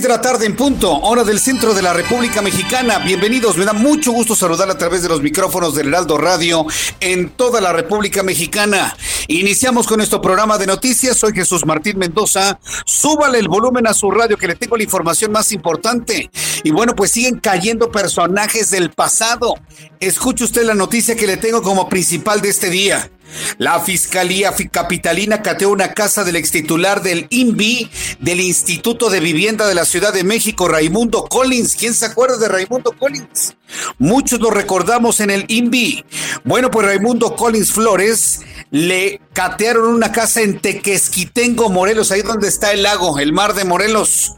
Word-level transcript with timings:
Las 0.00 0.04
seis 0.04 0.12
de 0.14 0.16
la 0.16 0.22
tarde 0.22 0.46
en 0.46 0.56
punto, 0.56 0.98
hora 1.02 1.24
del 1.24 1.38
centro 1.38 1.74
de 1.74 1.82
la 1.82 1.92
República 1.92 2.40
Mexicana. 2.40 3.00
Bienvenidos, 3.00 3.58
me 3.58 3.66
da 3.66 3.74
mucho 3.74 4.12
gusto 4.12 4.34
saludar 4.34 4.70
a 4.70 4.78
través 4.78 5.02
de 5.02 5.10
los 5.10 5.20
micrófonos 5.20 5.74
del 5.74 5.88
Heraldo 5.88 6.16
Radio 6.16 6.64
en 7.00 7.28
toda 7.28 7.60
la 7.60 7.74
República 7.74 8.22
Mexicana. 8.22 8.96
Iniciamos 9.28 9.86
con 9.86 9.98
nuestro 9.98 10.22
programa 10.22 10.56
de 10.56 10.66
noticias. 10.66 11.18
Soy 11.18 11.34
Jesús 11.34 11.66
Martín 11.66 11.98
Mendoza. 11.98 12.58
Súbale 12.86 13.40
el 13.40 13.48
volumen 13.48 13.86
a 13.86 13.92
su 13.92 14.10
radio 14.10 14.38
que 14.38 14.46
le 14.46 14.54
tengo 14.54 14.78
la 14.78 14.84
información 14.84 15.32
más 15.32 15.52
importante. 15.52 16.30
Y 16.64 16.70
bueno, 16.70 16.94
pues 16.94 17.10
siguen 17.10 17.38
cayendo 17.38 17.90
personajes 17.90 18.70
del 18.70 18.92
pasado. 18.92 19.56
Escuche 19.98 20.44
usted 20.44 20.64
la 20.64 20.74
noticia 20.74 21.14
que 21.14 21.26
le 21.26 21.36
tengo 21.36 21.60
como 21.60 21.90
principal 21.90 22.40
de 22.40 22.48
este 22.48 22.70
día. 22.70 23.10
La 23.58 23.80
Fiscalía 23.80 24.54
Capitalina 24.70 25.42
cateó 25.42 25.70
una 25.70 25.92
casa 25.94 26.24
del 26.24 26.36
extitular 26.36 27.02
del 27.02 27.26
INVI 27.30 27.90
del 28.20 28.40
Instituto 28.40 29.10
de 29.10 29.20
Vivienda 29.20 29.66
de 29.66 29.74
la 29.74 29.84
Ciudad 29.84 30.12
de 30.12 30.24
México, 30.24 30.68
Raimundo 30.68 31.24
Collins. 31.24 31.76
¿Quién 31.76 31.94
se 31.94 32.06
acuerda 32.06 32.36
de 32.36 32.48
Raimundo 32.48 32.92
Collins? 32.92 33.56
Muchos 33.98 34.40
lo 34.40 34.50
recordamos 34.50 35.20
en 35.20 35.30
el 35.30 35.44
INVI. 35.48 36.04
Bueno, 36.44 36.70
pues 36.70 36.86
Raimundo 36.86 37.36
Collins 37.36 37.72
Flores 37.72 38.40
le 38.70 39.20
catearon 39.32 39.94
una 39.94 40.12
casa 40.12 40.42
en 40.42 40.60
Tequesquitengo, 40.60 41.70
Morelos, 41.70 42.10
ahí 42.10 42.22
donde 42.22 42.48
está 42.48 42.72
el 42.72 42.82
lago, 42.82 43.18
el 43.18 43.32
mar 43.32 43.54
de 43.54 43.64
Morelos 43.64 44.34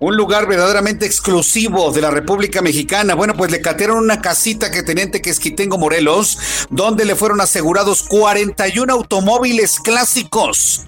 un 0.00 0.16
lugar 0.16 0.46
verdaderamente 0.46 1.06
exclusivo 1.06 1.90
de 1.92 2.00
la 2.00 2.10
República 2.10 2.62
Mexicana. 2.62 3.14
Bueno, 3.14 3.34
pues 3.34 3.50
le 3.50 3.60
catearon 3.60 3.98
una 3.98 4.20
casita 4.20 4.70
que 4.70 4.82
tenía 4.82 5.04
en 5.04 5.10
Tequesquitengo, 5.10 5.78
Morelos, 5.78 6.66
donde 6.70 7.04
le 7.04 7.16
fueron 7.16 7.40
asegurados 7.40 8.02
41 8.02 8.92
automóviles 8.92 9.78
clásicos 9.80 10.86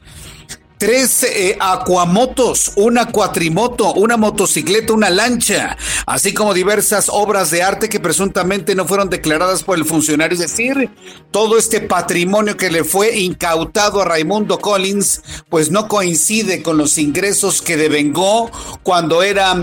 tres 0.79 1.23
eh, 1.23 1.57
acuamotos, 1.59 2.73
una 2.77 3.07
cuatrimoto, 3.07 3.95
una 3.95 4.17
motocicleta, 4.17 4.93
una 4.93 5.11
lancha, 5.11 5.77
así 6.07 6.35
como 6.35 6.53
diversas 6.53 7.09
obras 7.11 7.51
de 7.51 7.63
arte 7.63 7.89
que 7.89 8.01
presuntamente 8.01 8.75
no 8.75 8.87
fueron 8.87 9.09
declaradas 9.09 9.63
por 9.63 9.79
el 9.79 9.85
funcionario. 9.85 10.35
Es 10.35 10.41
decir, 10.41 10.91
todo 11.31 11.57
este 11.59 11.81
patrimonio 11.81 12.57
que 12.57 12.71
le 12.71 12.85
fue 12.85 13.19
incautado 13.19 14.03
a 14.03 14.05
Raimundo 14.05 14.59
Collins, 14.59 15.23
pues 15.49 15.71
no 15.71 15.89
coincide 15.89 16.63
con 16.63 16.77
los 16.77 16.99
ingresos 16.99 17.63
que 17.63 17.77
devengó 17.77 18.51
cuando 18.83 19.23
era 19.23 19.57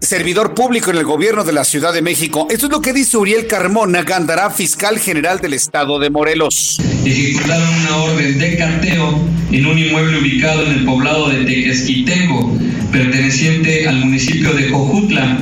servidor 0.00 0.54
público 0.54 0.90
en 0.90 0.96
el 0.96 1.04
gobierno 1.04 1.44
de 1.44 1.52
la 1.52 1.64
Ciudad 1.64 1.92
de 1.92 2.02
México. 2.02 2.48
Esto 2.50 2.66
es 2.66 2.72
lo 2.72 2.80
que 2.80 2.92
dice 2.92 3.16
Uriel 3.16 3.46
Carmona, 3.46 4.02
Gandará, 4.02 4.50
fiscal 4.50 4.98
general 4.98 5.40
del 5.40 5.54
estado 5.54 5.98
de 5.98 6.10
Morelos. 6.10 6.78
Ejecutaron 7.04 7.68
una 7.68 7.96
orden 8.04 8.38
de 8.38 8.56
carteo 8.56 9.20
en 9.52 9.66
un 9.66 9.78
inmueble 9.78 10.18
ubicado 10.18 10.39
en 10.40 10.72
el 10.72 10.84
poblado 10.86 11.28
de 11.28 11.44
Tequesquitengo, 11.44 12.56
perteneciente 12.90 13.86
al 13.86 13.96
municipio 13.96 14.54
de 14.54 14.70
Jojutla, 14.70 15.38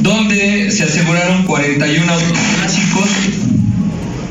donde 0.00 0.70
se 0.70 0.84
aseguraron 0.84 1.44
41 1.44 2.10
autos 2.10 2.38
clásicos, 2.56 3.10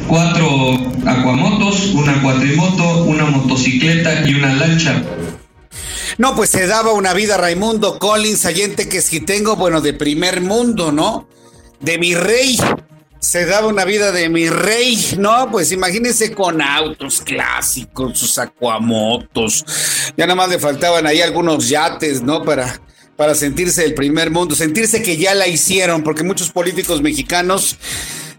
cuatro 0.08 0.92
acuamotos, 1.06 1.92
una 1.94 2.20
cuatrimoto, 2.24 3.04
una 3.04 3.26
motocicleta 3.26 4.28
y 4.28 4.34
una 4.34 4.56
lancha. 4.56 5.04
No, 6.18 6.36
pues 6.36 6.50
se 6.50 6.66
daba 6.66 6.94
una 6.94 7.14
vida 7.14 7.38
Raimundo 7.38 8.00
Collins 8.00 8.46
allá 8.46 8.66
en 8.66 8.76
Tequesquitengo, 8.76 9.56
bueno, 9.56 9.82
de 9.82 9.94
primer 9.94 10.42
mundo, 10.42 10.92
¿no? 10.92 11.28
De 11.80 12.00
mi 12.00 12.16
rey 12.16 12.58
se 13.22 13.46
daba 13.46 13.68
una 13.68 13.86
vida 13.86 14.12
de 14.12 14.30
mi 14.30 14.50
rey, 14.50 14.98
¿no? 15.20 15.50
Pues 15.52 15.72
imagínense 15.72 16.34
con 16.34 16.60
autos 16.60 17.22
clásicos, 17.22 18.18
sus 18.18 18.40
acuamotos. 18.40 19.64
Ya 20.18 20.26
nada 20.26 20.36
más 20.36 20.50
le 20.50 20.58
faltaban 20.58 21.06
ahí 21.06 21.22
algunos 21.22 21.70
yates, 21.70 22.24
¿no? 22.24 22.44
Para, 22.44 22.82
para 23.16 23.36
sentirse 23.36 23.86
el 23.86 23.94
primer 23.94 24.32
mundo, 24.32 24.56
sentirse 24.56 25.04
que 25.04 25.18
ya 25.18 25.36
la 25.36 25.48
hicieron, 25.48 26.04
porque 26.04 26.24
muchos 26.24 26.50
políticos 26.50 27.04
mexicanos 27.04 27.78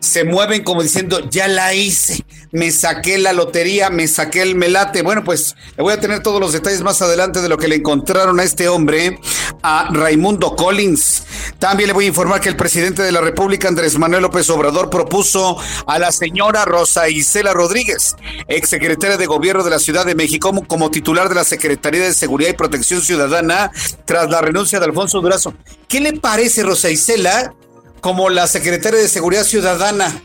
se 0.03 0.25
mueven 0.25 0.65
como 0.65 0.83
diciendo, 0.83 1.21
ya 1.31 1.47
la 1.47 1.75
hice, 1.75 2.25
me 2.51 2.73
saqué 2.73 3.19
la 3.19 3.33
lotería, 3.33 3.89
me 3.89 4.09
saqué 4.09 4.43
el 4.43 4.57
melate. 4.57 5.03
Bueno, 5.03 5.23
pues 5.23 5.55
le 5.77 5.83
voy 5.83 5.93
a 5.93 6.01
tener 6.01 6.25
todos 6.25 6.41
los 6.41 6.53
detalles 6.53 6.83
más 6.83 7.01
adelante 7.03 7.41
de 7.41 7.49
lo 7.49 7.57
que 7.57 7.69
le 7.69 7.77
encontraron 7.77 8.41
a 8.41 8.43
este 8.43 8.69
hombre, 8.69 9.21
a 9.63 9.89
Raimundo 9.93 10.57
Collins. 10.57 11.23
También 11.61 11.87
le 11.87 11.93
voy 11.93 12.07
a 12.07 12.09
informar 12.09 12.41
que 12.41 12.49
el 12.49 12.57
presidente 12.57 13.03
de 13.03 13.13
la 13.13 13.21
República, 13.21 13.69
Andrés 13.69 13.97
Manuel 13.97 14.23
López 14.23 14.51
Obrador, 14.51 14.91
propuso 14.91 15.57
a 15.87 15.99
la 16.01 16.11
señora 16.11 16.65
Rosa 16.65 17.09
Isela 17.09 17.53
Rodríguez, 17.53 18.17
exsecretaria 18.49 19.17
de 19.17 19.27
Gobierno 19.27 19.63
de 19.63 19.71
la 19.71 19.79
Ciudad 19.79 20.05
de 20.05 20.17
México, 20.17 20.53
como, 20.67 20.91
titular 20.91 21.29
de 21.29 21.37
la 21.37 21.45
Secretaría 21.45 22.03
de 22.03 22.13
Seguridad 22.13 22.51
y 22.51 22.55
Protección 22.55 23.03
Ciudadana, 23.03 23.71
tras 24.05 24.29
la 24.29 24.41
renuncia 24.41 24.81
de 24.81 24.87
Alfonso 24.87 25.21
Durazo. 25.21 25.55
¿Qué 25.87 26.01
le 26.01 26.15
parece, 26.15 26.65
Rosa 26.65 26.91
Isela? 26.91 27.55
Como 28.03 28.31
la 28.31 28.49
secretaria 28.49 28.99
de 28.99 29.09
Seguridad 29.09 29.45
Ciudadana, 29.45 30.21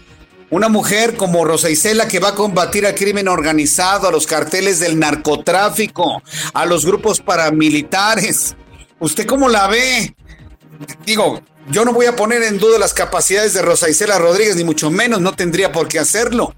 una 0.50 0.68
mujer 0.68 1.16
como 1.16 1.46
Rosa 1.46 1.70
Isela 1.70 2.08
que 2.08 2.20
va 2.20 2.30
a 2.30 2.36
combatir 2.36 2.88
al 2.88 2.96
crimen 2.96 3.28
organizado, 3.28 4.08
a 4.08 4.12
los 4.12 4.26
carteles 4.26 4.80
del 4.80 4.98
narcotráfico, 4.98 6.24
a 6.56 6.66
los 6.66 6.88
grupos 6.88 7.22
paramilitares. 7.22 8.56
¿Usted 9.00 9.28
cómo 9.28 9.48
la 9.48 9.68
ve? 9.68 10.16
Digo, 11.06 11.40
yo 11.70 11.86
no 11.86 11.94
voy 11.94 12.08
a 12.08 12.16
poner 12.16 12.42
en 12.42 12.58
duda 12.58 12.80
las 12.80 12.96
capacidades 12.96 13.54
de 13.54 13.62
Rosa 13.62 13.88
Isela 13.88 14.18
Rodríguez, 14.18 14.56
ni 14.56 14.64
mucho 14.64 14.90
menos, 14.90 15.22
no 15.22 15.36
tendría 15.36 15.72
por 15.72 15.88
qué 15.88 16.00
hacerlo. 16.00 16.56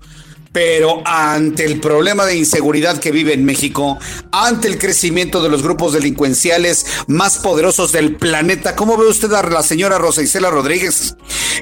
Pero 0.52 1.04
ante 1.06 1.64
el 1.64 1.80
problema 1.80 2.26
de 2.26 2.36
inseguridad 2.36 3.00
que 3.00 3.12
vive 3.12 3.34
en 3.34 3.46
México, 3.46 4.00
ante 4.32 4.68
el 4.68 4.80
crecimiento 4.80 5.44
de 5.44 5.50
los 5.50 5.62
grupos 5.62 5.94
delincuenciales 5.94 6.86
más 7.08 7.38
poderosos 7.38 7.92
del 7.92 8.16
planeta, 8.16 8.76
¿cómo 8.76 8.98
ve 8.98 9.08
usted 9.08 9.32
a 9.34 9.44
la 9.44 9.62
señora 9.62 10.00
Rosa 10.00 10.24
Isela 10.24 10.50
Rodríguez? 10.50 11.16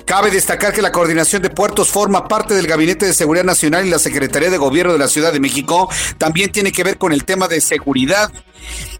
Cabe 0.06 0.32
destacar 0.32 0.74
que 0.74 0.82
la 0.82 0.94
coordinación 0.94 1.42
de 1.42 1.50
puertos 1.50 1.90
forma 1.90 2.30
parte 2.30 2.54
del 2.54 2.66
Gabinete 2.66 3.06
de 3.06 3.14
Seguridad 3.14 3.44
Nacional 3.44 3.86
y 3.86 3.90
la 3.90 4.00
Secretaría 4.00 4.50
de 4.50 4.58
Gobierno 4.58 4.94
de 4.94 5.00
la 5.00 5.10
Ciudad 5.10 5.34
de 5.34 5.42
México. 5.42 5.90
También 6.18 6.54
tiene 6.54 6.72
que 6.72 6.86
ver 6.86 6.98
con 6.98 7.12
el 7.12 7.26
tema 7.26 7.50
de 7.50 7.60
seguridad. 7.60 8.32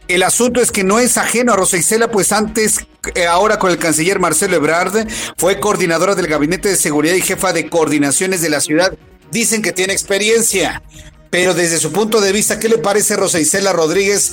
El 0.10 0.24
asunto 0.24 0.62
es 0.62 0.72
que 0.72 0.84
no 0.84 1.00
es 1.00 1.18
ajeno 1.18 1.54
a 1.54 1.56
Rosa 1.56 1.78
Isela, 1.78 2.12
pues 2.12 2.34
antes, 2.34 2.86
eh, 3.16 3.26
ahora 3.26 3.58
con 3.58 3.72
el 3.72 3.78
canciller 3.78 4.20
Marcelo 4.20 4.58
Ebrard, 4.58 5.08
fue 5.38 5.62
coordinadora 5.62 6.16
del 6.16 6.28
Gabinete 6.28 6.68
de 6.70 6.76
Seguridad 6.76 7.16
y 7.16 7.22
jefa 7.22 7.54
de 7.54 7.70
coordinaciones 7.70 8.42
de 8.42 8.50
la 8.50 8.60
ciudad 8.60 8.94
dicen 9.32 9.62
que 9.62 9.72
tiene 9.72 9.94
experiencia. 9.94 10.82
Pero 11.30 11.54
desde 11.54 11.78
su 11.78 11.92
punto 11.92 12.22
de 12.22 12.32
vista, 12.32 12.60
¿qué 12.60 12.70
le 12.70 12.78
parece 12.78 13.16
Rosa 13.16 13.40
Isela 13.40 13.74
Rodríguez 13.74 14.32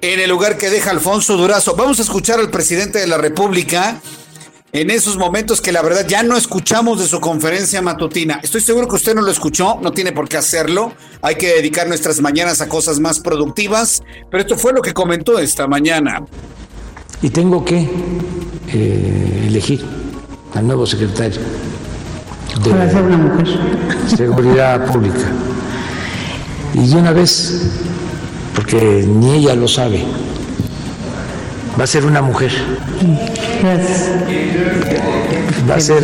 en 0.00 0.20
el 0.20 0.30
lugar 0.30 0.58
que 0.58 0.70
deja 0.70 0.90
Alfonso 0.90 1.36
Durazo? 1.36 1.76
Vamos 1.76 2.00
a 2.00 2.02
escuchar 2.02 2.40
al 2.40 2.50
presidente 2.50 2.98
de 2.98 3.06
la 3.06 3.16
República 3.16 4.00
en 4.72 4.90
esos 4.90 5.18
momentos 5.18 5.60
que 5.60 5.70
la 5.70 5.82
verdad 5.82 6.06
ya 6.08 6.22
no 6.22 6.36
escuchamos 6.36 6.98
de 6.98 7.06
su 7.06 7.20
conferencia 7.20 7.80
matutina. 7.82 8.40
Estoy 8.42 8.62
seguro 8.62 8.88
que 8.88 8.96
usted 8.96 9.14
no 9.14 9.22
lo 9.22 9.30
escuchó, 9.30 9.78
no 9.82 9.92
tiene 9.92 10.12
por 10.12 10.28
qué 10.28 10.38
hacerlo. 10.38 10.94
Hay 11.20 11.36
que 11.36 11.48
dedicar 11.48 11.86
nuestras 11.86 12.20
mañanas 12.20 12.60
a 12.60 12.68
cosas 12.68 12.98
más 12.98 13.20
productivas. 13.20 14.02
Pero 14.30 14.42
esto 14.42 14.56
fue 14.56 14.72
lo 14.72 14.82
que 14.82 14.92
comentó 14.92 15.38
esta 15.38 15.66
mañana. 15.66 16.24
y 17.20 17.30
tengo 17.30 17.64
que 17.64 17.88
eh, 18.72 19.44
elegir 19.46 19.84
al 20.54 20.66
nuevo 20.66 20.86
secretario 20.86 21.40
de 22.60 24.16
Seguridad 24.16 24.84
Pública. 24.86 25.26
Y 26.74 26.88
de 26.88 26.96
una 26.96 27.12
vez, 27.12 27.70
porque 28.54 29.04
ni 29.06 29.34
ella 29.36 29.54
lo 29.54 29.68
sabe, 29.68 30.04
va 31.78 31.84
a 31.84 31.86
ser 31.86 32.04
una 32.04 32.22
mujer. 32.22 32.52
Va 35.68 35.74
a 35.76 35.80
ser, 35.80 36.02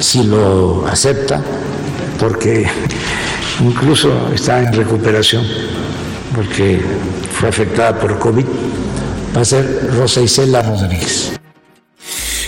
si 0.00 0.24
lo 0.24 0.86
acepta, 0.86 1.42
porque 2.18 2.66
incluso 3.60 4.30
está 4.34 4.62
en 4.62 4.72
recuperación, 4.72 5.44
porque 6.34 6.80
fue 7.32 7.48
afectada 7.48 7.98
por 7.98 8.18
COVID, 8.18 8.46
va 9.36 9.40
a 9.40 9.44
ser 9.44 9.90
Rosa 9.96 10.20
Isela 10.20 10.62
Rodríguez. 10.62 11.39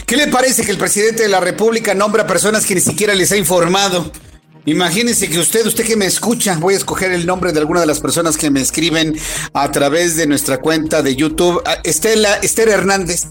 ¿Qué 0.06 0.16
le 0.16 0.28
parece 0.28 0.64
que 0.64 0.70
el 0.70 0.78
presidente 0.78 1.22
de 1.22 1.28
la 1.28 1.40
República 1.40 1.94
nombra 1.94 2.26
personas 2.26 2.66
que 2.66 2.74
ni 2.74 2.80
siquiera 2.80 3.14
les 3.14 3.32
ha 3.32 3.36
informado? 3.36 4.10
Imagínense 4.64 5.28
que 5.28 5.40
usted, 5.40 5.66
usted 5.66 5.84
que 5.84 5.96
me 5.96 6.06
escucha, 6.06 6.56
voy 6.56 6.74
a 6.74 6.76
escoger 6.76 7.10
el 7.10 7.26
nombre 7.26 7.52
de 7.52 7.58
alguna 7.58 7.80
de 7.80 7.86
las 7.86 7.98
personas 7.98 8.36
que 8.36 8.50
me 8.50 8.60
escriben 8.60 9.18
a 9.54 9.70
través 9.72 10.16
de 10.16 10.26
nuestra 10.28 10.58
cuenta 10.58 11.02
de 11.02 11.16
YouTube. 11.16 11.60
Ah, 11.64 11.78
Estela, 11.82 12.36
Esther 12.36 12.68
Hernández, 12.68 13.24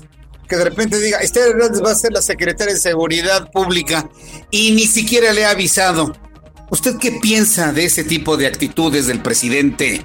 que 0.50 0.57
de 0.57 0.65
repente 0.65 1.00
diga, 1.00 1.19
Esther 1.19 1.51
Hernández 1.51 1.81
va 1.81 1.91
a 1.91 1.95
ser 1.95 2.12
la 2.12 2.21
secretaria 2.21 2.74
de 2.74 2.79
Seguridad 2.79 3.50
Pública 3.51 4.09
y 4.50 4.71
ni 4.71 4.88
siquiera 4.88 5.31
le 5.31 5.45
ha 5.45 5.51
avisado. 5.51 6.13
¿Usted 6.69 6.97
qué 6.97 7.13
piensa 7.21 7.71
de 7.71 7.85
ese 7.85 8.03
tipo 8.03 8.35
de 8.35 8.47
actitudes 8.47 9.07
del 9.07 9.21
presidente? 9.21 10.01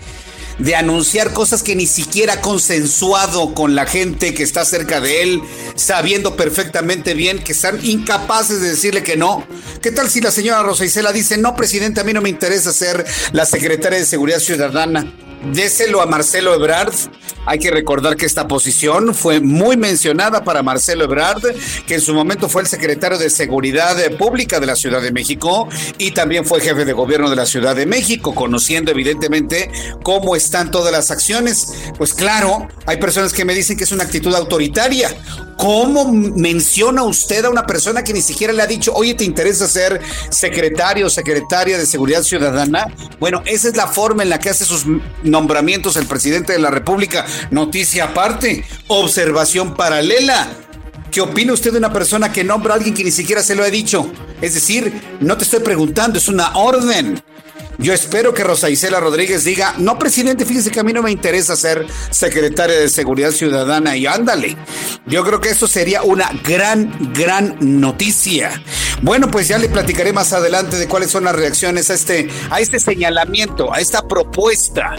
De 0.59 0.75
anunciar 0.75 1.33
cosas 1.33 1.63
que 1.63 1.77
ni 1.77 1.87
siquiera 1.87 2.35
ha 2.35 2.41
consensuado 2.41 3.55
con 3.55 3.75
la 3.75 3.87
gente 3.87 4.35
que 4.35 4.43
está 4.43 4.65
cerca 4.65 5.01
de 5.01 5.23
él, 5.23 5.43
sabiendo 5.75 6.37
perfectamente 6.37 7.15
bien 7.15 7.43
que 7.43 7.53
están 7.53 7.79
incapaces 7.85 8.61
de 8.61 8.71
decirle 8.71 9.03
que 9.03 9.17
no. 9.17 9.47
¿Qué 9.83 9.91
tal 9.91 10.09
si 10.09 10.21
la 10.21 10.31
señora 10.31 10.63
Rosa 10.63 10.85
Isela 10.85 11.13
dice, 11.13 11.37
no, 11.37 11.55
presidente, 11.57 12.01
a 12.01 12.05
mí 12.05 12.13
no 12.13 12.23
me 12.23 12.29
interesa 12.29 12.73
ser 12.73 13.05
la 13.33 13.47
secretaria 13.47 13.99
de 13.99 14.07
Seguridad 14.07 14.39
Ciudadana? 14.39 15.13
Déselo 15.45 16.01
a 16.01 16.07
Marcelo 16.07 16.55
Ebrard. 16.55 16.93
Hay 17.49 17.61
que 17.61 17.71
recordar 17.71 18.17
que 18.17 18.27
esta 18.27 18.49
posición 18.49 19.15
fue 19.15 19.41
muy 19.41 19.77
mencionada 19.77 20.43
para 20.43 20.65
Marcelo 20.65 21.05
Ebrard, 21.05 21.43
que 21.87 21.95
en 21.95 22.01
su 22.01 22.13
momento 22.13 22.49
fue 22.49 22.63
el 22.63 22.69
secretario 22.69 23.19
de 23.19 23.31
Seguridad 23.31 23.97
Pública 24.19 24.59
de 24.59 24.67
la 24.67 24.75
Ciudad 24.75 25.01
de 25.01 25.13
México 25.13 25.69
y 25.99 26.11
también 26.11 26.45
fue 26.45 26.61
jefe 26.61 26.85
de 26.85 26.93
gobierno 26.93 27.31
de 27.31 27.37
la 27.37 27.47
Ciudad 27.47 27.77
de 27.77 27.87
México, 27.87 28.35
conociendo 28.35 28.91
evidentemente 28.91 29.71
cómo 30.03 30.35
están 30.35 30.73
todas 30.73 30.91
las 30.91 31.13
acciones. 31.13 31.73
Pues 31.97 32.15
claro, 32.15 32.67
hay 32.87 32.97
personas 32.97 33.33
que 33.33 33.45
me 33.45 33.55
dicen 33.55 33.77
que 33.77 33.85
es 33.85 33.93
una 33.93 34.05
actitud 34.05 34.35
autoritaria. 34.35 35.17
¿Cómo 35.57 36.13
menciona 36.13 37.03
usted 37.03 37.45
a 37.47 37.51
una 37.51 37.67
persona 37.67 38.05
que 38.05 38.13
ni 38.13 38.21
siquiera 38.21 38.53
le 38.53 38.63
ha 38.63 38.67
dicho, 38.67 38.93
oye, 38.93 39.15
¿te 39.15 39.25
interesa 39.25 39.67
ser 39.67 40.01
secretario 40.29 41.07
o 41.07 41.11
secretaria 41.11 41.79
de 41.79 41.87
Seguridad 41.87 42.23
Ciudadana? 42.23 42.87
Bueno, 43.19 43.43
esa 43.47 43.69
es 43.69 43.77
la 43.77 43.87
forma 43.87 44.23
en 44.23 44.29
la 44.29 44.39
que 44.39 44.51
hace 44.51 44.67
sus 44.67 44.85
nombramientos 45.27 45.97
el 45.97 46.07
presidente 46.07 46.53
de 46.53 46.59
la 46.59 46.71
República. 46.71 47.27
Noticia 47.51 48.05
aparte, 48.05 48.65
observación 48.89 49.75
paralela. 49.75 50.49
¿Qué 51.11 51.21
opina 51.21 51.53
usted 51.53 51.73
de 51.73 51.79
una 51.79 51.93
persona 51.93 52.33
que 52.33 52.45
nombra 52.45 52.75
a 52.75 52.77
alguien 52.77 52.95
que 52.95 53.05
ni 53.05 53.11
siquiera 53.11 53.43
se 53.43 53.55
lo 53.55 53.63
ha 53.63 53.71
dicho? 53.71 54.11
Es 54.41 54.55
decir, 54.55 54.93
no 55.21 55.37
te 55.37 55.45
estoy 55.45 55.61
preguntando, 55.61 56.19
es 56.19 56.29
una 56.29 56.57
orden. 56.57 57.23
Yo 57.79 57.93
espero 57.93 58.33
que 58.33 58.43
Rosa 58.43 58.71
Isela 58.71 59.01
Rodríguez 59.01 59.45
diga, 59.45 59.75
no, 59.79 59.99
presidente, 59.99 60.45
fíjese 60.45 60.71
que 60.71 60.81
a 60.81 60.83
mí 60.83 60.93
no 60.93 61.03
me 61.03 61.11
interesa 61.11 61.57
ser 61.57 61.87
secretaria 62.11 62.79
de 62.79 62.89
Seguridad 62.89 63.31
Ciudadana 63.31 63.97
y 63.97 64.07
ándale. 64.07 64.57
Yo 65.07 65.25
creo 65.25 65.41
que 65.41 65.51
eso 65.51 65.69
sería 65.69 66.03
una 66.03 66.31
gran, 66.43 67.13
gran 67.13 67.57
noticia. 67.61 68.63
Bueno, 69.03 69.31
pues 69.31 69.49
ya 69.49 69.59
le 69.59 69.69
platicaré 69.69 70.13
más 70.13 70.33
adelante 70.33 70.77
de 70.77 70.89
cuáles 70.89 71.11
son 71.11 71.25
las 71.25 71.37
reacciones 71.37 71.91
a 71.91 71.95
este, 71.95 72.29
a 72.51 72.61
este 72.61 72.81
señalamiento, 72.81 73.73
a 73.73 73.81
esta 73.81 74.09
propuesta 74.09 74.97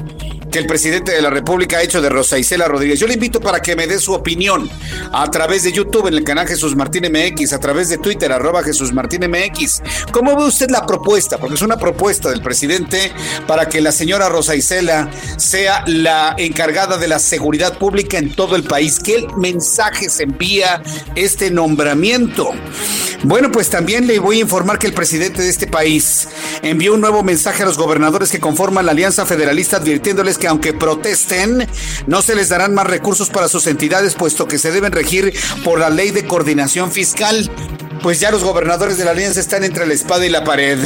que 0.51 0.59
el 0.59 0.67
presidente 0.67 1.11
de 1.11 1.21
la 1.21 1.29
República 1.29 1.77
ha 1.77 1.81
hecho 1.81 2.01
de 2.01 2.09
Rosa 2.09 2.37
Isela 2.37 2.67
Rodríguez. 2.67 2.99
Yo 2.99 3.07
le 3.07 3.15
invito 3.15 3.39
para 3.41 3.61
que 3.61 3.75
me 3.75 3.87
dé 3.87 3.99
su 3.99 4.13
opinión 4.13 4.69
a 5.11 5.29
través 5.29 5.63
de 5.63 5.71
YouTube 5.71 6.07
en 6.07 6.13
el 6.13 6.23
canal 6.23 6.47
Jesús 6.47 6.75
Martín 6.75 7.05
MX, 7.11 7.53
a 7.53 7.59
través 7.59 7.89
de 7.89 7.97
Twitter, 7.97 8.31
arroba 8.31 8.63
Jesús 8.63 8.93
Martín 8.93 9.29
MX. 9.29 9.81
¿Cómo 10.11 10.35
ve 10.37 10.45
usted 10.45 10.69
la 10.69 10.85
propuesta? 10.85 11.37
Porque 11.37 11.55
es 11.55 11.61
una 11.61 11.77
propuesta 11.77 12.29
del 12.29 12.41
presidente 12.41 12.66
para 13.47 13.69
que 13.69 13.81
la 13.81 13.91
señora 13.91 14.29
Rosa 14.29 14.55
Isela 14.55 15.09
sea 15.37 15.83
la 15.87 16.35
encargada 16.37 16.97
de 16.97 17.07
la 17.07 17.19
seguridad 17.19 17.77
pública 17.77 18.17
en 18.17 18.33
todo 18.33 18.55
el 18.55 18.63
país. 18.63 18.99
¿Qué 18.99 19.27
mensaje 19.37 20.09
se 20.09 20.23
envía 20.23 20.81
este 21.15 21.51
nombramiento? 21.51 22.51
Bueno, 23.23 23.51
pues 23.51 23.69
también 23.69 24.05
le 24.05 24.19
voy 24.19 24.37
a 24.37 24.41
informar 24.41 24.77
que 24.77 24.87
el 24.87 24.93
presidente 24.93 25.41
de 25.41 25.49
este 25.49 25.67
país 25.67 26.27
envió 26.61 26.93
un 26.93 27.01
nuevo 27.01 27.23
mensaje 27.23 27.63
a 27.63 27.65
los 27.65 27.77
gobernadores 27.77 28.31
que 28.31 28.39
conforman 28.39 28.85
la 28.85 28.91
Alianza 28.91 29.25
Federalista 29.25 29.77
advirtiéndoles 29.77 30.37
que 30.37 30.47
aunque 30.47 30.73
protesten, 30.73 31.67
no 32.05 32.21
se 32.21 32.35
les 32.35 32.49
darán 32.49 32.73
más 32.73 32.87
recursos 32.87 33.29
para 33.29 33.47
sus 33.47 33.65
entidades, 33.67 34.13
puesto 34.13 34.47
que 34.47 34.59
se 34.59 34.71
deben 34.71 34.91
regir 34.91 35.33
por 35.63 35.79
la 35.79 35.89
ley 35.89 36.11
de 36.11 36.25
coordinación 36.25 36.91
fiscal 36.91 37.49
pues 38.01 38.19
ya 38.19 38.31
los 38.31 38.43
gobernadores 38.43 38.97
de 38.97 39.05
la 39.05 39.11
alianza 39.11 39.39
están 39.39 39.63
entre 39.63 39.85
la 39.87 39.93
espada 39.93 40.25
y 40.25 40.29
la 40.29 40.43
pared, 40.43 40.77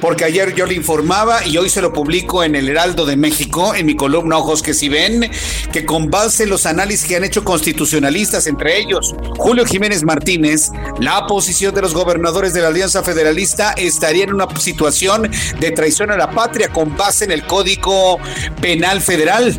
porque 0.00 0.24
ayer 0.24 0.54
yo 0.54 0.66
le 0.66 0.74
informaba 0.74 1.46
y 1.46 1.56
hoy 1.56 1.68
se 1.68 1.82
lo 1.82 1.92
publico 1.92 2.44
en 2.44 2.54
el 2.54 2.68
Heraldo 2.68 3.06
de 3.06 3.16
México, 3.16 3.74
en 3.74 3.86
mi 3.86 3.96
columna 3.96 4.38
Ojos 4.38 4.62
que 4.62 4.74
si 4.74 4.88
ven, 4.88 5.30
que 5.72 5.84
con 5.84 6.10
base 6.10 6.44
en 6.44 6.50
los 6.50 6.66
análisis 6.66 7.06
que 7.06 7.16
han 7.16 7.24
hecho 7.24 7.44
constitucionalistas, 7.44 8.46
entre 8.46 8.78
ellos 8.78 9.14
Julio 9.36 9.64
Jiménez 9.64 10.04
Martínez, 10.04 10.70
la 11.00 11.26
posición 11.26 11.74
de 11.74 11.82
los 11.82 11.94
gobernadores 11.94 12.54
de 12.54 12.62
la 12.62 12.68
Alianza 12.68 13.02
Federalista 13.02 13.72
estaría 13.72 14.24
en 14.24 14.34
una 14.34 14.46
situación 14.58 15.30
de 15.60 15.70
traición 15.70 16.10
a 16.10 16.16
la 16.16 16.30
patria 16.30 16.68
con 16.68 16.96
base 16.96 17.24
en 17.24 17.32
el 17.32 17.46
Código 17.46 18.18
Penal 18.60 19.00
Federal. 19.00 19.58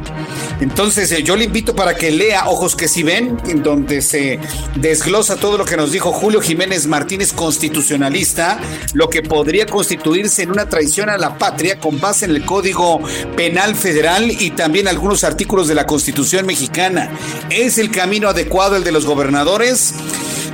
Entonces 0.62 1.12
eh, 1.12 1.24
yo 1.24 1.36
le 1.36 1.46
invito 1.46 1.76
para 1.76 1.96
que 1.96 2.12
lea 2.12 2.48
Ojos 2.48 2.76
que 2.76 2.88
si 2.88 3.04
ven, 3.04 3.38
en 3.48 3.62
donde 3.64 4.02
se 4.02 4.40
desglosa 4.76 5.36
todo 5.36 5.58
lo 5.58 5.66
que 5.66 5.78
nos 5.78 5.92
dijo 5.92 6.12
Julio 6.12 6.42
Jiménez 6.42 6.88
Martínez, 6.88 6.95
constitucionalista, 7.34 8.60
lo 8.94 9.10
que 9.10 9.22
podría 9.22 9.66
constituirse 9.66 10.44
en 10.44 10.52
una 10.52 10.70
traición 10.70 11.10
a 11.10 11.18
la 11.18 11.38
patria 11.38 11.80
con 11.80 12.00
base 12.00 12.26
en 12.26 12.32
el 12.32 12.46
Código 12.46 13.02
Penal 13.36 13.76
Federal 13.76 14.32
y 14.32 14.52
también 14.52 14.88
algunos 14.88 15.24
artículos 15.24 15.68
de 15.68 15.76
la 15.76 15.86
Constitución 15.86 16.46
mexicana. 16.46 17.12
¿Es 17.50 17.78
el 17.78 17.92
camino 17.92 18.30
adecuado 18.30 18.76
el 18.76 18.84
de 18.84 18.92
los 18.92 19.06
gobernadores? 19.06 19.94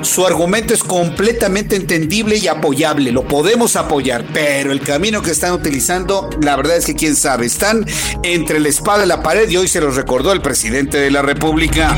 Su 0.01 0.25
argumento 0.25 0.73
es 0.73 0.83
completamente 0.83 1.75
entendible 1.75 2.37
y 2.37 2.47
apoyable, 2.47 3.11
lo 3.11 3.23
podemos 3.23 3.75
apoyar, 3.75 4.25
pero 4.33 4.71
el 4.71 4.81
camino 4.81 5.21
que 5.21 5.29
están 5.29 5.53
utilizando, 5.53 6.27
la 6.41 6.55
verdad 6.55 6.77
es 6.77 6.85
que 6.85 6.95
quién 6.95 7.15
sabe, 7.15 7.45
están 7.45 7.85
entre 8.23 8.59
la 8.59 8.69
espada 8.69 9.05
y 9.05 9.07
la 9.07 9.21
pared 9.21 9.47
y 9.47 9.57
hoy 9.57 9.67
se 9.67 9.79
los 9.79 9.95
recordó 9.95 10.33
el 10.33 10.41
presidente 10.41 10.97
de 10.97 11.11
la 11.11 11.21
República. 11.21 11.95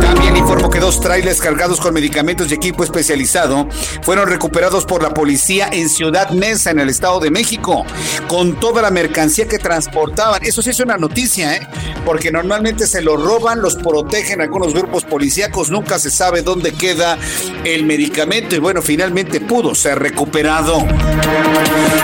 También 0.00 0.36
informó 0.36 0.70
que 0.70 0.78
dos 0.78 1.00
trailers 1.00 1.40
cargados 1.40 1.80
con 1.80 1.92
medicamentos 1.94 2.50
y 2.50 2.54
equipo 2.54 2.84
especializado 2.84 3.68
fueron 4.02 4.28
recuperados 4.28 4.84
por 4.84 5.02
la 5.02 5.10
policía 5.10 5.68
en 5.72 5.88
Ciudad 5.88 6.30
Mesa, 6.30 6.70
en 6.70 6.78
el 6.78 6.88
Estado 6.88 7.20
de 7.20 7.30
México, 7.30 7.84
con 8.28 8.58
toda 8.58 8.82
la 8.82 8.90
mercancía 8.90 9.46
que 9.46 9.58
transportaban. 9.58 10.42
Eso 10.44 10.62
sí 10.62 10.70
es 10.70 10.80
una 10.80 10.96
noticia, 10.96 11.56
¿eh? 11.56 11.66
porque 12.04 12.30
normalmente 12.30 12.86
se 12.86 13.00
lo 13.00 13.16
roban, 13.16 13.60
los 13.60 13.76
protegen 13.76 14.40
algunos 14.40 14.74
grupos 14.74 15.04
policíacos, 15.04 15.70
nunca 15.70 15.98
se 15.98 16.10
sabe 16.10 16.42
dónde 16.42 16.72
queda 16.72 17.18
el 17.64 17.84
medicamento 17.84 18.56
y 18.56 18.58
bueno, 18.58 18.82
finalmente 18.82 19.40
pudo 19.40 19.74
ser 19.74 19.98
recuperado. 19.98 20.84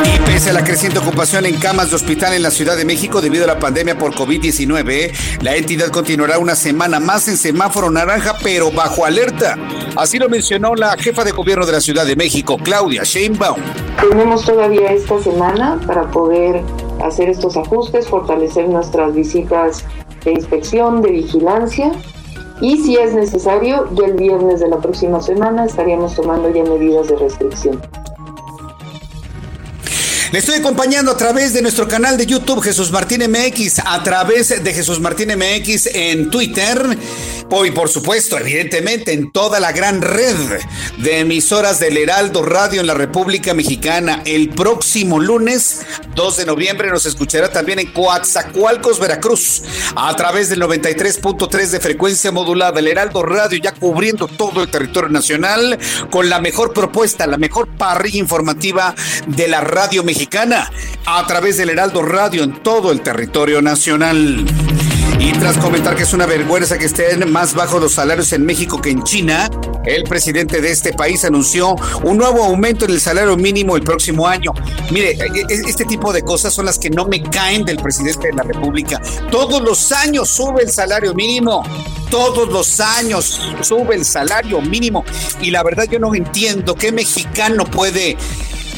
Y 0.04 0.18
pese 0.30 0.50
a 0.50 0.52
la 0.52 0.64
creciente 0.64 0.98
ocupación 0.98 1.46
en 1.46 1.56
camas 1.56 1.90
de 1.90 1.96
hospital 1.96 2.34
en 2.34 2.42
la 2.42 2.50
Ciudad 2.50 2.76
de 2.76 2.84
México 2.84 3.20
debido 3.20 3.44
a 3.44 3.46
la 3.46 3.58
pandemia 3.58 3.98
por 3.98 4.14
COVID-19, 4.14 5.12
la 5.42 5.56
entidad 5.56 5.88
continuará 5.88 6.38
una 6.38 6.54
semana 6.54 7.00
más 7.00 7.28
en 7.28 7.36
semáforo 7.36 7.90
naranja, 7.90 8.36
pero 8.42 8.70
bajo 8.70 9.04
alerta. 9.04 9.56
Así 9.96 10.18
lo 10.18 10.28
mencionó 10.28 10.74
la 10.74 10.96
jefa 10.96 11.24
de 11.24 11.32
gobierno 11.32 11.57
de 11.66 11.72
la 11.72 11.80
Ciudad 11.80 12.06
de 12.06 12.16
México, 12.16 12.58
Claudia 12.62 13.02
Sheinbaum. 13.04 13.60
Tenemos 14.08 14.44
todavía 14.44 14.92
esta 14.92 15.20
semana 15.22 15.80
para 15.86 16.10
poder 16.10 16.62
hacer 17.02 17.28
estos 17.28 17.56
ajustes, 17.56 18.08
fortalecer 18.08 18.68
nuestras 18.68 19.14
visitas 19.14 19.84
de 20.24 20.32
inspección, 20.32 21.02
de 21.02 21.10
vigilancia 21.10 21.92
y 22.60 22.76
si 22.78 22.96
es 22.96 23.14
necesario, 23.14 23.88
ya 23.94 24.06
el 24.06 24.14
viernes 24.14 24.60
de 24.60 24.68
la 24.68 24.78
próxima 24.78 25.22
semana 25.22 25.64
estaríamos 25.64 26.14
tomando 26.14 26.52
ya 26.52 26.64
medidas 26.64 27.08
de 27.08 27.16
restricción. 27.16 27.80
Le 30.32 30.40
estoy 30.40 30.56
acompañando 30.56 31.12
a 31.12 31.16
través 31.16 31.54
de 31.54 31.62
nuestro 31.62 31.88
canal 31.88 32.18
de 32.18 32.26
YouTube 32.26 32.60
Jesús 32.60 32.90
Martín 32.90 33.22
MX, 33.30 33.78
a 33.86 34.02
través 34.02 34.62
de 34.62 34.74
Jesús 34.74 35.00
Martín 35.00 35.30
MX 35.30 35.86
en 35.94 36.30
Twitter 36.30 36.98
Hoy, 37.50 37.70
por 37.70 37.88
supuesto, 37.88 38.38
evidentemente, 38.38 39.14
en 39.14 39.32
toda 39.32 39.58
la 39.58 39.72
gran 39.72 40.02
red 40.02 40.36
de 40.98 41.20
emisoras 41.20 41.80
del 41.80 41.96
Heraldo 41.96 42.42
Radio 42.42 42.82
en 42.82 42.86
la 42.86 42.92
República 42.92 43.54
Mexicana. 43.54 44.22
El 44.26 44.50
próximo 44.50 45.18
lunes, 45.18 45.86
2 46.14 46.36
de 46.36 46.44
noviembre, 46.44 46.90
nos 46.90 47.06
escuchará 47.06 47.50
también 47.50 47.78
en 47.78 47.90
Coatzacoalcos, 47.90 49.00
Veracruz, 49.00 49.62
a 49.96 50.14
través 50.14 50.50
del 50.50 50.60
93.3 50.60 51.70
de 51.70 51.80
frecuencia 51.80 52.30
modulada. 52.30 52.80
El 52.80 52.88
Heraldo 52.88 53.22
Radio 53.22 53.58
ya 53.58 53.72
cubriendo 53.72 54.28
todo 54.28 54.62
el 54.62 54.70
territorio 54.70 55.08
nacional 55.08 55.78
con 56.10 56.28
la 56.28 56.40
mejor 56.40 56.74
propuesta, 56.74 57.26
la 57.26 57.38
mejor 57.38 57.66
parrilla 57.78 58.18
informativa 58.18 58.94
de 59.26 59.48
la 59.48 59.62
radio 59.62 60.04
mexicana 60.04 60.70
a 61.06 61.26
través 61.26 61.56
del 61.56 61.70
Heraldo 61.70 62.02
Radio 62.02 62.42
en 62.42 62.62
todo 62.62 62.92
el 62.92 63.00
territorio 63.00 63.62
nacional. 63.62 64.44
Y 65.20 65.32
tras 65.32 65.58
comentar 65.58 65.96
que 65.96 66.04
es 66.04 66.12
una 66.12 66.26
vergüenza 66.26 66.78
que 66.78 66.86
estén 66.86 67.30
más 67.30 67.52
bajos 67.52 67.80
los 67.80 67.92
salarios 67.92 68.32
en 68.32 68.46
México 68.46 68.80
que 68.80 68.90
en 68.90 69.02
China, 69.02 69.50
el 69.84 70.04
presidente 70.04 70.60
de 70.60 70.70
este 70.70 70.92
país 70.92 71.24
anunció 71.24 71.74
un 72.04 72.18
nuevo 72.18 72.44
aumento 72.44 72.84
en 72.84 72.92
el 72.92 73.00
salario 73.00 73.36
mínimo 73.36 73.76
el 73.76 73.82
próximo 73.82 74.28
año. 74.28 74.52
Mire, 74.92 75.12
e, 75.12 75.16
e, 75.16 75.54
este 75.66 75.84
tipo 75.84 76.12
de 76.12 76.22
cosas 76.22 76.54
son 76.54 76.66
las 76.66 76.78
que 76.78 76.88
no 76.88 77.06
me 77.06 77.20
caen 77.20 77.64
del 77.64 77.78
presidente 77.78 78.28
de 78.28 78.34
la 78.34 78.44
República. 78.44 79.00
Todos 79.30 79.60
los 79.60 79.90
años 79.90 80.28
sube 80.28 80.62
el 80.62 80.70
salario 80.70 81.12
mínimo. 81.14 81.64
Todos 82.10 82.48
los 82.48 82.78
años 82.78 83.40
sube 83.62 83.96
el 83.96 84.04
salario 84.04 84.60
mínimo. 84.60 85.04
Y 85.40 85.50
la 85.50 85.64
verdad 85.64 85.84
yo 85.90 85.98
no 85.98 86.14
entiendo 86.14 86.76
qué 86.76 86.92
mexicano 86.92 87.64
puede 87.64 88.16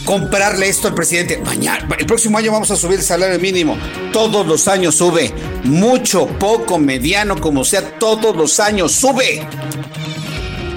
comprarle 0.04 0.68
esto 0.68 0.88
al 0.88 0.94
presidente. 0.94 1.38
Mañana, 1.38 1.86
el 1.98 2.06
próximo 2.06 2.38
año 2.38 2.52
vamos 2.52 2.70
a 2.70 2.76
subir 2.76 2.98
el 2.98 3.04
salario 3.04 3.38
mínimo. 3.38 3.76
Todos 4.12 4.46
los 4.46 4.68
años 4.68 4.94
sube. 4.94 5.32
Mucho, 5.64 6.26
poco, 6.26 6.78
mediano, 6.78 7.40
como 7.40 7.64
sea, 7.64 7.98
todos 7.98 8.36
los 8.36 8.60
años 8.60 8.92
sube. 8.92 9.46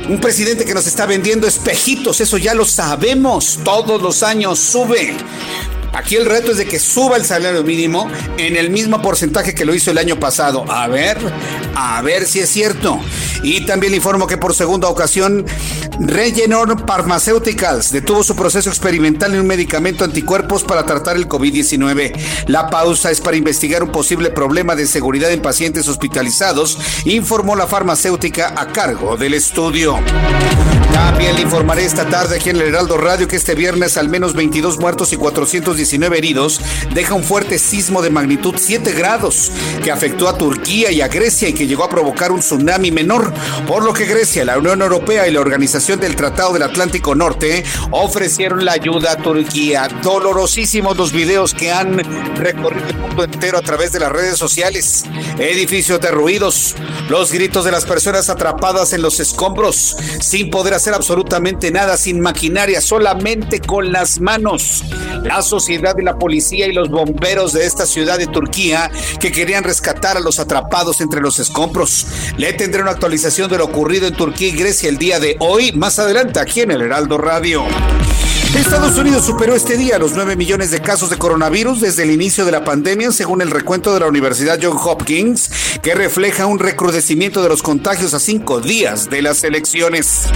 Un 0.09 0.19
presidente 0.19 0.65
que 0.65 0.73
nos 0.73 0.85
está 0.85 1.05
vendiendo 1.05 1.47
espejitos, 1.47 2.19
eso 2.19 2.37
ya 2.37 2.53
lo 2.53 2.65
sabemos. 2.65 3.59
Todos 3.63 4.01
los 4.01 4.21
años 4.23 4.59
sube. 4.59 5.15
Aquí 5.93 6.15
el 6.15 6.25
reto 6.25 6.51
es 6.51 6.57
de 6.57 6.65
que 6.65 6.79
suba 6.79 7.17
el 7.17 7.25
salario 7.25 7.63
mínimo 7.63 8.09
en 8.37 8.55
el 8.55 8.69
mismo 8.71 9.01
porcentaje 9.01 9.53
que 9.53 9.63
lo 9.63 9.75
hizo 9.75 9.91
el 9.91 9.99
año 9.99 10.19
pasado. 10.19 10.65
A 10.71 10.87
ver, 10.87 11.17
a 11.75 12.01
ver 12.01 12.25
si 12.25 12.39
es 12.39 12.49
cierto. 12.49 12.99
Y 13.43 13.65
también 13.65 13.91
le 13.91 13.97
informo 13.97 14.25
que 14.25 14.37
por 14.37 14.55
segunda 14.55 14.87
ocasión, 14.87 15.45
Regeneron 15.99 16.85
Pharmaceuticals 16.87 17.91
detuvo 17.91 18.23
su 18.23 18.35
proceso 18.35 18.69
experimental 18.69 19.33
en 19.33 19.41
un 19.41 19.47
medicamento 19.47 20.03
anticuerpos 20.03 20.63
para 20.63 20.85
tratar 20.85 21.15
el 21.15 21.27
COVID-19. 21.27 22.13
La 22.47 22.69
pausa 22.69 23.11
es 23.11 23.21
para 23.21 23.37
investigar 23.37 23.83
un 23.83 23.91
posible 23.91 24.31
problema 24.31 24.75
de 24.75 24.87
seguridad 24.87 25.31
en 25.31 25.41
pacientes 25.41 25.87
hospitalizados, 25.87 26.79
informó 27.05 27.55
la 27.55 27.67
farmacéutica 27.67 28.53
a 28.57 28.71
cargo 28.71 29.17
del 29.17 29.35
estudio. 29.35 29.99
También 30.93 31.35
le 31.35 31.41
informaré 31.41 31.85
esta 31.85 32.07
tarde 32.07 32.37
aquí 32.37 32.49
en 32.49 32.55
el 32.57 32.63
Heraldo 32.63 32.97
Radio 32.97 33.27
que 33.27 33.35
este 33.35 33.55
viernes 33.55 33.97
al 33.97 34.09
menos 34.09 34.33
22 34.33 34.79
muertos 34.79 35.11
y 35.11 35.15
419 35.83 36.17
heridos 36.17 36.61
deja 36.93 37.13
un 37.13 37.23
fuerte 37.23 37.59
sismo 37.59 38.01
de 38.01 38.09
magnitud 38.09 38.55
7 38.57 38.93
grados 38.93 39.51
que 39.83 39.91
afectó 39.91 40.29
a 40.29 40.37
Turquía 40.37 40.91
y 40.91 41.01
a 41.01 41.07
Grecia 41.07 41.49
y 41.49 41.53
que 41.53 41.67
llegó 41.67 41.83
a 41.83 41.89
provocar 41.89 42.31
un 42.31 42.39
tsunami 42.39 42.91
menor, 42.91 43.33
por 43.67 43.83
lo 43.83 43.93
que 43.93 44.05
Grecia, 44.05 44.45
la 44.45 44.57
Unión 44.57 44.81
Europea 44.81 45.27
y 45.27 45.31
la 45.31 45.41
Organización 45.41 45.99
del 45.99 46.15
Tratado 46.15 46.53
del 46.53 46.63
Atlántico 46.63 47.15
Norte 47.15 47.63
ofrecieron 47.91 48.63
la 48.65 48.73
ayuda 48.73 49.13
a 49.13 49.17
Turquía. 49.17 49.89
Dolorosísimos 50.01 50.97
los 50.97 51.11
videos 51.11 51.53
que 51.53 51.71
han 51.71 51.97
recorrido 52.35 52.87
el 52.87 52.97
mundo 52.97 53.23
entero 53.25 53.57
a 53.57 53.61
través 53.61 53.91
de 53.91 53.99
las 53.99 54.11
redes 54.11 54.37
sociales. 54.37 55.03
Edificios 55.37 55.99
derruidos, 55.99 56.75
los 57.09 57.31
gritos 57.31 57.65
de 57.65 57.71
las 57.71 57.85
personas 57.85 58.29
atrapadas 58.29 58.93
en 58.93 59.01
los 59.01 59.19
escombros 59.19 59.97
sin 60.21 60.49
poder 60.49 60.73
hacer 60.73 60.93
absolutamente 60.93 61.71
nada 61.71 61.97
sin 61.97 62.21
maquinaria, 62.21 62.79
solamente 62.81 63.59
con 63.59 63.91
las 63.91 64.21
manos. 64.21 64.83
La 65.23 65.41
sociedad 65.41 65.72
y 65.73 66.03
la 66.03 66.15
policía 66.17 66.67
y 66.67 66.73
los 66.73 66.89
bomberos 66.89 67.53
de 67.53 67.65
esta 67.65 67.85
ciudad 67.85 68.17
de 68.17 68.27
Turquía 68.27 68.91
que 69.19 69.31
querían 69.31 69.63
rescatar 69.63 70.17
a 70.17 70.19
los 70.19 70.39
atrapados 70.39 71.01
entre 71.01 71.21
los 71.21 71.39
escombros. 71.39 72.07
Le 72.37 72.53
tendré 72.53 72.81
una 72.81 72.91
actualización 72.91 73.49
de 73.49 73.57
lo 73.57 73.65
ocurrido 73.65 74.07
en 74.07 74.15
Turquía 74.15 74.49
y 74.49 74.51
Grecia 74.51 74.89
el 74.89 74.97
día 74.97 75.19
de 75.19 75.35
hoy, 75.39 75.71
más 75.73 75.99
adelante 75.99 76.39
aquí 76.39 76.61
en 76.61 76.71
el 76.71 76.81
Heraldo 76.81 77.17
Radio. 77.17 77.63
Estados 78.55 78.97
Unidos 78.97 79.25
superó 79.25 79.55
este 79.55 79.77
día 79.77 79.97
los 79.97 80.13
9 80.13 80.35
millones 80.35 80.69
de 80.69 80.79
casos 80.79 81.09
de 81.09 81.17
coronavirus 81.17 81.81
desde 81.81 82.03
el 82.03 82.11
inicio 82.11 82.45
de 82.45 82.51
la 82.51 82.63
pandemia, 82.63 83.11
según 83.11 83.41
el 83.41 83.49
recuento 83.49 83.93
de 83.93 83.99
la 84.01 84.07
Universidad 84.07 84.59
John 84.61 84.77
Hopkins, 84.79 85.49
que 85.81 85.95
refleja 85.95 86.45
un 86.45 86.59
recrudecimiento 86.59 87.41
de 87.41 87.49
los 87.49 87.63
contagios 87.63 88.13
a 88.13 88.19
cinco 88.19 88.61
días 88.61 89.09
de 89.09 89.23
las 89.23 89.43
elecciones. 89.43 90.27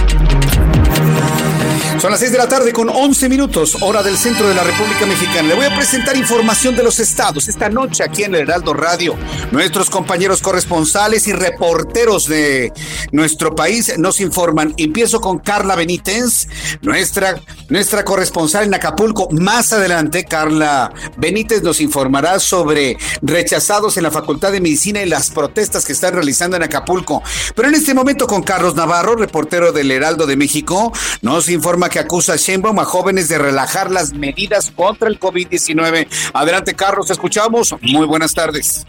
Son 2.00 2.12
las 2.12 2.20
6 2.20 2.30
de 2.30 2.38
la 2.38 2.48
tarde 2.48 2.72
con 2.72 2.88
11 2.88 3.28
minutos, 3.28 3.76
hora 3.80 4.04
del 4.04 4.16
centro 4.16 4.48
de 4.48 4.54
la 4.54 4.62
República 4.62 5.04
Mexicana. 5.04 5.48
Le 5.48 5.54
voy 5.56 5.64
a 5.64 5.74
presentar 5.74 6.16
información 6.16 6.76
de 6.76 6.84
los 6.84 7.00
estados 7.00 7.48
esta 7.48 7.68
noche 7.68 8.04
aquí 8.04 8.22
en 8.22 8.36
el 8.36 8.42
Heraldo 8.42 8.72
Radio. 8.72 9.16
Nuestros 9.50 9.90
compañeros 9.90 10.40
corresponsales 10.40 11.26
y 11.26 11.32
reporteros 11.32 12.28
de 12.28 12.72
nuestro 13.10 13.56
país 13.56 13.98
nos 13.98 14.20
informan. 14.20 14.74
Empiezo 14.76 15.20
con 15.20 15.40
Carla 15.40 15.74
Benítez, 15.74 16.46
nuestra, 16.82 17.40
nuestra 17.68 18.04
corresponsal 18.04 18.66
en 18.66 18.74
Acapulco. 18.74 19.28
Más 19.32 19.72
adelante, 19.72 20.24
Carla 20.24 20.92
Benítez 21.16 21.64
nos 21.64 21.80
informará 21.80 22.38
sobre 22.38 22.96
rechazados 23.22 23.96
en 23.96 24.04
la 24.04 24.12
Facultad 24.12 24.52
de 24.52 24.60
Medicina 24.60 25.02
y 25.02 25.08
las 25.08 25.30
protestas 25.30 25.84
que 25.84 25.94
están 25.94 26.14
realizando 26.14 26.56
en 26.56 26.62
Acapulco. 26.62 27.24
Pero 27.56 27.68
en 27.68 27.74
este 27.74 27.92
momento 27.92 28.28
con 28.28 28.44
Carlos 28.44 28.76
Navarro, 28.76 29.16
reportero 29.16 29.72
del 29.72 29.90
Heraldo 29.90 30.28
de 30.28 30.36
México, 30.36 30.92
nos 31.22 31.48
informa 31.48 31.87
que 31.88 31.98
acusa 31.98 32.34
a 32.34 32.36
Sheinbaum 32.36 32.78
a 32.78 32.84
jóvenes 32.84 33.28
de 33.28 33.38
relajar 33.38 33.90
las 33.90 34.12
medidas 34.12 34.70
contra 34.70 35.08
el 35.08 35.18
COVID-19. 35.18 36.06
Adelante, 36.34 36.74
Carlos, 36.74 37.10
escuchamos. 37.10 37.74
Muy 37.82 38.06
buenas 38.06 38.34
tardes. 38.34 38.86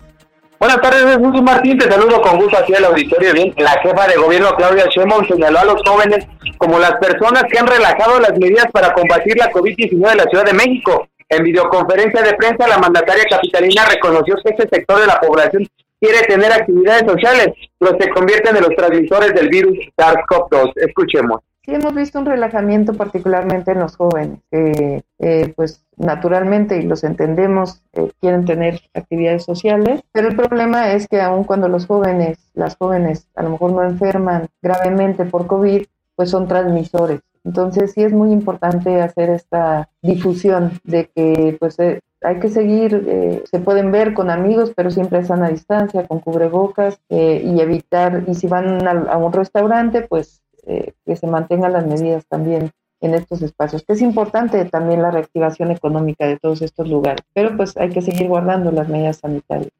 Buenas 0.59 0.81
tardes, 0.81 1.03
Jesús 1.03 1.41
Martín. 1.41 1.77
Te 1.77 1.89
saludo 1.89 2.21
con 2.21 2.37
gusto 2.37 2.57
aquí 2.57 2.73
el 2.73 2.83
auditorio. 2.83 3.33
Bien, 3.33 3.53
la 3.57 3.79
jefa 3.81 4.07
de 4.07 4.17
gobierno, 4.17 4.53
Claudia 4.57 4.87
Sheinbaum, 4.93 5.25
señaló 5.25 5.59
a 5.59 5.65
los 5.65 5.81
jóvenes 5.85 6.27
como 6.57 6.77
las 6.79 6.95
personas 6.95 7.43
que 7.49 7.57
han 7.57 7.67
relajado 7.67 8.19
las 8.19 8.37
medidas 8.37 8.65
para 8.73 8.93
combatir 8.93 9.37
la 9.37 9.51
COVID-19 9.51 10.11
en 10.11 10.17
la 10.17 10.25
Ciudad 10.25 10.45
de 10.45 10.53
México. 10.53 11.07
En 11.29 11.43
videoconferencia 11.43 12.21
de 12.23 12.33
prensa, 12.33 12.67
la 12.67 12.77
mandataria 12.77 13.23
capitalina 13.29 13.85
reconoció 13.85 14.35
que 14.43 14.49
este 14.49 14.67
sector 14.67 14.99
de 14.99 15.07
la 15.07 15.19
población 15.19 15.65
quiere 16.01 16.21
tener 16.27 16.51
actividades 16.51 17.03
sociales, 17.09 17.47
pero 17.77 17.97
se 17.99 18.09
convierten 18.09 18.57
en 18.57 18.63
los 18.63 18.75
transmisores 18.75 19.33
del 19.33 19.47
virus 19.47 19.77
SARS-CoV-2. 19.97 20.73
Escuchemos. 20.75 21.39
Sí, 21.61 21.75
hemos 21.75 21.93
visto 21.93 22.19
un 22.19 22.25
relajamiento 22.25 22.93
particularmente 22.93 23.71
en 23.71 23.79
los 23.79 23.97
jóvenes, 23.97 24.39
que 24.49 25.03
eh, 25.19 25.53
pues 25.57 25.85
naturalmente, 25.97 26.77
y 26.77 26.83
los 26.83 27.03
entendemos, 27.03 27.81
eh, 27.93 28.11
quieren 28.21 28.45
tener 28.45 28.79
actividades 28.93 29.43
sociales, 29.43 30.01
pero 30.13 30.29
el 30.29 30.37
problema 30.37 30.93
es 30.93 31.07
que 31.09 31.19
aun 31.19 31.43
cuando 31.43 31.67
los 31.67 31.85
jóvenes, 31.85 32.37
las 32.53 32.77
jóvenes 32.77 33.27
a 33.35 33.43
lo 33.43 33.49
mejor 33.49 33.73
no 33.73 33.83
enferman 33.83 34.47
gravemente 34.61 35.25
por 35.25 35.47
COVID, 35.47 35.83
pues 36.15 36.29
son 36.29 36.47
transmisores. 36.47 37.19
Entonces 37.43 37.91
sí 37.91 38.03
es 38.03 38.13
muy 38.13 38.31
importante 38.31 39.01
hacer 39.01 39.29
esta 39.29 39.89
difusión 40.01 40.79
de 40.85 41.09
que 41.13 41.57
pues 41.59 41.77
eh, 41.79 41.99
hay 42.21 42.39
que 42.39 42.49
seguir, 42.49 43.43
se 43.49 43.59
pueden 43.59 43.91
ver 43.91 44.13
con 44.13 44.29
amigos, 44.29 44.73
pero 44.75 44.91
siempre 44.91 45.19
están 45.19 45.43
a 45.43 45.49
distancia, 45.49 46.05
con 46.05 46.19
cubrebocas 46.19 46.99
y 47.07 47.61
evitar, 47.61 48.23
y 48.27 48.35
si 48.35 48.47
van 48.47 48.85
a 48.85 49.17
un 49.17 49.31
restaurante, 49.31 50.01
pues 50.01 50.41
eh, 50.69 50.93
que 51.03 51.15
se 51.15 51.25
mantengan 51.25 51.73
las 51.73 51.87
medidas 51.87 52.27
también 52.27 52.69
en 53.01 53.15
estos 53.15 53.41
espacios, 53.41 53.83
que 53.83 53.93
es 53.93 54.01
importante 54.01 54.63
también 54.65 55.01
la 55.01 55.09
reactivación 55.09 55.71
económica 55.71 56.27
de 56.27 56.37
todos 56.37 56.61
estos 56.61 56.87
lugares, 56.87 57.21
pero 57.33 57.57
pues 57.57 57.75
hay 57.75 57.89
que 57.89 58.03
seguir 58.03 58.27
guardando 58.27 58.71
las 58.71 58.87
medidas 58.87 59.17
sanitarias. 59.17 59.71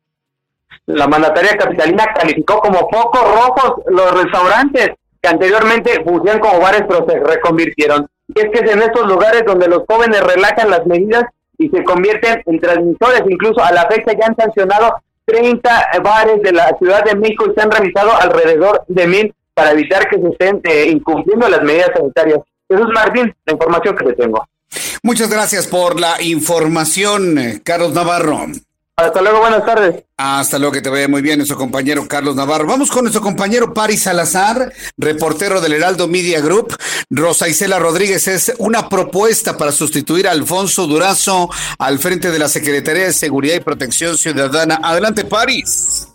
La 0.87 1.07
mandataria 1.07 1.55
capitalina 1.55 2.05
calificó 2.15 2.59
como 2.59 2.89
focos 2.89 3.21
rojos 3.21 3.83
los 3.85 4.23
restaurantes 4.23 4.93
que 5.21 5.29
anteriormente 5.29 6.03
funcionaban 6.03 6.39
como 6.39 6.59
bares, 6.59 6.83
pero 6.87 7.05
se 7.07 7.19
reconvirtieron. 7.19 8.07
Y 8.29 8.39
es 8.39 8.45
que 8.49 8.65
es 8.65 8.71
en 8.71 8.81
estos 8.81 9.07
lugares 9.07 9.43
donde 9.45 9.67
los 9.67 9.83
jóvenes 9.87 10.23
relajan 10.23 10.71
las 10.71 10.87
medidas 10.87 11.25
y 11.59 11.69
se 11.69 11.83
convierten 11.83 12.41
en 12.47 12.59
transmisores. 12.59 13.21
Incluso 13.29 13.63
a 13.63 13.71
la 13.71 13.85
fecha 13.85 14.13
ya 14.19 14.25
han 14.25 14.35
sancionado 14.35 14.95
30 15.25 15.69
bares 16.03 16.41
de 16.41 16.53
la 16.53 16.75
Ciudad 16.79 17.03
de 17.03 17.15
México 17.15 17.45
y 17.47 17.53
se 17.53 17.61
han 17.61 17.69
revisado 17.69 18.11
alrededor 18.19 18.83
de 18.87 19.05
mil 19.05 19.35
para 19.59 19.71
evitar 19.71 20.07
que 20.07 20.17
se 20.17 20.27
estén 20.29 20.61
eh, 20.63 20.89
incumpliendo 20.89 21.49
las 21.49 21.61
medidas 21.61 21.89
sanitarias. 21.93 22.39
Eso 22.69 22.81
es 22.81 22.89
Martín, 22.93 23.35
la 23.45 23.53
información 23.53 23.97
que 23.97 24.05
te 24.05 24.13
tengo. 24.13 24.47
Muchas 25.03 25.29
gracias 25.29 25.67
por 25.67 25.99
la 25.99 26.21
información, 26.21 27.37
eh, 27.37 27.61
Carlos 27.61 27.91
Navarro. 27.91 28.45
Hasta 28.95 29.21
luego, 29.21 29.39
buenas 29.39 29.65
tardes. 29.65 30.05
Hasta 30.15 30.59
luego, 30.59 30.71
que 30.71 30.81
te 30.81 30.89
vaya 30.89 31.09
muy 31.09 31.21
bien, 31.21 31.39
nuestro 31.39 31.57
compañero 31.57 32.07
Carlos 32.07 32.37
Navarro. 32.37 32.67
Vamos 32.67 32.89
con 32.89 33.03
nuestro 33.03 33.21
compañero 33.21 33.73
Paris 33.73 34.03
Salazar, 34.03 34.71
reportero 34.97 35.59
del 35.59 35.73
Heraldo 35.73 36.07
Media 36.07 36.39
Group. 36.39 36.77
Rosa 37.09 37.49
Isela 37.49 37.79
Rodríguez 37.79 38.29
es 38.29 38.53
una 38.59 38.87
propuesta 38.87 39.57
para 39.57 39.73
sustituir 39.73 40.25
a 40.25 40.31
Alfonso 40.31 40.87
Durazo 40.87 41.49
al 41.79 41.99
frente 41.99 42.31
de 42.31 42.39
la 42.39 42.47
Secretaría 42.47 43.05
de 43.05 43.13
Seguridad 43.13 43.55
y 43.55 43.59
Protección 43.59 44.17
Ciudadana. 44.17 44.79
Adelante, 44.81 45.25
Paris. 45.25 46.07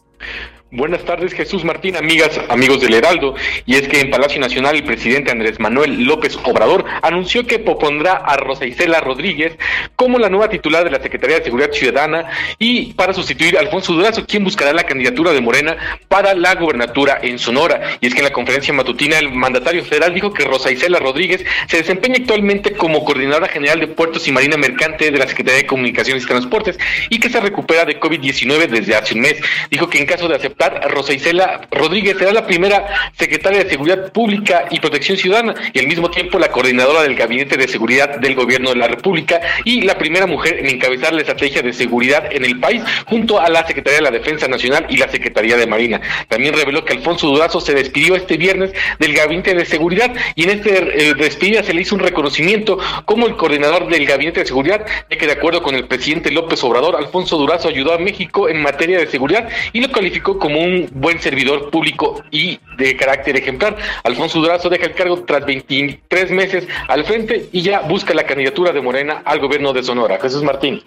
Buenas 0.77 1.05
tardes, 1.05 1.33
Jesús 1.35 1.65
Martín, 1.65 1.95
amigas, 1.95 2.41
amigos 2.49 2.81
del 2.81 2.95
Heraldo. 2.95 3.37
Y 3.65 3.77
es 3.77 3.87
que 3.87 4.01
en 4.01 4.11
Palacio 4.11 4.41
Nacional 4.41 4.75
el 4.75 4.83
presidente 4.83 5.31
Andrés 5.31 5.61
Manuel 5.61 6.03
López 6.03 6.37
Obrador 6.43 6.85
anunció 7.01 7.47
que 7.47 7.61
propondrá 7.61 8.15
a 8.15 8.37
Rosa 8.37 8.67
Isela 8.67 8.99
Rodríguez 8.99 9.57
como 9.95 10.19
la 10.19 10.29
nueva 10.29 10.49
titular 10.49 10.83
de 10.83 10.91
la 10.91 11.01
Secretaría 11.01 11.39
de 11.39 11.45
Seguridad 11.45 11.71
Ciudadana 11.71 12.29
y 12.59 12.93
para 12.95 13.13
sustituir 13.13 13.57
a 13.57 13.61
Alfonso 13.61 13.93
Durazo, 13.93 14.27
quien 14.27 14.43
buscará 14.43 14.73
la 14.73 14.83
candidatura 14.83 15.33
de 15.33 15.41
Morena 15.41 15.77
para 16.09 16.35
la 16.35 16.57
gobernatura 16.57 17.21
en 17.23 17.39
Sonora. 17.39 17.97
Y 18.01 18.09
es 18.09 18.13
que 18.13 18.19
en 18.19 18.25
la 18.25 18.33
conferencia 18.33 18.75
matutina 18.75 19.17
el 19.21 19.31
mandatario 19.31 19.85
federal 19.85 20.13
dijo 20.13 20.35
que 20.35 20.45
Rosa 20.45 20.73
Isela 20.73 20.99
Rodríguez 20.99 21.45
se 21.69 21.77
desempeña 21.77 22.17
actualmente 22.19 22.73
como 22.73 23.05
coordinadora 23.05 23.47
general 23.47 23.79
de 23.79 23.87
puertos 23.87 24.27
y 24.27 24.33
marina 24.33 24.57
mercante 24.57 25.13
de 25.13 25.19
la 25.19 25.29
Secretaría 25.29 25.61
de 25.61 25.67
Comunicaciones 25.69 26.25
y 26.25 26.27
Transportes 26.27 26.81
y 27.11 27.21
que 27.21 27.29
se 27.29 27.39
recupera 27.39 27.85
de 27.85 28.01
COVID-19 28.01 28.67
desde 28.67 28.97
hace 28.97 29.15
un 29.15 29.21
mes. 29.21 29.37
Dijo 29.71 29.89
que 29.89 29.99
en 29.99 30.07
caso 30.07 30.27
de 30.27 30.35
aceptar 30.35 30.64
Rosa 30.71 31.13
Isela 31.13 31.63
Rodríguez 31.71 32.19
será 32.19 32.33
la 32.33 32.47
primera 32.47 33.11
secretaria 33.17 33.65
de 33.65 33.71
Seguridad 33.71 34.13
Pública 34.13 34.67
y 34.71 34.81
Protección 34.81 35.19
Ciudadana 35.19 35.55
y 35.73 35.79
al 35.79 35.87
mismo 35.87 36.11
tiempo 36.11 36.39
la 36.39 36.49
coordinadora 36.49 37.03
del 37.03 37.15
Gabinete 37.15 37.57
de 37.57 37.69
Seguridad 37.69 38.19
del 38.19 38.35
Gobierno 38.35 38.71
de 38.71 38.77
la 38.77 38.89
República 38.89 39.41
y 39.65 39.83
la 39.83 39.99
primera 39.99 40.27
mujer 40.27 40.59
en 40.59 40.67
encabezar 40.67 41.13
la 41.13 41.21
estrategia 41.21 41.63
de 41.63 41.73
seguridad 41.73 42.25
en 42.31 42.45
el 42.45 42.59
país 42.61 42.83
junto 43.07 43.41
a 43.41 43.49
la 43.49 43.67
Secretaría 43.67 43.99
de 43.99 44.05
la 44.05 44.11
Defensa 44.11 44.49
Nacional 44.49 44.87
y 44.89 44.97
la 44.97 45.09
Secretaría 45.09 45.57
de 45.57 45.67
Marina. 45.67 46.01
También 46.29 46.55
reveló 46.55 46.85
que 46.85 46.93
Alfonso 46.93 47.29
Durazo 47.29 47.61
se 47.61 47.75
despidió 47.75 48.17
este 48.17 48.37
viernes 48.37 48.73
del 48.99 49.15
Gabinete 49.15 49.55
de 49.55 49.65
Seguridad 49.65 50.13
y 50.35 50.45
en 50.45 50.51
este 50.51 51.09
eh, 51.09 51.15
despedida 51.15 51.63
se 51.63 51.75
le 51.75 51.83
hizo 51.83 51.95
un 51.95 52.01
reconocimiento 52.01 52.79
como 53.05 53.27
el 53.27 53.37
coordinador 53.37 53.89
del 53.89 54.07
Gabinete 54.07 54.41
de 54.41 54.47
Seguridad, 54.47 54.87
ya 55.11 55.17
que 55.17 55.27
de 55.27 55.33
acuerdo 55.33 55.63
con 55.63 55.75
el 55.75 55.87
presidente 55.87 56.31
López 56.31 56.63
Obrador, 56.65 56.97
Alfonso 56.97 57.37
Durazo 57.37 57.69
ayudó 57.69 57.93
a 57.93 57.99
México 57.99 58.49
en 58.49 58.63
materia 58.63 58.99
de 58.99 59.07
seguridad 59.07 59.49
y 59.73 59.81
lo 59.81 59.91
calificó 59.91 60.39
como 60.39 60.54
un 60.61 60.91
buen 60.95 61.21
servidor 61.21 61.71
público 61.71 62.23
y 62.31 62.59
de 62.77 62.97
carácter 62.97 63.37
ejemplar. 63.37 63.77
Alfonso 64.03 64.41
Durazo 64.41 64.69
deja 64.69 64.87
el 64.87 64.95
cargo 64.95 65.23
tras 65.25 65.45
23 65.47 66.31
meses 66.31 66.67
al 66.89 67.05
frente 67.05 67.49
y 67.53 67.63
ya 67.63 67.81
busca 67.81 68.15
la 68.15 68.25
candidatura 68.25 68.73
de 68.73 68.81
Morena 68.81 69.23
al 69.25 69.41
gobierno 69.41 69.73
de 69.73 69.83
Sonora. 69.83 70.19
Jesús 70.21 70.43
Martín. 70.43 70.83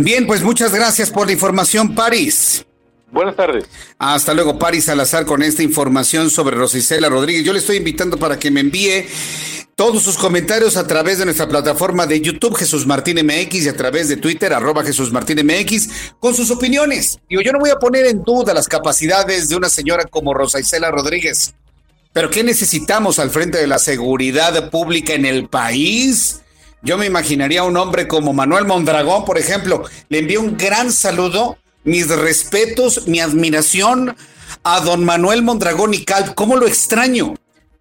Bien, 0.00 0.28
pues 0.28 0.44
muchas 0.44 0.72
gracias 0.72 1.10
por 1.10 1.26
la 1.26 1.32
información, 1.32 1.92
París. 1.92 2.64
Buenas 3.10 3.34
tardes. 3.34 3.64
Hasta 3.98 4.32
luego, 4.32 4.56
París 4.56 4.84
Salazar, 4.84 5.24
con 5.24 5.42
esta 5.42 5.64
información 5.64 6.30
sobre 6.30 6.56
Rosicela 6.56 7.08
Rodríguez. 7.08 7.44
Yo 7.44 7.52
le 7.52 7.58
estoy 7.58 7.78
invitando 7.78 8.16
para 8.16 8.38
que 8.38 8.50
me 8.50 8.60
envíe 8.60 9.06
todos 9.78 10.02
sus 10.02 10.18
comentarios 10.18 10.76
a 10.76 10.88
través 10.88 11.18
de 11.18 11.24
nuestra 11.24 11.48
plataforma 11.48 12.04
de 12.04 12.20
YouTube 12.20 12.56
Jesús 12.56 12.84
Martín 12.84 13.24
MX 13.24 13.54
y 13.54 13.68
a 13.68 13.76
través 13.76 14.08
de 14.08 14.16
Twitter 14.16 14.52
arroba 14.52 14.82
Jesús 14.82 15.12
Martín 15.12 15.46
MX 15.46 15.88
con 16.18 16.34
sus 16.34 16.50
opiniones. 16.50 17.20
Digo, 17.30 17.42
yo 17.42 17.52
no 17.52 17.60
voy 17.60 17.70
a 17.70 17.76
poner 17.76 18.04
en 18.06 18.24
duda 18.24 18.52
las 18.52 18.66
capacidades 18.66 19.48
de 19.48 19.54
una 19.54 19.68
señora 19.68 20.02
como 20.06 20.34
Rosa 20.34 20.58
Isela 20.58 20.90
Rodríguez, 20.90 21.54
pero 22.12 22.28
¿qué 22.28 22.42
necesitamos 22.42 23.20
al 23.20 23.30
frente 23.30 23.58
de 23.58 23.68
la 23.68 23.78
seguridad 23.78 24.68
pública 24.68 25.14
en 25.14 25.24
el 25.24 25.48
país? 25.48 26.40
Yo 26.82 26.98
me 26.98 27.06
imaginaría 27.06 27.60
a 27.60 27.64
un 27.64 27.76
hombre 27.76 28.08
como 28.08 28.32
Manuel 28.32 28.64
Mondragón, 28.64 29.24
por 29.24 29.38
ejemplo. 29.38 29.84
Le 30.08 30.18
envío 30.18 30.40
un 30.40 30.56
gran 30.56 30.90
saludo, 30.90 31.56
mis 31.84 32.08
respetos, 32.08 33.06
mi 33.06 33.20
admiración 33.20 34.16
a 34.64 34.80
don 34.80 35.04
Manuel 35.04 35.42
Mondragón 35.42 35.94
y 35.94 36.04
Calp. 36.04 36.34
¿Cómo 36.34 36.56
lo 36.56 36.66
extraño? 36.66 37.36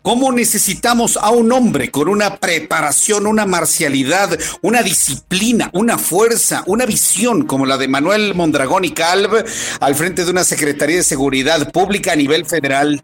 ¿Cómo 0.08 0.32
necesitamos 0.32 1.18
a 1.18 1.32
un 1.32 1.52
hombre 1.52 1.92
con 1.92 2.08
una 2.08 2.38
preparación, 2.38 3.28
una 3.28 3.46
marcialidad, 3.46 4.40
una 4.62 4.82
disciplina, 4.82 5.70
una 5.74 5.98
fuerza, 5.98 6.64
una 6.66 6.86
visión 6.86 7.46
como 7.46 7.66
la 7.66 7.78
de 7.78 7.90
Manuel 7.90 8.34
Mondragón 8.34 8.86
y 8.86 8.92
Calv 8.92 9.44
al 9.82 9.96
frente 9.96 10.24
de 10.24 10.32
una 10.32 10.46
Secretaría 10.46 10.96
de 10.96 11.04
Seguridad 11.04 11.74
Pública 11.74 12.14
a 12.14 12.16
nivel 12.16 12.46
federal? 12.46 13.04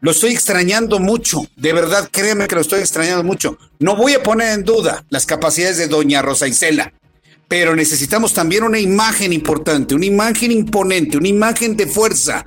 Lo 0.00 0.10
estoy 0.10 0.32
extrañando 0.32 0.98
mucho, 0.98 1.46
de 1.54 1.72
verdad, 1.72 2.08
créeme 2.10 2.48
que 2.48 2.56
lo 2.56 2.62
estoy 2.62 2.80
extrañando 2.80 3.22
mucho. 3.22 3.56
No 3.78 3.94
voy 3.94 4.14
a 4.14 4.22
poner 4.24 4.52
en 4.52 4.64
duda 4.64 5.04
las 5.08 5.26
capacidades 5.26 5.76
de 5.76 5.86
doña 5.86 6.20
Rosa 6.20 6.48
Isela, 6.48 6.92
pero 7.46 7.76
necesitamos 7.76 8.34
también 8.34 8.64
una 8.64 8.80
imagen 8.80 9.32
importante, 9.32 9.94
una 9.94 10.06
imagen 10.06 10.50
imponente, 10.50 11.16
una 11.16 11.28
imagen 11.28 11.76
de 11.76 11.86
fuerza, 11.86 12.44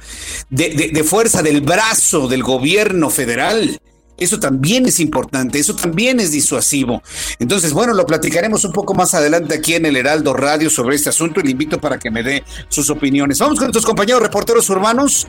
de, 0.50 0.92
de 0.92 1.04
fuerza 1.06 1.42
del 1.42 1.62
brazo 1.62 2.28
del 2.28 2.44
gobierno 2.44 3.10
federal 3.10 3.80
eso 4.18 4.40
también 4.40 4.86
es 4.86 5.00
importante, 5.00 5.60
eso 5.60 5.76
también 5.76 6.20
es 6.20 6.32
disuasivo. 6.32 7.02
Entonces, 7.40 7.74
bueno, 7.74 7.94
lo 7.94 8.06
platicaremos 8.06 8.64
un 8.66 8.72
poco 8.72 8.94
más 8.94 9.14
adelante 9.14 9.56
aquí 9.56 9.74
en 9.76 9.86
el 9.86 9.96
Heraldo 9.96 10.34
Radio 10.34 10.70
sobre 10.70 10.96
este 10.96 11.10
asunto 11.10 11.40
y 11.40 11.44
le 11.44 11.52
invito 11.52 11.80
para 11.80 11.98
que 11.98 12.12
me 12.12 12.24
dé 12.24 12.44
sus 12.70 12.90
opiniones. 12.90 13.40
Vamos 13.40 13.58
con 13.58 13.66
nuestros 13.66 13.86
compañeros 13.86 14.22
reporteros 14.22 14.70
urbanos, 14.70 15.28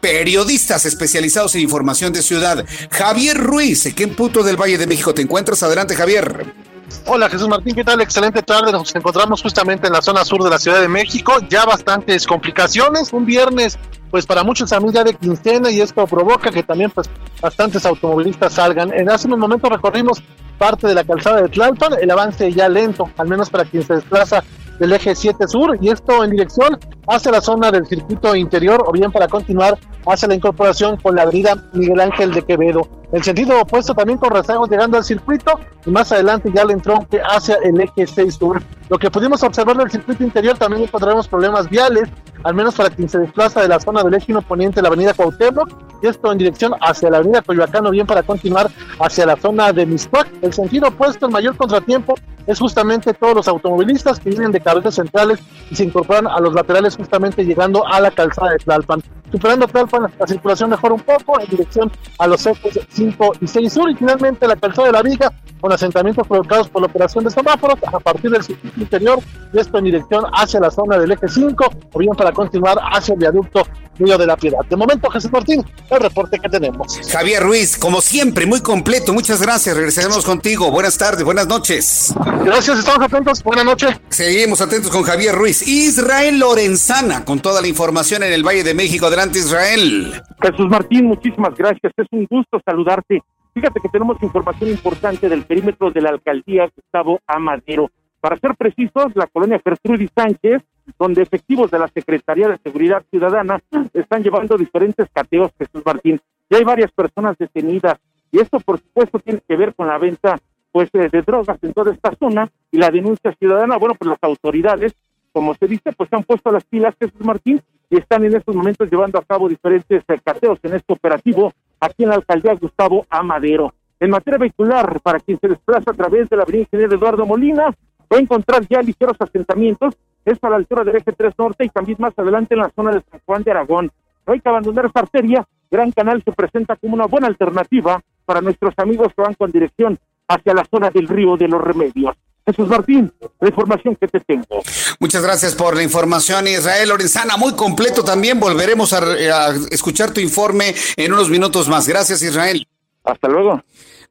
periodistas 0.00 0.84
especializados 0.84 1.54
en 1.54 1.62
información 1.62 2.12
de 2.12 2.22
ciudad. 2.22 2.64
Javier 2.90 3.38
Ruiz, 3.38 3.86
¿en 3.86 3.94
qué 3.94 4.08
punto 4.08 4.42
del 4.42 4.60
Valle 4.60 4.78
de 4.78 4.86
México 4.86 5.14
te 5.14 5.22
encuentras? 5.22 5.62
Adelante, 5.62 5.94
Javier. 5.94 6.75
Hola 7.06 7.28
Jesús 7.28 7.48
Martín, 7.48 7.74
¿qué 7.74 7.84
tal? 7.84 8.00
Excelente 8.00 8.42
tarde. 8.42 8.70
Nos 8.70 8.94
encontramos 8.94 9.42
justamente 9.42 9.88
en 9.88 9.92
la 9.92 10.02
zona 10.02 10.24
sur 10.24 10.42
de 10.42 10.50
la 10.50 10.58
Ciudad 10.58 10.80
de 10.80 10.88
México. 10.88 11.32
Ya 11.48 11.64
bastantes 11.64 12.26
complicaciones. 12.26 13.12
Un 13.12 13.26
viernes 13.26 13.78
pues 14.10 14.24
para 14.24 14.44
muchos 14.44 14.72
a 14.72 14.78
de 14.78 15.14
quincena 15.14 15.70
y 15.70 15.80
esto 15.80 16.06
provoca 16.06 16.50
que 16.50 16.62
también 16.62 16.90
pues 16.90 17.10
bastantes 17.40 17.84
automovilistas 17.84 18.52
salgan. 18.54 18.92
En 18.92 19.10
hace 19.10 19.26
un 19.28 19.38
momento 19.38 19.68
recorrimos 19.68 20.22
parte 20.58 20.86
de 20.86 20.94
la 20.94 21.04
calzada 21.04 21.42
de 21.42 21.48
Tlalpan, 21.48 21.94
el 22.00 22.10
avance 22.10 22.50
ya 22.52 22.68
lento, 22.68 23.10
al 23.18 23.28
menos 23.28 23.50
para 23.50 23.64
quien 23.64 23.82
se 23.82 23.94
desplaza 23.94 24.42
del 24.78 24.92
eje 24.92 25.14
7 25.14 25.48
sur 25.48 25.76
y 25.80 25.88
esto 25.88 26.24
en 26.24 26.30
dirección 26.30 26.78
hacia 27.08 27.32
la 27.32 27.40
zona 27.40 27.70
del 27.70 27.86
circuito 27.86 28.34
interior 28.34 28.84
o 28.86 28.92
bien 28.92 29.10
para 29.10 29.28
continuar 29.28 29.78
hacia 30.06 30.28
la 30.28 30.34
incorporación 30.34 30.96
con 30.98 31.16
la 31.16 31.22
avenida 31.22 31.56
Miguel 31.72 32.00
Ángel 32.00 32.32
de 32.32 32.42
Quevedo. 32.42 32.88
El 33.12 33.22
sentido 33.22 33.60
opuesto 33.60 33.94
también 33.94 34.18
con 34.18 34.30
rezagos 34.30 34.68
llegando 34.68 34.96
al 34.96 35.04
circuito 35.04 35.60
y 35.84 35.90
más 35.90 36.10
adelante 36.10 36.50
ya 36.52 36.62
el 36.62 36.72
entronque 36.72 37.20
hacia 37.22 37.56
el 37.62 37.80
eje 37.80 38.06
6 38.06 38.34
sur. 38.34 38.60
Lo 38.88 38.98
que 38.98 39.10
pudimos 39.10 39.42
observar 39.42 39.76
del 39.76 39.90
circuito 39.90 40.24
interior 40.24 40.58
también 40.58 40.82
encontraremos 40.82 41.28
problemas 41.28 41.70
viales, 41.70 42.08
al 42.42 42.54
menos 42.54 42.74
para 42.74 42.90
quien 42.90 43.08
se 43.08 43.18
desplaza 43.18 43.62
de 43.62 43.68
la 43.68 43.78
zona 43.78 44.02
del 44.02 44.14
eje 44.14 44.34
poniente 44.42 44.76
de 44.76 44.82
la 44.82 44.88
avenida 44.88 45.14
Cuauhtémoc 45.14 45.68
y 46.02 46.08
esto 46.08 46.32
en 46.32 46.38
dirección 46.38 46.72
hacia 46.80 47.08
la 47.10 47.18
avenida 47.18 47.42
Coyoacán 47.42 47.86
o 47.86 47.90
bien 47.90 48.06
para 48.06 48.22
continuar 48.22 48.70
hacia 48.98 49.26
la 49.26 49.36
zona 49.36 49.72
de 49.72 49.86
Miscuac. 49.86 50.28
El 50.42 50.52
sentido 50.52 50.88
opuesto, 50.88 51.26
el 51.26 51.32
mayor 51.32 51.56
contratiempo 51.56 52.16
es 52.46 52.58
justamente 52.58 53.12
todos 53.14 53.34
los 53.34 53.48
automovilistas 53.48 54.20
que 54.20 54.30
vienen 54.30 54.52
de 54.52 54.60
cabezas 54.60 54.94
centrales 54.94 55.40
y 55.70 55.74
se 55.74 55.84
incorporan 55.84 56.26
a 56.26 56.38
los 56.40 56.54
laterales 56.54 56.96
justamente 56.96 57.44
llegando 57.44 57.86
a 57.86 58.00
la 58.00 58.10
calzada 58.10 58.52
de 58.52 58.58
Tlalpan. 58.58 59.02
Superando 59.32 59.66
Tlalpan, 59.66 60.12
la 60.18 60.26
circulación 60.26 60.70
mejora 60.70 60.94
un 60.94 61.00
poco 61.00 61.40
en 61.40 61.48
dirección 61.48 61.90
a 62.18 62.26
los 62.26 62.46
ejes 62.46 62.78
5 62.96 63.32
y 63.40 63.46
6 63.46 63.72
sur 63.72 63.90
y 63.90 63.94
finalmente 63.94 64.46
la 64.46 64.56
calzada 64.56 64.88
de 64.88 64.92
la 64.92 65.02
Viga 65.02 65.32
con 65.60 65.72
asentamientos 65.72 66.26
provocados 66.26 66.68
por 66.68 66.82
la 66.82 66.86
operación 66.86 67.24
de 67.24 67.30
semáforos 67.30 67.78
a 67.92 68.00
partir 68.00 68.30
del 68.30 68.42
circuito 68.42 68.80
interior 68.80 69.18
y 69.52 69.58
esto 69.58 69.78
en 69.78 69.84
dirección 69.84 70.24
hacia 70.32 70.60
la 70.60 70.70
zona 70.70 70.98
del 70.98 71.12
eje 71.12 71.28
5 71.28 71.64
o 71.92 71.98
bien 71.98 72.14
para 72.14 72.32
continuar 72.32 72.78
hacia 72.92 73.14
el 73.14 73.20
viaducto 73.20 73.62
Río 73.98 74.18
de 74.18 74.26
la 74.26 74.36
Piedad. 74.36 74.58
De 74.68 74.76
momento, 74.76 75.08
Jesús 75.10 75.32
Martín, 75.32 75.64
el 75.90 76.00
reporte 76.00 76.38
que 76.38 76.48
tenemos. 76.48 77.00
Javier 77.10 77.42
Ruiz, 77.42 77.76
como 77.78 78.00
siempre, 78.00 78.46
muy 78.46 78.60
completo. 78.60 79.12
Muchas 79.12 79.40
gracias. 79.40 79.74
Regresaremos 79.76 80.24
contigo. 80.24 80.70
Buenas 80.70 80.98
tardes, 80.98 81.24
buenas 81.24 81.46
noches. 81.46 82.14
Gracias, 82.44 82.78
estamos 82.78 83.06
atentos. 83.06 83.42
Buenas 83.42 83.64
noches. 83.64 83.98
Seguimos 84.08 84.60
atentos 84.60 84.90
con 84.90 85.02
Javier 85.02 85.34
Ruiz. 85.34 85.66
Israel 85.66 86.38
Lorenzana, 86.38 87.24
con 87.24 87.40
toda 87.40 87.60
la 87.62 87.68
información 87.68 88.22
en 88.22 88.32
el 88.32 88.42
Valle 88.46 88.64
de 88.64 88.74
México. 88.74 89.06
Adelante, 89.06 89.38
Israel. 89.38 90.22
Jesús 90.42 90.68
Martín, 90.68 91.06
muchísimas 91.06 91.54
gracias. 91.56 91.92
Es 91.96 92.06
un 92.10 92.26
gusto 92.30 92.60
saludarte. 92.86 93.22
Fíjate 93.54 93.80
que 93.80 93.88
tenemos 93.88 94.22
información 94.22 94.70
importante 94.70 95.28
del 95.28 95.44
perímetro 95.44 95.90
de 95.90 96.00
la 96.00 96.10
alcaldía 96.10 96.70
Gustavo 96.74 97.20
Amadero. 97.26 97.90
Para 98.20 98.38
ser 98.38 98.54
precisos, 98.56 99.14
la 99.14 99.26
colonia 99.26 99.60
Gertrudis 99.64 100.10
Sánchez, 100.14 100.62
donde 100.98 101.22
efectivos 101.22 101.70
de 101.70 101.78
la 101.78 101.88
Secretaría 101.88 102.48
de 102.48 102.58
Seguridad 102.58 103.02
Ciudadana 103.10 103.60
están 103.92 104.22
llevando 104.22 104.56
diferentes 104.56 105.08
cateos, 105.12 105.52
Jesús 105.58 105.82
Martín. 105.84 106.20
Ya 106.50 106.58
hay 106.58 106.64
varias 106.64 106.92
personas 106.92 107.36
detenidas 107.38 107.98
y 108.30 108.40
esto, 108.40 108.60
por 108.60 108.78
supuesto, 108.78 109.18
tiene 109.18 109.40
que 109.46 109.56
ver 109.56 109.74
con 109.74 109.88
la 109.88 109.98
venta 109.98 110.38
pues 110.70 110.90
de, 110.92 111.08
drogas 111.22 111.58
en 111.62 111.72
toda 111.72 111.92
esta 111.92 112.14
zona 112.16 112.50
y 112.70 112.76
la 112.76 112.90
denuncia 112.90 113.32
ciudadana. 113.38 113.78
Bueno, 113.78 113.94
pues 113.98 114.10
las 114.10 114.22
autoridades, 114.22 114.94
como 115.32 115.54
se 115.54 115.66
dice, 115.66 115.92
pues 115.92 116.12
han 116.12 116.24
puesto 116.24 116.50
las 116.50 116.64
pilas, 116.64 116.94
Jesús 117.00 117.24
Martín, 117.24 117.62
y 117.88 117.96
están 117.96 118.24
en 118.24 118.36
estos 118.36 118.54
momentos 118.54 118.90
llevando 118.90 119.18
a 119.18 119.24
cabo 119.24 119.48
diferentes 119.48 120.02
eh, 120.06 120.18
cateos 120.22 120.58
en 120.62 120.74
este 120.74 120.92
operativo 120.92 121.52
aquí 121.80 122.04
en 122.04 122.10
la 122.10 122.16
alcaldía 122.16 122.54
Gustavo 122.54 123.06
Amadero. 123.10 123.74
En 123.98 124.10
materia 124.10 124.38
vehicular, 124.38 125.00
para 125.00 125.20
quien 125.20 125.38
se 125.38 125.48
desplaza 125.48 125.90
a 125.90 125.94
través 125.94 126.28
de 126.28 126.36
la 126.36 126.42
avenida 126.42 126.64
Ingeniero 126.64 126.96
Eduardo 126.96 127.24
Molina, 127.24 127.74
va 128.12 128.16
a 128.16 128.20
encontrar 128.20 128.66
ya 128.68 128.82
ligeros 128.82 129.16
asentamientos, 129.18 129.96
es 130.24 130.42
a 130.42 130.50
la 130.50 130.56
altura 130.56 130.84
del 130.84 130.96
eje 130.96 131.12
3 131.12 131.34
norte 131.38 131.64
y 131.64 131.68
también 131.68 131.96
más 132.00 132.18
adelante 132.18 132.54
en 132.54 132.60
la 132.60 132.70
zona 132.70 132.92
de 132.92 133.02
San 133.10 133.20
Juan 133.24 133.42
de 133.42 133.50
Aragón. 133.50 133.90
No 134.26 134.32
hay 134.32 134.40
que 134.40 134.48
abandonar 134.48 134.86
esta 134.86 135.00
arteria, 135.00 135.46
Gran 135.70 135.92
Canal 135.92 136.22
se 136.22 136.32
presenta 136.32 136.76
como 136.76 136.94
una 136.94 137.06
buena 137.06 137.26
alternativa 137.26 138.00
para 138.24 138.40
nuestros 138.40 138.74
amigos 138.78 139.12
que 139.14 139.22
van 139.22 139.34
con 139.34 139.50
dirección 139.50 139.98
hacia 140.28 140.54
la 140.54 140.64
zona 140.64 140.90
del 140.90 141.08
río 141.08 141.36
de 141.36 141.48
los 141.48 141.60
Remedios. 141.60 142.16
Jesús 142.46 142.68
Martín, 142.68 143.12
la 143.40 143.48
información 143.48 143.96
que 143.96 144.06
te 144.06 144.20
tengo. 144.20 144.62
Muchas 145.00 145.22
gracias 145.22 145.54
por 145.54 145.74
la 145.74 145.82
información, 145.82 146.46
Israel 146.46 146.88
Lorenzana. 146.88 147.36
Muy 147.36 147.54
completo 147.54 148.04
también. 148.04 148.38
Volveremos 148.38 148.92
a, 148.92 148.98
a 148.98 149.54
escuchar 149.70 150.12
tu 150.12 150.20
informe 150.20 150.74
en 150.96 151.12
unos 151.12 151.28
minutos 151.28 151.68
más. 151.68 151.88
Gracias, 151.88 152.22
Israel. 152.22 152.66
Hasta 153.02 153.28
luego. 153.28 153.60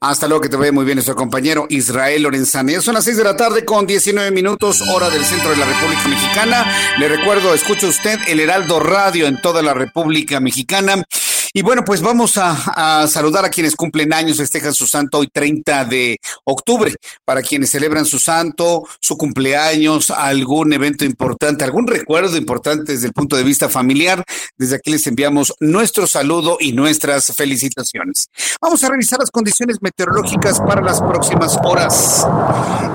Hasta 0.01 0.27
luego, 0.27 0.41
que 0.41 0.49
te 0.49 0.57
vaya 0.57 0.71
muy 0.71 0.85
bien 0.85 0.97
nuestro 0.97 1.15
compañero 1.15 1.65
Israel 1.69 2.23
Lorenzana. 2.23 2.81
Son 2.81 2.93
las 2.93 3.05
seis 3.05 3.17
de 3.17 3.23
la 3.23 3.37
tarde 3.37 3.63
con 3.63 3.87
19 3.87 4.29
minutos, 4.31 4.81
hora 4.89 5.09
del 5.09 5.23
centro 5.23 5.49
de 5.51 5.57
la 5.57 5.65
República 5.65 6.07
Mexicana. 6.07 6.65
Le 6.99 7.07
recuerdo, 7.07 7.53
escucha 7.53 7.87
usted 7.87 8.19
el 8.27 8.39
Heraldo 8.39 8.79
Radio 8.79 9.27
en 9.27 9.39
toda 9.41 9.61
la 9.61 9.73
República 9.73 10.39
Mexicana. 10.39 11.03
Y 11.57 11.61
bueno, 11.61 11.85
pues 11.85 12.01
vamos 12.01 12.37
a, 12.37 13.07
saludar 13.07 13.45
a 13.45 13.49
quienes 13.49 13.77
cumplen 13.77 14.11
años, 14.11 14.35
festejan 14.35 14.73
su 14.73 14.85
santo 14.85 15.19
hoy 15.19 15.29
30 15.31 15.85
de 15.85 16.19
octubre. 16.43 16.93
Para 17.23 17.41
quienes 17.41 17.69
celebran 17.69 18.03
su 18.03 18.19
santo, 18.19 18.83
su 18.99 19.15
cumpleaños, 19.15 20.11
algún 20.11 20.73
evento 20.73 21.05
importante, 21.05 21.63
algún 21.63 21.87
recuerdo 21.87 22.35
importante 22.35 22.91
desde 22.91 23.07
el 23.07 23.13
punto 23.13 23.37
de 23.37 23.43
vista 23.43 23.69
familiar, 23.69 24.21
desde 24.57 24.75
aquí 24.75 24.91
les 24.91 25.07
enviamos 25.07 25.53
nuestro 25.61 26.07
saludo 26.07 26.57
y 26.59 26.73
nuestras 26.73 27.33
felicitaciones. 27.33 28.27
Vamos 28.59 28.83
a 28.83 28.89
revisar 28.89 29.19
las 29.19 29.31
condiciones 29.31 29.77
meteorológicas 29.79 30.59
para 30.59 30.81
las 30.81 30.99
próximas 30.99 31.57
horas. 31.63 32.27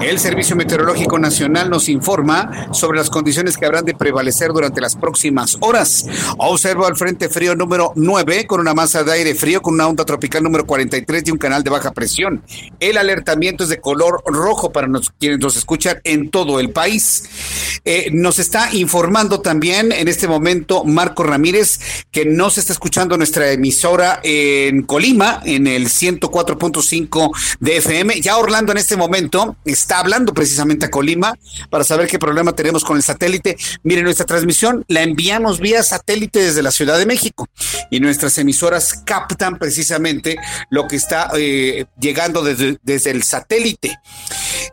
El 0.02 0.18
Servicio 0.18 0.54
Meteorológico 0.54 1.18
Nacional 1.18 1.70
nos 1.70 1.88
informa 1.88 2.68
sobre 2.74 2.98
las 2.98 3.08
condiciones 3.08 3.56
que 3.56 3.64
habrán 3.64 3.86
de 3.86 3.94
prevalecer 3.94 4.52
durante 4.52 4.82
las 4.82 4.96
próximas 4.96 5.56
horas. 5.60 6.04
Observo 6.36 6.84
al 6.84 6.96
Frente 6.96 7.30
Frío 7.30 7.56
número 7.56 7.94
9 7.96 8.48
con 8.50 8.58
una 8.58 8.74
masa 8.74 9.04
de 9.04 9.12
aire 9.12 9.36
frío 9.36 9.62
con 9.62 9.74
una 9.74 9.86
onda 9.86 10.04
tropical 10.04 10.42
número 10.42 10.66
43 10.66 11.22
y 11.24 11.30
un 11.30 11.38
canal 11.38 11.62
de 11.62 11.70
baja 11.70 11.92
presión. 11.92 12.42
El 12.80 12.98
alertamiento 12.98 13.62
es 13.62 13.70
de 13.70 13.80
color 13.80 14.24
rojo 14.26 14.72
para 14.72 14.88
quienes 15.20 15.38
nos 15.38 15.56
escuchan 15.56 16.00
en 16.02 16.30
todo 16.30 16.58
el 16.58 16.70
país. 16.70 17.80
Eh, 17.84 18.10
nos 18.12 18.40
está 18.40 18.74
informando 18.74 19.40
también 19.40 19.92
en 19.92 20.08
este 20.08 20.26
momento 20.26 20.82
Marco 20.82 21.22
Ramírez 21.22 21.78
que 22.10 22.24
no 22.24 22.50
se 22.50 22.58
está 22.58 22.72
escuchando 22.72 23.16
nuestra 23.16 23.52
emisora 23.52 24.18
en 24.24 24.82
Colima 24.82 25.40
en 25.44 25.68
el 25.68 25.86
104.5 25.86 27.30
de 27.60 27.76
FM. 27.76 28.20
Ya 28.20 28.36
Orlando 28.36 28.72
en 28.72 28.78
este 28.78 28.96
momento 28.96 29.54
está 29.64 30.00
hablando 30.00 30.34
precisamente 30.34 30.86
a 30.86 30.90
Colima 30.90 31.38
para 31.70 31.84
saber 31.84 32.08
qué 32.08 32.18
problema 32.18 32.52
tenemos 32.52 32.82
con 32.82 32.96
el 32.96 33.04
satélite. 33.04 33.56
Miren, 33.84 34.02
nuestra 34.02 34.26
transmisión 34.26 34.84
la 34.88 35.02
enviamos 35.02 35.60
vía 35.60 35.84
satélite 35.84 36.42
desde 36.42 36.64
la 36.64 36.72
Ciudad 36.72 36.98
de 36.98 37.06
México 37.06 37.48
y 37.92 38.00
nuestras 38.00 38.39
emisoras 38.40 38.94
captan 39.04 39.58
precisamente 39.58 40.36
lo 40.70 40.88
que 40.88 40.96
está 40.96 41.30
eh, 41.36 41.86
llegando 42.00 42.42
desde, 42.42 42.78
desde, 42.82 43.10
el 43.10 43.22
satélite. 43.22 43.98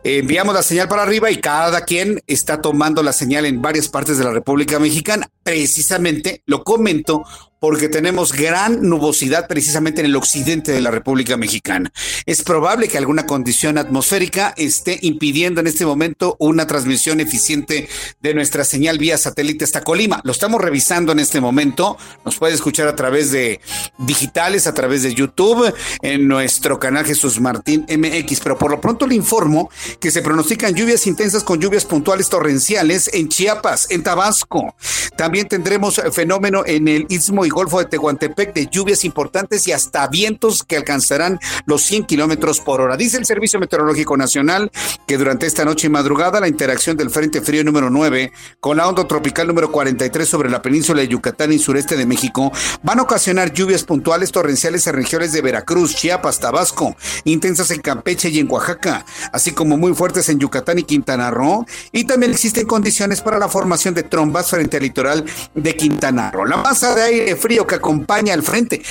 enviamos 0.02 0.54
la 0.54 0.62
señal 0.62 0.88
para 0.88 1.02
arriba 1.02 1.30
y 1.30 1.36
cada 1.36 1.82
quien 1.82 2.22
está 2.26 2.60
tomando 2.60 3.02
la 3.02 3.12
señal 3.12 3.46
en 3.46 3.62
varias 3.62 3.88
partes 3.88 4.18
de 4.18 4.24
la 4.24 4.32
República 4.32 4.78
Mexicana. 4.78 5.28
Precisamente 5.42 6.42
lo 6.46 6.64
comento 6.64 7.24
porque 7.60 7.88
tenemos 7.88 8.32
gran 8.32 8.88
nubosidad 8.88 9.46
precisamente 9.48 10.00
en 10.00 10.06
el 10.06 10.16
occidente 10.16 10.72
de 10.72 10.80
la 10.80 10.90
República 10.90 11.36
Mexicana. 11.36 11.92
Es 12.26 12.42
probable 12.42 12.88
que 12.88 12.98
alguna 12.98 13.26
condición 13.26 13.78
atmosférica 13.78 14.54
esté 14.56 14.98
impidiendo 15.02 15.60
en 15.60 15.66
este 15.66 15.86
momento 15.86 16.36
una 16.38 16.66
transmisión 16.66 17.20
eficiente 17.20 17.88
de 18.20 18.34
nuestra 18.34 18.64
señal 18.64 18.98
vía 18.98 19.18
satélite 19.18 19.64
hasta 19.64 19.82
Colima. 19.82 20.20
Lo 20.24 20.32
estamos 20.32 20.60
revisando 20.60 21.12
en 21.12 21.18
este 21.18 21.40
momento. 21.40 21.96
Nos 22.24 22.36
puede 22.36 22.54
escuchar 22.54 22.88
a 22.88 22.96
través 22.96 23.30
de 23.30 23.60
digitales, 23.98 24.66
a 24.66 24.74
través 24.74 25.02
de 25.02 25.14
YouTube, 25.14 25.72
en 26.02 26.28
nuestro 26.28 26.78
canal 26.78 27.04
Jesús 27.04 27.40
Martín 27.40 27.86
MX. 27.88 28.40
Pero 28.40 28.58
por 28.58 28.70
lo 28.70 28.80
pronto 28.80 29.06
le 29.06 29.14
informo 29.14 29.70
que 30.00 30.10
se 30.10 30.22
pronostican 30.22 30.74
lluvias 30.74 31.06
intensas 31.06 31.42
con 31.42 31.60
lluvias 31.60 31.84
puntuales 31.84 32.28
torrenciales 32.28 33.10
en 33.12 33.28
Chiapas, 33.28 33.90
en 33.90 34.02
Tabasco. 34.02 34.74
También 35.16 35.48
tendremos 35.48 36.00
fenómeno 36.12 36.62
en 36.66 36.88
el 36.88 37.06
Istmo 37.08 37.44
Golfo 37.48 37.78
de 37.78 37.86
Tehuantepec 37.86 38.54
de 38.54 38.68
lluvias 38.70 39.04
importantes 39.04 39.66
y 39.68 39.72
hasta 39.72 40.06
vientos 40.08 40.62
que 40.62 40.76
alcanzarán 40.76 41.38
los 41.66 41.82
100 41.82 42.06
kilómetros 42.06 42.60
por 42.60 42.80
hora. 42.80 42.96
Dice 42.96 43.18
el 43.18 43.26
Servicio 43.26 43.60
Meteorológico 43.60 44.16
Nacional 44.16 44.70
que 45.06 45.18
durante 45.18 45.46
esta 45.46 45.64
noche 45.64 45.86
y 45.86 45.90
madrugada 45.90 46.40
la 46.40 46.48
interacción 46.48 46.96
del 46.96 47.10
Frente 47.10 47.40
Frío 47.40 47.64
número 47.64 47.90
9 47.90 48.32
con 48.60 48.76
la 48.76 48.88
onda 48.88 49.06
tropical 49.06 49.46
número 49.46 49.70
43 49.70 50.28
sobre 50.28 50.50
la 50.50 50.62
península 50.62 51.00
de 51.00 51.08
Yucatán 51.08 51.52
y 51.52 51.58
sureste 51.58 51.96
de 51.96 52.06
México 52.06 52.52
van 52.82 52.98
a 52.98 53.02
ocasionar 53.02 53.52
lluvias 53.52 53.84
puntuales 53.84 54.32
torrenciales 54.32 54.86
en 54.86 54.94
regiones 54.94 55.32
de 55.32 55.42
Veracruz, 55.42 55.94
Chiapas, 55.94 56.40
Tabasco, 56.40 56.96
intensas 57.24 57.70
en 57.70 57.80
Campeche 57.80 58.28
y 58.28 58.38
en 58.38 58.50
Oaxaca, 58.50 59.04
así 59.32 59.52
como 59.52 59.76
muy 59.76 59.94
fuertes 59.94 60.28
en 60.28 60.38
Yucatán 60.38 60.78
y 60.78 60.82
Quintana 60.84 61.30
Roo. 61.30 61.66
Y 61.92 62.04
también 62.04 62.32
existen 62.32 62.66
condiciones 62.66 63.20
para 63.20 63.38
la 63.38 63.48
formación 63.48 63.94
de 63.94 64.02
trombas 64.02 64.50
frente 64.50 64.76
al 64.76 64.82
litoral 64.82 65.24
de 65.54 65.76
Quintana 65.76 66.30
Roo. 66.30 66.44
La 66.44 66.56
masa 66.56 66.94
de 66.94 67.02
aire 67.02 67.36
frío 67.38 67.66
que 67.66 67.76
acompaña 67.76 68.34
al 68.34 68.42
frente. 68.42 68.82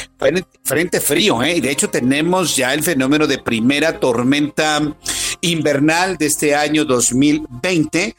Frente 0.64 1.00
frío, 1.00 1.44
¿eh? 1.44 1.58
Y 1.58 1.62
de 1.62 1.72
hecho 1.72 1.90
tenemos 1.90 2.56
ya 2.56 2.74
el 2.74 2.82
fenómeno 2.82 3.28
de 3.28 3.38
primera 3.38 4.00
tormenta 4.00 4.82
invernal 5.42 6.18
de 6.18 6.26
este 6.26 6.56
año 6.56 6.86
2020 6.86 8.16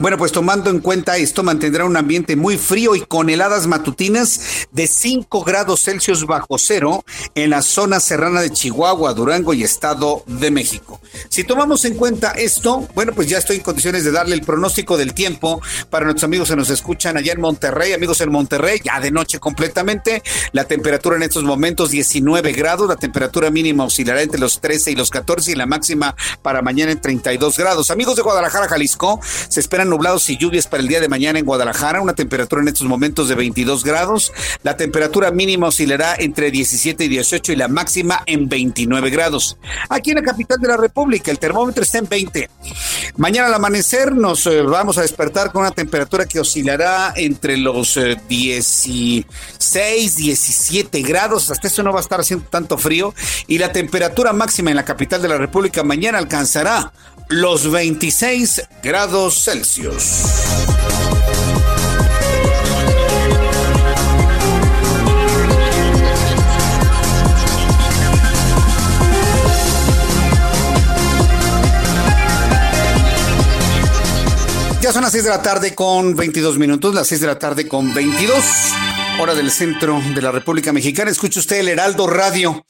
bueno, 0.00 0.16
pues 0.16 0.30
tomando 0.30 0.70
en 0.70 0.78
cuenta 0.78 1.16
esto, 1.16 1.42
mantendrá 1.42 1.84
un 1.84 1.96
ambiente 1.96 2.36
muy 2.36 2.56
frío 2.56 2.94
y 2.94 3.00
con 3.00 3.30
heladas 3.30 3.66
matutinas 3.66 4.68
de 4.70 4.86
5 4.86 5.42
grados 5.42 5.82
Celsius 5.82 6.24
bajo 6.24 6.56
cero 6.56 7.04
en 7.34 7.50
la 7.50 7.62
zona 7.62 7.98
serrana 7.98 8.40
de 8.40 8.52
Chihuahua, 8.52 9.12
Durango 9.12 9.54
y 9.54 9.64
Estado 9.64 10.22
de 10.28 10.52
México. 10.52 11.00
Si 11.28 11.42
tomamos 11.42 11.84
en 11.84 11.96
cuenta 11.96 12.30
esto, 12.30 12.86
bueno, 12.94 13.12
pues 13.12 13.28
ya 13.28 13.38
estoy 13.38 13.56
en 13.56 13.62
condiciones 13.62 14.04
de 14.04 14.12
darle 14.12 14.36
el 14.36 14.42
pronóstico 14.42 14.96
del 14.96 15.14
tiempo 15.14 15.60
para 15.90 16.04
nuestros 16.04 16.22
amigos 16.22 16.48
que 16.48 16.54
nos 16.54 16.70
escuchan 16.70 17.16
allá 17.16 17.32
en 17.32 17.40
Monterrey, 17.40 17.92
amigos 17.92 18.20
en 18.20 18.30
Monterrey, 18.30 18.80
ya 18.84 19.00
de 19.00 19.10
noche 19.10 19.40
completamente. 19.40 20.22
La 20.52 20.62
temperatura 20.62 21.16
en 21.16 21.24
estos 21.24 21.42
momentos 21.42 21.90
19 21.90 22.52
grados, 22.52 22.88
la 22.88 22.94
temperatura 22.94 23.50
mínima 23.50 23.82
oscilará 23.82 24.22
entre 24.22 24.38
los 24.38 24.60
13 24.60 24.92
y 24.92 24.94
los 24.94 25.10
14 25.10 25.50
y 25.50 25.54
la 25.56 25.66
máxima 25.66 26.14
para 26.40 26.62
mañana 26.62 26.92
en 26.92 27.00
32 27.00 27.56
grados. 27.56 27.90
Amigos 27.90 28.14
de 28.14 28.22
Guadalajara, 28.22 28.68
Jalisco, 28.68 29.18
se 29.48 29.58
esperan 29.58 29.87
nublados 29.90 30.28
y 30.30 30.36
lluvias 30.36 30.66
para 30.66 30.82
el 30.82 30.88
día 30.88 31.00
de 31.00 31.08
mañana 31.08 31.38
en 31.38 31.44
Guadalajara, 31.44 32.00
una 32.00 32.14
temperatura 32.14 32.62
en 32.62 32.68
estos 32.68 32.86
momentos 32.86 33.28
de 33.28 33.34
22 33.34 33.84
grados. 33.84 34.32
La 34.62 34.76
temperatura 34.76 35.30
mínima 35.30 35.68
oscilará 35.68 36.14
entre 36.18 36.50
17 36.50 37.04
y 37.04 37.08
18 37.08 37.52
y 37.52 37.56
la 37.56 37.68
máxima 37.68 38.22
en 38.26 38.48
29 38.48 39.10
grados. 39.10 39.58
Aquí 39.88 40.10
en 40.10 40.16
la 40.16 40.22
capital 40.22 40.58
de 40.60 40.68
la 40.68 40.76
República, 40.76 41.30
el 41.30 41.38
termómetro 41.38 41.82
está 41.82 41.98
en 41.98 42.08
20. 42.08 42.50
Mañana 43.16 43.48
al 43.48 43.54
amanecer 43.54 44.14
nos 44.14 44.46
eh, 44.46 44.62
vamos 44.62 44.98
a 44.98 45.02
despertar 45.02 45.52
con 45.52 45.62
una 45.62 45.70
temperatura 45.70 46.26
que 46.26 46.40
oscilará 46.40 47.12
entre 47.16 47.56
los 47.56 47.98
16, 48.28 49.26
eh, 49.74 50.10
17 50.16 51.02
grados. 51.02 51.50
Hasta 51.50 51.68
eso 51.68 51.82
no 51.82 51.92
va 51.92 51.98
a 51.98 52.02
estar 52.02 52.20
haciendo 52.20 52.46
tanto 52.48 52.78
frío. 52.78 53.14
Y 53.46 53.58
la 53.58 53.72
temperatura 53.72 54.32
máxima 54.32 54.70
en 54.70 54.76
la 54.76 54.84
capital 54.84 55.22
de 55.22 55.28
la 55.28 55.38
República 55.38 55.82
mañana 55.82 56.18
alcanzará 56.18 56.92
los 57.28 57.70
26 57.70 58.62
grados 58.82 59.44
Celsius. 59.44 60.22
Ya 74.80 74.92
son 74.92 75.02
las 75.02 75.12
6 75.12 75.24
de 75.24 75.30
la 75.30 75.42
tarde 75.42 75.74
con 75.74 76.16
22 76.16 76.58
minutos, 76.58 76.94
las 76.94 77.08
6 77.08 77.20
de 77.20 77.26
la 77.26 77.38
tarde 77.38 77.68
con 77.68 77.92
22, 77.92 78.42
hora 79.20 79.34
del 79.34 79.50
centro 79.50 80.00
de 80.14 80.22
la 80.22 80.32
República 80.32 80.72
Mexicana. 80.72 81.10
Escuche 81.10 81.40
usted 81.40 81.58
el 81.58 81.68
Heraldo 81.68 82.06
Radio. 82.06 82.64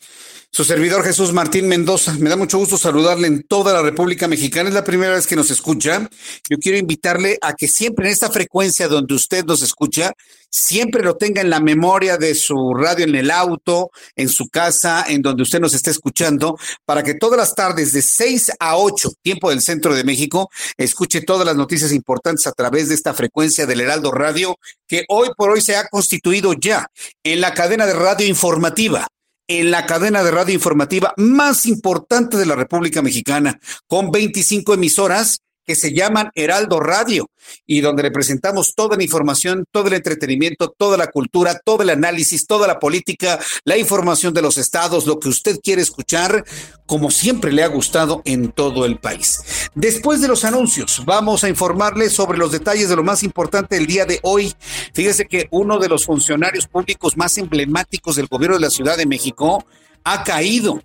Su 0.50 0.64
servidor 0.64 1.04
Jesús 1.04 1.32
Martín 1.32 1.68
Mendoza. 1.68 2.14
Me 2.18 2.30
da 2.30 2.36
mucho 2.36 2.58
gusto 2.58 2.78
saludarle 2.78 3.28
en 3.28 3.42
toda 3.42 3.72
la 3.72 3.82
República 3.82 4.26
Mexicana. 4.26 4.70
Es 4.70 4.74
la 4.74 4.82
primera 4.82 5.14
vez 5.14 5.26
que 5.26 5.36
nos 5.36 5.50
escucha. 5.50 6.08
Yo 6.48 6.56
quiero 6.56 6.78
invitarle 6.78 7.38
a 7.42 7.52
que 7.52 7.68
siempre 7.68 8.06
en 8.06 8.12
esta 8.12 8.30
frecuencia 8.30 8.88
donde 8.88 9.14
usted 9.14 9.44
nos 9.44 9.62
escucha, 9.62 10.14
siempre 10.50 11.02
lo 11.02 11.16
tenga 11.16 11.42
en 11.42 11.50
la 11.50 11.60
memoria 11.60 12.16
de 12.16 12.34
su 12.34 12.74
radio 12.74 13.04
en 13.04 13.14
el 13.14 13.30
auto, 13.30 13.90
en 14.16 14.30
su 14.30 14.48
casa, 14.48 15.04
en 15.06 15.20
donde 15.20 15.42
usted 15.42 15.60
nos 15.60 15.74
esté 15.74 15.90
escuchando, 15.90 16.58
para 16.86 17.02
que 17.02 17.14
todas 17.14 17.38
las 17.38 17.54
tardes 17.54 17.92
de 17.92 18.00
6 18.00 18.52
a 18.58 18.78
8, 18.78 19.12
tiempo 19.22 19.50
del 19.50 19.60
centro 19.60 19.94
de 19.94 20.02
México, 20.02 20.50
escuche 20.78 21.20
todas 21.20 21.46
las 21.46 21.56
noticias 21.56 21.92
importantes 21.92 22.46
a 22.46 22.52
través 22.52 22.88
de 22.88 22.94
esta 22.94 23.12
frecuencia 23.12 23.66
del 23.66 23.82
Heraldo 23.82 24.12
Radio, 24.12 24.56
que 24.88 25.04
hoy 25.08 25.28
por 25.36 25.50
hoy 25.50 25.60
se 25.60 25.76
ha 25.76 25.86
constituido 25.88 26.54
ya 26.54 26.90
en 27.22 27.42
la 27.42 27.52
cadena 27.52 27.86
de 27.86 27.92
radio 27.92 28.26
informativa 28.26 29.06
en 29.48 29.70
la 29.70 29.86
cadena 29.86 30.22
de 30.22 30.30
radio 30.30 30.54
informativa 30.54 31.14
más 31.16 31.66
importante 31.66 32.36
de 32.36 32.46
la 32.46 32.54
República 32.54 33.02
Mexicana, 33.02 33.58
con 33.86 34.10
25 34.10 34.74
emisoras 34.74 35.40
que 35.68 35.76
se 35.76 35.92
llaman 35.92 36.30
Heraldo 36.34 36.80
Radio 36.80 37.28
y 37.66 37.82
donde 37.82 38.02
le 38.02 38.10
presentamos 38.10 38.74
toda 38.74 38.96
la 38.96 39.02
información, 39.02 39.66
todo 39.70 39.88
el 39.88 39.92
entretenimiento, 39.92 40.74
toda 40.74 40.96
la 40.96 41.08
cultura, 41.08 41.60
todo 41.62 41.82
el 41.82 41.90
análisis, 41.90 42.46
toda 42.46 42.66
la 42.66 42.78
política, 42.78 43.38
la 43.64 43.76
información 43.76 44.32
de 44.32 44.40
los 44.40 44.56
estados, 44.56 45.06
lo 45.06 45.20
que 45.20 45.28
usted 45.28 45.60
quiere 45.62 45.82
escuchar, 45.82 46.42
como 46.86 47.10
siempre 47.10 47.52
le 47.52 47.62
ha 47.62 47.66
gustado 47.66 48.22
en 48.24 48.50
todo 48.50 48.86
el 48.86 48.98
país. 48.98 49.70
Después 49.74 50.22
de 50.22 50.28
los 50.28 50.46
anuncios, 50.46 51.02
vamos 51.04 51.44
a 51.44 51.50
informarle 51.50 52.08
sobre 52.08 52.38
los 52.38 52.50
detalles 52.50 52.88
de 52.88 52.96
lo 52.96 53.04
más 53.04 53.22
importante 53.22 53.76
del 53.76 53.86
día 53.86 54.06
de 54.06 54.20
hoy. 54.22 54.54
Fíjese 54.94 55.26
que 55.26 55.48
uno 55.50 55.78
de 55.78 55.90
los 55.90 56.06
funcionarios 56.06 56.66
públicos 56.66 57.18
más 57.18 57.36
emblemáticos 57.36 58.16
del 58.16 58.28
gobierno 58.28 58.56
de 58.56 58.62
la 58.62 58.70
Ciudad 58.70 58.96
de 58.96 59.04
México 59.04 59.66
ha 60.02 60.24
caído. 60.24 60.82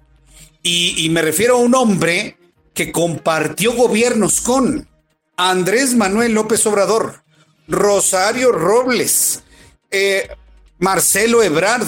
Y, 0.61 1.05
y 1.05 1.09
me 1.09 1.21
refiero 1.21 1.55
a 1.55 1.59
un 1.59 1.73
hombre 1.73 2.37
que 2.73 2.91
compartió 2.91 3.73
gobiernos 3.73 4.41
con 4.41 4.87
Andrés 5.37 5.95
Manuel 5.95 6.33
López 6.33 6.65
Obrador, 6.65 7.23
Rosario 7.67 8.51
Robles, 8.51 9.43
eh, 9.91 10.29
Marcelo 10.79 11.43
Ebrard, 11.43 11.87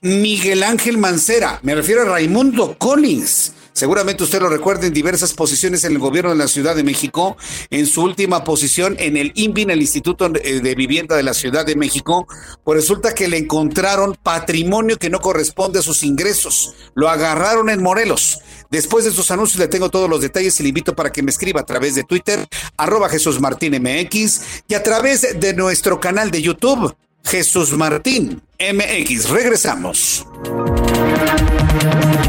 Miguel 0.00 0.62
Ángel 0.62 0.98
Mancera, 0.98 1.60
me 1.62 1.74
refiero 1.74 2.02
a 2.02 2.06
Raimundo 2.06 2.76
Collins, 2.78 3.52
Seguramente 3.72 4.22
usted 4.22 4.40
lo 4.40 4.50
recuerda 4.50 4.86
en 4.86 4.92
diversas 4.92 5.32
posiciones 5.32 5.84
en 5.84 5.92
el 5.92 5.98
gobierno 5.98 6.30
de 6.30 6.36
la 6.36 6.48
Ciudad 6.48 6.76
de 6.76 6.84
México. 6.84 7.36
En 7.70 7.86
su 7.86 8.02
última 8.02 8.44
posición 8.44 8.96
en 8.98 9.16
el 9.16 9.32
INVIN, 9.34 9.70
el 9.70 9.80
Instituto 9.80 10.28
de 10.28 10.74
Vivienda 10.74 11.16
de 11.16 11.22
la 11.22 11.32
Ciudad 11.32 11.64
de 11.64 11.74
México, 11.74 12.26
pues 12.64 12.76
resulta 12.76 13.14
que 13.14 13.28
le 13.28 13.38
encontraron 13.38 14.16
patrimonio 14.22 14.98
que 14.98 15.08
no 15.08 15.20
corresponde 15.20 15.78
a 15.78 15.82
sus 15.82 16.02
ingresos. 16.02 16.74
Lo 16.94 17.08
agarraron 17.08 17.70
en 17.70 17.82
Morelos. 17.82 18.40
Después 18.72 19.04
de 19.04 19.10
sus 19.10 19.30
anuncios 19.30 19.58
le 19.58 19.68
tengo 19.68 19.90
todos 19.90 20.08
los 20.08 20.22
detalles 20.22 20.58
y 20.58 20.62
le 20.62 20.70
invito 20.70 20.96
para 20.96 21.12
que 21.12 21.22
me 21.22 21.30
escriba 21.30 21.60
a 21.60 21.66
través 21.66 21.94
de 21.94 22.04
Twitter, 22.04 22.48
arroba 22.78 23.10
Jesús 23.10 23.38
Martín 23.38 23.74
MX 23.74 24.40
y 24.66 24.72
a 24.72 24.82
través 24.82 25.38
de 25.38 25.52
nuestro 25.52 26.00
canal 26.00 26.30
de 26.30 26.40
YouTube, 26.40 26.96
Jesús 27.22 27.76
Martín 27.76 28.40
MX. 28.58 29.28
Regresamos. 29.28 30.26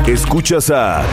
Escuchas 0.06 0.70
a 0.70 1.06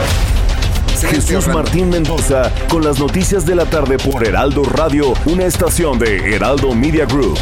Jesús 0.99 1.47
Martín 1.47 1.89
Mendoza 1.89 2.51
con 2.69 2.83
las 2.83 2.99
noticias 2.99 3.45
de 3.45 3.55
la 3.55 3.65
tarde 3.65 3.97
por 3.99 4.27
Heraldo 4.27 4.63
Radio, 4.63 5.13
una 5.27 5.45
estación 5.45 5.97
de 5.97 6.35
Heraldo 6.35 6.75
Media 6.75 7.05
Group. 7.05 7.39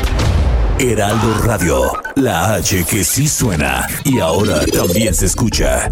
Heraldo 0.78 1.40
Radio, 1.40 1.92
la 2.14 2.54
H 2.54 2.86
que 2.86 3.04
sí 3.04 3.28
suena 3.28 3.88
y 4.04 4.20
ahora 4.20 4.64
también 4.68 5.16
se 5.16 5.26
escucha. 5.26 5.92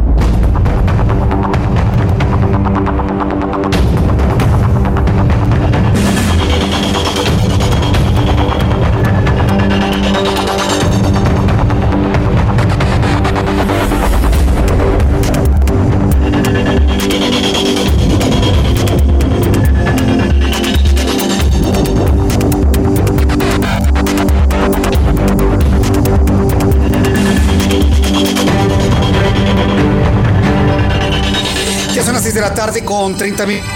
30 33.21 33.45
minutos. 33.45 33.69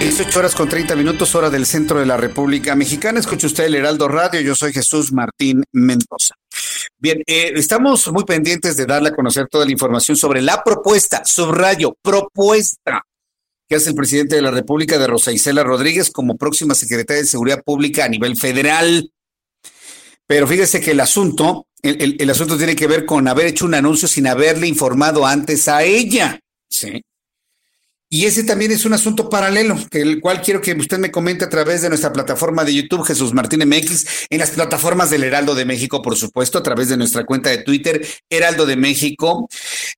18 0.00 0.38
horas 0.40 0.54
con 0.56 0.68
30 0.68 0.96
minutos, 0.96 1.32
hora 1.36 1.50
del 1.50 1.66
centro 1.66 2.00
de 2.00 2.06
la 2.06 2.16
República 2.16 2.74
Mexicana. 2.74 3.20
Escucha 3.20 3.46
usted 3.46 3.66
el 3.66 3.76
Heraldo 3.76 4.08
Radio. 4.08 4.40
Yo 4.40 4.56
soy 4.56 4.72
Jesús 4.72 5.12
Martín 5.12 5.62
Mendoza. 5.70 6.34
Bien, 6.98 7.22
eh, 7.28 7.52
estamos 7.54 8.10
muy 8.10 8.24
pendientes 8.24 8.76
de 8.76 8.84
darle 8.84 9.10
a 9.10 9.14
conocer 9.14 9.46
toda 9.46 9.64
la 9.64 9.70
información 9.70 10.16
sobre 10.16 10.42
la 10.42 10.64
propuesta, 10.64 11.24
subrayo, 11.24 11.94
propuesta 12.02 13.02
que 13.68 13.76
hace 13.76 13.90
el 13.90 13.94
presidente 13.94 14.34
de 14.34 14.42
la 14.42 14.50
República 14.50 14.98
de 14.98 15.06
Rosa 15.06 15.30
Isela 15.30 15.62
Rodríguez 15.62 16.10
como 16.10 16.36
próxima 16.36 16.74
secretaria 16.74 17.22
de 17.22 17.28
Seguridad 17.28 17.62
Pública 17.62 18.04
a 18.04 18.08
nivel 18.08 18.36
federal. 18.36 19.12
Pero 20.26 20.48
fíjese 20.48 20.80
que 20.80 20.90
el 20.90 20.98
asunto, 20.98 21.68
el, 21.82 22.16
el 22.18 22.30
asunto 22.30 22.56
tiene 22.56 22.74
que 22.74 22.88
ver 22.88 23.06
con 23.06 23.28
haber 23.28 23.46
hecho 23.46 23.64
un 23.64 23.74
anuncio 23.74 24.08
sin 24.08 24.26
haberle 24.26 24.66
informado 24.66 25.24
antes 25.24 25.68
a 25.68 25.84
ella. 25.84 26.40
Sí. 26.68 27.00
Y 28.16 28.24
ese 28.24 28.44
también 28.44 28.72
es 28.72 28.86
un 28.86 28.94
asunto 28.94 29.28
paralelo, 29.28 29.76
el 29.90 30.22
cual 30.22 30.40
quiero 30.40 30.62
que 30.62 30.72
usted 30.72 30.98
me 30.98 31.10
comente 31.10 31.44
a 31.44 31.50
través 31.50 31.82
de 31.82 31.90
nuestra 31.90 32.14
plataforma 32.14 32.64
de 32.64 32.72
YouTube, 32.72 33.04
Jesús 33.04 33.34
Martín 33.34 33.68
MX, 33.68 34.06
en 34.30 34.38
las 34.38 34.52
plataformas 34.52 35.10
del 35.10 35.22
Heraldo 35.22 35.54
de 35.54 35.66
México, 35.66 36.00
por 36.00 36.16
supuesto, 36.16 36.56
a 36.56 36.62
través 36.62 36.88
de 36.88 36.96
nuestra 36.96 37.26
cuenta 37.26 37.50
de 37.50 37.58
Twitter, 37.58 38.00
Heraldo 38.30 38.64
de 38.64 38.76
México, 38.76 39.50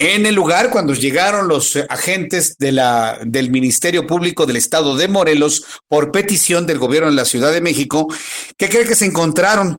En 0.00 0.26
el 0.26 0.36
lugar, 0.36 0.70
cuando 0.70 0.94
llegaron 0.94 1.48
los 1.48 1.76
agentes 1.88 2.56
de 2.58 2.70
la, 2.70 3.18
del 3.24 3.50
Ministerio 3.50 4.06
Público 4.06 4.46
del 4.46 4.54
Estado 4.54 4.96
de 4.96 5.08
Morelos 5.08 5.64
por 5.88 6.12
petición 6.12 6.66
del 6.66 6.78
gobierno 6.78 7.10
de 7.10 7.16
la 7.16 7.24
Ciudad 7.24 7.52
de 7.52 7.60
México, 7.60 8.06
¿qué 8.56 8.68
cree 8.68 8.86
que 8.86 8.94
se 8.94 9.06
encontraron? 9.06 9.76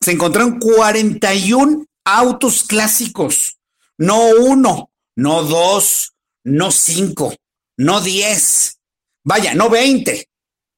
Se 0.00 0.12
encontraron 0.12 0.60
41 0.60 1.84
autos 2.04 2.62
clásicos, 2.62 3.58
no 3.98 4.28
uno, 4.38 4.90
no 5.16 5.42
dos, 5.42 6.12
no 6.44 6.70
cinco, 6.70 7.34
no 7.76 8.00
10, 8.00 8.78
vaya, 9.24 9.54
no 9.54 9.68
20, 9.68 10.28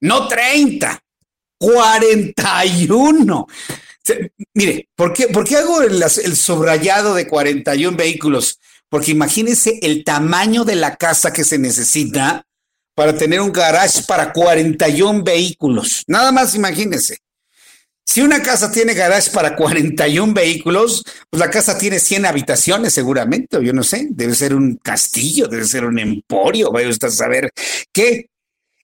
no 0.00 0.28
30, 0.28 0.98
41. 1.58 3.46
Mire, 4.54 4.88
¿por 4.96 5.12
qué, 5.12 5.28
por 5.28 5.44
qué 5.44 5.56
hago 5.56 5.82
el, 5.82 6.02
subrayado 6.36 7.14
de 7.14 7.26
41 7.26 7.96
vehículos? 7.96 8.58
Porque 8.88 9.12
imagínense 9.12 9.78
el 9.82 10.04
tamaño 10.04 10.64
de 10.64 10.76
la 10.76 10.96
casa 10.96 11.32
que 11.32 11.44
se 11.44 11.58
necesita 11.58 12.44
para 12.94 13.16
tener 13.16 13.40
un 13.40 13.52
garage 13.52 14.02
para 14.06 14.32
41 14.32 15.22
vehículos. 15.22 16.04
Nada 16.06 16.30
más 16.32 16.54
imagínense. 16.54 17.18
Si 18.04 18.20
una 18.20 18.42
casa 18.42 18.70
tiene 18.70 18.94
garage 18.94 19.30
para 19.30 19.56
41 19.56 20.34
vehículos, 20.34 21.04
pues 21.30 21.40
la 21.40 21.50
casa 21.50 21.78
tiene 21.78 21.98
100 21.98 22.26
habitaciones 22.26 22.92
seguramente, 22.92 23.56
o 23.56 23.62
yo 23.62 23.72
no 23.72 23.84
sé, 23.84 24.08
debe 24.10 24.34
ser 24.34 24.54
un 24.54 24.76
castillo, 24.76 25.46
debe 25.46 25.64
ser 25.64 25.84
un 25.84 25.98
emporio, 25.98 26.70
vaya 26.72 26.88
usted 26.88 27.08
a 27.08 27.12
saber 27.12 27.50
qué. 27.92 28.28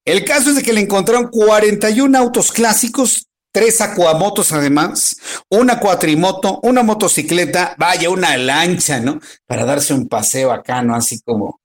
El 0.05 0.25
caso 0.25 0.51
es 0.51 0.57
de 0.57 0.63
que 0.63 0.73
le 0.73 0.81
encontraron 0.81 1.29
41 1.29 2.17
autos 2.17 2.53
clásicos, 2.53 3.28
tres 3.53 3.81
acuamotos 3.81 4.53
además, 4.53 5.17
una 5.49 5.81
cuatrimoto, 5.81 6.61
una 6.63 6.83
motocicleta, 6.83 7.75
vaya, 7.79 8.11
una 8.11 8.37
lancha, 8.37 9.01
¿no? 9.01 9.21
Para 9.47 9.65
darse 9.65 9.95
un 9.95 10.09
paseo 10.09 10.53
acá, 10.53 10.83
¿no? 10.83 10.95
Así 10.95 11.21
como 11.21 11.61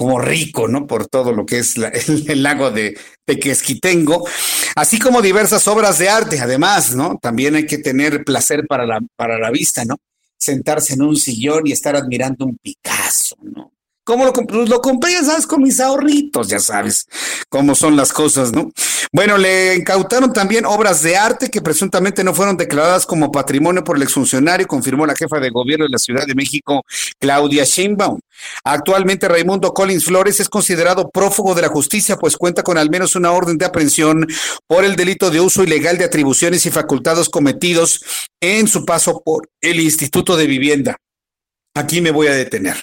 como 0.00 0.18
rico, 0.18 0.66
¿no? 0.66 0.86
Por 0.86 1.08
todo 1.08 1.30
lo 1.30 1.44
que 1.44 1.58
es 1.58 1.74
el, 2.26 2.42
lago 2.42 2.70
de 2.70 2.98
Tequesquitengo, 3.26 4.26
así 4.74 4.98
como 4.98 5.20
diversas 5.20 5.68
obras 5.68 5.98
de 5.98 6.08
arte, 6.08 6.40
además, 6.40 6.94
¿no? 6.94 7.18
También 7.20 7.54
hay 7.54 7.66
que 7.66 7.76
tener 7.76 8.24
placer 8.24 8.66
para 8.66 8.86
la, 8.86 9.00
para 9.14 9.38
la 9.38 9.50
vista, 9.50 9.84
¿no? 9.84 9.96
Sentarse 10.38 10.94
en 10.94 11.02
un 11.02 11.16
sillón 11.16 11.66
y 11.66 11.72
estar 11.72 11.96
admirando 11.96 12.46
un 12.46 12.56
Picasso, 12.56 13.36
¿no? 13.42 13.74
¿Cómo 14.10 14.24
lo 14.24 14.32
compré? 14.32 14.56
Pues 14.56 14.68
lo 14.68 14.80
compré, 14.80 15.12
ya 15.12 15.22
sabes, 15.22 15.46
con 15.46 15.62
mis 15.62 15.78
ahorritos, 15.78 16.48
ya 16.48 16.58
sabes 16.58 17.06
cómo 17.48 17.76
son 17.76 17.94
las 17.94 18.12
cosas, 18.12 18.50
¿no? 18.50 18.72
Bueno, 19.12 19.38
le 19.38 19.76
incautaron 19.76 20.32
también 20.32 20.66
obras 20.66 21.00
de 21.04 21.16
arte 21.16 21.48
que 21.48 21.60
presuntamente 21.60 22.24
no 22.24 22.34
fueron 22.34 22.56
declaradas 22.56 23.06
como 23.06 23.30
patrimonio 23.30 23.84
por 23.84 23.94
el 23.94 24.02
exfuncionario, 24.02 24.66
confirmó 24.66 25.06
la 25.06 25.14
jefa 25.14 25.38
de 25.38 25.50
gobierno 25.50 25.84
de 25.84 25.90
la 25.92 25.98
Ciudad 25.98 26.26
de 26.26 26.34
México, 26.34 26.84
Claudia 27.20 27.62
Sheinbaum. 27.62 28.18
Actualmente 28.64 29.28
Raimundo 29.28 29.72
Collins 29.72 30.06
Flores 30.06 30.40
es 30.40 30.48
considerado 30.48 31.08
prófugo 31.08 31.54
de 31.54 31.62
la 31.62 31.68
justicia, 31.68 32.16
pues 32.16 32.36
cuenta 32.36 32.64
con 32.64 32.78
al 32.78 32.90
menos 32.90 33.14
una 33.14 33.30
orden 33.30 33.58
de 33.58 33.66
aprehensión 33.66 34.26
por 34.66 34.84
el 34.84 34.96
delito 34.96 35.30
de 35.30 35.40
uso 35.40 35.62
ilegal 35.62 35.98
de 35.98 36.06
atribuciones 36.06 36.66
y 36.66 36.72
facultades 36.72 37.28
cometidos 37.28 38.04
en 38.40 38.66
su 38.66 38.84
paso 38.84 39.22
por 39.24 39.48
el 39.60 39.78
Instituto 39.78 40.36
de 40.36 40.48
Vivienda. 40.48 40.96
Aquí 41.76 42.00
me 42.00 42.10
voy 42.10 42.26
a 42.26 42.34
detener. 42.34 42.82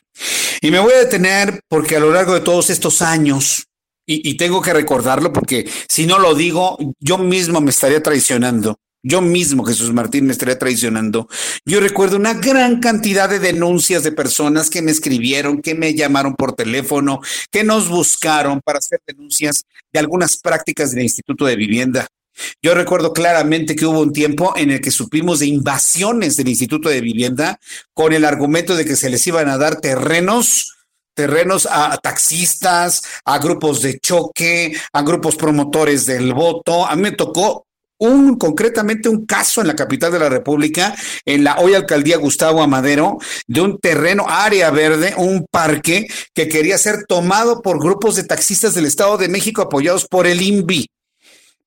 Y 0.62 0.72
me 0.72 0.80
voy 0.80 0.94
a 0.94 1.00
detener 1.00 1.62
porque 1.68 1.98
a 1.98 2.00
lo 2.00 2.12
largo 2.12 2.34
de 2.34 2.42
todos 2.42 2.70
estos 2.70 3.02
años, 3.02 3.68
y, 4.10 4.38
tengo 4.38 4.62
que 4.62 4.72
recordarlo 4.72 5.34
porque 5.34 5.70
si 5.90 6.06
no 6.06 6.18
lo 6.18 6.34
digo, 6.34 6.78
yo 7.00 7.18
mismo 7.18 7.60
me 7.60 7.72
estaría 7.72 8.02
traicionando. 8.02 8.78
Yo 9.04 9.22
mismo, 9.22 9.64
Jesús 9.64 9.94
Martín, 9.94 10.26
me 10.26 10.32
estaría 10.32 10.58
traicionando. 10.58 11.28
Yo 11.66 11.80
recuerdo 11.80 12.18
una 12.18 12.34
gran 12.34 12.80
cantidad 12.80 13.30
de 13.30 13.40
denuncias 13.40 14.04
de 14.04 14.12
personas 14.12 14.70
que 14.70 14.82
me 14.82 14.92
escribieron, 14.92 15.62
que 15.62 15.76
me 15.76 15.94
llamaron 15.94 16.36
por 16.36 16.54
teléfono, 16.54 17.22
que 17.52 17.64
nos 17.64 17.90
buscaron 17.90 18.60
para 18.62 18.80
hacer 18.80 19.00
denuncias 19.06 19.64
de 19.94 20.00
algunas 20.00 20.38
prácticas 20.38 20.92
del 20.92 21.04
Instituto 21.04 21.46
de 21.46 21.56
Vivienda. 21.56 22.08
Yo 22.62 22.74
recuerdo 22.76 23.14
claramente 23.14 23.76
que 23.76 23.86
hubo 23.86 24.00
un 24.00 24.14
tiempo 24.14 24.54
en 24.56 24.72
el 24.72 24.82
que 24.82 24.92
supimos 24.92 25.40
de 25.40 25.48
invasiones 25.48 26.36
del 26.36 26.50
Instituto 26.50 26.90
de 26.90 27.02
Vivienda 27.02 27.60
con 27.94 28.14
el 28.14 28.26
argumento 28.26 28.76
de 28.76 28.86
que 28.86 28.96
se 28.96 29.10
les 29.10 29.26
iban 29.28 29.50
a 29.50 29.58
dar 29.58 29.80
terrenos 29.80 30.74
terrenos 31.14 31.68
a 31.70 31.98
taxistas, 31.98 33.02
a 33.26 33.40
grupos 33.40 33.82
de 33.82 34.00
choque, 34.00 34.78
a 34.94 35.02
grupos 35.02 35.36
promotores 35.36 36.06
del 36.06 36.32
voto. 36.32 36.86
A 36.86 36.96
mí 36.96 37.02
me 37.02 37.12
tocó 37.12 37.66
un 38.00 38.38
concretamente 38.38 39.10
un 39.10 39.26
caso 39.26 39.62
en 39.62 39.68
la 39.68 39.76
capital 39.76 40.12
de 40.12 40.20
la 40.20 40.30
República, 40.30 40.96
en 41.26 41.44
la 41.44 41.58
hoy 41.58 41.74
alcaldía 41.74 42.18
Gustavo 42.18 42.62
Amadero, 42.62 43.18
de 43.48 43.62
un 43.62 43.80
terreno, 43.80 44.26
área 44.30 44.70
verde, 44.70 45.16
un 45.18 45.48
parque 45.50 46.08
que 46.36 46.48
quería 46.48 46.78
ser 46.78 47.06
tomado 47.08 47.64
por 47.64 47.80
grupos 47.80 48.16
de 48.16 48.24
taxistas 48.24 48.76
del 48.76 48.86
Estado 48.86 49.18
de 49.18 49.30
México 49.30 49.64
apoyados 49.64 50.06
por 50.08 50.28
el 50.28 50.42
INVI 50.42 50.88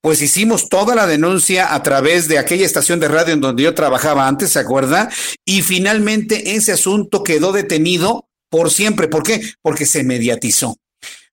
pues 0.03 0.23
hicimos 0.23 0.69
toda 0.69 0.95
la 0.95 1.07
denuncia 1.07 1.75
a 1.75 1.83
través 1.83 2.27
de 2.27 2.39
aquella 2.39 2.65
estación 2.65 3.01
de 3.01 3.09
radio 3.09 3.35
en 3.35 3.41
donde 3.41 3.63
yo 3.63 3.75
trabajaba 3.75 4.27
antes, 4.27 4.51
¿se 4.51 4.59
acuerda? 4.59 5.11
Y 5.45 5.63
finalmente 5.63 6.57
ese 6.57 6.73
asunto 6.73 7.23
quedó 7.23 7.53
detenido 7.53 8.29
por 8.49 8.71
siempre. 8.71 9.09
¿Por 9.09 9.23
qué? 9.23 9.43
Porque 9.63 9.87
se 9.87 10.03
mediatizó. 10.03 10.77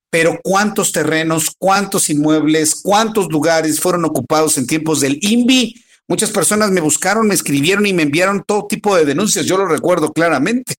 Pero 0.10 0.40
¿cuántos 0.44 0.92
terrenos, 0.92 1.52
cuántos 1.58 2.10
inmuebles, 2.10 2.82
cuántos 2.82 3.30
lugares 3.30 3.80
fueron 3.80 4.06
ocupados 4.06 4.58
en 4.58 4.68
tiempos 4.68 5.02
del 5.02 5.18
INVI? 5.22 5.76
Muchas 6.08 6.32
personas 6.32 6.72
me 6.72 6.80
buscaron, 6.80 7.28
me 7.28 7.34
escribieron 7.34 7.86
y 7.86 7.94
me 7.94 8.04
enviaron 8.04 8.44
todo 8.48 8.68
tipo 8.68 8.96
de 8.96 9.06
denuncias, 9.06 9.46
yo 9.46 9.58
lo 9.58 9.68
recuerdo 9.68 10.14
claramente. 10.14 10.76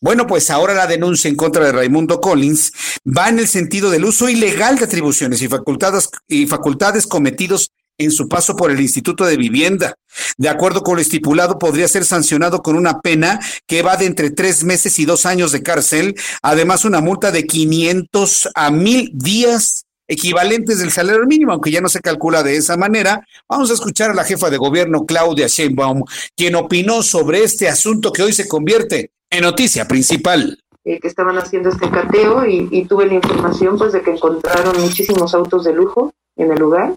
Bueno, 0.00 0.26
pues 0.26 0.50
ahora 0.50 0.74
la 0.74 0.86
denuncia 0.86 1.28
en 1.28 1.36
contra 1.36 1.64
de 1.64 1.72
Raimundo 1.72 2.20
Collins 2.20 2.72
va 3.06 3.28
en 3.28 3.38
el 3.38 3.48
sentido 3.48 3.90
del 3.90 4.04
uso 4.04 4.28
ilegal 4.28 4.78
de 4.78 4.84
atribuciones 4.84 5.42
y 5.42 5.48
facultades, 5.48 6.10
y 6.28 6.46
facultades 6.46 7.06
cometidos 7.06 7.70
en 7.98 8.10
su 8.10 8.28
paso 8.28 8.56
por 8.56 8.70
el 8.70 8.80
Instituto 8.80 9.24
de 9.24 9.36
Vivienda. 9.36 9.94
De 10.36 10.48
acuerdo 10.48 10.82
con 10.82 10.96
lo 10.96 11.02
estipulado, 11.02 11.58
podría 11.58 11.88
ser 11.88 12.04
sancionado 12.04 12.62
con 12.62 12.76
una 12.76 13.00
pena 13.00 13.40
que 13.66 13.82
va 13.82 13.96
de 13.96 14.06
entre 14.06 14.30
tres 14.30 14.64
meses 14.64 14.98
y 14.98 15.04
dos 15.04 15.26
años 15.26 15.52
de 15.52 15.62
cárcel, 15.62 16.14
además 16.42 16.84
una 16.84 17.00
multa 17.00 17.30
de 17.30 17.46
500 17.46 18.50
a 18.54 18.70
mil 18.70 19.10
días 19.14 19.84
equivalentes 20.08 20.78
del 20.78 20.92
salario 20.92 21.26
mínimo, 21.26 21.52
aunque 21.52 21.70
ya 21.70 21.80
no 21.80 21.88
se 21.88 22.00
calcula 22.00 22.42
de 22.42 22.56
esa 22.56 22.76
manera. 22.76 23.26
Vamos 23.48 23.70
a 23.70 23.74
escuchar 23.74 24.10
a 24.10 24.14
la 24.14 24.24
jefa 24.24 24.50
de 24.50 24.56
gobierno, 24.56 25.04
Claudia 25.04 25.48
Sheinbaum, 25.48 26.04
quien 26.36 26.54
opinó 26.54 27.02
sobre 27.02 27.42
este 27.42 27.68
asunto 27.68 28.12
que 28.12 28.22
hoy 28.22 28.32
se 28.32 28.46
convierte 28.46 29.10
en 29.30 29.42
noticia 29.42 29.86
principal. 29.86 30.58
Eh, 30.84 31.00
que 31.00 31.08
estaban 31.08 31.36
haciendo 31.36 31.68
este 31.68 31.90
cateo 31.90 32.46
y, 32.46 32.84
tuve 32.84 33.06
la 33.06 33.14
información 33.14 33.76
pues 33.76 33.92
de 33.92 34.02
que 34.02 34.12
encontraron 34.12 34.80
muchísimos 34.80 35.34
autos 35.34 35.64
de 35.64 35.72
lujo 35.72 36.12
en 36.36 36.52
el 36.52 36.58
lugar, 36.60 36.94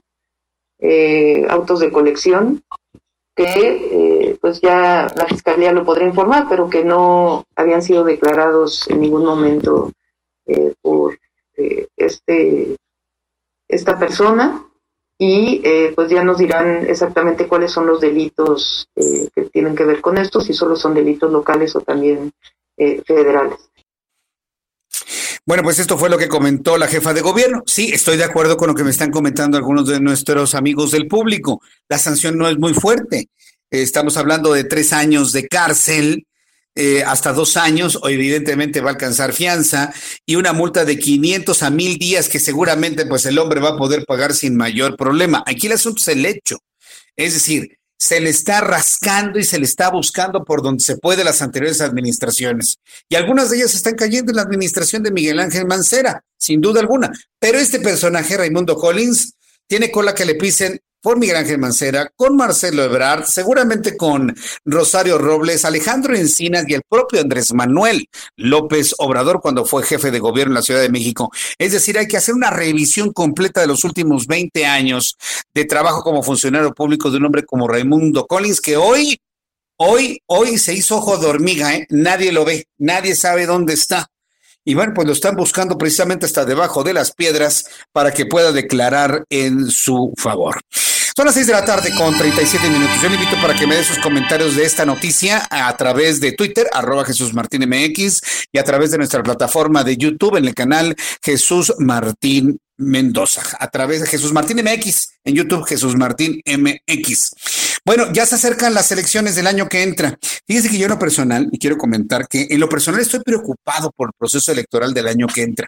eh, 0.77 1.47
autos 1.49 1.79
de 1.79 1.91
colección, 1.91 2.63
que 3.35 4.29
eh, 4.29 4.37
pues 4.39 4.61
ya 4.61 5.07
la 5.15 5.25
fiscalía 5.25 5.71
lo 5.71 5.83
podría 5.85 6.07
informar, 6.07 6.45
pero 6.47 6.69
que 6.69 6.83
no 6.83 7.45
habían 7.55 7.81
sido 7.81 8.03
declarados 8.03 8.87
en 8.89 9.01
ningún 9.01 9.25
momento 9.25 9.91
por 10.81 11.17
este 11.97 12.75
esta 13.67 13.99
persona 13.99 14.68
y 15.21 15.61
pues 15.95 16.09
ya 16.09 16.23
nos 16.23 16.37
dirán 16.37 16.87
exactamente 16.87 17.47
cuáles 17.47 17.71
son 17.71 17.85
los 17.85 17.99
delitos 17.99 18.87
que 18.95 19.43
tienen 19.51 19.75
que 19.75 19.83
ver 19.83 19.99
con 19.99 20.17
esto, 20.17 20.39
si 20.39 20.53
solo 20.53 20.75
son 20.75 20.93
delitos 20.93 21.31
locales 21.31 21.75
o 21.75 21.81
también 21.81 22.31
federales. 23.05 23.59
Bueno, 25.45 25.63
pues 25.63 25.79
esto 25.79 25.97
fue 25.97 26.09
lo 26.09 26.17
que 26.17 26.29
comentó 26.29 26.77
la 26.77 26.87
jefa 26.87 27.13
de 27.13 27.21
gobierno. 27.21 27.63
Sí, 27.65 27.89
estoy 27.91 28.17
de 28.17 28.23
acuerdo 28.23 28.55
con 28.55 28.67
lo 28.69 28.75
que 28.75 28.83
me 28.83 28.91
están 28.91 29.11
comentando 29.11 29.57
algunos 29.57 29.87
de 29.87 29.99
nuestros 29.99 30.55
amigos 30.55 30.91
del 30.91 31.07
público. 31.07 31.61
La 31.89 31.97
sanción 31.97 32.37
no 32.37 32.47
es 32.47 32.57
muy 32.57 32.73
fuerte. 32.73 33.29
Estamos 33.71 34.15
hablando 34.15 34.53
de 34.53 34.63
tres 34.63 34.93
años 34.93 35.33
de 35.33 35.47
cárcel, 35.47 36.27
eh, 36.81 37.03
hasta 37.03 37.33
dos 37.33 37.57
años, 37.57 37.99
o 38.01 38.07
evidentemente 38.07 38.79
va 38.79 38.91
a 38.91 38.93
alcanzar 38.93 39.33
fianza, 39.33 39.93
y 40.25 40.35
una 40.35 40.53
multa 40.53 40.85
de 40.85 40.97
500 40.97 41.61
a 41.61 41.69
1000 41.69 41.97
días 41.97 42.29
que 42.29 42.39
seguramente 42.39 43.05
pues 43.05 43.25
el 43.25 43.37
hombre 43.37 43.59
va 43.59 43.71
a 43.71 43.77
poder 43.77 44.05
pagar 44.05 44.33
sin 44.33 44.55
mayor 44.55 44.95
problema. 44.95 45.43
Aquí 45.45 45.67
el 45.67 45.73
asunto 45.73 45.99
es 45.99 46.07
el 46.07 46.25
hecho. 46.25 46.57
Es 47.17 47.33
decir, 47.33 47.77
se 47.97 48.21
le 48.21 48.29
está 48.29 48.61
rascando 48.61 49.39
y 49.39 49.43
se 49.43 49.59
le 49.59 49.65
está 49.65 49.89
buscando 49.89 50.45
por 50.45 50.61
donde 50.61 50.81
se 50.81 50.95
puede 50.95 51.25
las 51.25 51.41
anteriores 51.41 51.81
administraciones. 51.81 52.77
Y 53.09 53.15
algunas 53.15 53.49
de 53.49 53.57
ellas 53.57 53.75
están 53.75 53.95
cayendo 53.95 54.31
en 54.31 54.37
la 54.37 54.43
administración 54.43 55.03
de 55.03 55.11
Miguel 55.11 55.41
Ángel 55.41 55.67
Mancera, 55.67 56.23
sin 56.37 56.61
duda 56.61 56.79
alguna. 56.79 57.11
Pero 57.39 57.57
este 57.57 57.81
personaje, 57.81 58.37
Raimundo 58.37 58.77
Collins, 58.77 59.33
tiene 59.67 59.91
cola 59.91 60.15
que 60.15 60.23
le 60.23 60.35
pisen 60.35 60.79
por 61.01 61.17
Miguel 61.17 61.37
Ángel 61.37 61.57
Mancera, 61.57 62.11
con 62.15 62.35
Marcelo 62.35 62.83
Ebrard, 62.83 63.25
seguramente 63.25 63.95
con 63.95 64.35
Rosario 64.65 65.17
Robles, 65.17 65.65
Alejandro 65.65 66.15
Encinas 66.15 66.65
y 66.67 66.73
el 66.73 66.81
propio 66.87 67.21
Andrés 67.21 67.53
Manuel 67.53 68.07
López 68.35 68.95
Obrador 68.97 69.41
cuando 69.41 69.65
fue 69.65 69.83
jefe 69.83 70.11
de 70.11 70.19
gobierno 70.19 70.51
en 70.51 70.55
la 70.55 70.61
Ciudad 70.61 70.81
de 70.81 70.89
México. 70.89 71.31
Es 71.57 71.71
decir, 71.71 71.97
hay 71.97 72.07
que 72.07 72.17
hacer 72.17 72.35
una 72.35 72.49
revisión 72.49 73.13
completa 73.13 73.61
de 73.61 73.67
los 73.67 73.83
últimos 73.83 74.27
20 74.27 74.65
años 74.65 75.17
de 75.53 75.65
trabajo 75.65 76.03
como 76.03 76.23
funcionario 76.23 76.73
público 76.73 77.09
de 77.09 77.17
un 77.17 77.25
hombre 77.25 77.45
como 77.45 77.67
Raimundo 77.67 78.25
Collins, 78.27 78.61
que 78.61 78.77
hoy, 78.77 79.19
hoy, 79.77 80.21
hoy 80.27 80.57
se 80.57 80.73
hizo 80.73 80.97
ojo 80.97 81.17
de 81.17 81.27
hormiga, 81.27 81.75
¿eh? 81.75 81.87
nadie 81.89 82.31
lo 82.31 82.45
ve, 82.45 82.67
nadie 82.77 83.15
sabe 83.15 83.45
dónde 83.45 83.73
está. 83.73 84.09
Y 84.65 84.75
bueno, 84.75 84.93
pues 84.93 85.07
lo 85.07 85.13
están 85.13 85.35
buscando 85.35 85.77
precisamente 85.77 86.25
hasta 86.25 86.45
debajo 86.45 86.83
de 86.83 86.93
las 86.93 87.13
piedras 87.13 87.65
para 87.91 88.11
que 88.11 88.25
pueda 88.25 88.51
declarar 88.51 89.23
en 89.29 89.67
su 89.69 90.13
favor. 90.17 90.61
Son 91.19 91.25
las 91.25 91.35
seis 91.35 91.47
de 91.47 91.51
la 91.51 91.65
tarde 91.65 91.93
con 91.97 92.17
37 92.17 92.69
minutos. 92.69 93.01
Yo 93.01 93.09
le 93.09 93.15
invito 93.15 93.35
para 93.41 93.53
que 93.53 93.67
me 93.67 93.75
dé 93.75 93.83
sus 93.83 93.99
comentarios 93.99 94.55
de 94.55 94.63
esta 94.63 94.85
noticia 94.85 95.45
a 95.49 95.75
través 95.75 96.21
de 96.21 96.31
Twitter, 96.31 96.69
arroba 96.71 97.03
Jesús 97.03 97.33
Martín 97.33 97.67
MX, 97.67 98.21
y 98.53 98.57
a 98.57 98.63
través 98.63 98.91
de 98.91 98.99
nuestra 98.99 99.21
plataforma 99.21 99.83
de 99.83 99.97
YouTube 99.97 100.37
en 100.37 100.45
el 100.45 100.55
canal 100.55 100.95
Jesús 101.21 101.73
Martín 101.77 102.57
Mendoza, 102.77 103.41
a 103.59 103.69
través 103.69 103.99
de 103.99 104.07
Jesús 104.07 104.31
Martín 104.31 104.63
MX, 104.63 105.09
en 105.25 105.35
YouTube 105.35 105.65
Jesús 105.65 105.97
Martín 105.97 106.41
MX. 106.45 107.31
Bueno, 107.83 108.13
ya 108.13 108.25
se 108.25 108.35
acercan 108.35 108.73
las 108.73 108.89
elecciones 108.93 109.35
del 109.35 109.47
año 109.47 109.67
que 109.67 109.83
entra. 109.83 110.17
Fíjense 110.47 110.69
que 110.69 110.77
yo 110.77 110.85
en 110.85 110.91
lo 110.91 110.99
personal, 110.99 111.49
y 111.51 111.59
quiero 111.59 111.77
comentar 111.77 112.29
que 112.29 112.47
en 112.49 112.61
lo 112.61 112.69
personal 112.69 113.01
estoy 113.01 113.19
preocupado 113.19 113.91
por 113.91 114.07
el 114.07 114.13
proceso 114.17 114.53
electoral 114.53 114.93
del 114.93 115.09
año 115.09 115.27
que 115.27 115.41
entra. 115.41 115.67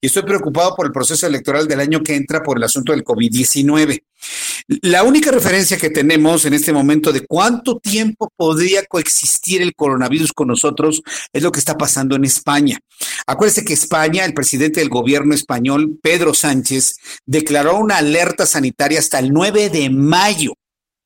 Y 0.00 0.06
estoy 0.06 0.22
preocupado 0.22 0.74
por 0.74 0.86
el 0.86 0.92
proceso 0.92 1.26
electoral 1.26 1.66
del 1.68 1.80
año 1.80 2.02
que 2.02 2.14
entra 2.14 2.42
por 2.42 2.56
el 2.56 2.64
asunto 2.64 2.92
del 2.92 3.04
COVID-19. 3.04 4.02
La 4.82 5.02
única 5.02 5.30
referencia 5.30 5.76
que 5.76 5.90
tenemos 5.90 6.44
en 6.44 6.54
este 6.54 6.72
momento 6.72 7.12
de 7.12 7.26
cuánto 7.26 7.78
tiempo 7.78 8.32
podría 8.36 8.84
coexistir 8.86 9.60
el 9.60 9.74
coronavirus 9.74 10.32
con 10.32 10.48
nosotros 10.48 11.02
es 11.32 11.42
lo 11.42 11.52
que 11.52 11.58
está 11.58 11.76
pasando 11.76 12.16
en 12.16 12.24
España. 12.24 12.78
Acuérdense 13.26 13.64
que 13.64 13.74
España, 13.74 14.24
el 14.24 14.34
presidente 14.34 14.80
del 14.80 14.88
gobierno 14.88 15.34
español, 15.34 15.98
Pedro 16.02 16.32
Sánchez, 16.34 16.96
declaró 17.26 17.78
una 17.78 17.98
alerta 17.98 18.46
sanitaria 18.46 18.98
hasta 18.98 19.18
el 19.18 19.32
9 19.32 19.70
de 19.70 19.90
mayo. 19.90 20.54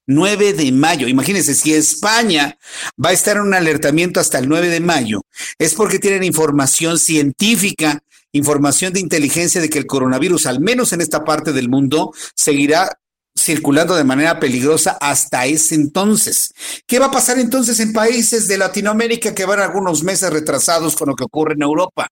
9 0.06 0.54
de 0.54 0.72
mayo. 0.72 1.06
Imagínense, 1.06 1.54
si 1.54 1.74
España 1.74 2.58
va 3.02 3.10
a 3.10 3.12
estar 3.12 3.36
en 3.36 3.42
un 3.42 3.54
alertamiento 3.54 4.20
hasta 4.20 4.38
el 4.38 4.48
9 4.48 4.68
de 4.68 4.80
mayo, 4.80 5.20
es 5.58 5.74
porque 5.74 5.98
tienen 5.98 6.24
información 6.24 6.98
científica, 6.98 8.02
información 8.38 8.92
de 8.92 9.00
inteligencia 9.00 9.60
de 9.60 9.68
que 9.68 9.78
el 9.78 9.86
coronavirus, 9.86 10.46
al 10.46 10.60
menos 10.60 10.92
en 10.92 11.00
esta 11.00 11.24
parte 11.24 11.52
del 11.52 11.68
mundo, 11.68 12.12
seguirá 12.34 12.90
circulando 13.38 13.94
de 13.94 14.04
manera 14.04 14.40
peligrosa 14.40 14.98
hasta 15.00 15.46
ese 15.46 15.74
entonces. 15.74 16.52
¿Qué 16.86 16.98
va 16.98 17.06
a 17.06 17.10
pasar 17.10 17.38
entonces 17.38 17.78
en 17.80 17.92
países 17.92 18.48
de 18.48 18.58
Latinoamérica 18.58 19.34
que 19.34 19.44
van 19.44 19.60
algunos 19.60 20.02
meses 20.02 20.30
retrasados 20.30 20.96
con 20.96 21.08
lo 21.08 21.14
que 21.14 21.24
ocurre 21.24 21.54
en 21.54 21.62
Europa? 21.62 22.08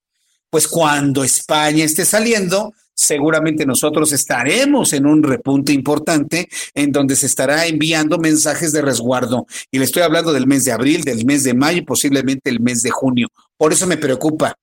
Pues 0.50 0.68
cuando 0.68 1.24
España 1.24 1.84
esté 1.84 2.04
saliendo, 2.04 2.72
seguramente 2.94 3.66
nosotros 3.66 4.12
estaremos 4.12 4.92
en 4.92 5.06
un 5.06 5.22
repunte 5.22 5.72
importante 5.72 6.48
en 6.74 6.92
donde 6.92 7.16
se 7.16 7.26
estará 7.26 7.66
enviando 7.66 8.18
mensajes 8.18 8.72
de 8.72 8.82
resguardo. 8.82 9.46
Y 9.70 9.78
le 9.78 9.84
estoy 9.84 10.02
hablando 10.02 10.32
del 10.32 10.46
mes 10.46 10.64
de 10.64 10.72
abril, 10.72 11.02
del 11.02 11.26
mes 11.26 11.44
de 11.44 11.54
mayo 11.54 11.78
y 11.78 11.84
posiblemente 11.84 12.48
el 12.48 12.60
mes 12.60 12.82
de 12.82 12.90
junio. 12.90 13.28
Por 13.56 13.72
eso 13.72 13.86
me 13.86 13.98
preocupa, 13.98 14.56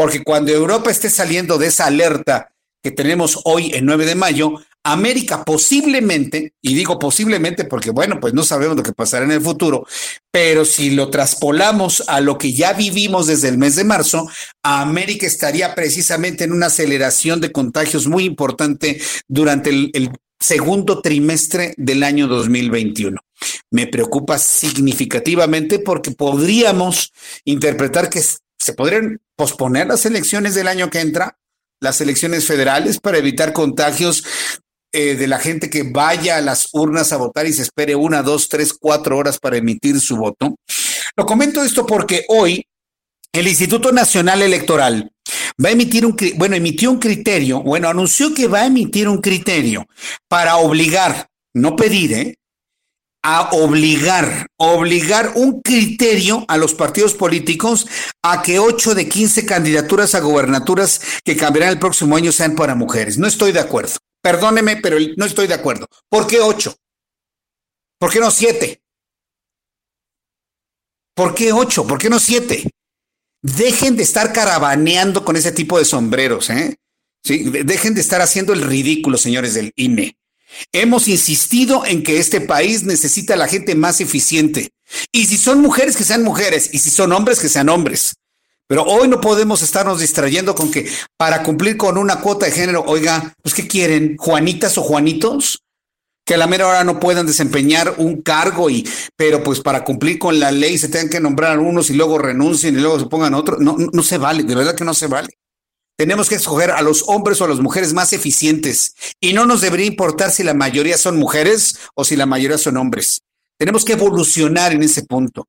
porque 0.00 0.24
cuando 0.24 0.50
Europa 0.50 0.90
esté 0.90 1.10
saliendo 1.10 1.58
de 1.58 1.66
esa 1.66 1.84
alerta 1.84 2.54
que 2.82 2.90
tenemos 2.90 3.38
hoy, 3.44 3.72
el 3.72 3.84
9 3.84 4.06
de 4.06 4.14
mayo, 4.14 4.54
América 4.82 5.44
posiblemente, 5.44 6.54
y 6.62 6.72
digo 6.72 6.98
posiblemente 6.98 7.66
porque, 7.66 7.90
bueno, 7.90 8.18
pues 8.18 8.32
no 8.32 8.42
sabemos 8.42 8.78
lo 8.78 8.82
que 8.82 8.94
pasará 8.94 9.26
en 9.26 9.32
el 9.32 9.42
futuro, 9.42 9.86
pero 10.30 10.64
si 10.64 10.92
lo 10.92 11.10
traspolamos 11.10 12.02
a 12.06 12.22
lo 12.22 12.38
que 12.38 12.54
ya 12.54 12.72
vivimos 12.72 13.26
desde 13.26 13.48
el 13.48 13.58
mes 13.58 13.76
de 13.76 13.84
marzo, 13.84 14.26
América 14.62 15.26
estaría 15.26 15.74
precisamente 15.74 16.44
en 16.44 16.52
una 16.52 16.68
aceleración 16.68 17.42
de 17.42 17.52
contagios 17.52 18.06
muy 18.06 18.24
importante 18.24 19.02
durante 19.28 19.68
el, 19.68 19.90
el 19.92 20.12
segundo 20.38 21.02
trimestre 21.02 21.74
del 21.76 22.04
año 22.04 22.26
2021. 22.26 23.20
Me 23.70 23.86
preocupa 23.86 24.38
significativamente 24.38 25.78
porque 25.78 26.12
podríamos 26.12 27.12
interpretar 27.44 28.08
que 28.08 28.22
se 28.60 28.74
podrían 28.74 29.20
posponer 29.36 29.86
las 29.86 30.04
elecciones 30.04 30.54
del 30.54 30.68
año 30.68 30.90
que 30.90 31.00
entra 31.00 31.38
las 31.80 32.00
elecciones 32.00 32.46
federales 32.46 33.00
para 33.00 33.18
evitar 33.18 33.52
contagios 33.54 34.22
eh, 34.92 35.14
de 35.16 35.26
la 35.26 35.38
gente 35.38 35.70
que 35.70 35.82
vaya 35.82 36.36
a 36.36 36.40
las 36.42 36.68
urnas 36.72 37.12
a 37.12 37.16
votar 37.16 37.46
y 37.46 37.52
se 37.52 37.62
espere 37.62 37.94
una, 37.94 38.22
dos, 38.22 38.48
tres, 38.48 38.74
cuatro 38.74 39.16
horas 39.16 39.38
para 39.38 39.56
emitir 39.56 39.98
su 40.00 40.16
voto. 40.16 40.56
Lo 41.16 41.24
comento 41.24 41.64
esto 41.64 41.86
porque 41.86 42.26
hoy 42.28 42.66
el 43.32 43.48
Instituto 43.48 43.92
Nacional 43.92 44.42
Electoral 44.42 45.10
va 45.64 45.68
a 45.70 45.72
emitir 45.72 46.04
un, 46.04 46.16
bueno, 46.36 46.56
emitió 46.56 46.90
un 46.90 46.98
criterio, 46.98 47.62
bueno, 47.62 47.88
anunció 47.88 48.34
que 48.34 48.46
va 48.46 48.60
a 48.60 48.66
emitir 48.66 49.08
un 49.08 49.20
criterio 49.20 49.86
para 50.28 50.56
obligar, 50.56 51.28
no 51.54 51.76
pedir, 51.76 52.12
¿eh? 52.12 52.34
A 53.22 53.50
obligar, 53.52 54.46
obligar 54.56 55.32
un 55.34 55.60
criterio 55.60 56.44
a 56.48 56.56
los 56.56 56.74
partidos 56.74 57.14
políticos 57.14 57.86
a 58.22 58.42
que 58.42 58.58
8 58.58 58.94
de 58.94 59.08
15 59.08 59.44
candidaturas 59.44 60.14
a 60.14 60.20
gobernaturas 60.20 61.00
que 61.24 61.36
cambiarán 61.36 61.72
el 61.72 61.78
próximo 61.78 62.16
año 62.16 62.32
sean 62.32 62.54
para 62.54 62.74
mujeres. 62.74 63.18
No 63.18 63.26
estoy 63.26 63.52
de 63.52 63.60
acuerdo. 63.60 63.94
Perdóneme, 64.22 64.76
pero 64.76 64.96
no 65.16 65.24
estoy 65.24 65.46
de 65.46 65.54
acuerdo. 65.54 65.86
¿Por 66.08 66.26
qué 66.26 66.40
ocho? 66.40 66.74
¿Por 67.98 68.10
qué 68.10 68.20
no 68.20 68.30
siete? 68.30 68.80
¿Por 71.14 71.34
qué 71.34 71.52
ocho? 71.52 71.86
¿Por 71.86 71.98
qué 71.98 72.08
no 72.08 72.18
siete? 72.18 72.70
Dejen 73.42 73.96
de 73.96 74.02
estar 74.02 74.32
caravaneando 74.32 75.24
con 75.24 75.36
ese 75.36 75.52
tipo 75.52 75.78
de 75.78 75.84
sombreros, 75.84 76.50
¿eh? 76.50 76.76
Sí, 77.22 77.50
dejen 77.64 77.94
de 77.94 78.00
estar 78.00 78.22
haciendo 78.22 78.52
el 78.54 78.62
ridículo, 78.62 79.18
señores 79.18 79.54
del 79.54 79.72
INE. 79.76 80.16
Hemos 80.72 81.08
insistido 81.08 81.84
en 81.84 82.02
que 82.02 82.18
este 82.18 82.40
país 82.40 82.84
necesita 82.84 83.34
a 83.34 83.36
la 83.36 83.48
gente 83.48 83.74
más 83.74 84.00
eficiente. 84.00 84.70
Y 85.12 85.26
si 85.26 85.36
son 85.36 85.60
mujeres, 85.60 85.96
que 85.96 86.04
sean 86.04 86.22
mujeres. 86.22 86.70
Y 86.72 86.78
si 86.78 86.90
son 86.90 87.12
hombres, 87.12 87.40
que 87.40 87.48
sean 87.48 87.68
hombres. 87.68 88.14
Pero 88.70 88.84
hoy 88.84 89.08
no 89.08 89.20
podemos 89.20 89.62
estarnos 89.62 89.98
distrayendo 89.98 90.54
con 90.54 90.70
que 90.70 90.88
para 91.16 91.42
cumplir 91.42 91.76
con 91.76 91.98
una 91.98 92.20
cuota 92.20 92.46
de 92.46 92.52
género, 92.52 92.84
oiga, 92.86 93.34
pues 93.42 93.52
¿qué 93.52 93.66
quieren? 93.66 94.16
¿Juanitas 94.16 94.78
o 94.78 94.82
Juanitos? 94.82 95.64
Que 96.24 96.34
a 96.34 96.36
la 96.36 96.46
mera 96.46 96.68
hora 96.68 96.84
no 96.84 97.00
puedan 97.00 97.26
desempeñar 97.26 97.94
un 97.98 98.22
cargo 98.22 98.70
y, 98.70 98.88
pero 99.16 99.42
pues 99.42 99.58
para 99.58 99.82
cumplir 99.82 100.20
con 100.20 100.38
la 100.38 100.52
ley 100.52 100.78
se 100.78 100.88
tengan 100.88 101.08
que 101.08 101.18
nombrar 101.18 101.58
unos 101.58 101.90
y 101.90 101.94
luego 101.94 102.18
renuncien 102.18 102.76
y 102.76 102.80
luego 102.80 103.00
se 103.00 103.06
pongan 103.06 103.34
otros. 103.34 103.58
No, 103.58 103.76
no 103.76 104.02
se 104.04 104.18
vale, 104.18 104.44
de 104.44 104.54
verdad 104.54 104.76
que 104.76 104.84
no 104.84 104.94
se 104.94 105.08
vale. 105.08 105.39
Tenemos 106.00 106.30
que 106.30 106.36
escoger 106.36 106.70
a 106.70 106.80
los 106.80 107.04
hombres 107.08 107.38
o 107.42 107.44
a 107.44 107.48
las 107.48 107.60
mujeres 107.60 107.92
más 107.92 108.14
eficientes 108.14 108.94
y 109.20 109.34
no 109.34 109.44
nos 109.44 109.60
debería 109.60 109.84
importar 109.84 110.30
si 110.30 110.42
la 110.42 110.54
mayoría 110.54 110.96
son 110.96 111.18
mujeres 111.18 111.78
o 111.94 112.06
si 112.06 112.16
la 112.16 112.24
mayoría 112.24 112.56
son 112.56 112.78
hombres. 112.78 113.20
Tenemos 113.58 113.84
que 113.84 113.92
evolucionar 113.92 114.72
en 114.72 114.82
ese 114.82 115.02
punto. 115.02 115.46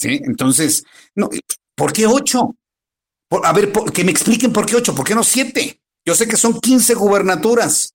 Entonces, 0.00 0.82
¿por 1.76 1.92
qué 1.92 2.08
ocho? 2.08 2.56
a 3.44 3.52
ver, 3.52 3.70
que 3.94 4.02
me 4.02 4.10
expliquen 4.10 4.52
por 4.52 4.66
qué 4.66 4.74
ocho, 4.74 4.92
por 4.92 5.06
qué 5.06 5.14
no 5.14 5.22
siete. 5.22 5.80
Yo 6.04 6.16
sé 6.16 6.26
que 6.26 6.36
son 6.36 6.58
quince 6.58 6.94
gubernaturas, 6.94 7.94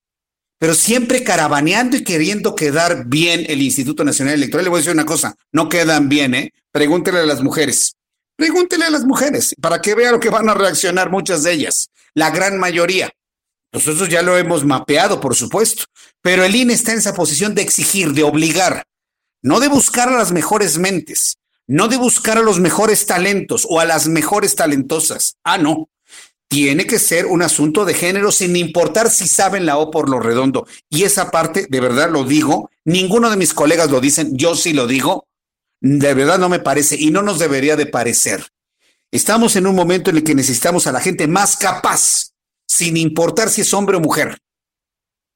pero 0.57 0.75
siempre 0.75 1.25
caravaneando 1.25 1.97
y 1.97 2.05
queriendo 2.05 2.55
quedar 2.55 3.03
bien 3.07 3.43
el 3.49 3.61
Instituto 3.61 4.05
Nacional 4.05 4.35
Electoral. 4.35 4.63
Le 4.63 4.69
voy 4.69 4.77
a 4.77 4.79
decir 4.79 4.93
una 4.93 5.05
cosa, 5.05 5.35
no 5.51 5.67
quedan 5.67 6.07
bien, 6.07 6.35
¿eh? 6.35 6.53
Pregúntele 6.71 7.19
a 7.19 7.25
las 7.25 7.43
mujeres. 7.43 7.97
Pregúntele 8.37 8.85
a 8.85 8.91
las 8.91 9.03
mujeres 9.03 9.55
para 9.59 9.81
que 9.81 9.95
vean 9.95 10.13
lo 10.13 10.19
que 10.19 10.29
van 10.29 10.47
a 10.47 10.53
reaccionar 10.53 11.09
muchas 11.09 11.41
de 11.41 11.53
ellas, 11.53 11.89
la 12.17 12.31
gran 12.31 12.57
mayoría. 12.57 13.11
Nosotros 13.71 14.09
ya 14.09 14.23
lo 14.23 14.39
hemos 14.39 14.65
mapeado, 14.65 15.21
por 15.21 15.35
supuesto, 15.35 15.83
pero 16.23 16.43
el 16.43 16.55
INE 16.55 16.73
está 16.73 16.91
en 16.91 16.97
esa 16.97 17.13
posición 17.13 17.53
de 17.53 17.61
exigir, 17.61 18.13
de 18.13 18.23
obligar, 18.23 18.85
no 19.43 19.59
de 19.59 19.67
buscar 19.67 20.09
a 20.09 20.17
las 20.17 20.31
mejores 20.31 20.79
mentes, 20.79 21.37
no 21.67 21.87
de 21.87 21.97
buscar 21.97 22.39
a 22.39 22.41
los 22.41 22.59
mejores 22.59 23.05
talentos 23.05 23.67
o 23.69 23.79
a 23.79 23.85
las 23.85 24.07
mejores 24.07 24.55
talentosas. 24.55 25.37
Ah, 25.43 25.59
no. 25.59 25.89
Tiene 26.47 26.87
que 26.87 26.97
ser 26.97 27.27
un 27.27 27.43
asunto 27.43 27.85
de 27.85 27.93
género 27.93 28.31
sin 28.31 28.55
importar 28.55 29.11
si 29.11 29.27
saben 29.27 29.67
la 29.67 29.77
O 29.77 29.91
por 29.91 30.09
lo 30.09 30.19
redondo. 30.19 30.65
Y 30.89 31.03
esa 31.03 31.29
parte, 31.29 31.67
de 31.69 31.79
verdad 31.79 32.09
lo 32.09 32.23
digo, 32.23 32.71
ninguno 32.83 33.29
de 33.29 33.37
mis 33.37 33.53
colegas 33.53 33.91
lo 33.91 34.01
dicen, 34.01 34.35
yo 34.35 34.55
sí 34.55 34.73
lo 34.73 34.87
digo, 34.87 35.27
de 35.81 36.15
verdad 36.15 36.39
no 36.39 36.49
me 36.49 36.59
parece 36.59 36.95
y 36.95 37.11
no 37.11 37.21
nos 37.21 37.37
debería 37.37 37.75
de 37.75 37.85
parecer. 37.85 38.47
Estamos 39.11 39.55
en 39.55 39.67
un 39.67 39.75
momento 39.75 40.09
en 40.09 40.17
el 40.17 40.23
que 40.23 40.35
necesitamos 40.35 40.87
a 40.87 40.91
la 40.91 40.99
gente 40.99 41.27
más 41.27 41.55
capaz, 41.55 42.31
sin 42.67 42.97
importar 42.97 43.49
si 43.49 43.61
es 43.61 43.73
hombre 43.73 43.97
o 43.97 44.01
mujer, 44.01 44.37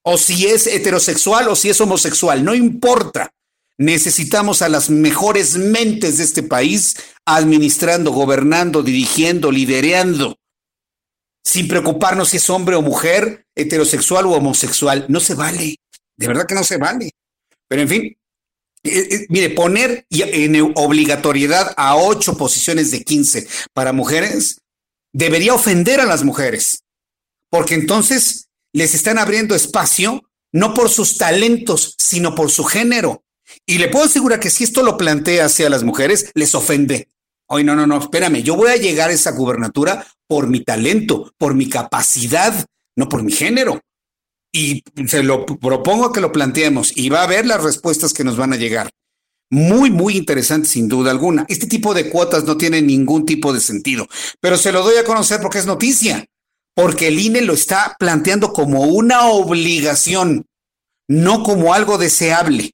o 0.04 0.18
si 0.18 0.48
es 0.48 0.68
heterosexual 0.68 1.48
o 1.48 1.56
si 1.56 1.70
es 1.70 1.80
homosexual, 1.80 2.44
no 2.44 2.54
importa. 2.54 3.32
Necesitamos 3.78 4.62
a 4.62 4.70
las 4.70 4.90
mejores 4.90 5.58
mentes 5.58 6.18
de 6.18 6.24
este 6.24 6.44
país 6.44 6.98
administrando, 7.26 8.12
gobernando, 8.12 8.84
dirigiendo, 8.84 9.52
liderando, 9.52 10.38
sin 11.44 11.68
preocuparnos 11.68 12.30
si 12.30 12.38
es 12.38 12.50
hombre 12.50 12.76
o 12.76 12.82
mujer, 12.82 13.46
heterosexual 13.56 14.26
o 14.26 14.32
homosexual. 14.32 15.06
No 15.08 15.20
se 15.20 15.34
vale, 15.34 15.78
de 16.18 16.28
verdad 16.28 16.46
que 16.46 16.56
no 16.56 16.64
se 16.64 16.78
vale. 16.78 17.12
Pero 17.68 17.82
en 17.82 17.88
fin, 17.88 18.18
eh, 18.84 19.08
eh, 19.12 19.26
mire, 19.30 19.52
poner 19.52 20.06
en 20.10 20.74
obligatoriedad 20.76 21.74
a 21.78 21.96
ocho 21.96 22.36
posiciones 22.38 22.92
de 22.92 23.04
quince 23.04 23.48
para 23.74 23.94
mujeres 23.94 24.62
debería 25.14 25.54
ofender 25.54 26.00
a 26.00 26.06
las 26.06 26.24
mujeres, 26.24 26.84
porque 27.50 27.76
entonces 27.76 28.48
les 28.74 28.96
están 28.96 29.18
abriendo 29.18 29.56
espacio 29.56 30.24
no 30.52 30.74
por 30.74 30.90
sus 30.90 31.18
talentos, 31.18 31.96
sino 31.98 32.36
por 32.36 32.52
su 32.52 32.64
género. 32.64 33.24
Y 33.66 33.78
le 33.78 33.88
puedo 33.88 34.06
asegurar 34.06 34.40
que 34.40 34.50
si 34.50 34.64
esto 34.64 34.84
lo 34.84 34.98
plantea 34.98 35.46
hacia 35.46 35.70
las 35.70 35.84
mujeres, 35.84 36.32
les 36.34 36.56
ofende. 36.56 37.10
Oye, 37.48 37.64
no, 37.64 37.76
no, 37.76 37.86
no, 37.86 38.00
espérame, 38.00 38.44
yo 38.44 38.56
voy 38.56 38.70
a 38.72 38.78
llegar 38.78 39.10
a 39.10 39.14
esa 39.14 39.32
gubernatura 39.32 40.08
por 40.28 40.48
mi 40.48 40.64
talento, 40.64 41.34
por 41.38 41.54
mi 41.54 41.68
capacidad, 41.70 42.66
no 42.96 43.10
por 43.10 43.24
mi 43.24 43.32
género. 43.32 43.82
Y 44.52 44.84
se 45.08 45.24
lo 45.24 45.46
propongo 45.46 46.12
que 46.12 46.22
lo 46.22 46.32
planteemos 46.32 46.92
y 46.96 47.10
va 47.10 47.24
a 47.24 47.28
ver 47.28 47.46
las 47.46 47.64
respuestas 47.64 48.14
que 48.14 48.24
nos 48.24 48.38
van 48.38 48.54
a 48.54 48.58
llegar. 48.58 48.90
Muy, 49.50 49.90
muy 49.90 50.16
interesante, 50.16 50.68
sin 50.68 50.88
duda 50.88 51.12
alguna. 51.12 51.46
Este 51.50 51.68
tipo 51.68 51.94
de 51.94 52.10
cuotas 52.10 52.46
no 52.46 52.58
tiene 52.58 52.82
ningún 52.82 53.26
tipo 53.26 53.54
de 53.54 53.60
sentido, 53.60 54.08
pero 54.40 54.58
se 54.58 54.72
lo 54.72 54.82
doy 54.82 54.98
a 54.98 55.04
conocer 55.04 55.42
porque 55.42 55.58
es 55.60 55.66
noticia, 55.66 56.26
porque 56.74 57.10
el 57.10 57.20
INE 57.20 57.42
lo 57.42 57.54
está 57.54 57.96
planteando 58.00 58.54
como 58.54 58.84
una 58.84 59.28
obligación, 59.28 60.46
no 61.10 61.44
como 61.44 61.74
algo 61.74 61.98
deseable. 61.98 62.72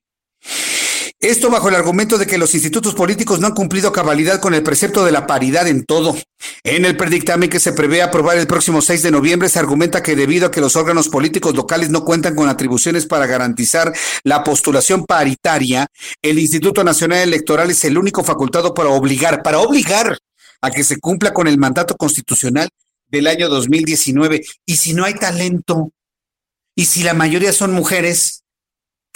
Esto 1.19 1.49
bajo 1.49 1.69
el 1.69 1.75
argumento 1.75 2.19
de 2.19 2.27
que 2.27 2.37
los 2.37 2.53
institutos 2.53 2.93
políticos 2.93 3.39
no 3.39 3.47
han 3.47 3.55
cumplido 3.55 3.91
cabalidad 3.91 4.39
con 4.39 4.53
el 4.53 4.61
precepto 4.61 5.03
de 5.03 5.11
la 5.11 5.25
paridad 5.25 5.67
en 5.67 5.83
todo. 5.83 6.15
En 6.63 6.85
el 6.85 6.95
predictamen 6.95 7.49
que 7.49 7.59
se 7.59 7.73
prevé 7.73 8.03
aprobar 8.03 8.37
el 8.37 8.45
próximo 8.45 8.83
6 8.83 9.01
de 9.01 9.09
noviembre 9.09 9.49
se 9.49 9.57
argumenta 9.57 10.03
que 10.03 10.15
debido 10.15 10.45
a 10.45 10.51
que 10.51 10.61
los 10.61 10.75
órganos 10.75 11.09
políticos 11.09 11.55
locales 11.55 11.89
no 11.89 12.05
cuentan 12.05 12.35
con 12.35 12.47
atribuciones 12.49 13.07
para 13.07 13.25
garantizar 13.25 13.95
la 14.23 14.43
postulación 14.43 15.05
paritaria, 15.05 15.87
el 16.21 16.37
Instituto 16.37 16.83
Nacional 16.83 17.19
Electoral 17.19 17.71
es 17.71 17.83
el 17.83 17.97
único 17.97 18.23
facultado 18.23 18.75
para 18.75 18.89
obligar, 18.89 19.41
para 19.41 19.57
obligar 19.57 20.19
a 20.61 20.69
que 20.69 20.83
se 20.83 20.99
cumpla 20.99 21.33
con 21.33 21.47
el 21.47 21.57
mandato 21.57 21.95
constitucional 21.95 22.69
del 23.07 23.25
año 23.25 23.49
2019. 23.49 24.45
Y 24.67 24.75
si 24.75 24.93
no 24.93 25.03
hay 25.03 25.15
talento, 25.15 25.89
y 26.75 26.85
si 26.85 27.01
la 27.01 27.15
mayoría 27.15 27.53
son 27.53 27.73
mujeres, 27.73 28.43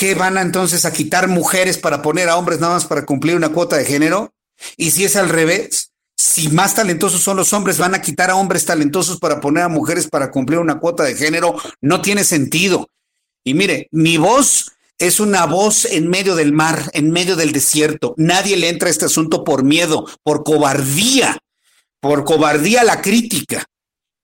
¿Qué 0.01 0.15
van 0.15 0.35
a 0.35 0.41
entonces 0.41 0.85
a 0.85 0.93
quitar 0.93 1.27
mujeres 1.27 1.77
para 1.77 2.01
poner 2.01 2.27
a 2.27 2.35
hombres 2.35 2.59
nada 2.59 2.73
más 2.73 2.85
para 2.85 3.05
cumplir 3.05 3.35
una 3.35 3.49
cuota 3.49 3.77
de 3.77 3.85
género? 3.85 4.33
Y 4.75 4.89
si 4.89 5.05
es 5.05 5.15
al 5.15 5.29
revés, 5.29 5.91
si 6.17 6.49
más 6.49 6.73
talentosos 6.73 7.21
son 7.21 7.37
los 7.37 7.53
hombres, 7.53 7.77
van 7.77 7.93
a 7.93 8.01
quitar 8.01 8.31
a 8.31 8.35
hombres 8.35 8.65
talentosos 8.65 9.19
para 9.19 9.39
poner 9.39 9.61
a 9.61 9.67
mujeres 9.67 10.07
para 10.07 10.31
cumplir 10.31 10.57
una 10.57 10.79
cuota 10.79 11.03
de 11.03 11.13
género, 11.13 11.55
no 11.81 12.01
tiene 12.01 12.23
sentido. 12.23 12.89
Y 13.43 13.53
mire, 13.53 13.89
mi 13.91 14.17
voz 14.17 14.71
es 14.97 15.19
una 15.19 15.45
voz 15.45 15.85
en 15.85 16.09
medio 16.09 16.33
del 16.33 16.51
mar, 16.51 16.89
en 16.93 17.11
medio 17.11 17.35
del 17.35 17.51
desierto. 17.51 18.15
Nadie 18.17 18.57
le 18.57 18.69
entra 18.69 18.87
a 18.87 18.91
este 18.91 19.05
asunto 19.05 19.43
por 19.43 19.63
miedo, 19.63 20.07
por 20.23 20.43
cobardía, 20.43 21.37
por 21.99 22.23
cobardía 22.23 22.81
a 22.81 22.85
la 22.85 23.03
crítica. 23.03 23.65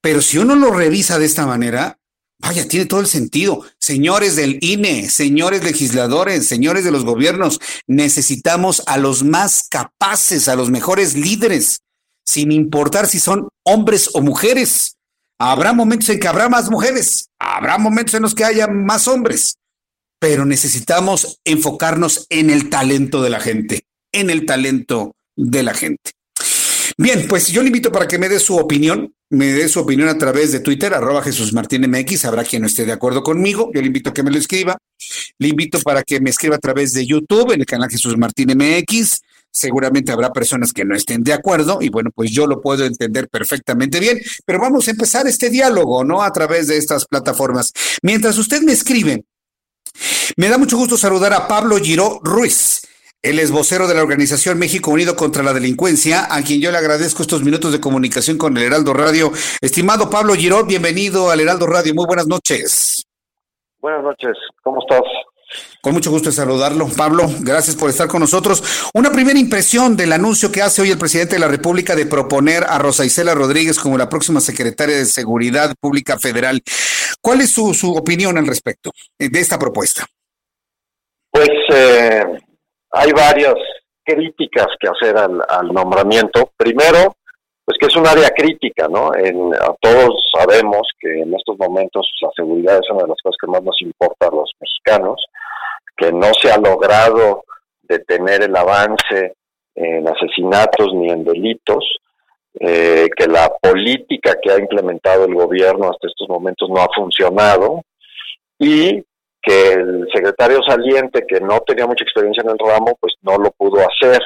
Pero 0.01 0.23
si 0.23 0.39
uno 0.39 0.55
lo 0.55 0.71
revisa 0.71 1.19
de 1.19 1.27
esta 1.27 1.45
manera, 1.45 1.99
Vaya, 2.39 2.67
tiene 2.67 2.85
todo 2.85 2.99
el 2.99 3.07
sentido. 3.07 3.65
Señores 3.79 4.35
del 4.35 4.59
INE, 4.61 5.09
señores 5.09 5.63
legisladores, 5.63 6.47
señores 6.47 6.83
de 6.83 6.91
los 6.91 7.03
gobiernos, 7.03 7.59
necesitamos 7.87 8.83
a 8.85 8.97
los 8.97 9.23
más 9.23 9.67
capaces, 9.69 10.47
a 10.47 10.55
los 10.55 10.69
mejores 10.69 11.15
líderes, 11.15 11.81
sin 12.25 12.51
importar 12.51 13.07
si 13.07 13.19
son 13.19 13.47
hombres 13.63 14.11
o 14.13 14.21
mujeres. 14.21 14.97
Habrá 15.39 15.73
momentos 15.73 16.09
en 16.09 16.19
que 16.19 16.27
habrá 16.27 16.49
más 16.49 16.69
mujeres, 16.69 17.29
habrá 17.39 17.77
momentos 17.77 18.13
en 18.15 18.23
los 18.23 18.35
que 18.35 18.43
haya 18.43 18.67
más 18.67 19.07
hombres, 19.07 19.57
pero 20.19 20.45
necesitamos 20.45 21.39
enfocarnos 21.43 22.25
en 22.29 22.49
el 22.49 22.69
talento 22.69 23.21
de 23.21 23.29
la 23.29 23.39
gente, 23.39 23.85
en 24.11 24.29
el 24.29 24.45
talento 24.45 25.15
de 25.35 25.63
la 25.63 25.73
gente. 25.73 26.16
Bien, 26.99 27.27
pues 27.27 27.49
yo 27.49 27.61
le 27.61 27.67
invito 27.67 27.91
para 27.91 28.07
que 28.07 28.17
me 28.17 28.27
dé 28.27 28.39
su 28.39 28.55
opinión, 28.55 29.13
me 29.29 29.53
dé 29.53 29.69
su 29.69 29.79
opinión 29.79 30.09
a 30.09 30.17
través 30.17 30.51
de 30.51 30.61
Twitter, 30.61 30.95
arroba 30.95 31.21
Jesús 31.21 31.53
Martín 31.53 31.87
MX, 31.87 32.25
habrá 32.25 32.43
quien 32.43 32.63
no 32.63 32.67
esté 32.67 32.87
de 32.87 32.91
acuerdo 32.91 33.21
conmigo, 33.21 33.69
yo 33.71 33.81
le 33.81 33.87
invito 33.87 34.09
a 34.09 34.13
que 34.15 34.23
me 34.23 34.31
lo 34.31 34.39
escriba, 34.39 34.79
le 35.37 35.47
invito 35.47 35.79
para 35.81 36.01
que 36.01 36.19
me 36.19 36.31
escriba 36.31 36.55
a 36.55 36.59
través 36.59 36.93
de 36.93 37.05
YouTube, 37.05 37.51
en 37.51 37.59
el 37.59 37.67
canal 37.67 37.87
Jesús 37.87 38.17
Martín 38.17 38.49
MX, 38.57 39.21
seguramente 39.51 40.11
habrá 40.11 40.33
personas 40.33 40.73
que 40.73 40.85
no 40.85 40.95
estén 40.95 41.23
de 41.23 41.33
acuerdo 41.33 41.77
y 41.81 41.89
bueno, 41.89 42.09
pues 42.09 42.31
yo 42.31 42.47
lo 42.47 42.61
puedo 42.61 42.83
entender 42.83 43.29
perfectamente 43.29 43.99
bien, 43.99 44.19
pero 44.43 44.59
vamos 44.59 44.87
a 44.87 44.91
empezar 44.91 45.27
este 45.27 45.51
diálogo, 45.51 46.03
¿no? 46.03 46.23
A 46.23 46.33
través 46.33 46.65
de 46.65 46.77
estas 46.77 47.05
plataformas. 47.05 47.73
Mientras 48.01 48.39
usted 48.39 48.63
me 48.63 48.71
escribe, 48.71 49.23
me 50.35 50.49
da 50.49 50.57
mucho 50.57 50.77
gusto 50.77 50.97
saludar 50.97 51.33
a 51.33 51.47
Pablo 51.47 51.77
Giró 51.77 52.19
Ruiz. 52.23 52.86
Él 53.23 53.39
es 53.39 53.51
vocero 53.51 53.87
de 53.87 53.95
la 53.95 54.03
organización 54.03 54.59
México 54.59 54.91
Unido 54.91 55.15
contra 55.15 55.41
la 55.41 55.53
Delincuencia, 55.53 56.27
a 56.29 56.43
quien 56.43 56.61
yo 56.61 56.71
le 56.71 56.77
agradezco 56.77 57.23
estos 57.23 57.43
minutos 57.43 57.71
de 57.71 57.81
comunicación 57.81 58.37
con 58.37 58.55
el 58.55 58.63
Heraldo 58.63 58.93
Radio. 58.93 59.31
Estimado 59.59 60.09
Pablo 60.09 60.35
Girón, 60.35 60.67
bienvenido 60.67 61.31
al 61.31 61.39
Heraldo 61.39 61.65
Radio. 61.65 61.95
Muy 61.95 62.05
buenas 62.05 62.27
noches. 62.27 63.03
Buenas 63.79 64.03
noches, 64.03 64.37
¿cómo 64.61 64.81
estás? 64.81 65.01
Con 65.81 65.93
mucho 65.93 66.11
gusto 66.11 66.29
de 66.29 66.35
saludarlo. 66.35 66.87
Pablo, 66.95 67.23
gracias 67.39 67.75
por 67.75 67.89
estar 67.89 68.07
con 68.07 68.19
nosotros. 68.19 68.89
Una 68.93 69.11
primera 69.11 69.39
impresión 69.39 69.97
del 69.97 70.13
anuncio 70.13 70.51
que 70.51 70.61
hace 70.61 70.83
hoy 70.83 70.91
el 70.91 70.97
presidente 70.99 71.35
de 71.35 71.39
la 71.39 71.47
República 71.47 71.95
de 71.95 72.05
proponer 72.05 72.65
a 72.65 72.77
Rosa 72.77 73.03
Isela 73.03 73.33
Rodríguez 73.33 73.79
como 73.79 73.97
la 73.97 74.09
próxima 74.09 74.41
secretaria 74.41 74.95
de 74.95 75.05
Seguridad 75.05 75.73
Pública 75.79 76.19
Federal. 76.19 76.61
¿Cuál 77.21 77.41
es 77.41 77.51
su, 77.51 77.73
su 77.73 77.93
opinión 77.95 78.37
al 78.37 78.45
respecto 78.45 78.91
de 79.17 79.39
esta 79.39 79.57
propuesta? 79.57 80.05
Pues 81.31 81.49
eh, 81.73 82.23
hay 82.91 83.11
varias 83.11 83.55
críticas 84.03 84.67
que 84.79 84.87
hacer 84.87 85.17
al, 85.17 85.73
nombramiento. 85.73 86.51
Primero, 86.55 87.15
pues 87.65 87.77
que 87.79 87.87
es 87.87 87.95
un 87.95 88.07
área 88.07 88.29
crítica, 88.29 88.87
¿no? 88.87 89.11
Todos 89.81 90.29
sabemos 90.33 90.87
que 90.99 91.21
en 91.21 91.33
estos 91.33 91.57
momentos 91.57 92.09
la 92.21 92.29
seguridad 92.35 92.79
es 92.81 92.89
una 92.89 93.03
de 93.03 93.09
las 93.09 93.21
cosas 93.21 93.37
que 93.41 93.51
más 93.51 93.63
nos 93.63 93.81
importa 93.81 94.27
a 94.27 94.35
los 94.35 94.51
mexicanos, 94.61 95.25
que 95.97 96.11
no 96.11 96.31
se 96.33 96.51
ha 96.51 96.57
logrado 96.57 97.43
detener 97.81 98.43
el 98.43 98.55
avance 98.55 99.33
en 99.75 100.07
asesinatos 100.07 100.93
ni 100.93 101.09
en 101.09 101.23
delitos, 101.23 101.97
eh, 102.59 103.07
que 103.15 103.27
la 103.27 103.49
política 103.61 104.37
que 104.41 104.51
ha 104.51 104.59
implementado 104.59 105.25
el 105.25 105.35
gobierno 105.35 105.91
hasta 105.91 106.07
estos 106.07 106.27
momentos 106.27 106.69
no 106.69 106.81
ha 106.81 106.87
funcionado 106.95 107.81
y 108.57 109.03
que 109.47 109.73
el 109.73 110.07
secretario 110.13 110.59
saliente, 110.67 111.25
que 111.25 111.39
no 111.39 111.61
tenía 111.61 111.87
mucha 111.87 112.03
experiencia 112.03 112.43
en 112.43 112.49
el 112.49 112.59
ramo, 112.59 112.97
pues 112.99 113.13
no 113.21 113.37
lo 113.37 113.49
pudo 113.51 113.79
hacer. 113.79 114.21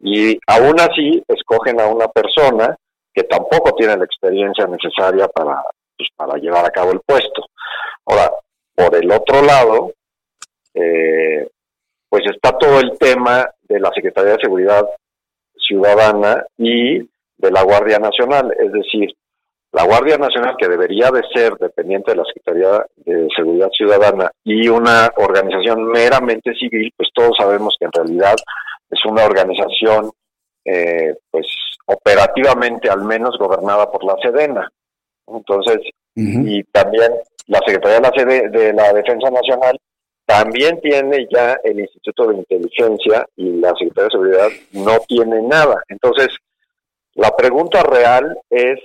Y 0.00 0.36
aún 0.48 0.80
así 0.80 1.22
escogen 1.28 1.80
a 1.80 1.86
una 1.86 2.08
persona 2.08 2.76
que 3.14 3.22
tampoco 3.22 3.72
tiene 3.76 3.96
la 3.96 4.04
experiencia 4.04 4.66
necesaria 4.66 5.28
para, 5.28 5.62
pues, 5.96 6.08
para 6.16 6.36
llevar 6.38 6.66
a 6.66 6.70
cabo 6.70 6.90
el 6.92 7.00
puesto. 7.00 7.46
Ahora, 8.06 8.32
por 8.74 8.94
el 8.96 9.10
otro 9.10 9.40
lado, 9.42 9.92
eh, 10.74 11.48
pues 12.08 12.24
está 12.26 12.58
todo 12.58 12.80
el 12.80 12.98
tema 12.98 13.48
de 13.62 13.80
la 13.80 13.90
Secretaría 13.94 14.32
de 14.32 14.42
Seguridad 14.42 14.84
Ciudadana 15.56 16.44
y 16.58 16.98
de 16.98 17.50
la 17.50 17.62
Guardia 17.62 17.98
Nacional, 17.98 18.52
es 18.58 18.72
decir, 18.72 19.14
la 19.76 19.84
Guardia 19.84 20.16
Nacional, 20.16 20.56
que 20.58 20.68
debería 20.68 21.10
de 21.10 21.20
ser 21.34 21.52
dependiente 21.58 22.12
de 22.12 22.16
la 22.16 22.24
Secretaría 22.24 22.86
de 22.96 23.28
Seguridad 23.36 23.68
Ciudadana 23.76 24.30
y 24.42 24.68
una 24.68 25.12
organización 25.16 25.88
meramente 25.88 26.54
civil, 26.54 26.90
pues 26.96 27.10
todos 27.14 27.32
sabemos 27.38 27.76
que 27.78 27.84
en 27.84 27.92
realidad 27.92 28.36
es 28.90 28.98
una 29.04 29.26
organización, 29.26 30.10
eh, 30.64 31.14
pues 31.30 31.46
operativamente 31.84 32.88
al 32.88 33.04
menos 33.04 33.36
gobernada 33.38 33.90
por 33.92 34.02
la 34.02 34.16
Sedena. 34.22 34.66
Entonces, 35.26 35.80
y 36.14 36.62
también 36.72 37.12
la 37.48 37.58
Secretaría 37.66 38.00
de 38.00 38.24
la, 38.24 38.58
de 38.58 38.72
la 38.72 38.92
Defensa 38.94 39.28
Nacional 39.30 39.78
también 40.24 40.80
tiene 40.80 41.28
ya 41.30 41.58
el 41.62 41.80
Instituto 41.80 42.28
de 42.28 42.36
Inteligencia 42.36 43.26
y 43.36 43.60
la 43.60 43.74
Secretaría 43.78 44.04
de 44.04 44.10
Seguridad 44.10 44.48
no 44.72 44.98
tiene 45.06 45.42
nada. 45.42 45.82
Entonces, 45.88 46.28
la 47.14 47.36
pregunta 47.36 47.82
real 47.82 48.38
es 48.48 48.78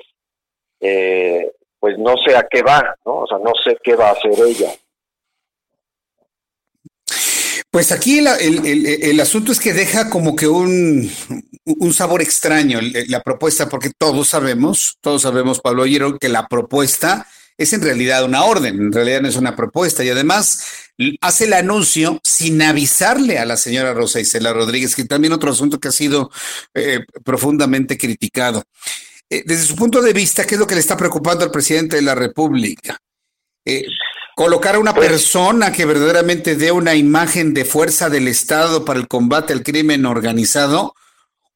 eh, 0.81 1.51
pues 1.79 1.97
no 1.97 2.15
sé 2.25 2.35
a 2.35 2.47
qué 2.49 2.61
va, 2.61 2.95
¿no? 3.05 3.19
O 3.19 3.27
sea, 3.27 3.37
no 3.37 3.51
sé 3.63 3.77
qué 3.83 3.95
va 3.95 4.09
a 4.09 4.13
hacer 4.13 4.33
ella. 4.45 4.71
Pues 7.71 7.93
aquí 7.93 8.19
el, 8.19 9.19
asunto 9.21 9.53
es 9.53 9.59
que 9.59 9.71
deja 9.71 10.09
como 10.09 10.35
que 10.35 10.45
un, 10.45 11.09
un 11.63 11.93
sabor 11.93 12.21
extraño 12.21 12.79
la 13.07 13.21
propuesta, 13.21 13.69
porque 13.69 13.91
todos 13.97 14.27
sabemos, 14.27 14.97
todos 14.99 15.21
sabemos, 15.21 15.61
Pablo 15.61 15.83
Oyeron, 15.83 16.17
que 16.19 16.27
la 16.27 16.47
propuesta 16.47 17.25
es 17.57 17.71
en 17.71 17.81
realidad 17.81 18.25
una 18.25 18.43
orden, 18.43 18.75
en 18.75 18.91
realidad 18.91 19.21
no 19.21 19.29
es 19.29 19.37
una 19.37 19.55
propuesta, 19.55 20.03
y 20.03 20.09
además 20.09 20.65
hace 21.21 21.45
el 21.45 21.53
anuncio 21.53 22.19
sin 22.23 22.61
avisarle 22.61 23.39
a 23.39 23.45
la 23.45 23.55
señora 23.55 23.93
Rosa 23.93 24.19
Isela 24.19 24.51
Rodríguez, 24.51 24.95
que 24.95 25.05
también 25.05 25.33
otro 25.33 25.51
asunto 25.51 25.79
que 25.79 25.87
ha 25.87 25.93
sido 25.93 26.29
eh, 26.73 27.05
profundamente 27.23 27.97
criticado. 27.97 28.63
Eh, 29.31 29.43
desde 29.45 29.63
su 29.63 29.77
punto 29.77 30.01
de 30.01 30.11
vista, 30.11 30.45
¿qué 30.45 30.55
es 30.55 30.59
lo 30.59 30.67
que 30.67 30.75
le 30.75 30.81
está 30.81 30.97
preocupando 30.97 31.45
al 31.45 31.51
presidente 31.51 31.95
de 31.95 32.01
la 32.01 32.13
República? 32.13 32.97
Eh, 33.65 33.85
¿Colocar 34.35 34.75
a 34.75 34.79
una 34.79 34.93
pues 34.93 35.07
persona 35.07 35.71
que 35.71 35.85
verdaderamente 35.85 36.55
dé 36.55 36.73
una 36.73 36.95
imagen 36.95 37.53
de 37.53 37.63
fuerza 37.63 38.09
del 38.09 38.27
Estado 38.27 38.83
para 38.83 38.99
el 38.99 39.07
combate 39.07 39.53
al 39.53 39.63
crimen 39.63 40.05
organizado? 40.05 40.93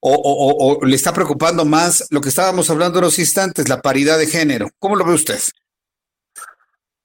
O, 0.07 0.79
le 0.83 0.95
está 0.95 1.11
preocupando 1.13 1.65
más 1.65 2.07
lo 2.11 2.21
que 2.21 2.29
estábamos 2.29 2.69
hablando 2.69 2.99
en 2.99 3.05
los 3.05 3.17
instantes, 3.17 3.67
la 3.67 3.81
paridad 3.81 4.19
de 4.19 4.27
género? 4.27 4.69
¿Cómo 4.77 4.95
lo 4.95 5.03
ve 5.03 5.13
usted? 5.13 5.39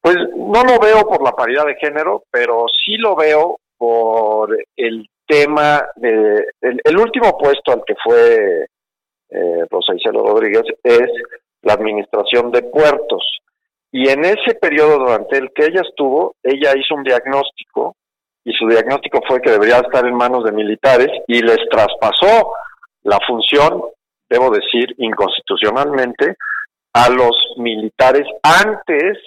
Pues 0.02 0.16
no 0.36 0.62
lo 0.62 0.78
veo 0.78 1.08
por 1.08 1.22
la 1.22 1.32
paridad 1.32 1.64
de 1.64 1.76
género, 1.76 2.24
pero 2.30 2.66
sí 2.84 2.96
lo 2.98 3.16
veo 3.16 3.58
por 3.78 4.56
el 4.76 5.08
tema 5.26 5.82
de 5.96 6.44
el 6.60 6.96
último 6.98 7.38
puesto 7.38 7.72
al 7.72 7.82
que 7.86 7.94
fue 8.04 8.66
eh, 9.30 9.64
Rosa 9.70 9.94
Isela 9.94 10.20
Rodríguez, 10.20 10.64
es 10.82 11.10
la 11.62 11.74
administración 11.74 12.50
de 12.50 12.62
puertos. 12.62 13.22
Y 13.92 14.08
en 14.08 14.24
ese 14.24 14.54
periodo 14.60 14.98
durante 14.98 15.38
el 15.38 15.50
que 15.54 15.66
ella 15.66 15.82
estuvo, 15.82 16.36
ella 16.42 16.72
hizo 16.76 16.94
un 16.94 17.02
diagnóstico 17.02 17.96
y 18.44 18.52
su 18.52 18.66
diagnóstico 18.66 19.20
fue 19.26 19.40
que 19.40 19.50
debería 19.50 19.78
estar 19.78 20.06
en 20.06 20.14
manos 20.14 20.44
de 20.44 20.52
militares 20.52 21.08
y 21.26 21.42
les 21.42 21.58
traspasó 21.70 22.52
la 23.02 23.18
función, 23.26 23.82
debo 24.28 24.50
decir, 24.50 24.94
inconstitucionalmente, 24.98 26.36
a 26.92 27.08
los 27.10 27.36
militares 27.56 28.26
antes 28.42 29.18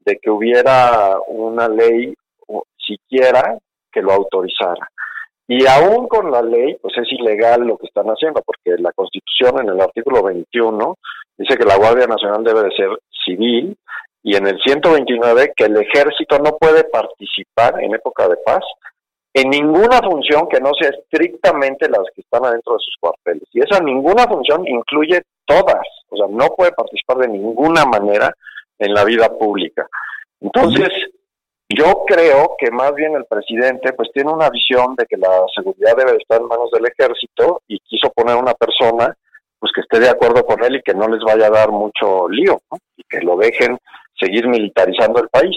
de 0.00 0.18
que 0.20 0.30
hubiera 0.30 1.16
una 1.28 1.68
ley 1.68 2.14
siquiera 2.76 3.58
que 3.92 4.02
lo 4.02 4.12
autorizara. 4.12 4.88
Y 5.50 5.66
aún 5.66 6.08
con 6.08 6.30
la 6.30 6.42
ley, 6.42 6.76
pues 6.82 6.94
es 6.98 7.10
ilegal 7.10 7.62
lo 7.62 7.78
que 7.78 7.86
están 7.86 8.06
haciendo, 8.06 8.42
porque 8.42 8.80
la 8.80 8.92
Constitución 8.92 9.60
en 9.60 9.70
el 9.70 9.80
artículo 9.80 10.22
21 10.22 10.94
dice 11.38 11.56
que 11.56 11.64
la 11.64 11.76
Guardia 11.76 12.06
Nacional 12.06 12.44
debe 12.44 12.64
de 12.64 12.76
ser 12.76 12.90
civil 13.24 13.74
y 14.22 14.36
en 14.36 14.46
el 14.46 14.60
129 14.60 15.54
que 15.56 15.64
el 15.64 15.76
ejército 15.78 16.38
no 16.38 16.58
puede 16.58 16.84
participar 16.84 17.82
en 17.82 17.94
época 17.94 18.28
de 18.28 18.36
paz 18.44 18.62
en 19.32 19.48
ninguna 19.50 20.00
función 20.02 20.48
que 20.48 20.60
no 20.60 20.72
sea 20.78 20.90
estrictamente 20.90 21.88
las 21.88 22.02
que 22.14 22.22
están 22.22 22.44
adentro 22.44 22.74
de 22.74 22.80
sus 22.80 22.96
cuarteles. 23.00 23.48
Y 23.52 23.60
esa 23.60 23.80
ninguna 23.80 24.26
función 24.26 24.66
incluye 24.66 25.22
todas, 25.46 25.86
o 26.10 26.16
sea, 26.16 26.26
no 26.28 26.48
puede 26.56 26.72
participar 26.72 27.18
de 27.18 27.28
ninguna 27.28 27.84
manera 27.84 28.34
en 28.78 28.92
la 28.92 29.04
vida 29.04 29.28
pública. 29.38 29.86
Entonces, 30.40 30.88
yo 31.68 32.04
creo 32.06 32.56
que 32.58 32.70
más 32.70 32.94
bien 32.94 33.14
el 33.14 33.24
presidente 33.26 33.92
pues 33.92 34.08
tiene 34.12 34.32
una 34.32 34.48
visión 34.48 34.94
de 34.96 35.04
que 35.06 35.16
la 35.16 35.44
seguridad 35.54 35.96
debe 35.96 36.16
estar 36.16 36.40
en 36.40 36.46
manos 36.46 36.70
del 36.72 36.86
ejército 36.86 37.62
y 37.68 37.78
quiso 37.80 38.10
poner 38.10 38.36
una 38.36 38.54
persona 38.54 39.14
pues 39.58 39.72
que 39.74 39.80
esté 39.80 39.98
de 40.00 40.08
acuerdo 40.08 40.44
con 40.46 40.62
él 40.64 40.76
y 40.76 40.82
que 40.82 40.94
no 40.94 41.08
les 41.08 41.22
vaya 41.22 41.46
a 41.46 41.50
dar 41.50 41.70
mucho 41.70 42.28
lío, 42.28 42.60
y 42.96 43.02
que 43.08 43.20
lo 43.20 43.36
dejen 43.36 43.76
seguir 44.18 44.46
militarizando 44.46 45.20
el 45.20 45.28
país. 45.28 45.56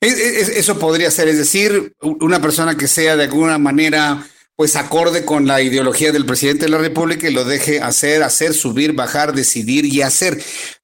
Eso 0.00 0.78
podría 0.78 1.10
ser, 1.10 1.28
es 1.28 1.38
decir, 1.38 1.92
una 2.00 2.40
persona 2.40 2.76
que 2.76 2.86
sea 2.86 3.16
de 3.16 3.24
alguna 3.24 3.58
manera 3.58 4.18
pues 4.54 4.76
acorde 4.76 5.24
con 5.24 5.46
la 5.46 5.60
ideología 5.60 6.12
del 6.12 6.26
presidente 6.26 6.66
de 6.66 6.70
la 6.70 6.78
República 6.78 7.28
y 7.28 7.32
lo 7.32 7.44
deje 7.44 7.80
hacer, 7.80 8.22
hacer, 8.22 8.52
subir, 8.52 8.92
bajar, 8.92 9.32
decidir 9.32 9.84
y 9.86 10.02
hacer. 10.02 10.38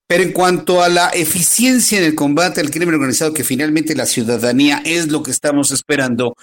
Pero 0.09 0.23
en 0.23 0.31
cuanto 0.31 0.81
a 0.81 0.89
la 0.89 1.09
eficiencia 1.09 1.99
en 1.99 2.03
el 2.03 2.15
combate 2.15 2.61
al 2.61 2.71
crimen 2.71 2.95
organizado, 2.95 3.31
que 3.31 3.43
finalmente 3.43 3.93
la 3.95 4.07
ciudadanía 4.07 4.81
es 4.83 5.11
lo 5.11 5.21
que 5.21 5.29
estamos 5.29 5.69
esperando, 5.69 6.35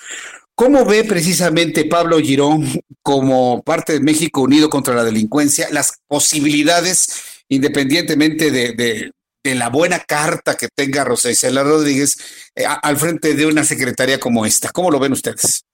¿cómo 0.54 0.84
ve 0.84 1.02
precisamente 1.02 1.84
Pablo 1.84 2.18
Girón 2.20 2.64
como 3.02 3.64
parte 3.64 3.94
de 3.94 4.00
México 4.00 4.42
Unido 4.42 4.70
contra 4.70 4.94
la 4.94 5.02
Delincuencia 5.02 5.66
las 5.72 6.00
posibilidades, 6.06 7.42
independientemente 7.48 8.52
de, 8.52 9.10
de 9.46 9.54
la 9.56 9.68
buena 9.68 9.98
carta 9.98 10.56
que 10.56 10.68
tenga 10.72 11.02
Rosa 11.02 11.30
Isela 11.30 11.64
Rodríguez 11.64 12.50
eh, 12.54 12.64
al 12.64 12.96
frente 12.96 13.34
de 13.34 13.46
una 13.46 13.64
secretaría 13.64 14.20
como 14.20 14.46
esta. 14.46 14.70
¿Cómo 14.70 14.92
lo 14.92 15.00
ven 15.00 15.12
ustedes? 15.12 15.64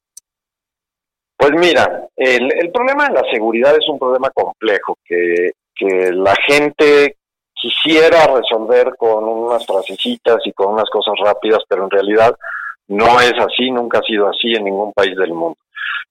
Pues 1.36 1.53
mira, 1.59 2.07
el, 2.16 2.70
problema 2.72 3.09
de 3.09 3.14
la 3.14 3.22
seguridad 3.32 3.74
es 3.74 3.88
un 3.88 3.99
problema 3.99 4.30
complejo 4.30 4.97
que, 5.05 5.53
que 5.74 6.12
la 6.12 6.36
gente 6.47 7.16
quisiera 7.63 8.27
resolver 8.27 8.95
con 8.99 9.25
unas 9.25 9.65
frasecitas 9.65 10.39
y 10.45 10.53
con 10.53 10.73
unas 10.73 10.91
cosas 10.91 11.15
rápidas, 11.25 11.61
pero 11.69 11.85
en 11.85 11.91
realidad 11.91 12.35
no 12.89 13.21
es 13.21 13.35
así, 13.39 13.71
nunca 13.71 13.99
ha 13.99 14.03
sido 14.03 14.29
así 14.29 14.53
en 14.53 14.65
ningún 14.65 14.93
país 14.93 15.17
del 15.17 15.33
mundo. 15.33 15.57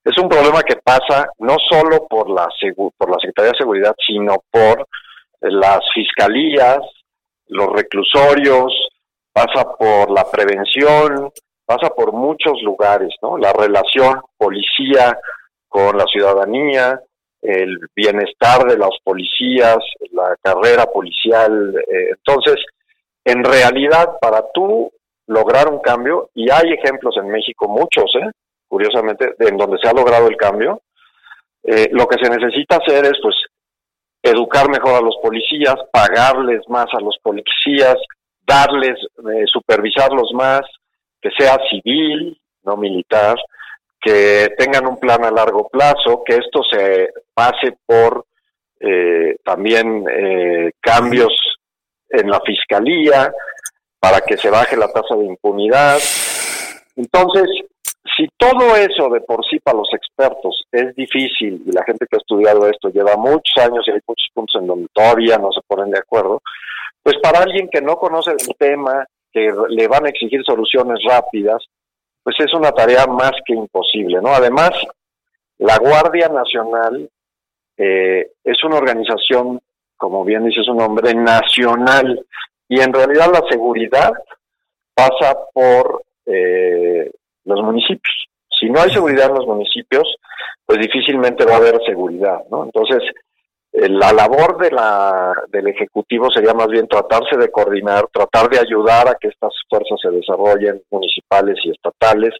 Es 0.02 0.16
un 0.18 0.28
problema 0.28 0.62
que 0.62 0.76
pasa 0.76 1.28
no 1.38 1.56
solo 1.70 2.06
por 2.08 2.30
la, 2.30 2.48
por 2.96 3.10
la 3.10 3.18
Secretaría 3.20 3.52
de 3.52 3.58
Seguridad, 3.58 3.94
sino 4.04 4.42
por 4.50 4.88
las 5.42 5.80
fiscalías, 5.94 6.78
los 7.48 7.68
reclusorios, 7.70 8.72
pasa 9.32 9.64
por 9.78 10.10
la 10.10 10.24
prevención, 10.30 11.30
pasa 11.66 11.90
por 11.90 12.12
muchos 12.12 12.62
lugares, 12.62 13.14
¿no? 13.20 13.36
La 13.36 13.52
relación 13.52 14.22
policía 14.38 15.18
con 15.68 15.96
la 15.96 16.04
ciudadanía, 16.06 17.00
el 17.42 17.78
bienestar 17.94 18.64
de 18.66 18.78
los 18.78 18.96
policías, 19.02 19.78
la 20.12 20.36
carrera 20.40 20.86
policial. 20.86 21.74
Eh, 21.76 22.10
entonces, 22.16 22.56
en 23.24 23.44
realidad, 23.44 24.16
para 24.20 24.44
tú 24.54 24.90
lograr 25.26 25.68
un 25.68 25.80
cambio, 25.80 26.30
y 26.34 26.50
hay 26.50 26.72
ejemplos 26.72 27.16
en 27.16 27.28
México, 27.28 27.68
muchos, 27.68 28.10
¿eh? 28.16 28.30
curiosamente, 28.68 29.34
en 29.38 29.56
donde 29.56 29.78
se 29.82 29.88
ha 29.88 29.92
logrado 29.92 30.28
el 30.28 30.36
cambio, 30.36 30.80
eh, 31.64 31.88
lo 31.92 32.06
que 32.06 32.18
se 32.22 32.30
necesita 32.30 32.76
hacer 32.76 33.04
es, 33.04 33.18
pues, 33.22 33.36
educar 34.22 34.70
mejor 34.70 34.94
a 34.94 35.00
los 35.00 35.16
policías, 35.22 35.76
pagarles 35.92 36.60
más 36.68 36.86
a 36.92 37.00
los 37.00 37.18
policías, 37.22 37.96
darles, 38.46 38.98
eh, 39.18 39.44
supervisarlos 39.46 40.32
más, 40.34 40.62
que 41.20 41.30
sea 41.36 41.58
civil, 41.70 42.38
no 42.64 42.76
militar, 42.76 43.36
que 44.00 44.48
tengan 44.58 44.86
un 44.86 44.98
plan 44.98 45.24
a 45.24 45.30
largo 45.30 45.68
plazo, 45.68 46.22
que 46.24 46.36
esto 46.36 46.62
se 46.70 47.10
pase 47.34 47.76
por 47.86 48.26
eh, 48.80 49.36
también 49.44 50.04
eh, 50.10 50.72
cambios 50.80 51.32
en 52.08 52.30
la 52.30 52.40
fiscalía 52.40 53.32
para 54.00 54.20
que 54.20 54.36
se 54.36 54.50
baje 54.50 54.76
la 54.76 54.92
tasa 54.92 55.14
de 55.16 55.24
impunidad. 55.24 55.98
Entonces, 56.96 57.48
si 58.16 58.28
todo 58.36 58.76
eso 58.76 59.08
de 59.08 59.20
por 59.20 59.44
sí 59.48 59.58
para 59.60 59.78
los 59.78 59.88
expertos 59.94 60.64
es 60.72 60.94
difícil 60.96 61.62
y 61.64 61.72
la 61.72 61.84
gente 61.84 62.06
que 62.10 62.16
ha 62.16 62.18
estudiado 62.18 62.68
esto 62.68 62.90
lleva 62.90 63.16
muchos 63.16 63.54
años 63.58 63.84
y 63.86 63.92
hay 63.92 64.00
muchos 64.06 64.28
puntos 64.34 64.60
en 64.60 64.66
donde 64.66 64.88
todavía 64.92 65.38
no 65.38 65.50
se 65.52 65.60
ponen 65.66 65.90
de 65.90 65.98
acuerdo, 65.98 66.42
pues 67.02 67.16
para 67.22 67.40
alguien 67.40 67.68
que 67.70 67.80
no 67.80 67.96
conoce 67.96 68.32
el 68.32 68.56
tema, 68.58 69.06
que 69.32 69.50
le 69.68 69.88
van 69.88 70.06
a 70.06 70.10
exigir 70.10 70.42
soluciones 70.44 70.98
rápidas, 71.08 71.64
pues 72.22 72.36
es 72.38 72.52
una 72.54 72.72
tarea 72.72 73.06
más 73.06 73.32
que 73.46 73.54
imposible, 73.54 74.20
¿no? 74.20 74.28
Además, 74.28 74.70
la 75.58 75.78
Guardia 75.78 76.28
Nacional 76.28 77.08
eh, 77.76 78.32
es 78.44 78.64
una 78.64 78.76
organización, 78.76 79.60
como 79.96 80.24
bien 80.24 80.44
dice 80.44 80.62
su 80.62 80.74
nombre, 80.74 81.14
nacional, 81.14 82.24
y 82.68 82.80
en 82.80 82.92
realidad 82.92 83.30
la 83.32 83.42
seguridad 83.50 84.12
pasa 84.94 85.36
por 85.52 86.02
eh, 86.26 87.10
los 87.44 87.62
municipios. 87.62 88.26
Si 88.60 88.68
no 88.70 88.80
hay 88.80 88.90
seguridad 88.90 89.28
en 89.28 89.34
los 89.34 89.46
municipios, 89.46 90.04
pues 90.64 90.78
difícilmente 90.78 91.44
va 91.44 91.54
a 91.54 91.56
haber 91.56 91.80
seguridad, 91.84 92.40
¿no? 92.50 92.64
Entonces, 92.64 93.02
eh, 93.72 93.88
la 93.88 94.12
labor 94.12 94.58
de 94.58 94.70
la, 94.70 95.34
del 95.48 95.68
Ejecutivo 95.68 96.30
sería 96.30 96.52
más 96.52 96.68
bien 96.68 96.86
tratarse 96.86 97.36
de 97.38 97.50
coordinar, 97.50 98.06
tratar 98.12 98.50
de 98.50 98.58
ayudar 98.58 99.08
a 99.08 99.14
que 99.14 99.28
estas 99.28 99.54
fuerzas 99.68 99.98
se 100.00 100.10
desarrollen, 100.10 100.82
municipales 100.90 101.58
y 101.64 101.70
estatales, 101.70 102.34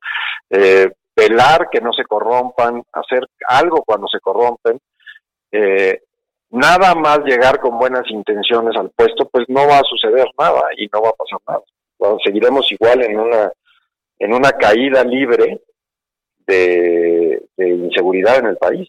eh, 0.50 0.90
velar 1.16 1.68
que 1.70 1.80
no 1.80 1.92
se 1.92 2.04
corrompan, 2.04 2.82
hacer 2.92 3.26
algo 3.48 3.82
cuando 3.84 4.06
se 4.08 4.20
corrompen. 4.20 4.78
Eh, 5.52 6.00
nada 6.50 6.94
más 6.94 7.20
llegar 7.20 7.60
con 7.60 7.78
buenas 7.78 8.04
intenciones 8.10 8.74
al 8.76 8.90
puesto, 8.90 9.28
pues 9.28 9.44
no 9.48 9.66
va 9.66 9.78
a 9.78 9.84
suceder 9.84 10.26
nada 10.38 10.62
y 10.76 10.88
no 10.92 11.02
va 11.02 11.10
a 11.10 11.12
pasar 11.12 11.38
nada. 11.46 12.18
seguiremos 12.24 12.70
igual 12.72 13.02
en 13.02 13.20
una 13.20 13.52
en 14.22 14.32
una 14.32 14.52
caída 14.52 15.02
libre 15.02 15.60
de, 16.46 17.42
inseguridad 17.58 18.38
en 18.38 18.46
el 18.46 18.56
país. 18.56 18.88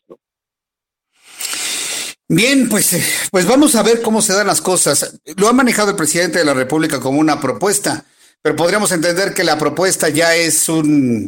Bien, 2.27 2.69
pues, 2.69 2.93
eh, 2.93 3.03
pues 3.31 3.47
vamos 3.47 3.75
a 3.75 3.83
ver 3.83 4.01
cómo 4.01 4.21
se 4.21 4.33
dan 4.33 4.47
las 4.47 4.61
cosas. 4.61 5.19
Lo 5.37 5.47
ha 5.47 5.53
manejado 5.53 5.91
el 5.91 5.95
presidente 5.95 6.39
de 6.39 6.45
la 6.45 6.53
República 6.53 6.99
como 6.99 7.19
una 7.19 7.39
propuesta, 7.39 8.05
pero 8.41 8.55
podríamos 8.55 8.91
entender 8.91 9.33
que 9.33 9.43
la 9.43 9.57
propuesta 9.57 10.09
ya 10.09 10.35
es 10.35 10.69
un, 10.69 11.27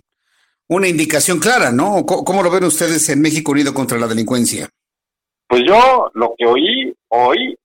una 0.67 0.87
indicación 0.87 1.39
clara, 1.39 1.71
¿no? 1.71 2.05
¿Cómo, 2.05 2.43
lo 2.43 2.51
ven 2.51 2.63
ustedes 2.63 3.09
en 3.09 3.21
México 3.21 3.51
Unido 3.51 3.73
contra 3.73 3.97
la 3.97 4.07
Delincuencia? 4.07 4.69
Pues 5.47 5.61
yo 5.67 6.09
lo 6.13 6.33
que 6.37 6.45
oí 6.45 6.95
hoy, 7.09 7.57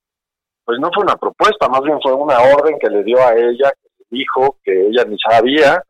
pues 0.64 0.78
no 0.78 0.90
fue 0.94 1.04
una 1.04 1.16
propuesta, 1.16 1.68
más 1.68 1.82
bien 1.82 1.98
fue 2.02 2.12
una 2.12 2.38
orden 2.38 2.78
que 2.78 2.90
le 2.90 3.02
dio 3.02 3.18
a 3.18 3.34
ella, 3.34 3.72
que 3.82 4.04
dijo 4.10 4.58
que 4.62 4.88
ella 4.88 5.04
ni 5.04 5.16
sabía, 5.18 5.82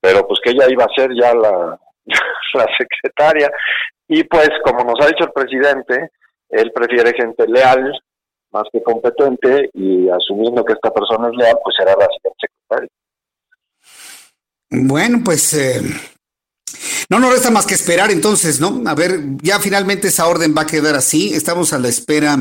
pero 0.00 0.26
pues 0.26 0.40
que 0.42 0.50
ella 0.50 0.66
iba 0.68 0.84
a 0.84 0.94
ser 0.94 1.10
ya 1.14 1.34
la, 1.34 1.78
secretaria. 2.78 3.50
Y 4.08 4.24
pues, 4.24 4.50
como 4.64 4.84
nos 4.84 5.00
ha 5.00 5.08
dicho 5.08 5.24
el 5.24 5.32
presidente, 5.32 6.10
él 6.48 6.72
prefiere 6.72 7.12
gente 7.12 7.46
leal 7.46 7.92
más 8.52 8.64
que 8.72 8.82
competente 8.82 9.68
y 9.74 10.08
asumiendo 10.08 10.64
que 10.64 10.74
esta 10.74 10.90
persona 10.90 11.28
es 11.28 11.36
leal, 11.36 11.58
pues 11.62 11.76
será 11.76 11.94
la 11.96 12.08
secretaria. 12.40 12.88
Bueno, 14.70 15.18
pues 15.24 15.52
eh, 15.54 15.80
no 17.08 17.18
nos 17.20 17.32
resta 17.32 17.50
más 17.50 17.66
que 17.66 17.74
esperar 17.74 18.10
entonces, 18.10 18.60
¿no? 18.60 18.82
A 18.86 18.94
ver, 18.94 19.20
ya 19.42 19.60
finalmente 19.60 20.08
esa 20.08 20.26
orden 20.26 20.54
va 20.56 20.62
a 20.62 20.66
quedar 20.66 20.94
así. 20.96 21.32
Estamos 21.34 21.72
a 21.72 21.78
la 21.78 21.88
espera 21.88 22.38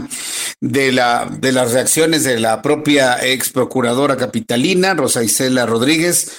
de, 0.60 0.92
la, 0.92 1.28
de 1.30 1.52
las 1.52 1.74
reacciones 1.74 2.24
de 2.24 2.40
la 2.40 2.62
propia 2.62 3.24
ex 3.24 3.50
procuradora 3.50 4.18
capitalina, 4.18 4.94
Rosa 4.94 5.24
Isela 5.24 5.66
Rodríguez 5.66 6.32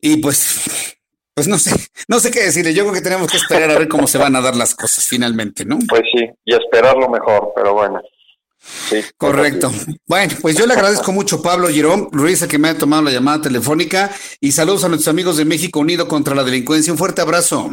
y 0.00 0.18
pues, 0.18 0.96
pues 1.34 1.48
no 1.48 1.58
sé, 1.58 1.70
no 2.08 2.20
sé 2.20 2.30
qué 2.30 2.44
decirle. 2.44 2.74
Yo 2.74 2.84
creo 2.84 2.94
que 2.94 3.00
tenemos 3.00 3.30
que 3.30 3.36
esperar 3.36 3.70
a 3.70 3.78
ver 3.78 3.88
cómo 3.88 4.06
se 4.06 4.18
van 4.18 4.36
a 4.36 4.40
dar 4.40 4.56
las 4.56 4.74
cosas 4.74 5.04
finalmente, 5.06 5.64
¿no? 5.64 5.78
Pues 5.88 6.02
sí, 6.12 6.28
y 6.44 6.54
esperar 6.54 6.96
lo 6.96 7.08
mejor, 7.08 7.52
pero 7.54 7.74
bueno. 7.74 8.00
Sí, 8.88 9.00
Correcto. 9.16 9.72
Bueno, 10.06 10.34
pues 10.40 10.56
yo 10.56 10.66
le 10.66 10.74
agradezco 10.74 11.12
mucho 11.12 11.42
Pablo 11.42 11.68
Girón 11.68 12.08
Ruiz 12.12 12.46
que 12.46 12.58
me 12.58 12.68
ha 12.68 12.78
tomado 12.78 13.02
la 13.02 13.10
llamada 13.10 13.42
telefónica 13.42 14.10
y 14.40 14.52
saludos 14.52 14.84
a 14.84 14.88
nuestros 14.88 15.08
amigos 15.08 15.36
de 15.36 15.44
México 15.44 15.80
Unido 15.80 16.08
contra 16.08 16.34
la 16.34 16.44
Delincuencia. 16.44 16.92
Un 16.92 16.98
fuerte 16.98 17.20
abrazo. 17.20 17.70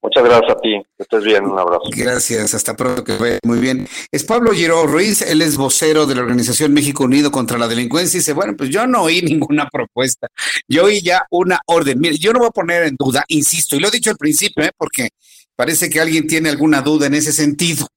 Muchas 0.00 0.22
gracias 0.22 0.50
a 0.52 0.60
ti, 0.60 0.80
que 0.96 1.02
estés 1.02 1.24
bien, 1.24 1.44
un 1.44 1.58
abrazo. 1.58 1.82
Gracias, 1.90 2.54
hasta 2.54 2.76
pronto, 2.76 3.02
que 3.02 3.16
vaya 3.16 3.38
muy 3.42 3.58
bien. 3.58 3.88
Es 4.12 4.22
Pablo 4.22 4.52
Giro 4.52 4.86
Ruiz, 4.86 5.22
él 5.22 5.42
es 5.42 5.56
vocero 5.56 6.06
de 6.06 6.14
la 6.14 6.20
Organización 6.22 6.72
México 6.72 7.04
Unido 7.04 7.32
contra 7.32 7.58
la 7.58 7.66
Delincuencia 7.66 8.16
y 8.16 8.20
dice, 8.20 8.32
bueno, 8.32 8.54
pues 8.56 8.70
yo 8.70 8.86
no 8.86 9.02
oí 9.02 9.22
ninguna 9.22 9.68
propuesta, 9.68 10.28
yo 10.68 10.84
oí 10.84 11.02
ya 11.02 11.26
una 11.30 11.60
orden. 11.66 11.98
Mire, 11.98 12.16
yo 12.16 12.32
no 12.32 12.38
voy 12.38 12.48
a 12.48 12.52
poner 12.52 12.84
en 12.84 12.94
duda, 12.96 13.24
insisto, 13.26 13.74
y 13.74 13.80
lo 13.80 13.88
he 13.88 13.90
dicho 13.90 14.10
al 14.10 14.16
principio, 14.16 14.64
¿eh? 14.64 14.70
porque 14.78 15.08
parece 15.56 15.90
que 15.90 16.00
alguien 16.00 16.28
tiene 16.28 16.48
alguna 16.48 16.80
duda 16.80 17.06
en 17.08 17.14
ese 17.14 17.32
sentido. 17.32 17.88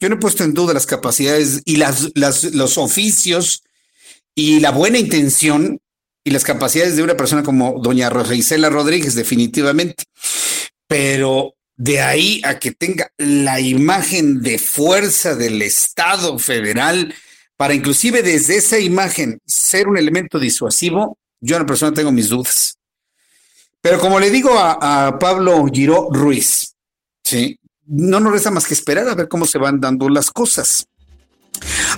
Yo 0.00 0.08
no 0.08 0.16
he 0.16 0.18
puesto 0.18 0.44
en 0.44 0.54
duda 0.54 0.74
las 0.74 0.86
capacidades 0.86 1.62
y 1.64 1.76
las, 1.76 2.10
los 2.14 2.78
oficios 2.78 3.62
y 4.34 4.60
la 4.60 4.70
buena 4.70 4.98
intención 4.98 5.80
y 6.24 6.30
las 6.30 6.44
capacidades 6.44 6.96
de 6.96 7.02
una 7.02 7.16
persona 7.16 7.42
como 7.42 7.80
doña 7.80 8.10
Rosa 8.10 8.34
Rodríguez, 8.70 9.14
definitivamente 9.14 10.04
pero 10.86 11.54
de 11.76 12.00
ahí 12.00 12.40
a 12.44 12.58
que 12.58 12.70
tenga 12.70 13.10
la 13.18 13.60
imagen 13.60 14.42
de 14.42 14.58
fuerza 14.58 15.34
del 15.34 15.60
Estado 15.62 16.38
federal, 16.38 17.14
para 17.56 17.74
inclusive 17.74 18.22
desde 18.22 18.56
esa 18.56 18.78
imagen 18.78 19.40
ser 19.44 19.88
un 19.88 19.98
elemento 19.98 20.38
disuasivo, 20.38 21.18
yo 21.40 21.56
en 21.56 21.62
la 21.62 21.66
persona 21.66 21.94
tengo 21.94 22.12
mis 22.12 22.28
dudas. 22.28 22.78
Pero 23.80 23.98
como 23.98 24.18
le 24.18 24.30
digo 24.30 24.56
a, 24.56 25.18
Pablo 25.18 25.66
Giró 25.66 26.08
Ruiz, 26.10 26.74
¿sí? 27.22 27.58
No 27.86 28.20
nos 28.20 28.32
resta 28.32 28.50
más 28.50 28.66
que 28.66 28.74
esperar 28.74 29.08
a 29.08 29.14
ver 29.14 29.28
cómo 29.28 29.46
se 29.46 29.58
van 29.58 29.80
dando 29.80 30.08
las 30.08 30.30
cosas. 30.30 30.86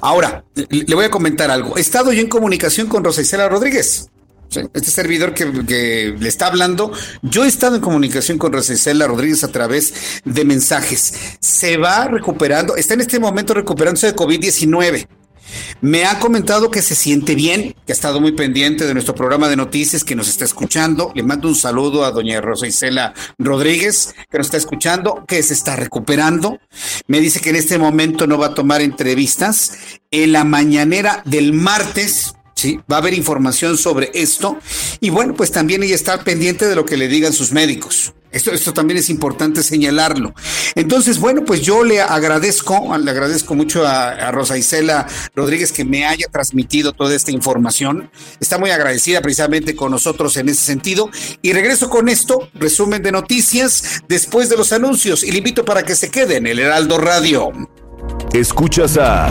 Ahora, 0.03 0.45
le 0.55 0.95
voy 0.95 1.05
a 1.05 1.11
comentar 1.11 1.51
algo. 1.51 1.77
He 1.77 1.81
estado 1.81 2.13
yo 2.13 2.21
en 2.21 2.29
comunicación 2.29 2.89
con 2.89 3.03
Rosa 3.03 3.23
Isela 3.23 3.49
Rodríguez 3.49 4.11
este 4.51 4.91
servidor 4.91 5.35
que, 5.35 6.15
le 6.19 6.29
está 6.29 6.47
hablando, 6.47 6.93
yo 7.23 7.45
he 7.45 7.49
estado 7.49 7.77
en 7.77 7.83
comunicación 7.83 8.39
con 8.39 8.53
Rosicela 8.53 9.07
Rodríguez 9.07 9.45
a 9.45 9.49
través 9.49 10.23
de 10.25 10.45
mensajes. 10.45 11.15
Se 11.41 11.77
va 11.77 12.07
recuperando, 12.09 12.77
está 12.77 12.95
en 12.95 13.03
este 13.03 13.19
momento 13.19 13.55
recuperándose 13.55 14.09
de 14.09 14.17
COVID-19. 14.17 15.09
Me 15.81 16.05
ha 16.05 16.19
comentado 16.19 16.71
que 16.71 16.83
se 16.83 16.95
siente 16.95 17.35
bien, 17.35 17.75
que 17.87 17.93
ha 17.93 17.95
estado 17.95 18.21
muy 18.21 18.33
pendiente 18.33 18.87
de 18.87 18.95
nuestro 18.95 19.15
programa 19.15 19.49
de 19.49 19.57
noticias, 19.57 20.05
que 20.05 20.17
nos 20.17 20.29
está 20.29 20.45
escuchando. 20.45 21.13
Le 21.15 21.23
mando 21.23 21.49
un 21.49 21.55
saludo 21.55 22.05
a 22.05 22.11
doña 22.11 22.41
Rosa 22.41 22.67
Isela 22.67 23.15
Rodríguez, 23.39 24.15
que 24.31 24.39
nos 24.39 24.47
está 24.47 24.57
escuchando, 24.57 25.25
que 25.27 25.43
se 25.43 25.55
está 25.55 25.77
recuperando. 25.77 26.59
Me 27.07 27.21
dice 27.21 27.41
que 27.41 27.51
en 27.51 27.57
este 27.57 27.79
momento 27.79 28.27
no 28.27 28.39
va 28.39 28.47
a 28.47 28.55
tomar 28.55 28.81
entrevistas. 28.81 29.73
En 30.11 30.33
la 30.33 30.45
mañanera 30.45 31.23
del 31.25 31.53
martes 31.53 32.36
¿sí? 32.57 32.81
Va 32.91 32.97
a 32.97 32.99
haber 32.99 33.15
información 33.15 33.79
sobre 33.79 34.11
esto 34.15 34.59
y 35.01 35.11
bueno, 35.11 35.35
pues 35.35 35.53
también 35.53 35.83
ella 35.83 35.95
está 35.95 36.25
pendiente 36.25 36.67
de 36.67 36.75
lo 36.75 36.85
que 36.85 36.97
le 36.97 37.07
digan 37.07 37.33
sus 37.33 37.53
médicos. 37.53 38.15
Esto, 38.33 38.51
esto 38.51 38.75
también 38.75 38.99
es 38.99 39.09
importante 39.09 39.63
señalarlo. 39.63 40.35
Entonces, 40.75 41.19
bueno, 41.19 41.45
pues 41.47 41.63
yo 41.63 41.85
le 41.85 42.03
agradezco, 42.03 42.99
le 42.99 43.11
agradezco 43.11 43.55
mucho 43.55 43.87
a, 43.87 44.31
Rosa 44.31 44.59
Isela 44.59 45.07
Rodríguez 45.35 45.73
que 45.73 45.87
me 45.87 46.05
haya 46.05 46.27
transmitido 46.31 46.93
toda 46.93 47.15
esta 47.15 47.31
información. 47.31 48.11
Está 48.39 48.59
muy 48.59 48.71
agradecida 48.71 49.23
precisamente 49.23 49.75
con 49.75 49.91
nosotros 49.91 50.37
en 50.37 50.51
ese 50.51 50.63
sentido. 50.63 51.09
Y 51.41 51.55
regreso 51.55 51.89
con 51.89 52.11
esto, 52.11 52.51
resumen 52.53 53.03
de 53.03 53.13
noticias 53.13 54.03
después 54.07 54.51
de 54.51 54.59
los 54.59 54.71
anuncios. 54.73 55.23
Y 55.23 55.31
le 55.31 55.39
invito 55.39 55.65
para 55.65 55.83
que 55.85 55.95
se 55.95 56.11
quede 56.11 56.37
en 56.37 56.47
el 56.47 56.59
Heraldo 56.59 56.99
Radio. 56.99 57.53
Escuchas 58.35 58.99
a... 58.99 59.31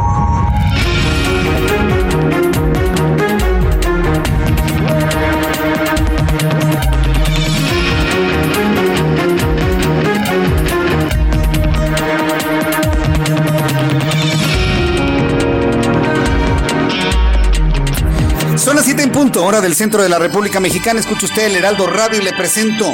Hora 19.21 19.61
del 19.61 19.75
centro 19.75 20.01
de 20.01 20.09
la 20.09 20.17
República 20.17 20.59
Mexicana. 20.59 20.99
Escucha 20.99 21.27
usted 21.27 21.45
el 21.45 21.55
Heraldo 21.55 21.85
Radio 21.85 22.19
y 22.19 22.23
le 22.23 22.33
presento 22.33 22.91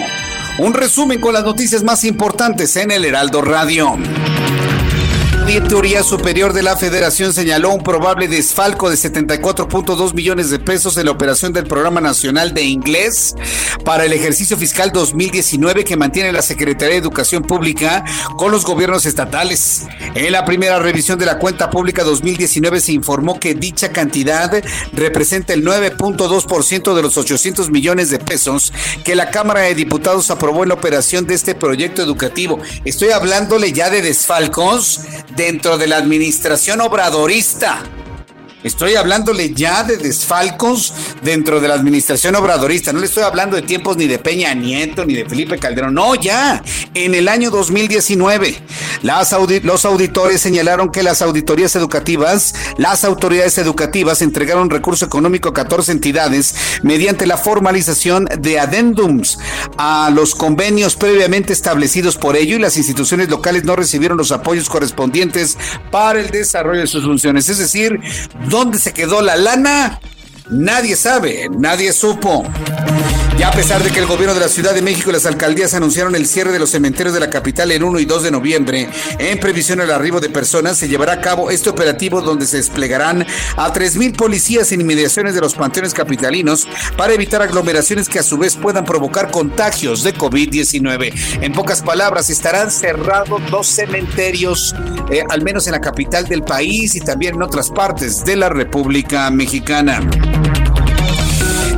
un 0.58 0.74
resumen 0.74 1.22
con 1.22 1.34
las 1.34 1.44
noticias 1.44 1.84
más 1.84 2.04
importantes 2.04 2.76
en 2.76 2.92
el 2.92 3.06
Heraldo 3.06 3.42
Radio. 3.42 3.98
Teoría 5.48 6.04
Superior 6.04 6.52
de 6.52 6.62
la 6.62 6.76
Federación 6.76 7.34
señaló 7.34 7.72
un 7.72 7.82
probable 7.82 8.28
desfalco 8.28 8.90
de 8.90 8.98
74.2 8.98 10.14
millones 10.14 10.50
de 10.50 10.60
pesos 10.60 10.98
en 10.98 11.06
la 11.06 11.12
operación 11.12 11.54
del 11.54 11.66
Programa 11.66 12.02
Nacional 12.02 12.54
de 12.54 12.64
Inglés 12.64 13.34
para 13.84 14.06
el 14.06 14.12
ejercicio 14.12 14.58
fiscal 14.58 14.92
2019 14.92 15.86
que 15.86 15.96
mantiene 15.96 16.34
la 16.34 16.42
Secretaría 16.42 16.96
de 16.96 17.02
Educación 17.02 17.44
Pública 17.44 18.04
con 18.38 18.52
los 18.52 18.66
gobiernos 18.66 19.06
estatales. 19.06 19.88
En 20.16 20.32
la 20.32 20.44
primera 20.46 20.80
revisión 20.80 21.18
de 21.18 21.26
la 21.26 21.40
cuenta 21.40 21.70
pública 21.70 22.04
2019 22.04 22.82
se 22.82 22.92
informó 22.92 23.40
que 23.40 23.56
dicha 23.56 23.92
cantidad 23.92 24.52
representa 24.94 25.54
el 25.54 25.66
9.2% 25.66 26.94
de 26.94 27.02
los 27.02 27.18
800 27.18 27.72
millones 27.72 28.10
de 28.10 28.20
pesos 28.20 28.74
que 29.04 29.16
la 29.16 29.32
Cámara 29.32 29.62
de 29.62 29.76
Diputados 29.76 30.30
aprobó 30.30 30.64
en 30.64 30.70
la 30.70 30.76
operación 30.76 31.26
de 31.26 31.36
este 31.36 31.56
proyecto 31.56 32.02
educativo. 32.02 32.60
Estoy 32.84 33.10
hablándole 33.10 33.72
ya 33.72 33.90
de 33.90 34.02
desfalcos 34.02 35.02
dentro 35.38 35.78
de 35.78 35.88
la 35.88 35.98
administración 35.98 36.82
obradorista. 36.82 37.84
Estoy 38.68 38.96
hablándole 38.96 39.54
ya 39.54 39.84
de 39.84 39.96
desfalcos 39.96 40.94
dentro 41.22 41.62
de 41.62 41.70
la 41.70 41.76
administración 41.76 42.36
obradorista. 42.36 42.92
No 42.92 43.00
le 43.00 43.06
estoy 43.06 43.24
hablando 43.24 43.56
de 43.56 43.62
tiempos 43.62 43.96
ni 43.96 44.08
de 44.08 44.20
Peña 44.20 44.54
Nieto 44.54 45.06
ni 45.06 45.14
de 45.14 45.26
Felipe 45.26 45.58
Calderón. 45.58 45.94
No, 45.94 46.16
ya. 46.16 46.62
En 46.94 47.16
el 47.16 47.30
año 47.30 47.50
2019, 47.50 48.58
las 49.04 49.34
los 49.64 49.86
auditores 49.86 50.42
señalaron 50.42 50.92
que 50.92 51.02
las 51.02 51.22
auditorías 51.22 51.78
educativas, 51.78 52.56
las 52.78 53.06
autoridades 53.06 53.58
educativas 53.58 54.22
entregaron 54.22 54.70
recurso 54.70 55.06
económico 55.06 55.48
a 55.50 55.54
14 55.54 55.94
entidades 55.94 56.54
mediante 56.84 57.26
la 57.26 57.38
formalización 57.38 58.28
de 58.38 58.60
adendums 58.60 59.40
a 59.78 60.12
los 60.14 60.36
convenios 60.36 60.98
previamente 60.98 61.54
establecidos 61.54 62.18
por 62.18 62.36
ello 62.36 62.58
y 62.58 62.60
las 62.60 62.76
instituciones 62.76 63.30
locales 63.30 63.64
no 63.64 63.78
recibieron 63.78 64.18
los 64.18 64.34
apoyos 64.34 64.68
correspondientes 64.68 65.58
para 65.90 66.20
el 66.20 66.32
desarrollo 66.32 66.82
de 66.82 66.88
sus 66.88 67.06
funciones. 67.06 67.48
Es 67.48 67.60
decir, 67.60 68.00
¿Dónde 68.58 68.80
se 68.80 68.92
quedó 68.92 69.22
la 69.22 69.36
lana? 69.36 70.00
Nadie 70.50 70.96
sabe, 70.96 71.48
nadie 71.48 71.94
supo. 71.94 72.44
Ya 73.38 73.50
a 73.50 73.52
pesar 73.52 73.84
de 73.84 73.92
que 73.92 74.00
el 74.00 74.08
gobierno 74.08 74.34
de 74.34 74.40
la 74.40 74.50
Ciudad 74.50 74.74
de 74.74 74.82
México 74.82 75.12
y 75.12 75.14
las 75.14 75.28
alcaldías 75.28 75.76
anunciaron 75.76 76.16
el 76.16 76.26
cierre 76.26 76.52
de 76.52 76.58
los 76.58 76.72
cementerios 76.72 77.14
de 77.14 77.20
la 77.20 77.30
capital 77.30 77.72
el 77.72 77.84
1 77.84 78.00
y 78.00 78.06
2 78.06 78.24
de 78.24 78.32
noviembre, 78.32 78.90
en 79.20 79.40
previsión 79.40 79.80
al 79.80 79.92
arribo 79.92 80.20
de 80.20 80.30
personas, 80.30 80.78
se 80.78 80.88
llevará 80.88 81.14
a 81.14 81.22
cabo 81.22 81.52
este 81.52 81.70
operativo 81.70 82.22
donde 82.22 82.48
se 82.48 82.58
desplegarán 82.58 83.28
a 83.56 83.72
3.000 83.72 84.16
policías 84.16 84.72
en 84.72 84.82
inmediaciones 84.82 85.36
de 85.36 85.42
los 85.42 85.54
panteones 85.54 85.94
capitalinos 85.94 86.68
para 86.98 87.14
evitar 87.14 87.44
aglomeraciones 87.44 88.10
que 88.10 88.18
a 88.18 88.24
su 88.24 88.40
vez 88.40 88.56
puedan 88.56 88.86
provocar 88.86 89.30
contagios 89.30 90.02
de 90.02 90.16
COVID-19. 90.16 91.14
En 91.42 91.54
pocas 91.54 91.84
palabras, 91.84 92.32
estarán 92.32 92.72
cerrados 92.72 93.40
dos 93.52 93.68
cementerios, 93.68 94.74
eh, 95.12 95.24
al 95.30 95.44
menos 95.44 95.68
en 95.68 95.74
la 95.74 95.82
capital 95.82 96.28
del 96.28 96.42
país 96.42 96.96
y 96.96 97.02
también 97.02 97.36
en 97.36 97.44
otras 97.44 97.70
partes 97.70 98.26
de 98.26 98.36
la 98.36 98.50
República 98.50 99.30
Mexicana. 99.30 100.02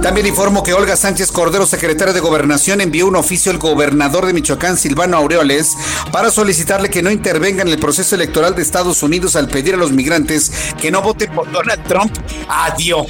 También 0.02 0.28
informo 0.28 0.64
que 0.64 0.74
Olga 0.74 0.95
Sánchez 0.95 1.32
Cordero, 1.32 1.66
secretaria 1.66 2.14
de 2.14 2.22
Gobernación, 2.22 2.80
envió 2.80 3.06
un 3.06 3.18
oficio 3.18 3.52
al 3.52 3.58
gobernador 3.58 4.26
de 4.26 4.34
Michoacán, 4.34 4.78
Silvano 4.78 5.18
Aureoles, 5.18 5.76
para 6.12 6.32
solicitarle 6.32 6.89
que 6.89 7.02
no 7.02 7.12
intervenga 7.12 7.62
en 7.62 7.68
el 7.68 7.78
proceso 7.80 8.16
electoral 8.16 8.56
de 8.56 8.62
Estados 8.62 9.04
Unidos 9.04 9.36
al 9.36 9.50
pedir 9.50 9.74
a 9.74 9.78
los 9.78 9.91
migrantes 9.91 10.52
que 10.80 10.89
no 10.89 11.02
voten 11.02 11.32
por 11.34 11.52
Donald 11.52 11.84
Trump. 11.84 12.16
Adiós. 12.47 13.08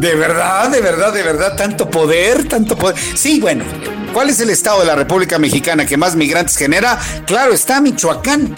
De 0.00 0.14
verdad, 0.14 0.68
de 0.68 0.80
verdad, 0.80 1.12
de 1.12 1.22
verdad, 1.22 1.56
tanto 1.56 1.88
poder, 1.88 2.48
tanto 2.48 2.76
poder. 2.76 2.96
Sí, 3.14 3.40
bueno, 3.40 3.64
¿cuál 4.12 4.28
es 4.28 4.40
el 4.40 4.50
estado 4.50 4.80
de 4.80 4.86
la 4.86 4.96
República 4.96 5.38
Mexicana 5.38 5.86
que 5.86 5.96
más 5.96 6.16
migrantes 6.16 6.56
genera? 6.56 6.98
Claro, 7.24 7.54
está 7.54 7.80
Michoacán. 7.80 8.54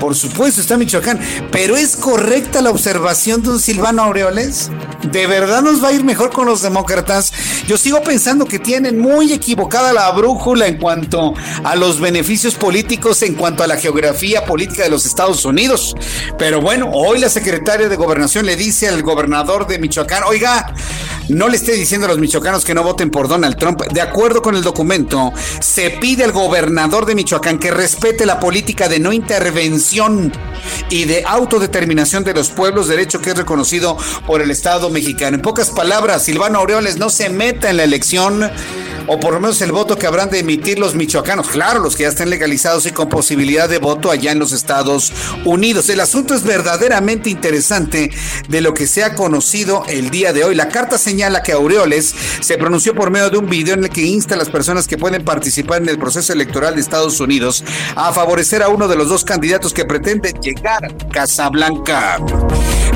Por 0.00 0.14
supuesto, 0.14 0.60
está 0.60 0.76
Michoacán. 0.76 1.20
Pero 1.50 1.76
es 1.76 1.96
correcta 1.96 2.60
la 2.60 2.70
observación 2.70 3.42
de 3.42 3.50
un 3.50 3.60
Silvano 3.60 4.02
Aureoles. 4.02 4.70
¿De 5.02 5.26
verdad 5.26 5.62
nos 5.62 5.82
va 5.82 5.88
a 5.88 5.92
ir 5.92 6.04
mejor 6.04 6.30
con 6.30 6.46
los 6.46 6.62
demócratas? 6.62 7.32
Yo 7.66 7.76
sigo 7.76 8.02
pensando 8.02 8.46
que 8.46 8.58
tienen 8.58 8.98
muy 8.98 9.32
equivocada 9.32 9.92
la 9.92 10.10
brújula 10.12 10.66
en 10.66 10.78
cuanto 10.78 11.34
a 11.62 11.76
los 11.76 12.00
beneficios 12.00 12.54
políticos, 12.54 13.22
en 13.22 13.34
cuanto 13.34 13.62
a 13.62 13.66
la 13.66 13.76
geografía 13.76 14.44
política 14.44 14.84
de 14.84 14.90
los 14.90 15.06
Estados 15.06 15.44
Unidos. 15.44 15.94
Pero 16.38 16.60
bueno, 16.60 16.90
hoy 16.92 17.20
la 17.20 17.28
secretaria 17.28 17.88
de 17.88 17.96
Gobernación 17.96 18.46
le 18.46 18.56
dice 18.56 18.88
al 18.88 19.02
gobernador 19.02 19.66
de 19.66 19.78
Michoacán, 19.78 20.24
oiga, 20.24 20.74
no 21.28 21.48
le 21.48 21.56
esté 21.56 21.72
diciendo 21.72 22.06
a 22.06 22.08
los 22.08 22.18
michoacanos 22.18 22.64
que 22.64 22.74
no 22.74 22.82
voten 22.82 23.10
por 23.10 23.28
Donald 23.28 23.56
Trump. 23.56 23.80
De 23.92 24.02
acuerdo 24.02 24.42
con 24.42 24.56
el 24.56 24.62
documento, 24.62 25.32
se 25.60 25.90
pide 25.90 26.24
al 26.24 26.32
gobernador 26.32 27.06
de 27.06 27.14
Michoacán 27.14 27.58
que 27.58 27.70
respete 27.70 28.26
la 28.26 28.40
política 28.40 28.88
de 28.88 28.98
no 28.98 29.12
intervención 29.12 29.83
y 30.88 31.04
de 31.04 31.24
autodeterminación 31.26 32.24
de 32.24 32.32
los 32.32 32.50
pueblos, 32.50 32.88
derecho 32.88 33.20
que 33.20 33.30
es 33.30 33.36
reconocido 33.36 33.96
por 34.26 34.40
el 34.40 34.50
Estado 34.50 34.88
mexicano. 34.88 35.36
En 35.36 35.42
pocas 35.42 35.70
palabras, 35.70 36.24
Silvano 36.24 36.58
Aureoles 36.58 36.96
no 36.96 37.10
se 37.10 37.28
meta 37.28 37.70
en 37.70 37.76
la 37.76 37.84
elección 37.84 38.50
o 39.06 39.20
por 39.20 39.34
lo 39.34 39.40
menos 39.40 39.60
el 39.60 39.72
voto 39.72 39.98
que 39.98 40.06
habrán 40.06 40.30
de 40.30 40.38
emitir 40.38 40.78
los 40.78 40.94
michoacanos, 40.94 41.48
claro, 41.48 41.80
los 41.80 41.96
que 41.96 42.04
ya 42.04 42.08
estén 42.08 42.30
legalizados 42.30 42.86
y 42.86 42.92
con 42.92 43.08
posibilidad 43.08 43.68
de 43.68 43.78
voto 43.78 44.10
allá 44.10 44.32
en 44.32 44.38
los 44.38 44.52
Estados 44.52 45.12
Unidos. 45.44 45.88
El 45.88 46.00
asunto 46.00 46.34
es 46.34 46.42
verdaderamente 46.42 47.30
interesante 47.30 48.10
de 48.48 48.60
lo 48.60 48.72
que 48.72 48.86
se 48.86 49.04
ha 49.04 49.14
conocido 49.14 49.84
el 49.88 50.10
día 50.10 50.32
de 50.32 50.44
hoy. 50.44 50.54
La 50.54 50.68
carta 50.68 50.98
señala 50.98 51.42
que 51.42 51.52
Aureoles 51.52 52.14
se 52.40 52.56
pronunció 52.56 52.94
por 52.94 53.10
medio 53.10 53.30
de 53.30 53.38
un 53.38 53.48
video 53.48 53.74
en 53.74 53.84
el 53.84 53.90
que 53.90 54.02
insta 54.02 54.34
a 54.34 54.38
las 54.38 54.48
personas 54.48 54.88
que 54.88 54.96
pueden 54.96 55.24
participar 55.24 55.82
en 55.82 55.88
el 55.88 55.98
proceso 55.98 56.32
electoral 56.32 56.74
de 56.74 56.80
Estados 56.80 57.20
Unidos 57.20 57.62
a 57.96 58.12
favorecer 58.12 58.62
a 58.62 58.68
uno 58.68 58.88
de 58.88 58.96
los 58.96 59.08
dos 59.08 59.24
candidatos 59.24 59.73
que 59.74 59.84
pretenden 59.84 60.40
llegar 60.40 60.84
a 60.84 61.08
Casablanca. 61.08 62.18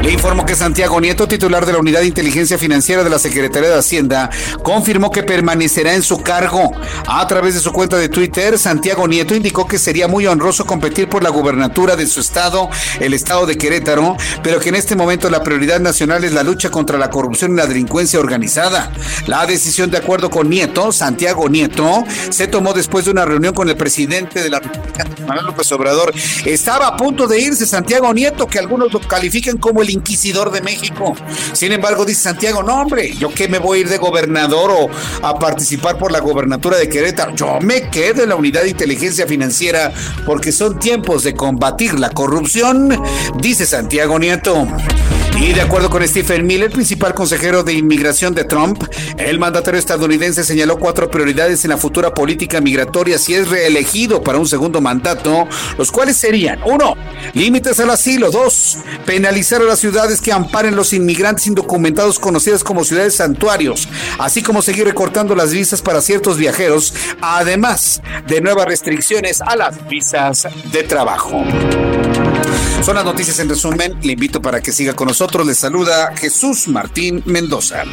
Le 0.02 0.12
informo 0.12 0.46
que 0.46 0.54
Santiago 0.54 1.00
Nieto, 1.00 1.28
titular 1.28 1.66
de 1.66 1.72
la 1.72 1.80
Unidad 1.80 2.00
de 2.00 2.06
Inteligencia 2.06 2.56
Financiera 2.56 3.04
de 3.04 3.10
la 3.10 3.18
Secretaría 3.18 3.68
de 3.68 3.78
Hacienda, 3.78 4.30
confirmó 4.62 5.10
que 5.10 5.22
permanecerá 5.22 5.94
en 5.94 6.02
su 6.02 6.22
cargo. 6.22 6.70
A 7.06 7.26
través 7.26 7.54
de 7.54 7.60
su 7.60 7.72
cuenta 7.72 7.96
de 7.96 8.08
Twitter, 8.08 8.58
Santiago 8.58 9.06
Nieto 9.06 9.34
indicó 9.34 9.66
que 9.66 9.78
sería 9.78 10.08
muy 10.08 10.26
honroso 10.26 10.64
competir 10.64 11.08
por 11.08 11.22
la 11.22 11.30
gubernatura 11.30 11.96
de 11.96 12.06
su 12.06 12.20
estado, 12.20 12.70
el 13.00 13.12
estado 13.12 13.44
de 13.44 13.58
Querétaro, 13.58 14.16
pero 14.42 14.60
que 14.60 14.70
en 14.70 14.76
este 14.76 14.96
momento 14.96 15.28
la 15.28 15.42
prioridad 15.42 15.80
nacional 15.80 16.24
es 16.24 16.32
la 16.32 16.42
lucha 16.42 16.70
contra 16.70 16.96
la 16.96 17.10
corrupción 17.10 17.52
y 17.52 17.56
la 17.56 17.66
delincuencia 17.66 18.20
organizada. 18.20 18.92
La 19.26 19.44
decisión, 19.46 19.90
de 19.90 19.98
acuerdo 19.98 20.30
con 20.30 20.48
Nieto, 20.48 20.92
Santiago 20.92 21.48
Nieto, 21.48 22.04
se 22.30 22.46
tomó 22.46 22.72
después 22.72 23.04
de 23.04 23.10
una 23.10 23.24
reunión 23.24 23.52
con 23.52 23.68
el 23.68 23.76
presidente 23.76 24.42
de 24.42 24.48
la 24.48 24.60
República, 24.60 25.06
Manuel 25.26 25.46
López 25.46 25.70
Obrador. 25.72 26.14
Estaba 26.46 26.86
a 26.86 26.96
punto 26.96 27.26
de 27.26 27.40
irse 27.40 27.66
Santiago 27.66 28.14
Nieto, 28.14 28.46
que 28.46 28.58
algunos 28.58 28.92
lo 28.92 29.00
califican 29.00 29.58
como 29.58 29.82
el 29.82 29.97
inquisidor 29.98 30.50
de 30.50 30.60
México. 30.60 31.14
Sin 31.52 31.72
embargo, 31.72 32.04
dice 32.04 32.22
Santiago, 32.22 32.62
no 32.62 32.80
hombre, 32.80 33.14
yo 33.16 33.28
qué 33.32 33.48
me 33.48 33.58
voy 33.58 33.78
a 33.78 33.80
ir 33.82 33.88
de 33.88 33.98
gobernador 33.98 34.70
o 34.70 34.88
a 35.26 35.38
participar 35.38 35.98
por 35.98 36.12
la 36.12 36.20
gobernatura 36.20 36.76
de 36.76 36.88
Querétaro. 36.88 37.34
Yo 37.34 37.58
me 37.60 37.90
quedo 37.90 38.22
en 38.22 38.30
la 38.30 38.36
unidad 38.36 38.62
de 38.62 38.70
inteligencia 38.70 39.26
financiera 39.26 39.92
porque 40.24 40.52
son 40.52 40.78
tiempos 40.78 41.24
de 41.24 41.34
combatir 41.34 41.98
la 41.98 42.10
corrupción, 42.10 43.02
dice 43.40 43.66
Santiago 43.66 44.18
Nieto. 44.18 44.66
Y 45.40 45.52
de 45.52 45.60
acuerdo 45.60 45.88
con 45.88 46.06
Stephen 46.06 46.46
Miller, 46.46 46.68
principal 46.68 47.14
consejero 47.14 47.62
de 47.62 47.72
inmigración 47.72 48.34
de 48.34 48.42
Trump, 48.42 48.82
el 49.18 49.38
mandatario 49.38 49.78
estadounidense 49.78 50.42
señaló 50.42 50.78
cuatro 50.78 51.08
prioridades 51.10 51.64
en 51.64 51.70
la 51.70 51.76
futura 51.76 52.12
política 52.12 52.60
migratoria 52.60 53.18
si 53.18 53.34
es 53.34 53.48
reelegido 53.48 54.24
para 54.24 54.38
un 54.38 54.48
segundo 54.48 54.80
mandato, 54.80 55.46
los 55.78 55.92
cuales 55.92 56.16
serían, 56.16 56.60
uno, 56.66 56.96
límites 57.34 57.78
al 57.78 57.90
asilo, 57.90 58.32
dos, 58.32 58.78
penalizar 59.06 59.60
a 59.60 59.64
las 59.64 59.77
ciudades 59.78 60.20
que 60.20 60.32
amparen 60.32 60.76
los 60.76 60.92
inmigrantes 60.92 61.46
indocumentados 61.46 62.18
conocidas 62.18 62.64
como 62.64 62.84
ciudades 62.84 63.16
santuarios, 63.16 63.88
así 64.18 64.42
como 64.42 64.62
seguir 64.62 64.84
recortando 64.84 65.34
las 65.34 65.52
visas 65.52 65.82
para 65.82 66.00
ciertos 66.00 66.36
viajeros, 66.36 66.94
además 67.20 68.02
de 68.26 68.40
nuevas 68.40 68.66
restricciones 68.66 69.40
a 69.40 69.56
las 69.56 69.86
visas 69.88 70.46
de 70.72 70.82
trabajo. 70.82 71.44
Son 72.82 72.94
las 72.94 73.04
noticias 73.04 73.38
en 73.40 73.48
resumen. 73.48 73.98
Le 74.02 74.12
invito 74.12 74.40
para 74.40 74.60
que 74.60 74.72
siga 74.72 74.94
con 74.94 75.08
nosotros. 75.08 75.46
Le 75.46 75.54
saluda 75.54 76.14
Jesús 76.16 76.68
Martín 76.68 77.22
Mendoza. 77.26 77.84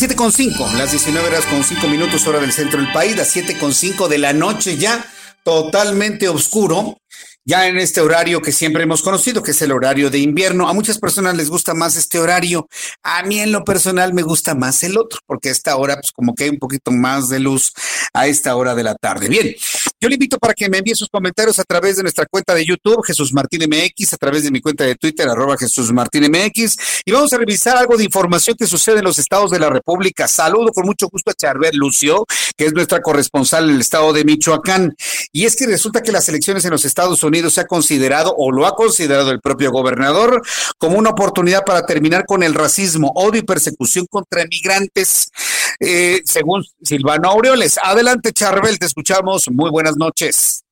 Las 0.00 0.16
7.5, 0.16 0.72
las 0.78 0.92
19 0.92 1.28
horas 1.28 1.44
con 1.44 1.62
5 1.62 1.86
minutos 1.88 2.26
hora 2.26 2.40
del 2.40 2.52
centro 2.52 2.80
del 2.80 2.90
país, 2.90 3.16
las 3.16 3.36
7.5 3.36 4.08
de 4.08 4.16
la 4.16 4.32
noche 4.32 4.78
ya, 4.78 5.04
totalmente 5.44 6.26
oscuro 6.26 6.96
ya 7.44 7.66
en 7.66 7.78
este 7.78 8.00
horario 8.00 8.40
que 8.40 8.52
siempre 8.52 8.82
hemos 8.82 9.02
conocido, 9.02 9.42
que 9.42 9.50
es 9.50 9.62
el 9.62 9.72
horario 9.72 10.10
de 10.10 10.18
invierno. 10.18 10.68
A 10.68 10.72
muchas 10.72 10.98
personas 10.98 11.36
les 11.36 11.50
gusta 11.50 11.74
más 11.74 11.96
este 11.96 12.18
horario. 12.18 12.68
A 13.02 13.22
mí 13.22 13.40
en 13.40 13.50
lo 13.50 13.64
personal 13.64 14.14
me 14.14 14.22
gusta 14.22 14.54
más 14.54 14.82
el 14.84 14.96
otro, 14.98 15.20
porque 15.26 15.48
a 15.48 15.52
esta 15.52 15.76
hora, 15.76 15.96
pues 15.96 16.12
como 16.12 16.34
que 16.34 16.44
hay 16.44 16.50
un 16.50 16.58
poquito 16.58 16.90
más 16.90 17.28
de 17.28 17.40
luz 17.40 17.72
a 18.12 18.26
esta 18.26 18.54
hora 18.54 18.74
de 18.74 18.84
la 18.84 18.94
tarde. 18.94 19.28
Bien, 19.28 19.54
yo 20.00 20.08
le 20.08 20.14
invito 20.14 20.38
para 20.38 20.54
que 20.54 20.66
me 20.70 20.78
envíe 20.78 20.94
sus 20.94 21.10
comentarios 21.10 21.58
a 21.58 21.64
través 21.64 21.96
de 21.96 22.02
nuestra 22.02 22.24
cuenta 22.24 22.54
de 22.54 22.64
YouTube, 22.64 23.04
Jesús 23.06 23.34
Martín 23.34 23.68
MX, 23.68 24.14
a 24.14 24.16
través 24.16 24.44
de 24.44 24.50
mi 24.50 24.62
cuenta 24.62 24.84
de 24.84 24.94
Twitter, 24.94 25.28
arroba 25.28 25.58
Jesús 25.58 25.92
Martín 25.92 26.24
MX, 26.24 27.02
y 27.04 27.12
vamos 27.12 27.30
a 27.34 27.36
revisar 27.36 27.76
algo 27.76 27.98
de 27.98 28.04
información 28.04 28.56
que 28.58 28.66
sucede 28.66 29.00
en 29.00 29.04
los 29.04 29.18
estados 29.18 29.50
de 29.50 29.58
la 29.58 29.68
República. 29.68 30.26
Saludo 30.26 30.72
con 30.72 30.86
mucho 30.86 31.08
gusto 31.12 31.30
a 31.30 31.34
Charbel 31.34 31.76
Lucio, 31.76 32.24
que 32.56 32.64
es 32.64 32.72
nuestra 32.72 33.02
corresponsal 33.02 33.68
en 33.68 33.74
el 33.74 33.80
estado 33.82 34.14
de 34.14 34.24
Michoacán. 34.24 34.94
Y 35.32 35.44
es 35.44 35.54
que 35.54 35.66
resulta 35.66 36.02
que 36.02 36.12
las 36.12 36.26
elecciones 36.30 36.64
en 36.64 36.70
los 36.70 36.86
Estados 36.86 37.22
Unidos 37.22 37.52
se 37.52 37.60
ha 37.60 37.66
considerado 37.66 38.34
o 38.38 38.52
lo 38.52 38.66
ha 38.66 38.74
considerado 38.74 39.30
el 39.30 39.40
propio 39.40 39.70
gobernador 39.70 40.42
como 40.78 40.96
una 40.96 41.10
oportunidad 41.10 41.64
para 41.66 41.84
terminar 41.84 42.24
con 42.26 42.42
el 42.42 42.54
racismo, 42.54 43.12
odio 43.14 43.40
y 43.40 43.44
persecución 43.44 44.06
contra 44.08 44.44
inmigrantes, 44.44 45.30
eh, 45.80 46.20
según 46.24 46.62
Silvano 46.82 47.30
Aureoles. 47.30 47.78
Adelante, 47.82 48.32
Charbel, 48.32 48.78
te 48.78 48.86
escuchamos. 48.86 49.50
Muy 49.50 49.70
buenas 49.70 49.96
noches. 49.96 50.64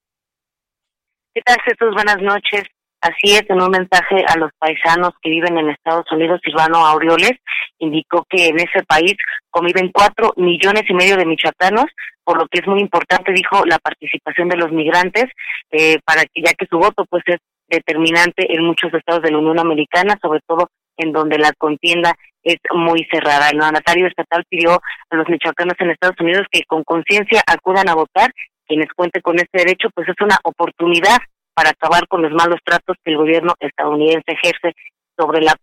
¿Qué 1.34 1.40
tal, 1.42 1.56
Jesús? 1.64 1.94
Buenas 1.94 2.20
noches. 2.20 2.64
Así 3.00 3.36
es, 3.36 3.48
en 3.48 3.62
un 3.62 3.70
mensaje 3.70 4.24
a 4.26 4.36
los 4.36 4.50
paisanos 4.58 5.12
que 5.22 5.30
viven 5.30 5.56
en 5.56 5.70
Estados 5.70 6.10
Unidos, 6.10 6.40
Silvano 6.42 6.84
Aureoles 6.84 7.32
indicó 7.78 8.26
que 8.28 8.48
en 8.48 8.58
ese 8.58 8.82
país 8.88 9.14
conviven 9.50 9.92
cuatro 9.92 10.32
millones 10.36 10.82
y 10.88 10.94
medio 10.94 11.16
de 11.16 11.24
michoacanos, 11.24 11.86
por 12.24 12.38
lo 12.38 12.48
que 12.48 12.58
es 12.58 12.66
muy 12.66 12.80
importante, 12.80 13.32
dijo, 13.32 13.64
la 13.66 13.78
participación 13.78 14.48
de 14.48 14.56
los 14.56 14.72
migrantes, 14.72 15.26
eh, 15.70 15.98
para 16.04 16.22
que 16.22 16.42
ya 16.44 16.52
que 16.54 16.66
su 16.68 16.76
voto 16.76 17.04
pues 17.08 17.22
es 17.26 17.38
determinante 17.68 18.52
en 18.52 18.64
muchos 18.64 18.92
estados 18.92 19.22
de 19.22 19.30
la 19.30 19.38
Unión 19.38 19.60
Americana, 19.60 20.18
sobre 20.20 20.40
todo 20.46 20.68
en 20.96 21.12
donde 21.12 21.38
la 21.38 21.52
contienda 21.56 22.16
es 22.42 22.56
muy 22.74 23.06
cerrada. 23.10 23.50
El 23.50 23.58
mandatario 23.58 24.06
estatal 24.06 24.44
pidió 24.48 24.80
a 25.10 25.16
los 25.16 25.28
michoacanos 25.28 25.74
en 25.78 25.90
Estados 25.90 26.20
Unidos 26.20 26.46
que 26.50 26.62
con 26.64 26.84
conciencia 26.84 27.42
acudan 27.46 27.88
a 27.88 27.94
votar. 27.94 28.30
Quienes 28.66 28.88
cuenten 28.94 29.22
con 29.22 29.36
este 29.36 29.58
derecho, 29.58 29.88
pues 29.94 30.08
es 30.08 30.16
una 30.20 30.38
oportunidad 30.44 31.16
para 31.54 31.70
acabar 31.70 32.06
con 32.06 32.22
los 32.22 32.32
malos 32.32 32.60
tratos 32.64 32.96
que 33.02 33.10
el 33.10 33.16
gobierno 33.16 33.54
estadounidense 33.58 34.32
ejerce 34.32 34.74
sobre 35.16 35.40
la, 35.40 35.54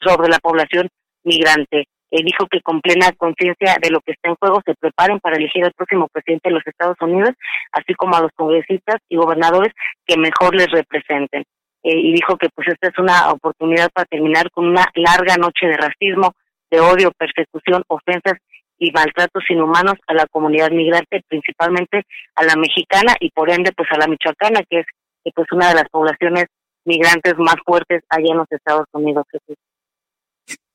sobre 0.00 0.28
la 0.28 0.38
población 0.38 0.88
migrante. 1.22 1.86
Eh, 2.10 2.22
dijo 2.24 2.46
que 2.46 2.60
con 2.62 2.80
plena 2.80 3.10
conciencia 3.16 3.76
de 3.82 3.90
lo 3.90 4.00
que 4.00 4.12
está 4.12 4.28
en 4.28 4.36
juego 4.36 4.62
se 4.64 4.74
preparen 4.74 5.18
para 5.20 5.36
elegir 5.36 5.64
al 5.64 5.72
próximo 5.72 6.08
presidente 6.08 6.48
de 6.48 6.54
los 6.54 6.66
Estados 6.66 6.96
Unidos, 7.00 7.34
así 7.72 7.94
como 7.94 8.16
a 8.16 8.22
los 8.22 8.30
congresistas 8.34 8.96
y 9.08 9.16
gobernadores 9.16 9.72
que 10.06 10.16
mejor 10.16 10.54
les 10.54 10.70
representen. 10.70 11.44
Eh, 11.86 12.00
y 12.00 12.12
dijo 12.12 12.36
que 12.36 12.48
pues 12.48 12.66
esta 12.66 12.88
es 12.88 12.98
una 12.98 13.30
oportunidad 13.30 13.90
para 13.92 14.06
terminar 14.06 14.50
con 14.50 14.66
una 14.66 14.86
larga 14.96 15.36
noche 15.36 15.66
de 15.66 15.76
racismo, 15.76 16.32
de 16.68 16.80
odio, 16.80 17.12
persecución, 17.16 17.84
ofensas 17.86 18.40
y 18.76 18.90
maltratos 18.90 19.44
inhumanos 19.48 19.94
a 20.08 20.14
la 20.14 20.26
comunidad 20.26 20.72
migrante, 20.72 21.22
principalmente 21.28 22.02
a 22.34 22.42
la 22.42 22.56
mexicana 22.56 23.14
y 23.20 23.30
por 23.30 23.50
ende 23.50 23.70
pues 23.70 23.88
a 23.92 23.98
la 23.98 24.08
michoacana, 24.08 24.62
que 24.68 24.80
es 24.80 24.86
pues 25.32 25.46
una 25.52 25.68
de 25.68 25.76
las 25.76 25.88
poblaciones 25.88 26.46
migrantes 26.84 27.34
más 27.38 27.54
fuertes 27.64 28.02
allá 28.08 28.32
en 28.32 28.38
los 28.38 28.50
Estados 28.50 28.86
Unidos. 28.90 29.24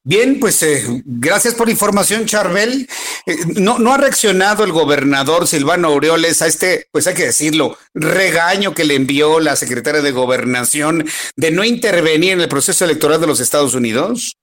Bien, 0.03 0.39
pues 0.39 0.64
eh, 0.64 1.03
gracias 1.05 1.55
por 1.55 1.68
la 1.68 1.74
información, 1.74 2.26
Charbel. 2.26 2.88
Eh, 3.26 3.36
no, 3.59 3.80
no 3.80 3.93
ha 3.93 3.97
reaccionado 3.97 4.63
el 4.63 4.72
gobernador 4.72 5.47
Silvano 5.47 5.89
Aureoles 5.89 6.41
a 6.41 6.47
este, 6.47 6.88
pues 6.91 7.07
hay 7.07 7.13
que 7.13 7.26
decirlo, 7.26 7.78
regaño 7.93 8.74
que 8.74 8.84
le 8.84 8.95
envió 8.95 9.39
la 9.39 9.55
secretaria 9.55 10.01
de 10.01 10.11
Gobernación 10.11 11.05
de 11.36 11.51
no 11.51 11.63
intervenir 11.63 12.34
en 12.34 12.41
el 12.41 12.49
proceso 12.49 12.86
electoral 12.86 13.22
de 13.22 13.28
los 13.28 13.39
Estados 13.39 13.76
Unidos. 13.76 14.36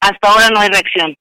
Hasta 0.00 0.28
ahora 0.28 0.48
no 0.50 0.60
hay 0.60 0.68
reacción. 0.68 1.14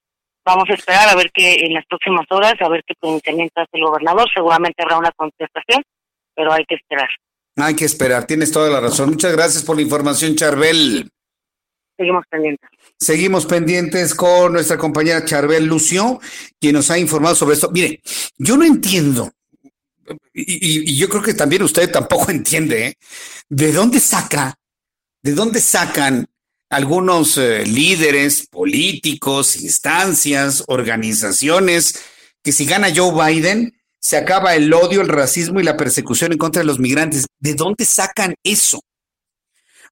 Vamos 0.43 0.69
a 0.69 0.73
esperar 0.73 1.07
a 1.09 1.15
ver 1.15 1.29
qué 1.33 1.65
en 1.65 1.73
las 1.73 1.85
próximas 1.85 2.25
horas, 2.29 2.55
a 2.59 2.69
ver 2.69 2.83
qué 2.85 2.95
pronunciamiento 2.99 3.61
hace 3.61 3.69
el 3.73 3.83
gobernador. 3.83 4.27
Seguramente 4.33 4.81
habrá 4.81 4.97
una 4.97 5.11
contestación, 5.11 5.83
pero 6.35 6.51
hay 6.51 6.65
que 6.65 6.75
esperar. 6.75 7.09
Hay 7.57 7.75
que 7.75 7.85
esperar, 7.85 8.25
tienes 8.25 8.51
toda 8.51 8.69
la 8.69 8.79
razón. 8.79 9.09
Muchas 9.09 9.33
gracias 9.33 9.63
por 9.63 9.75
la 9.75 9.83
información, 9.83 10.35
Charbel. 10.35 11.11
Seguimos 12.01 12.25
pendientes. 12.29 12.69
Seguimos 12.97 13.45
pendientes 13.45 14.15
con 14.15 14.53
nuestra 14.53 14.77
compañera 14.77 15.23
Charbel 15.23 15.65
Lucio, 15.65 16.19
quien 16.59 16.73
nos 16.73 16.89
ha 16.91 16.97
informado 16.97 17.35
sobre 17.35 17.55
esto. 17.55 17.69
Mire, 17.71 18.01
yo 18.37 18.57
no 18.57 18.65
entiendo, 18.65 19.31
y, 20.33 20.95
yo 20.95 21.09
creo 21.09 21.21
que 21.21 21.33
también 21.33 21.63
usted 21.63 21.91
tampoco 21.91 22.31
entiende, 22.31 22.87
¿eh? 22.87 22.97
¿de 23.49 23.71
dónde 23.71 23.99
saca, 23.99 24.55
de 25.21 25.33
dónde 25.33 25.61
sacan 25.61 26.27
algunos 26.69 27.37
eh, 27.37 27.65
líderes 27.65 28.47
políticos, 28.47 29.57
instancias, 29.57 30.63
organizaciones, 30.67 32.01
que 32.41 32.53
si 32.53 32.65
gana 32.65 32.93
Joe 32.95 33.11
Biden, 33.13 33.75
se 33.99 34.17
acaba 34.17 34.55
el 34.55 34.73
odio, 34.73 35.01
el 35.01 35.09
racismo 35.09 35.59
y 35.59 35.63
la 35.63 35.77
persecución 35.77 36.31
en 36.31 36.37
contra 36.39 36.61
de 36.61 36.65
los 36.65 36.79
migrantes. 36.79 37.27
¿De 37.39 37.53
dónde 37.53 37.85
sacan 37.85 38.33
eso? 38.43 38.81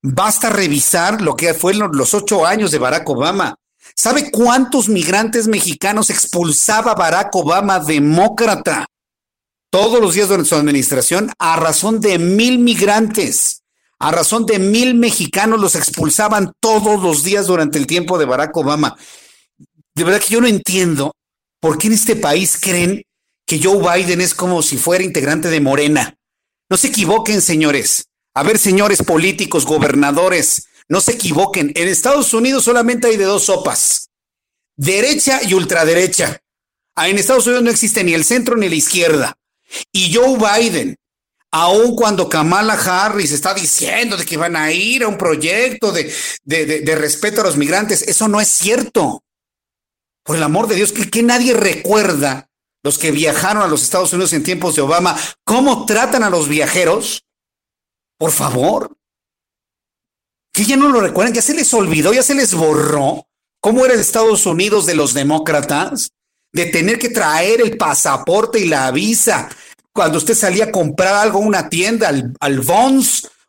Basta 0.02 0.50
revisar 0.50 1.22
lo 1.22 1.36
que 1.36 1.54
fue 1.54 1.74
los 1.74 2.14
ocho 2.14 2.46
años 2.46 2.72
de 2.72 2.80
Barack 2.80 3.10
Obama. 3.10 3.56
¿Sabe 3.96 4.32
cuántos 4.32 4.88
migrantes 4.88 5.48
mexicanos 5.48 6.10
expulsaba 6.10 6.96
Barack 6.96 7.36
Obama, 7.36 7.80
demócrata, 7.80 8.86
todos 9.70 10.00
los 10.00 10.14
días 10.14 10.30
durante 10.30 10.50
su 10.50 10.56
administración 10.56 11.32
a 11.38 11.58
razón 11.58 12.00
de 12.00 12.18
mil 12.18 12.60
migrantes? 12.60 13.64
A 14.00 14.12
razón 14.12 14.46
de 14.46 14.60
mil 14.60 14.96
mexicanos 14.96 15.60
los 15.60 15.76
expulsaban 15.76 16.54
todos 16.62 17.02
los 17.02 17.24
días 17.24 17.48
durante 17.48 17.78
el 17.78 17.86
tiempo 17.86 18.18
de 18.18 18.26
Barack 18.26 18.56
Obama. 18.56 18.96
De 19.94 20.04
verdad 20.06 20.22
que 20.22 20.34
yo 20.34 20.40
no 20.40 20.48
entiendo 20.48 21.14
por 21.60 21.78
qué 21.78 21.88
en 21.88 21.94
este 21.94 22.16
país 22.16 22.58
creen 22.58 23.04
que 23.46 23.62
Joe 23.62 23.80
Biden 23.80 24.22
es 24.22 24.34
como 24.34 24.62
si 24.62 24.78
fuera 24.78 25.04
integrante 25.04 25.50
de 25.50 25.60
Morena. 25.60 26.16
No 26.70 26.78
se 26.78 26.88
equivoquen, 26.88 27.42
señores. 27.42 28.09
A 28.40 28.44
ver, 28.44 28.58
señores 28.58 29.04
políticos, 29.04 29.66
gobernadores, 29.66 30.70
no 30.88 31.02
se 31.02 31.12
equivoquen. 31.12 31.74
En 31.76 31.90
Estados 31.90 32.34
Unidos 32.34 32.64
solamente 32.64 33.08
hay 33.08 33.18
de 33.18 33.26
dos 33.26 33.44
sopas, 33.44 34.12
derecha 34.78 35.42
y 35.44 35.54
ultraderecha. 35.56 36.40
Ah, 36.96 37.10
en 37.10 37.18
Estados 37.18 37.48
Unidos 37.48 37.64
no 37.66 37.70
existe 37.70 38.02
ni 38.02 38.14
el 38.14 38.24
centro 38.24 38.56
ni 38.56 38.70
la 38.70 38.76
izquierda. 38.76 39.38
Y 39.92 40.14
Joe 40.14 40.38
Biden, 40.38 40.96
aun 41.52 41.98
cuando 41.98 42.30
Kamala 42.30 42.76
Harris 42.76 43.34
está 43.34 43.54
diciendo 43.54 44.16
de 44.16 44.26
que 44.26 44.38
van 44.38 44.56
a 44.56 44.72
ir 44.72 45.04
a 45.04 45.10
un 45.10 45.18
proyecto 45.18 45.92
de, 45.92 46.10
de, 46.46 46.96
respeto 46.96 47.42
a 47.42 47.44
los 47.44 47.58
migrantes, 47.58 48.04
eso 48.04 48.30
no 48.30 48.40
es 48.40 48.48
cierto. 48.48 49.22
Por 50.24 50.38
el 50.38 50.44
amor 50.44 50.70
de 50.70 50.76
Dios, 50.76 50.94
que 50.94 51.24
nadie 51.24 51.54
recuerda 51.54 52.48
los 52.84 53.00
que 53.00 53.12
viajaron 53.12 53.64
a 53.64 53.68
los 53.68 53.84
Estados 53.84 54.14
Unidos 54.14 54.32
en 54.32 54.44
tiempos 54.44 54.78
de 54.78 54.82
Obama, 54.82 55.20
cómo 55.44 55.86
tratan 55.86 56.24
a 56.24 56.30
los 56.30 56.48
viajeros 56.48 57.26
por 58.20 58.32
favor. 58.32 58.96
Que 60.54 60.66
ya 60.66 60.76
no 60.76 60.90
lo 60.90 61.00
recuerdan, 61.02 61.34
ya 61.34 61.42
se 61.42 61.56
les 61.56 61.74
olvidó, 61.74 62.14
ya 62.14 62.22
se 62.22 62.36
les 62.36 62.54
borró 62.54 63.26
cómo 63.62 63.86
era 63.86 63.94
el 63.94 64.00
Estados 64.00 64.46
Unidos 64.46 64.86
de 64.86 64.96
los 64.96 65.14
demócratas, 65.14 66.12
de 66.52 66.66
tener 66.66 67.00
que 67.00 67.10
traer 67.10 67.62
el 67.62 67.78
pasaporte 67.78 68.60
y 68.60 68.66
la 68.66 68.92
visa 68.92 69.50
cuando 69.94 70.18
usted 70.18 70.34
salía 70.34 70.66
a 70.66 70.72
comprar 70.72 71.16
algo 71.16 71.40
a 71.40 71.46
una 71.46 71.70
tienda, 71.70 72.10
al, 72.10 72.36
al 72.40 72.62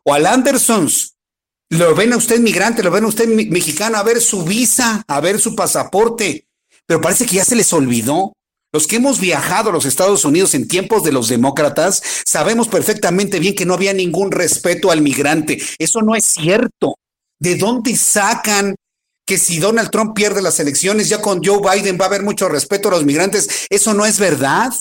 o 0.03 0.13
al 0.13 0.25
Andersons. 0.25 1.15
Lo 1.69 1.95
ven 1.95 2.13
a 2.13 2.17
usted 2.17 2.39
migrante, 2.39 2.83
lo 2.83 2.91
ven 2.91 3.05
a 3.05 3.07
usted 3.07 3.27
mexicano, 3.27 3.97
a 3.97 4.03
ver 4.03 4.19
su 4.19 4.43
visa, 4.43 5.03
a 5.07 5.21
ver 5.21 5.39
su 5.39 5.55
pasaporte. 5.55 6.47
Pero 6.85 6.99
parece 6.99 7.25
que 7.25 7.37
ya 7.37 7.45
se 7.45 7.55
les 7.55 7.71
olvidó. 7.71 8.33
Los 8.73 8.87
que 8.87 8.95
hemos 8.95 9.19
viajado 9.19 9.69
a 9.69 9.73
los 9.73 9.85
Estados 9.85 10.23
Unidos 10.23 10.53
en 10.53 10.67
tiempos 10.67 11.03
de 11.03 11.11
los 11.11 11.27
demócratas 11.27 12.01
sabemos 12.25 12.69
perfectamente 12.69 13.39
bien 13.39 13.55
que 13.55 13.65
no 13.65 13.73
había 13.73 13.93
ningún 13.93 14.31
respeto 14.31 14.91
al 14.91 15.01
migrante. 15.01 15.61
Eso 15.77 16.01
no 16.01 16.15
es 16.15 16.25
cierto. 16.25 16.95
¿De 17.39 17.55
dónde 17.55 17.97
sacan 17.97 18.75
que 19.25 19.37
si 19.37 19.59
Donald 19.59 19.89
Trump 19.89 20.15
pierde 20.15 20.41
las 20.41 20.59
elecciones, 20.59 21.09
ya 21.09 21.21
con 21.21 21.43
Joe 21.43 21.59
Biden 21.59 21.97
va 21.99 22.05
a 22.05 22.07
haber 22.07 22.23
mucho 22.23 22.47
respeto 22.47 22.87
a 22.87 22.91
los 22.91 23.03
migrantes? 23.03 23.67
Eso 23.69 23.93
no 23.93 24.05
es 24.05 24.19
verdad. 24.19 24.71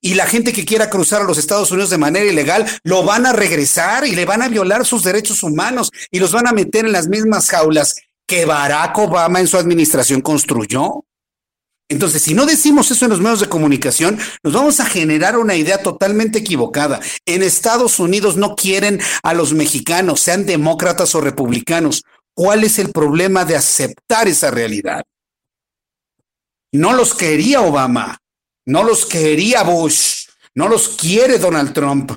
Y 0.00 0.14
la 0.14 0.26
gente 0.26 0.52
que 0.52 0.64
quiera 0.64 0.90
cruzar 0.90 1.22
a 1.22 1.24
los 1.24 1.38
Estados 1.38 1.70
Unidos 1.70 1.90
de 1.90 1.98
manera 1.98 2.26
ilegal 2.26 2.66
lo 2.82 3.04
van 3.04 3.26
a 3.26 3.32
regresar 3.32 4.06
y 4.06 4.14
le 4.14 4.24
van 4.24 4.42
a 4.42 4.48
violar 4.48 4.84
sus 4.84 5.04
derechos 5.04 5.42
humanos 5.42 5.90
y 6.10 6.18
los 6.18 6.32
van 6.32 6.48
a 6.48 6.52
meter 6.52 6.84
en 6.84 6.92
las 6.92 7.08
mismas 7.08 7.48
jaulas 7.48 7.94
que 8.26 8.44
Barack 8.44 8.96
Obama 8.98 9.40
en 9.40 9.46
su 9.46 9.56
administración 9.56 10.20
construyó. 10.20 11.04
Entonces, 11.90 12.22
si 12.22 12.34
no 12.34 12.46
decimos 12.46 12.88
eso 12.92 13.04
en 13.04 13.10
los 13.10 13.20
medios 13.20 13.40
de 13.40 13.48
comunicación, 13.48 14.16
nos 14.44 14.52
vamos 14.52 14.78
a 14.78 14.86
generar 14.86 15.36
una 15.36 15.56
idea 15.56 15.82
totalmente 15.82 16.38
equivocada. 16.38 17.00
En 17.26 17.42
Estados 17.42 17.98
Unidos 17.98 18.36
no 18.36 18.54
quieren 18.54 19.00
a 19.24 19.34
los 19.34 19.52
mexicanos, 19.52 20.20
sean 20.20 20.46
demócratas 20.46 21.16
o 21.16 21.20
republicanos. 21.20 22.04
¿Cuál 22.32 22.62
es 22.62 22.78
el 22.78 22.92
problema 22.92 23.44
de 23.44 23.56
aceptar 23.56 24.28
esa 24.28 24.52
realidad? 24.52 25.02
No 26.72 26.92
los 26.92 27.12
quería 27.12 27.60
Obama, 27.60 28.18
no 28.66 28.84
los 28.84 29.04
quería 29.04 29.64
Bush, 29.64 30.28
no 30.54 30.68
los 30.68 30.90
quiere 30.90 31.38
Donald 31.38 31.72
Trump. 31.72 32.12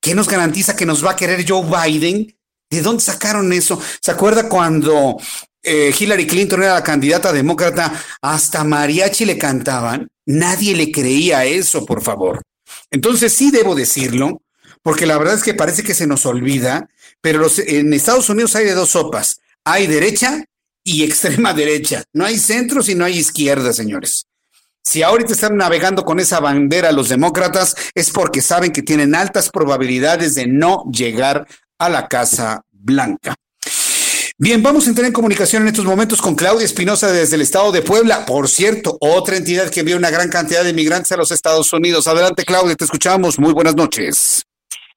¿Qué 0.00 0.14
nos 0.14 0.28
garantiza 0.28 0.76
que 0.76 0.86
nos 0.86 1.04
va 1.04 1.10
a 1.10 1.16
querer 1.16 1.44
Joe 1.46 1.66
Biden? 1.66 2.32
¿De 2.70 2.80
dónde 2.80 3.02
sacaron 3.02 3.52
eso? 3.52 3.82
¿Se 4.00 4.12
acuerda 4.12 4.48
cuando 4.48 5.16
eh, 5.62 5.94
Hillary 5.98 6.26
Clinton 6.26 6.62
era 6.62 6.74
la 6.74 6.82
candidata 6.82 7.32
demócrata, 7.32 7.92
hasta 8.22 8.64
mariachi 8.64 9.24
le 9.24 9.38
cantaban. 9.38 10.08
Nadie 10.26 10.76
le 10.76 10.90
creía 10.92 11.44
eso, 11.44 11.84
por 11.84 12.02
favor. 12.02 12.42
Entonces 12.90 13.32
sí 13.32 13.50
debo 13.50 13.74
decirlo, 13.74 14.42
porque 14.82 15.06
la 15.06 15.18
verdad 15.18 15.34
es 15.34 15.42
que 15.42 15.54
parece 15.54 15.82
que 15.82 15.94
se 15.94 16.06
nos 16.06 16.26
olvida, 16.26 16.88
pero 17.20 17.46
en 17.66 17.92
Estados 17.92 18.28
Unidos 18.28 18.54
hay 18.56 18.64
de 18.64 18.74
dos 18.74 18.90
sopas. 18.90 19.40
Hay 19.64 19.86
derecha 19.86 20.44
y 20.84 21.04
extrema 21.04 21.52
derecha. 21.52 22.04
No 22.12 22.24
hay 22.24 22.38
centros 22.38 22.88
y 22.88 22.94
no 22.94 23.04
hay 23.04 23.18
izquierda, 23.18 23.72
señores. 23.72 24.26
Si 24.82 25.02
ahorita 25.02 25.34
están 25.34 25.56
navegando 25.56 26.04
con 26.04 26.18
esa 26.18 26.40
bandera 26.40 26.92
los 26.92 27.10
demócratas, 27.10 27.74
es 27.94 28.10
porque 28.10 28.40
saben 28.40 28.72
que 28.72 28.82
tienen 28.82 29.14
altas 29.14 29.50
probabilidades 29.50 30.34
de 30.34 30.46
no 30.46 30.84
llegar 30.90 31.46
a 31.78 31.88
la 31.90 32.08
Casa 32.08 32.62
Blanca. 32.70 33.34
Bien, 34.40 34.62
vamos 34.62 34.86
a 34.86 34.90
entrar 34.90 35.04
en 35.04 35.12
comunicación 35.12 35.62
en 35.62 35.68
estos 35.68 35.84
momentos 35.84 36.22
con 36.22 36.36
Claudia 36.36 36.64
Espinosa 36.64 37.10
desde 37.10 37.34
el 37.34 37.42
estado 37.42 37.72
de 37.72 37.82
Puebla. 37.82 38.24
Por 38.24 38.48
cierto, 38.48 38.96
otra 39.00 39.36
entidad 39.36 39.68
que 39.68 39.80
envía 39.80 39.96
una 39.96 40.10
gran 40.10 40.28
cantidad 40.28 40.62
de 40.62 40.70
inmigrantes 40.70 41.10
a 41.10 41.16
los 41.16 41.32
Estados 41.32 41.72
Unidos. 41.72 42.06
Adelante, 42.06 42.44
Claudia, 42.44 42.76
te 42.76 42.84
escuchamos. 42.84 43.40
Muy 43.40 43.52
buenas 43.52 43.74
noches. 43.74 44.47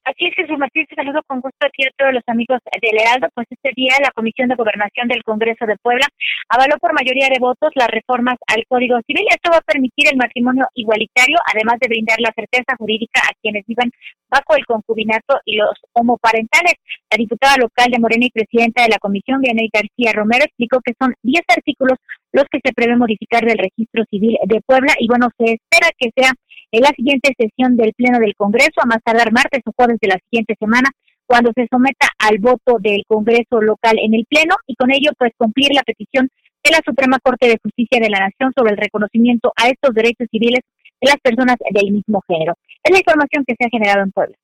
Así 0.04 0.26
es, 0.26 0.34
Jesús 0.34 0.58
Martín, 0.58 0.88
te 0.88 0.96
saludo 0.96 1.22
con 1.28 1.42
gusto 1.42 1.62
aquí 1.62 1.86
a 1.86 1.94
todos 1.96 2.12
los 2.12 2.24
amigos 2.26 2.58
del 2.82 3.00
Heraldo. 3.00 3.30
Pues 3.36 3.46
este 3.52 3.70
día 3.76 3.94
la 4.02 4.10
Comisión 4.10 4.50
de 4.50 4.56
Gobernación 4.56 5.08
del 5.08 5.24
Congreso 5.24 5.68
de 5.68 5.78
Puebla 5.78 6.08
avaló 6.50 6.78
por 6.80 6.94
mayoría 6.94 7.30
de 7.30 7.38
votos 7.40 7.70
las 7.76 7.88
reformas 7.88 8.38
al 8.48 8.66
Código 8.68 8.98
Civil. 9.06 9.28
Esto 9.30 9.52
va 9.52 9.58
a 9.58 9.62
permitir 9.62 10.10
el 10.10 10.18
matrimonio 10.18 10.66
igualitario, 10.74 11.38
además 11.54 11.78
de 11.80 11.88
brindar 11.88 12.20
la 12.20 12.34
certeza 12.36 12.76
jurídica 12.80 13.22
a 13.22 13.36
quienes 13.44 13.64
vivan 13.68 13.92
bajo 14.28 14.56
el 14.56 14.66
concubinato 14.66 15.40
y 15.46 15.58
los 15.58 15.78
homoparentales. 15.94 16.74
La 17.12 17.18
diputada 17.18 17.58
local 17.58 17.92
de 17.92 18.00
Morena 18.00 18.26
y 18.26 18.32
presidenta 18.32 18.82
de 18.82 18.90
la 18.90 18.98
Comisión, 18.98 19.40
Vianey 19.40 19.70
García 19.72 20.14
Romero, 20.14 20.46
explicó 20.46 20.80
que 20.84 20.94
son 21.00 21.14
10 21.22 21.44
artículos 21.48 22.00
los 22.32 22.46
que 22.50 22.60
se 22.64 22.74
prevé 22.74 22.96
modificar 22.96 23.46
del 23.46 23.58
registro 23.58 24.04
civil 24.10 24.38
de 24.46 24.62
Puebla 24.66 24.94
y 25.00 25.08
bueno, 25.08 25.30
se 25.38 25.54
espera 25.54 25.92
que 25.98 26.12
sea 26.16 26.32
en 26.72 26.82
la 26.82 26.90
siguiente 26.90 27.34
sesión 27.38 27.76
del 27.76 27.94
Pleno 27.94 28.20
del 28.20 28.36
Congreso, 28.36 28.80
a 28.82 28.86
más 28.86 29.00
tardar 29.04 29.32
martes 29.32 29.62
o 29.66 29.72
jueves 29.76 29.98
de 30.02 30.08
la 30.08 30.20
siguiente 30.30 30.56
semana, 30.60 30.90
cuando 31.26 31.52
se 31.56 31.68
someta 31.70 32.08
al 32.20 32.40
voto 32.40 32.78
del 32.80 33.04
Congreso 33.08 33.62
local 33.62 33.98
en 34.00 34.14
el 34.14 34.26
Pleno 34.30 34.56
y 34.68 34.76
con 34.76 34.92
ello 34.92 35.12
pues 35.18 35.32
cumplir 35.38 35.70
la 35.74 35.84
petición 35.84 36.30
de 36.64 36.72
la 36.72 36.82
Suprema 36.86 37.20
Corte 37.24 37.48
de 37.48 37.60
Justicia 37.62 38.00
de 38.02 38.10
la 38.10 38.20
Nación 38.20 38.54
sobre 38.56 38.72
el 38.72 38.78
reconocimiento 38.78 39.52
a 39.56 39.70
estos 39.70 39.94
derechos 39.94 40.28
civiles 40.32 40.62
de 41.02 41.10
las 41.10 41.18
personas 41.22 41.56
del 41.72 41.92
mismo 41.92 42.22
género. 42.28 42.54
Es 42.84 42.92
la 42.92 43.00
información 43.00 43.44
que 43.46 43.56
se 43.58 43.66
ha 43.66 43.70
generado 43.70 44.04
en 44.04 44.12
Puebla. 44.12 44.36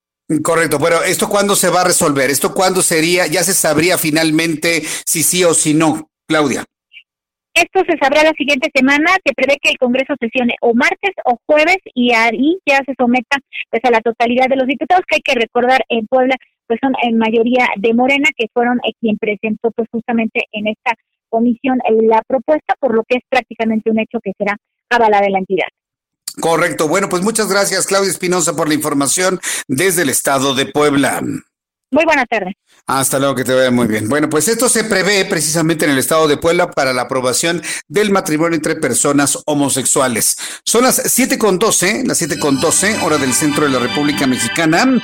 Correcto, 0.43 0.77
pero 0.81 1.03
¿esto 1.03 1.29
cuándo 1.29 1.55
se 1.55 1.69
va 1.69 1.81
a 1.81 1.85
resolver? 1.85 2.29
¿Esto 2.29 2.53
cuándo 2.53 2.81
sería? 2.81 3.27
Ya 3.27 3.43
se 3.43 3.53
sabría 3.53 3.97
finalmente 3.97 4.81
si 5.05 5.23
sí 5.23 5.43
o 5.45 5.53
si 5.53 5.73
no, 5.73 6.09
Claudia. 6.27 6.65
Esto 7.57 7.81
se 7.89 7.97
sabrá 7.97 8.23
la 8.23 8.33
siguiente 8.37 8.69
semana. 8.71 9.17
Se 9.25 9.33
prevé 9.33 9.57
que 9.59 9.71
el 9.71 9.79
Congreso 9.79 10.13
sesione 10.19 10.53
o 10.61 10.75
martes 10.75 11.11
o 11.25 11.39
jueves 11.47 11.77
y 11.95 12.13
ahí 12.13 12.59
ya 12.67 12.77
se 12.85 12.93
someta 12.95 13.37
pues 13.71 13.83
a 13.83 13.89
la 13.89 14.01
totalidad 14.01 14.47
de 14.47 14.57
los 14.57 14.67
diputados 14.67 15.03
que 15.07 15.15
hay 15.15 15.21
que 15.21 15.33
recordar 15.33 15.83
en 15.89 16.05
Puebla 16.05 16.35
pues 16.67 16.79
son 16.83 16.93
en 17.01 17.17
mayoría 17.17 17.67
de 17.77 17.93
Morena 17.93 18.29
que 18.37 18.47
fueron 18.53 18.77
eh, 18.79 18.91
quien 18.99 19.17
presentó 19.17 19.71
pues 19.71 19.87
justamente 19.91 20.43
en 20.51 20.67
esta 20.67 20.93
comisión 21.29 21.79
eh, 21.89 21.93
la 22.03 22.21
propuesta 22.27 22.75
por 22.79 22.93
lo 22.93 23.03
que 23.07 23.17
es 23.17 23.23
prácticamente 23.27 23.89
un 23.89 23.99
hecho 23.99 24.19
que 24.21 24.33
será 24.37 24.55
avalada 24.89 25.23
de 25.23 25.31
la 25.31 25.39
entidad. 25.39 25.67
Correcto. 26.39 26.87
Bueno, 26.87 27.09
pues 27.09 27.23
muchas 27.23 27.49
gracias 27.49 27.87
Claudia 27.87 28.11
Espinosa 28.11 28.55
por 28.55 28.67
la 28.67 28.75
información 28.75 29.39
desde 29.67 30.03
el 30.03 30.09
estado 30.09 30.53
de 30.53 30.67
Puebla. 30.67 31.21
Muy 31.89 32.03
buena 32.03 32.25
tarde. 32.25 32.57
Hasta 32.85 33.17
luego, 33.17 33.35
que 33.35 33.43
te 33.43 33.53
vaya 33.53 33.71
muy 33.71 33.87
bien. 33.87 34.09
Bueno, 34.09 34.29
pues 34.29 34.47
esto 34.47 34.67
se 34.67 34.83
prevé 34.83 35.23
precisamente 35.25 35.85
en 35.85 35.91
el 35.91 35.97
estado 35.97 36.27
de 36.27 36.37
Puebla 36.37 36.69
para 36.69 36.93
la 36.93 37.03
aprobación 37.03 37.61
del 37.87 38.11
matrimonio 38.11 38.55
entre 38.55 38.75
personas 38.75 39.39
homosexuales. 39.45 40.37
Son 40.65 40.83
las 40.83 41.01
siete 41.05 41.37
con 41.37 41.59
doce, 41.59 42.03
las 42.05 42.17
siete 42.17 42.37
con 42.39 42.59
doce, 42.59 42.97
hora 43.03 43.17
del 43.17 43.33
centro 43.33 43.65
de 43.65 43.71
la 43.71 43.79
República 43.79 44.27
Mexicana. 44.27 45.01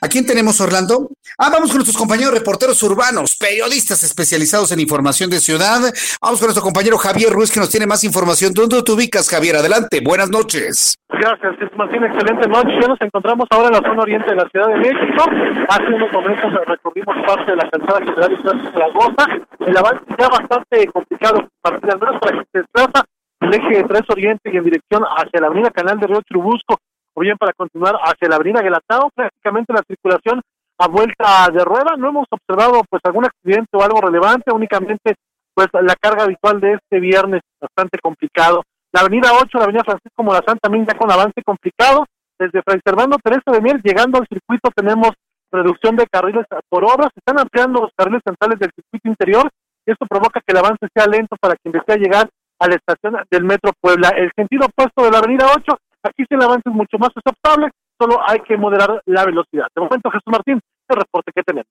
¿A 0.00 0.08
quién 0.08 0.24
tenemos, 0.26 0.60
Orlando? 0.60 1.08
Ah, 1.38 1.50
vamos 1.50 1.70
con 1.70 1.78
nuestros 1.78 1.96
compañeros 1.96 2.34
reporteros 2.34 2.80
urbanos, 2.82 3.36
periodistas 3.36 4.02
especializados 4.04 4.70
en 4.70 4.80
información 4.80 5.30
de 5.30 5.40
ciudad. 5.40 5.80
Vamos 6.20 6.38
con 6.38 6.46
nuestro 6.46 6.62
compañero 6.62 6.98
Javier 6.98 7.32
Ruiz, 7.32 7.50
que 7.50 7.60
nos 7.60 7.70
tiene 7.70 7.86
más 7.86 8.04
información. 8.04 8.52
¿Dónde 8.54 8.82
te 8.82 8.92
ubicas, 8.92 9.28
Javier? 9.28 9.56
Adelante, 9.56 10.00
buenas 10.00 10.30
noches. 10.30 10.94
Gracias, 11.08 11.54
Martín. 11.76 12.04
Excelente 12.04 12.48
noche. 12.48 12.78
Ya 12.80 12.88
nos 12.88 13.00
encontramos 13.00 13.46
ahora 13.50 13.68
en 13.68 13.82
la 13.82 13.88
zona 13.88 14.02
oriente 14.02 14.30
de 14.30 14.36
la 14.36 14.48
Ciudad 14.50 14.68
de 14.68 14.76
México. 14.76 15.24
Hace 15.68 15.94
unos 15.94 16.12
momentos 16.12 16.52
recorrimos 16.66 17.16
parte 17.26 17.50
de 17.50 17.56
la 17.56 17.70
calzada 17.70 17.98
general 18.00 18.30
de 18.30 18.72
Zaragoza. 18.72 19.26
El 19.60 19.76
avance 19.76 20.04
ya 20.18 20.28
bastante 20.28 20.86
complicado, 20.88 21.48
al 21.64 21.80
menos 21.82 22.20
para 22.20 22.38
que 22.38 22.46
se 22.52 22.58
desplaza 22.58 23.04
el 23.40 23.54
eje 23.54 23.84
3 23.84 24.02
Oriente 24.10 24.50
y 24.52 24.56
en 24.56 24.64
dirección 24.64 25.02
hacia 25.04 25.40
la 25.40 25.46
avenida 25.48 25.70
Canal 25.70 25.98
de 25.98 26.06
Río 26.06 26.22
Churubusco 26.22 26.78
bien 27.18 27.36
para 27.38 27.52
continuar 27.52 27.96
hacia 28.02 28.28
la 28.28 28.36
avenida 28.36 28.62
Guelatao, 28.62 29.10
prácticamente 29.14 29.72
la 29.72 29.82
circulación 29.86 30.40
a 30.78 30.88
vuelta 30.88 31.48
de 31.52 31.64
rueda, 31.64 31.96
no 31.96 32.08
hemos 32.08 32.26
observado 32.30 32.82
pues 32.88 33.02
algún 33.04 33.24
accidente 33.24 33.76
o 33.76 33.82
algo 33.82 34.00
relevante, 34.00 34.52
únicamente 34.52 35.14
pues 35.54 35.68
la 35.72 35.96
carga 35.96 36.24
habitual 36.24 36.60
de 36.60 36.74
este 36.74 37.00
viernes 37.00 37.42
bastante 37.60 37.98
complicado. 37.98 38.62
La 38.92 39.00
avenida 39.00 39.32
8, 39.32 39.58
la 39.58 39.64
avenida 39.64 39.84
Francisco 39.84 40.22
Morazán 40.22 40.58
también 40.58 40.86
ya 40.86 40.96
con 40.96 41.10
avance 41.10 41.42
complicado, 41.44 42.06
desde 42.38 42.62
Fray 42.62 42.80
Servando 42.84 43.18
Teresa 43.22 43.50
de 43.50 43.60
Miel, 43.60 43.80
llegando 43.82 44.18
al 44.18 44.28
circuito 44.28 44.70
tenemos 44.74 45.10
reducción 45.50 45.96
de 45.96 46.06
carriles 46.06 46.46
por 46.68 46.84
obras, 46.84 47.10
se 47.12 47.18
están 47.18 47.40
ampliando 47.40 47.80
los 47.80 47.90
carriles 47.96 48.22
centrales 48.24 48.58
del 48.60 48.70
circuito 48.70 49.08
interior, 49.08 49.50
esto 49.84 50.06
provoca 50.06 50.40
que 50.40 50.52
el 50.52 50.58
avance 50.58 50.86
sea 50.94 51.06
lento 51.06 51.36
para 51.40 51.56
quien 51.56 51.72
desea 51.72 51.96
llegar 51.96 52.28
a 52.60 52.68
la 52.68 52.74
estación 52.74 53.16
del 53.30 53.44
Metro 53.44 53.72
Puebla. 53.80 54.10
El 54.10 54.30
sentido 54.36 54.66
opuesto 54.66 55.02
de 55.02 55.10
la 55.10 55.18
avenida 55.18 55.46
8 55.56 55.78
Aquí 56.02 56.22
sí 56.28 56.34
el 56.34 56.42
avance 56.42 56.68
es 56.68 56.74
mucho 56.74 56.98
más 56.98 57.10
aceptable, 57.14 57.70
solo 57.98 58.20
hay 58.26 58.40
que 58.40 58.56
moderar 58.56 59.02
la 59.06 59.24
velocidad. 59.24 59.66
De 59.74 59.82
momento, 59.82 60.10
Jesús 60.10 60.26
Martín, 60.26 60.60
el 60.88 60.96
reporte 60.96 61.32
que 61.34 61.42
tenemos. 61.42 61.68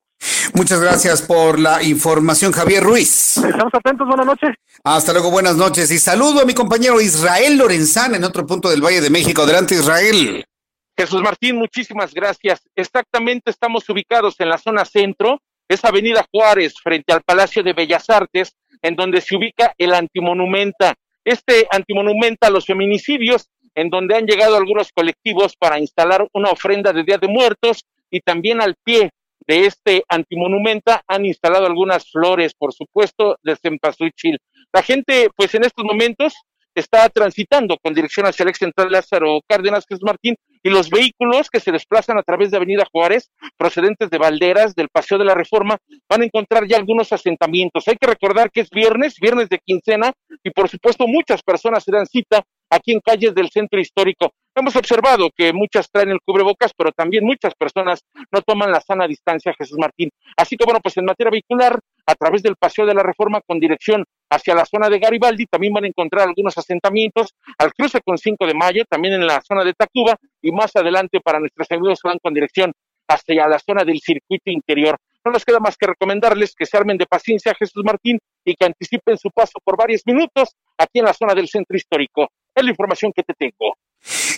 Muchas 0.54 0.82
gracias 0.82 1.22
por 1.22 1.60
la 1.60 1.84
información, 1.84 2.52
Javier 2.52 2.84
Ruiz. 2.84 3.38
Estamos 3.38 3.74
atentos, 3.74 4.08
buenas 4.08 4.26
noches. 4.26 4.56
Hasta 4.84 5.14
luego, 5.14 5.32
buenas 5.32 5.56
noches. 5.56 5.92
Y 5.92 5.98
saludo 5.98 6.42
a 6.42 6.46
mi 6.46 6.54
compañero 6.54 7.02
Israel 7.02 7.58
Lorenzana 7.58 8.18
en 8.18 8.24
otro 8.24 8.46
punto 8.46 8.70
del 8.70 8.84
Valle 8.84 9.02
de 9.02 9.10
México. 9.10 9.42
Adelante, 9.44 9.76
Israel. 9.76 10.46
Jesús 10.98 11.22
Martín, 11.22 11.58
muchísimas 11.58 12.14
gracias. 12.14 12.62
Exactamente 12.76 13.52
estamos 13.52 13.88
ubicados 13.90 14.36
en 14.40 14.50
la 14.50 14.58
zona 14.58 14.84
centro, 14.84 15.40
es 15.68 15.86
Avenida 15.86 16.26
Juárez, 16.32 16.76
frente 16.82 17.14
al 17.14 17.22
Palacio 17.22 17.62
de 17.62 17.74
Bellas 17.74 18.10
Artes, 18.10 18.56
en 18.82 18.96
donde 18.96 19.22
se 19.22 19.36
ubica 19.36 19.74
el 19.78 19.94
antimonumenta. 19.94 20.96
Este 21.24 21.68
antimonumenta 21.70 22.48
a 22.48 22.50
los 22.50 22.66
feminicidios 22.66 23.50
en 23.78 23.92
donde 23.92 24.16
han 24.16 24.26
llegado 24.26 24.58
algunos 24.58 24.92
colectivos 24.92 25.56
para 25.56 25.80
instalar 25.80 26.28
una 26.34 26.50
ofrenda 26.50 26.92
de 26.92 27.04
Día 27.04 27.20
de 27.20 27.28
Muertos 27.28 27.86
y 28.10 28.22
también 28.22 28.60
al 28.60 28.74
pie 28.84 29.12
de 29.46 29.68
este 29.68 30.04
antimonumenta 30.10 31.04
han 31.08 31.28
instalado 31.28 31.68
algunas 31.68 32.10
flores, 32.10 32.56
por 32.58 32.74
supuesto, 32.74 33.38
de 33.44 33.56
cempasúchil. 33.56 34.40
La 34.74 34.82
gente, 34.82 35.30
pues 35.36 35.54
en 35.54 35.64
estos 35.64 35.86
momentos, 35.86 36.34
está 36.74 37.08
transitando 37.10 37.78
con 37.82 37.94
dirección 37.94 38.26
hacia 38.26 38.44
el 38.44 38.50
ex 38.50 38.60
central 38.60 38.92
Lázaro 38.92 39.42
Cárdenas 39.48 39.86
Jesús 39.88 40.04
Martín 40.04 40.36
y 40.64 40.70
los 40.70 40.90
vehículos 40.90 41.50
que 41.50 41.60
se 41.60 41.72
desplazan 41.72 42.18
a 42.18 42.24
través 42.24 42.50
de 42.50 42.58
Avenida 42.58 42.84
Juárez, 42.92 43.30
procedentes 43.58 44.10
de 44.10 44.18
Valderas, 44.18 44.74
del 44.74 44.90
Paseo 44.90 45.20
de 45.20 45.26
la 45.26 45.36
Reforma, 45.36 45.78
van 46.10 46.22
a 46.24 46.26
encontrar 46.26 46.68
ya 46.68 46.78
algunos 46.78 47.14
asentamientos. 47.14 47.88
Hay 47.88 47.96
que 47.96 48.08
recordar 48.08 48.50
que 48.52 48.62
es 48.62 48.70
viernes, 48.72 49.16
viernes 49.22 49.50
de 49.50 49.60
quincena, 49.64 50.14
y 50.44 50.50
por 50.50 50.68
supuesto 50.68 51.06
muchas 51.08 51.44
personas 51.44 51.84
se 51.84 51.92
dan 51.92 52.08
cita 52.08 52.44
aquí 52.70 52.94
en 52.94 53.00
calles 53.00 53.34
del 53.34 53.50
centro 53.50 53.80
histórico. 53.80 54.32
Hemos 54.56 54.76
observado 54.76 55.30
que 55.36 55.54
muchas 55.54 55.90
traen 55.92 56.10
el 56.10 56.20
cubrebocas, 56.26 56.72
pero 56.76 56.92
también 56.92 57.24
muchas 57.24 57.54
personas 57.54 58.04
no 58.32 58.42
toman 58.42 58.72
la 58.72 58.82
sana 58.82 59.08
distancia, 59.08 59.54
Jesús 59.58 59.78
Martín. 59.78 60.10
Así 60.36 60.58
que 60.58 60.66
bueno, 60.66 60.80
pues 60.82 60.98
en 60.98 61.06
materia 61.06 61.30
vehicular, 61.30 61.80
a 62.08 62.16
través 62.16 62.42
del 62.42 62.56
Paseo 62.56 62.86
de 62.86 62.96
la 62.96 63.04
Reforma 63.04 63.42
con 63.46 63.60
dirección 63.60 64.04
hacia 64.32 64.56
la 64.56 64.66
zona 64.66 64.90
de 64.90 64.98
Garibaldi, 64.98 65.46
también 65.46 65.74
van 65.74 65.84
a 65.86 65.88
encontrar 65.88 66.28
algunos 66.28 66.58
asentamientos 66.58 67.34
al 67.58 67.72
cruce 67.74 68.02
con 68.02 68.18
5 68.18 68.48
de 68.48 68.54
mayo, 68.54 68.84
también 68.90 69.14
en 69.14 69.28
la 69.28 69.42
zona 69.42 69.64
de 69.64 69.74
Tacuba 69.74 70.16
y 70.42 70.52
más 70.52 70.76
adelante 70.76 71.20
para 71.20 71.40
nuestros 71.40 71.70
amigos 71.70 72.00
van 72.04 72.18
con 72.22 72.34
dirección 72.34 72.72
hacia 73.08 73.48
la 73.48 73.60
zona 73.60 73.84
del 73.84 74.00
circuito 74.00 74.52
interior. 74.52 74.98
No 75.28 75.34
nos 75.34 75.44
queda 75.44 75.60
más 75.60 75.76
que 75.76 75.88
recomendarles 75.88 76.56
que 76.58 76.66
se 76.66 76.78
armen 76.78 76.98
de 76.98 77.06
paciencia, 77.06 77.54
Jesús 77.54 77.84
Martín, 77.84 78.18
y 78.46 78.56
que 78.56 78.66
anticipen 78.66 79.18
su 79.18 79.30
paso 79.30 79.60
por 79.62 79.76
varios 79.76 80.04
minutos 80.06 80.56
aquí 80.78 81.00
en 81.00 81.06
la 81.06 81.14
zona 81.14 81.36
del 81.36 81.50
centro 81.50 81.76
histórico. 81.76 82.30
Es 82.56 82.64
la 82.64 82.70
información 82.70 83.12
que 83.14 83.24
te 83.24 83.34
tengo. 83.34 83.76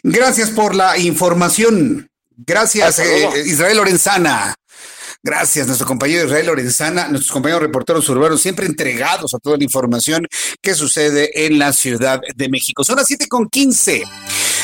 Gracias 0.02 0.50
por 0.50 0.74
la 0.74 0.98
información. 0.98 2.10
Gracias, 2.36 2.98
eh, 2.98 3.30
Israel 3.46 3.78
Lorenzana. 3.78 4.56
Gracias, 5.22 5.68
nuestro 5.68 5.86
compañero 5.86 6.26
Israel 6.26 6.48
Lorenzana, 6.48 7.08
nuestros 7.10 7.32
compañeros 7.32 7.62
reporteros 7.62 8.10
urbanos, 8.10 8.42
siempre 8.42 8.66
entregados 8.66 9.36
a 9.36 9.38
toda 9.38 9.58
la 9.58 9.64
información 9.64 10.26
que 10.60 10.74
sucede 10.74 11.46
en 11.46 11.60
la 11.60 11.72
Ciudad 11.72 12.20
de 12.36 12.50
México. 12.50 12.84
Son 12.84 12.96
las 12.96 13.06
7 13.06 13.28
con 13.28 13.48
15. 13.48 14.06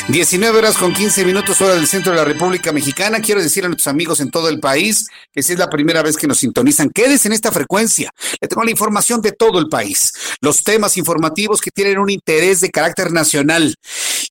19 0.08 0.56
horas 0.56 0.78
con 0.78 0.94
15 0.94 1.24
minutos 1.24 1.60
hora 1.60 1.74
del 1.74 1.88
centro 1.88 2.12
de 2.12 2.18
la 2.18 2.24
República 2.24 2.70
Mexicana. 2.70 3.20
Quiero 3.20 3.42
decir 3.42 3.64
a 3.64 3.68
nuestros 3.68 3.88
amigos 3.88 4.20
en 4.20 4.30
todo 4.30 4.48
el 4.48 4.60
país 4.60 5.08
que 5.32 5.42
si 5.42 5.54
es 5.54 5.58
la 5.58 5.68
primera 5.68 6.00
vez 6.00 6.16
que 6.16 6.28
nos 6.28 6.38
sintonizan, 6.38 6.90
quédense 6.90 7.26
en 7.26 7.34
esta 7.34 7.50
frecuencia. 7.50 8.12
Le 8.40 8.46
tengo 8.46 8.62
la 8.62 8.70
información 8.70 9.20
de 9.20 9.32
todo 9.32 9.58
el 9.58 9.68
país, 9.68 10.12
los 10.40 10.62
temas 10.62 10.96
informativos 10.96 11.60
que 11.60 11.72
tienen 11.72 11.98
un 11.98 12.08
interés 12.08 12.60
de 12.60 12.70
carácter 12.70 13.10
nacional. 13.10 13.74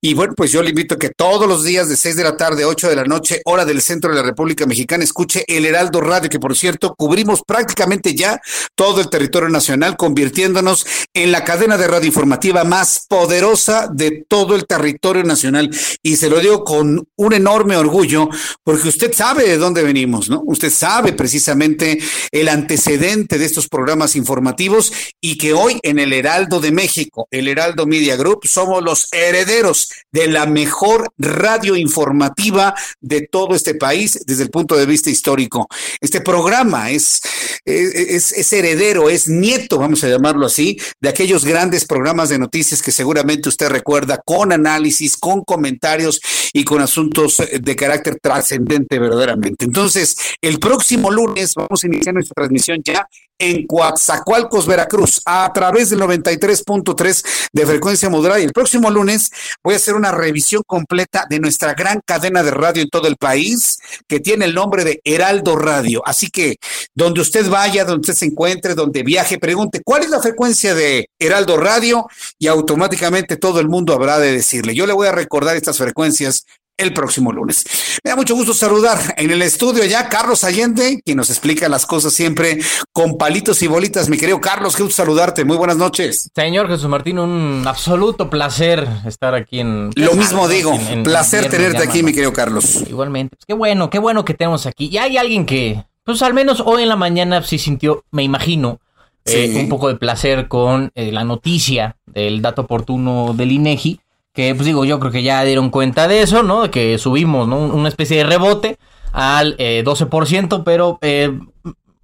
Y 0.01 0.13
bueno, 0.13 0.33
pues 0.35 0.51
yo 0.51 0.61
le 0.61 0.69
invito 0.69 0.95
a 0.95 0.99
que 0.99 1.09
todos 1.09 1.47
los 1.47 1.63
días 1.63 1.89
de 1.89 1.97
6 1.97 2.15
de 2.15 2.23
la 2.23 2.37
tarde, 2.37 2.65
8 2.65 2.89
de 2.89 2.95
la 2.95 3.05
noche, 3.05 3.41
hora 3.45 3.65
del 3.65 3.81
centro 3.81 4.11
de 4.11 4.17
la 4.17 4.23
República 4.23 4.65
Mexicana, 4.65 5.03
escuche 5.03 5.43
el 5.47 5.65
Heraldo 5.65 6.01
Radio, 6.01 6.29
que 6.29 6.39
por 6.39 6.55
cierto, 6.55 6.95
cubrimos 6.95 7.41
prácticamente 7.45 8.15
ya 8.15 8.41
todo 8.75 9.01
el 9.01 9.09
territorio 9.09 9.49
nacional, 9.49 9.97
convirtiéndonos 9.97 10.85
en 11.13 11.31
la 11.31 11.43
cadena 11.43 11.77
de 11.77 11.87
radio 11.87 12.07
informativa 12.07 12.63
más 12.63 13.05
poderosa 13.07 13.89
de 13.91 14.25
todo 14.27 14.55
el 14.55 14.65
territorio 14.65 15.23
nacional 15.23 15.69
y 16.01 16.15
se 16.17 16.29
lo 16.29 16.39
digo 16.39 16.63
con 16.63 17.07
un 17.15 17.33
enorme 17.33 17.77
orgullo 17.77 18.29
porque 18.63 18.89
usted 18.89 19.13
sabe 19.13 19.43
de 19.47 19.57
dónde 19.57 19.83
venimos, 19.83 20.29
¿no? 20.29 20.41
Usted 20.45 20.69
sabe 20.71 21.13
precisamente 21.13 21.99
el 22.31 22.49
antecedente 22.49 23.37
de 23.37 23.45
estos 23.45 23.67
programas 23.67 24.15
informativos 24.15 24.91
y 25.21 25.37
que 25.37 25.53
hoy 25.53 25.79
en 25.83 25.99
el 25.99 26.13
Heraldo 26.13 26.59
de 26.59 26.71
México, 26.71 27.27
el 27.31 27.47
Heraldo 27.47 27.85
Media 27.85 28.15
Group, 28.15 28.41
somos 28.45 28.83
los 28.83 29.07
herederos 29.11 29.84
de 30.11 30.27
la 30.27 30.45
mejor 30.45 31.11
radio 31.17 31.75
informativa 31.75 32.73
de 33.01 33.27
todo 33.27 33.55
este 33.55 33.75
país 33.75 34.19
desde 34.25 34.43
el 34.43 34.49
punto 34.49 34.75
de 34.75 34.85
vista 34.85 35.09
histórico. 35.09 35.67
Este 36.01 36.21
programa 36.21 36.91
es, 36.91 37.21
es, 37.65 38.31
es 38.31 38.53
heredero, 38.53 39.09
es 39.09 39.27
nieto, 39.27 39.77
vamos 39.77 40.03
a 40.03 40.09
llamarlo 40.09 40.45
así, 40.45 40.79
de 41.01 41.09
aquellos 41.09 41.45
grandes 41.45 41.85
programas 41.85 42.29
de 42.29 42.39
noticias 42.39 42.81
que 42.81 42.91
seguramente 42.91 43.49
usted 43.49 43.69
recuerda 43.69 44.21
con 44.23 44.51
análisis, 44.51 45.17
con 45.17 45.43
comentarios 45.43 46.19
y 46.53 46.63
con 46.63 46.81
asuntos 46.81 47.41
de 47.59 47.75
carácter 47.75 48.19
trascendente 48.21 48.99
verdaderamente. 48.99 49.65
Entonces, 49.65 50.15
el 50.41 50.59
próximo 50.59 51.11
lunes 51.11 51.53
vamos 51.55 51.83
a 51.83 51.87
iniciar 51.87 52.13
nuestra 52.13 52.33
transmisión 52.35 52.81
ya 52.83 53.07
en 53.37 53.65
Coatzacoalcos, 53.67 54.65
Veracruz, 54.65 55.21
a 55.25 55.51
través 55.53 55.89
del 55.89 55.99
93.3 55.99 57.25
de 57.51 57.65
frecuencia 57.65 58.09
modulada. 58.09 58.39
Y 58.39 58.43
el 58.43 58.53
próximo 58.53 58.89
lunes 58.89 59.31
voy 59.63 59.73
a 59.73 59.77
hacer 59.77 59.95
una 59.95 60.11
revisión 60.11 60.63
completa 60.65 61.25
de 61.29 61.39
nuestra 61.39 61.73
gran 61.73 62.01
cadena 62.05 62.43
de 62.43 62.51
radio 62.51 62.81
en 62.81 62.89
todo 62.89 63.07
el 63.07 63.17
país, 63.17 63.79
que 64.07 64.19
tiene 64.19 64.45
el 64.45 64.55
nombre 64.55 64.83
de 64.83 65.01
Heraldo 65.03 65.55
Radio. 65.55 66.01
Así 66.05 66.29
que 66.29 66.57
donde 66.93 67.21
usted 67.21 67.49
vaya, 67.49 67.85
donde 67.85 68.01
usted 68.01 68.13
se 68.13 68.25
encuentre, 68.25 68.75
donde 68.75 69.03
viaje, 69.03 69.37
pregunte 69.37 69.81
cuál 69.83 70.03
es 70.03 70.09
la 70.09 70.21
frecuencia 70.21 70.75
de 70.75 71.09
Heraldo 71.19 71.57
Radio 71.57 72.07
y 72.39 72.47
automáticamente 72.47 73.37
todo 73.37 73.59
el 73.59 73.67
mundo 73.67 73.93
habrá 73.93 74.19
de 74.19 74.31
decirle. 74.31 74.75
Yo 74.75 74.85
le 74.85 74.93
voy 74.93 75.07
a 75.07 75.11
recordar 75.11 75.55
estas 75.55 75.77
frecuencias 75.77 76.45
el 76.77 76.93
próximo 76.93 77.31
lunes. 77.31 77.99
Me 78.03 78.09
da 78.09 78.15
mucho 78.15 78.35
gusto 78.35 78.53
saludar 78.53 78.99
en 79.17 79.31
el 79.31 79.41
estudio 79.41 79.83
ya 79.85 80.09
Carlos 80.09 80.43
Allende, 80.43 81.01
quien 81.03 81.17
nos 81.17 81.29
explica 81.29 81.69
las 81.69 81.85
cosas 81.85 82.13
siempre 82.13 82.59
con 82.91 83.17
palitos 83.17 83.61
y 83.61 83.67
bolitas. 83.67 84.09
Mi 84.09 84.17
querido 84.17 84.41
Carlos, 84.41 84.75
qué 84.75 84.83
gusto 84.83 84.97
saludarte. 84.97 85.45
Muy 85.45 85.57
buenas 85.57 85.77
noches. 85.77 86.29
Señor 86.35 86.67
Jesús 86.67 86.89
Martín, 86.89 87.19
un 87.19 87.63
absoluto 87.67 88.29
placer 88.29 88.87
estar 89.05 89.35
aquí 89.35 89.59
en... 89.59 89.91
Lo 89.95 90.13
mismo 90.13 90.47
digo, 90.47 90.77
placer 91.03 91.49
tenerte 91.49 91.83
aquí, 91.83 92.03
mi 92.03 92.13
querido 92.13 92.33
Carlos. 92.33 92.83
Igualmente, 92.87 93.35
pues 93.35 93.45
qué 93.47 93.53
bueno, 93.53 93.89
qué 93.89 93.99
bueno 93.99 94.25
que 94.25 94.33
tenemos 94.33 94.65
aquí. 94.65 94.89
Y 94.91 94.97
hay 94.97 95.17
alguien 95.17 95.45
que, 95.45 95.83
pues 96.03 96.21
al 96.21 96.33
menos 96.33 96.61
hoy 96.65 96.83
en 96.83 96.89
la 96.89 96.95
mañana 96.95 97.41
sí 97.43 97.57
sintió, 97.57 98.03
me 98.11 98.23
imagino, 98.23 98.79
eh, 99.25 99.59
un 99.59 99.69
poco 99.69 99.87
de 99.87 99.95
placer 99.95 100.47
con 100.47 100.91
eh, 100.93 101.11
la 101.11 101.23
noticia 101.23 101.95
del 102.05 102.43
dato 102.43 102.61
oportuno 102.63 103.33
del 103.33 103.51
INEGI 103.51 103.99
que 104.35 104.53
pues 104.53 104.65
digo, 104.65 104.83
yo 104.85 104.99
creo 104.99 105.11
que 105.11 105.23
ya 105.23 105.43
dieron 105.43 105.69
cuenta 105.69 106.07
de 106.07 106.21
eso, 106.21 106.43
¿no? 106.43 106.69
Que 106.69 106.97
subimos, 106.97 107.47
¿no? 107.47 107.57
Una 107.57 107.87
especie 107.87 108.17
de 108.17 108.25
rebote 108.25 108.77
al 109.13 109.55
12%, 109.57 110.59
eh, 110.59 110.61
pero 110.65 110.99
eh, 111.01 111.31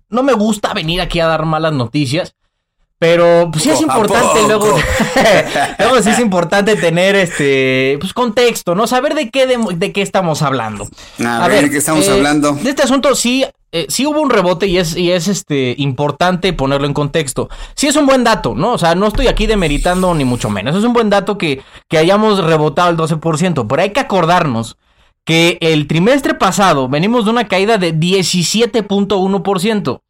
no 0.10 0.24
me 0.24 0.34
gusta 0.34 0.74
venir 0.74 1.02
aquí 1.02 1.20
a 1.20 1.28
dar 1.28 1.46
malas 1.46 1.74
noticias, 1.74 2.34
Pero 3.00 3.50
pues 3.52 3.64
sí 3.64 3.70
es 3.70 3.82
importante 3.82 4.44
luego, 4.48 4.78
luego 5.80 6.02
sí 6.02 6.10
es 6.12 6.20
importante 6.20 6.78
tener 6.78 7.16
este 7.16 7.98
pues 8.00 8.14
contexto, 8.14 8.76
¿no? 8.76 8.88
Saber 8.88 9.14
de 9.14 9.30
qué 9.30 9.46
de, 9.48 9.92
qué 9.92 10.02
estamos 10.02 10.42
hablando. 10.42 10.88
A, 11.26 11.48
ver, 11.50 11.64
¿de 11.64 11.70
qué 11.70 11.78
estamos 11.78 12.08
eh, 12.08 12.12
hablando? 12.12 12.54
De 12.54 12.70
este 12.70 12.84
asunto 12.84 13.14
sí 13.16 13.44
eh, 13.72 13.86
sí 13.90 14.06
hubo 14.06 14.22
un 14.22 14.30
rebote 14.30 14.68
y 14.68 14.78
es, 14.78 14.96
y 14.98 15.12
es 15.12 15.28
este 15.28 15.76
importante 15.78 16.54
ponerlo 16.54 16.88
en 16.88 16.94
contexto. 16.94 17.50
Sí 17.76 17.88
es 17.88 17.96
un 17.96 18.06
buen 18.06 18.24
dato, 18.24 18.54
¿no? 18.56 18.74
O 18.74 18.78
sea, 18.78 18.96
no 18.96 19.08
estoy 19.08 19.28
aquí 19.28 19.48
demeritando 19.48 20.14
ni 20.14 20.26
mucho 20.26 20.50
menos. 20.50 20.76
Es 20.76 20.84
un 20.84 20.94
buen 20.94 21.10
dato 21.10 21.38
que, 21.38 21.62
que 21.88 21.98
hayamos 21.98 22.44
rebotado 22.44 22.90
el 22.90 22.98
12%, 22.98 23.68
pero 23.68 23.82
hay 23.82 23.92
que 23.92 24.02
acordarnos 24.02 24.78
que 25.24 25.58
el 25.62 25.88
trimestre 25.88 26.34
pasado 26.34 26.90
venimos 26.90 27.26
de 27.26 27.32
una 27.32 27.48
caída 27.48 27.78
de 27.78 27.96
17.1%. 27.96 30.02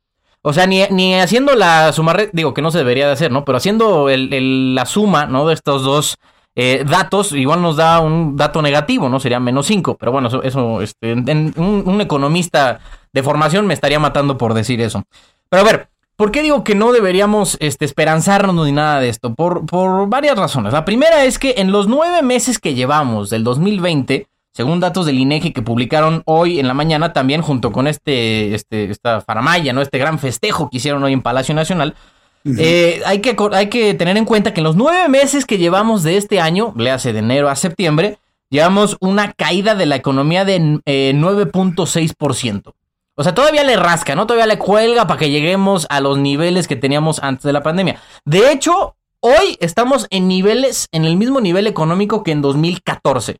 O 0.43 0.53
sea, 0.53 0.65
ni, 0.65 0.81
ni 0.89 1.13
haciendo 1.13 1.55
la 1.55 1.93
suma, 1.93 2.15
digo 2.33 2.55
que 2.55 2.63
no 2.63 2.71
se 2.71 2.79
debería 2.79 3.05
de 3.05 3.13
hacer, 3.13 3.31
¿no? 3.31 3.45
Pero 3.45 3.57
haciendo 3.57 4.09
el, 4.09 4.73
la 4.73 4.87
suma, 4.87 5.27
¿no? 5.27 5.47
De 5.47 5.53
estos 5.53 5.83
dos 5.83 6.17
eh, 6.55 6.83
datos, 6.85 7.31
igual 7.31 7.61
nos 7.61 7.77
da 7.77 8.01
un 8.01 8.35
dato 8.35 8.61
negativo, 8.61 9.07
¿no? 9.07 9.19
Sería 9.19 9.39
menos 9.39 9.67
5. 9.67 9.95
Pero 9.97 10.11
bueno, 10.11 10.27
eso, 10.27 10.43
eso 10.43 10.81
este, 10.81 11.13
un, 11.13 12.01
economista 12.01 12.79
de 13.13 13.23
formación 13.23 13.67
me 13.67 13.73
estaría 13.73 13.99
matando 13.99 14.37
por 14.37 14.53
decir 14.53 14.81
eso. 14.81 15.03
Pero 15.49 15.61
a 15.61 15.65
ver, 15.65 15.89
¿por 16.15 16.31
qué 16.31 16.41
digo 16.41 16.63
que 16.63 16.75
no 16.75 16.91
deberíamos 16.91 17.57
este, 17.61 17.85
esperanzarnos 17.85 18.65
ni 18.65 18.71
nada 18.73 18.99
de 18.99 19.09
esto? 19.09 19.33
Por, 19.33 19.65
por 19.65 20.09
varias 20.09 20.37
razones. 20.37 20.73
La 20.73 20.85
primera 20.85 21.23
es 21.23 21.39
que 21.39 21.55
en 21.57 21.71
los 21.71 21.87
nueve 21.87 22.21
meses 22.21 22.59
que 22.59 22.73
llevamos 22.73 23.29
del 23.29 23.43
2020, 23.43 24.27
según 24.53 24.81
datos 24.81 25.05
del 25.05 25.19
INEGI 25.19 25.53
que 25.53 25.61
publicaron 25.61 26.23
hoy 26.25 26.59
en 26.59 26.67
la 26.67 26.73
mañana, 26.73 27.13
también 27.13 27.41
junto 27.41 27.71
con 27.71 27.87
este, 27.87 28.53
este, 28.53 28.91
esta 28.91 29.21
faramaya, 29.21 29.71
¿no? 29.71 29.81
Este 29.81 29.97
gran 29.97 30.19
festejo 30.19 30.69
que 30.69 30.77
hicieron 30.77 31.01
hoy 31.03 31.13
en 31.13 31.21
Palacio 31.21 31.55
Nacional. 31.55 31.95
Eh, 32.43 33.01
hay, 33.05 33.19
que, 33.19 33.35
hay 33.51 33.69
que 33.69 33.93
tener 33.93 34.17
en 34.17 34.25
cuenta 34.25 34.53
que 34.53 34.61
en 34.61 34.65
los 34.65 34.75
nueve 34.75 35.07
meses 35.09 35.45
que 35.45 35.57
llevamos 35.57 36.03
de 36.03 36.17
este 36.17 36.39
año, 36.39 36.73
le 36.75 36.91
hace 36.91 37.13
de 37.13 37.19
enero 37.19 37.49
a 37.49 37.55
septiembre, 37.55 38.17
llevamos 38.49 38.97
una 38.99 39.33
caída 39.33 39.75
de 39.75 39.85
la 39.85 39.95
economía 39.95 40.45
de 40.45 40.59
9.6%. 40.59 42.69
Eh, 42.69 42.73
o 43.15 43.23
sea, 43.23 43.35
todavía 43.35 43.63
le 43.63 43.75
rasca, 43.75 44.15
¿no? 44.15 44.25
Todavía 44.25 44.47
le 44.47 44.57
cuelga 44.57 45.05
para 45.05 45.19
que 45.19 45.29
lleguemos 45.29 45.85
a 45.89 45.99
los 45.99 46.17
niveles 46.17 46.67
que 46.67 46.75
teníamos 46.75 47.21
antes 47.21 47.43
de 47.43 47.53
la 47.53 47.61
pandemia. 47.61 48.01
De 48.25 48.51
hecho, 48.51 48.95
hoy 49.19 49.57
estamos 49.59 50.07
en 50.09 50.27
niveles, 50.27 50.87
en 50.91 51.05
el 51.05 51.17
mismo 51.17 51.41
nivel 51.41 51.67
económico 51.67 52.23
que 52.23 52.31
en 52.31 52.41
2014. 52.41 53.37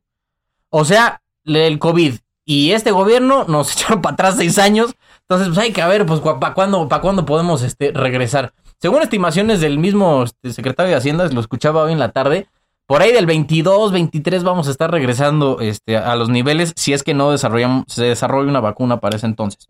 O 0.70 0.86
sea, 0.86 1.22
el 1.46 1.80
COVID 1.80 2.16
y 2.46 2.72
este 2.72 2.92
gobierno 2.92 3.46
nos 3.48 3.72
echaron 3.74 4.02
para 4.02 4.14
atrás 4.14 4.36
seis 4.38 4.60
años. 4.60 4.94
Entonces, 5.22 5.48
pues 5.48 5.58
hay 5.58 5.72
que 5.72 5.84
ver, 5.86 6.06
pues, 6.06 6.20
para 6.20 6.54
cuándo, 6.54 6.88
para 6.88 7.02
cuándo 7.02 7.26
podemos 7.26 7.64
este, 7.64 7.92
regresar. 7.92 8.54
Según 8.82 9.04
estimaciones 9.04 9.62
del 9.62 9.78
mismo 9.78 10.24
este, 10.24 10.54
secretario 10.54 10.90
de 10.90 10.98
Hacienda, 10.98 11.28
lo 11.28 11.40
escuchaba 11.40 11.84
hoy 11.84 11.94
en 11.94 12.00
la 12.00 12.12
tarde, 12.12 12.48
por 12.88 13.04
ahí 13.04 13.14
del 13.14 13.28
22, 13.28 13.92
23 13.92 14.44
vamos 14.44 14.68
a 14.68 14.72
estar 14.72 14.90
regresando 14.90 15.60
este, 15.62 15.98
a 15.98 16.16
los 16.16 16.30
niveles 16.30 16.74
si 16.76 16.92
es 16.92 17.04
que 17.04 17.14
no 17.14 17.32
desarrollamos, 17.32 17.86
se 17.88 18.06
desarrolla 18.06 18.50
una 18.50 18.60
vacuna 18.60 19.00
para 19.00 19.18
ese 19.18 19.28
entonces. 19.28 19.70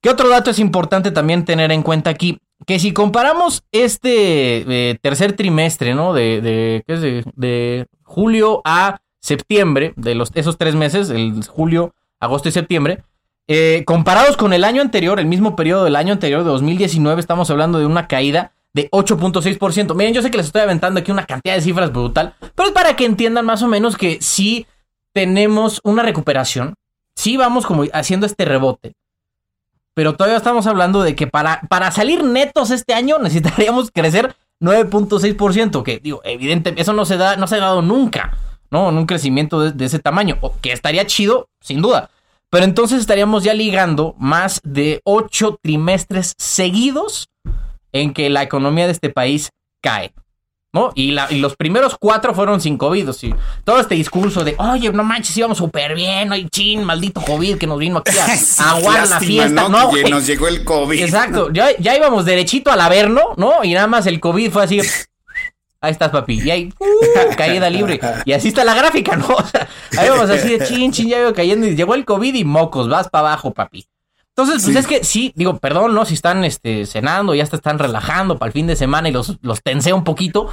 ¿Qué 0.00 0.08
otro 0.08 0.30
dato 0.30 0.50
es 0.50 0.58
importante 0.60 1.10
también 1.10 1.44
tener 1.44 1.70
en 1.72 1.82
cuenta 1.82 2.08
aquí? 2.08 2.38
Que 2.66 2.78
si 2.78 2.92
comparamos 2.94 3.64
este 3.70 4.90
eh, 4.90 4.98
tercer 5.02 5.34
trimestre, 5.34 5.94
¿no? 5.94 6.14
De, 6.14 6.40
de, 6.40 6.84
¿qué 6.86 6.94
es 6.94 7.00
de, 7.02 7.24
de 7.36 7.86
julio 8.02 8.62
a 8.64 9.02
septiembre, 9.20 9.92
de 9.96 10.14
los, 10.14 10.30
esos 10.34 10.56
tres 10.56 10.74
meses, 10.74 11.10
el 11.10 11.44
julio, 11.46 11.94
agosto 12.18 12.48
y 12.48 12.52
septiembre, 12.52 13.04
eh, 13.48 13.82
comparados 13.86 14.36
con 14.36 14.52
el 14.52 14.62
año 14.62 14.82
anterior, 14.82 15.18
el 15.18 15.26
mismo 15.26 15.56
periodo 15.56 15.84
del 15.84 15.96
año 15.96 16.12
anterior, 16.12 16.44
de 16.44 16.50
2019, 16.50 17.20
estamos 17.20 17.50
hablando 17.50 17.78
de 17.78 17.86
una 17.86 18.06
caída 18.06 18.52
de 18.74 18.90
8.6%. 18.90 19.94
Miren, 19.94 20.14
yo 20.14 20.22
sé 20.22 20.30
que 20.30 20.36
les 20.36 20.46
estoy 20.46 20.62
aventando 20.62 21.00
aquí 21.00 21.10
una 21.10 21.26
cantidad 21.26 21.54
de 21.54 21.62
cifras 21.62 21.90
brutal, 21.90 22.34
pero 22.54 22.68
es 22.68 22.74
para 22.74 22.94
que 22.94 23.06
entiendan 23.06 23.46
más 23.46 23.62
o 23.62 23.68
menos 23.68 23.96
que 23.96 24.18
sí 24.20 24.66
tenemos 25.12 25.80
una 25.82 26.02
recuperación, 26.02 26.74
sí 27.16 27.36
vamos 27.36 27.66
como 27.66 27.84
haciendo 27.92 28.26
este 28.26 28.44
rebote, 28.44 28.92
pero 29.94 30.14
todavía 30.14 30.36
estamos 30.36 30.66
hablando 30.66 31.02
de 31.02 31.16
que 31.16 31.26
para, 31.26 31.62
para 31.68 31.90
salir 31.90 32.22
netos 32.22 32.70
este 32.70 32.94
año 32.94 33.18
necesitaríamos 33.18 33.90
crecer 33.94 34.36
9.6%, 34.60 35.82
que 35.82 35.98
digo, 35.98 36.20
evidente, 36.22 36.74
eso 36.76 36.92
no 36.92 37.04
se 37.04 37.16
da, 37.16 37.36
no 37.36 37.46
se 37.46 37.56
ha 37.56 37.60
dado 37.60 37.82
nunca. 37.82 38.36
¿no? 38.70 38.90
En 38.90 38.98
un 38.98 39.06
crecimiento 39.06 39.70
de, 39.70 39.84
ese 39.84 39.98
tamaño, 39.98 40.38
que 40.60 40.72
estaría 40.72 41.06
chido, 41.06 41.48
sin 41.60 41.80
duda. 41.80 42.10
Pero 42.50 42.64
entonces 42.64 43.00
estaríamos 43.00 43.44
ya 43.44 43.54
ligando 43.54 44.14
más 44.18 44.60
de 44.64 45.00
ocho 45.04 45.58
trimestres 45.62 46.34
seguidos 46.38 47.28
en 47.92 48.14
que 48.14 48.30
la 48.30 48.42
economía 48.42 48.86
de 48.86 48.92
este 48.92 49.10
país 49.10 49.50
cae. 49.82 50.12
¿no? 50.72 50.92
Y, 50.94 51.16
los 51.38 51.56
primeros 51.56 51.96
cuatro 51.98 52.34
fueron 52.34 52.60
sin 52.60 52.76
COVID. 52.76 53.08
Y 53.22 53.34
todo 53.64 53.80
este 53.80 53.94
discurso 53.94 54.44
de, 54.44 54.54
oye, 54.58 54.92
no 54.92 55.02
manches, 55.02 55.36
íbamos 55.36 55.58
súper 55.58 55.94
bien, 55.94 56.32
ay, 56.32 56.48
chin, 56.50 56.84
maldito 56.84 57.20
COVID 57.20 57.56
que 57.56 57.66
nos 57.66 57.78
vino 57.78 57.98
aquí 57.98 58.12
a, 58.18 58.70
aguar 58.76 59.08
la 59.08 59.20
fiesta. 59.20 59.68
¿no? 59.68 59.90
que 59.90 60.04
nos 60.04 60.26
llegó 60.26 60.48
el 60.48 60.64
COVID. 60.64 61.00
Exacto, 61.00 61.50
ya, 61.52 61.76
ya 61.78 61.96
íbamos 61.96 62.24
derechito 62.24 62.70
al 62.70 62.80
Averno, 62.80 63.34
¿no? 63.36 63.64
Y 63.64 63.74
nada 63.74 63.86
más 63.86 64.06
el 64.06 64.20
COVID 64.20 64.50
fue 64.50 64.64
así, 64.64 64.80
Ahí 65.80 65.92
estás, 65.92 66.10
papi. 66.10 66.40
Y 66.40 66.50
ahí, 66.50 66.72
uh, 66.78 67.36
caída 67.36 67.70
libre. 67.70 68.00
Y 68.24 68.32
así 68.32 68.48
está 68.48 68.64
la 68.64 68.74
gráfica, 68.74 69.16
¿no? 69.16 69.26
O 69.36 69.46
sea, 69.46 69.68
ahí 69.96 70.08
vamos 70.08 70.28
así 70.28 70.48
de 70.48 70.64
chin, 70.66 70.90
chin, 70.92 71.08
ya 71.08 71.18
veo 71.18 71.34
cayendo. 71.34 71.66
Y 71.66 71.76
llegó 71.76 71.94
el 71.94 72.04
COVID 72.04 72.34
y 72.34 72.44
mocos, 72.44 72.88
vas 72.88 73.08
para 73.08 73.28
abajo, 73.28 73.52
papi. 73.52 73.86
Entonces, 74.36 74.62
pues 74.64 74.76
es 74.76 74.86
que 74.86 75.04
sí, 75.04 75.32
digo, 75.34 75.58
perdón, 75.58 75.94
¿no? 75.94 76.04
Si 76.04 76.14
están 76.14 76.44
este, 76.44 76.86
cenando, 76.86 77.34
ya 77.34 77.44
te 77.46 77.56
están 77.56 77.78
relajando 77.78 78.38
para 78.38 78.48
el 78.48 78.52
fin 78.52 78.68
de 78.68 78.76
semana 78.76 79.08
y 79.08 79.12
los, 79.12 79.36
los 79.42 79.62
tensea 79.62 79.94
un 79.94 80.04
poquito. 80.04 80.48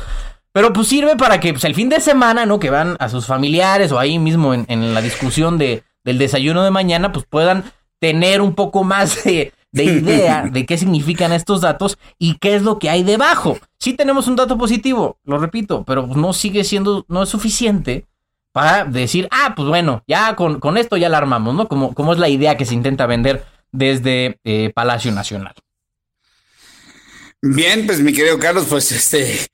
Pero 0.52 0.74
pues 0.74 0.88
sirve 0.88 1.16
para 1.16 1.40
que 1.40 1.54
pues, 1.54 1.66
el 1.66 1.76
fin 1.76 1.90
de 1.90 2.00
semana, 2.00 2.46
¿no? 2.46 2.60
Que 2.60 2.70
van 2.70 2.96
a 3.00 3.10
sus 3.10 3.26
familiares 3.26 3.92
o 3.92 4.00
ahí 4.00 4.18
mismo 4.18 4.54
en, 4.54 4.66
en 4.70 4.94
la 4.94 5.02
discusión 5.02 5.58
de, 5.58 5.84
del 6.04 6.18
desayuno 6.18 6.64
de 6.64 6.72
mañana, 6.72 7.12
pues 7.12 7.26
puedan 7.30 7.64
tener 8.00 8.42
un 8.42 8.56
poco 8.56 8.84
más 8.84 9.24
de, 9.24 9.54
de 9.76 9.84
idea 9.84 10.44
de 10.50 10.66
qué 10.66 10.78
significan 10.78 11.34
estos 11.34 11.60
datos 11.60 11.98
y 12.18 12.38
qué 12.38 12.56
es 12.56 12.64
lo 12.64 12.80
que 12.80 12.90
hay 12.90 13.04
debajo. 13.04 13.58
Sí 13.78 13.94
tenemos 13.94 14.28
un 14.28 14.38
dato 14.38 14.58
positivo, 14.58 15.18
lo 15.26 15.38
repito, 15.38 15.84
pero 15.84 16.08
no 16.08 16.32
sigue 16.32 16.64
siendo, 16.64 17.06
no 17.10 17.24
es 17.24 17.30
suficiente 17.30 18.06
para 18.54 18.86
decir, 18.86 19.28
ah, 19.32 19.52
pues 19.54 19.68
bueno, 19.68 20.02
ya 20.08 20.36
con, 20.38 20.62
con 20.62 20.78
esto 20.78 20.96
ya 20.96 21.10
la 21.10 21.18
armamos, 21.18 21.54
¿no? 21.54 21.68
Como, 21.68 21.94
como 21.94 22.14
es 22.14 22.20
la 22.20 22.30
idea 22.30 22.56
que 22.56 22.66
se 22.66 22.74
intenta 22.74 23.06
vender 23.06 23.44
desde 23.74 24.40
eh, 24.46 24.72
Palacio 24.74 25.12
Nacional. 25.12 25.54
Bien, 27.42 27.86
pues 27.86 28.00
mi 28.00 28.14
querido 28.14 28.40
Carlos, 28.40 28.68
pues 28.70 28.94
este, 28.94 29.46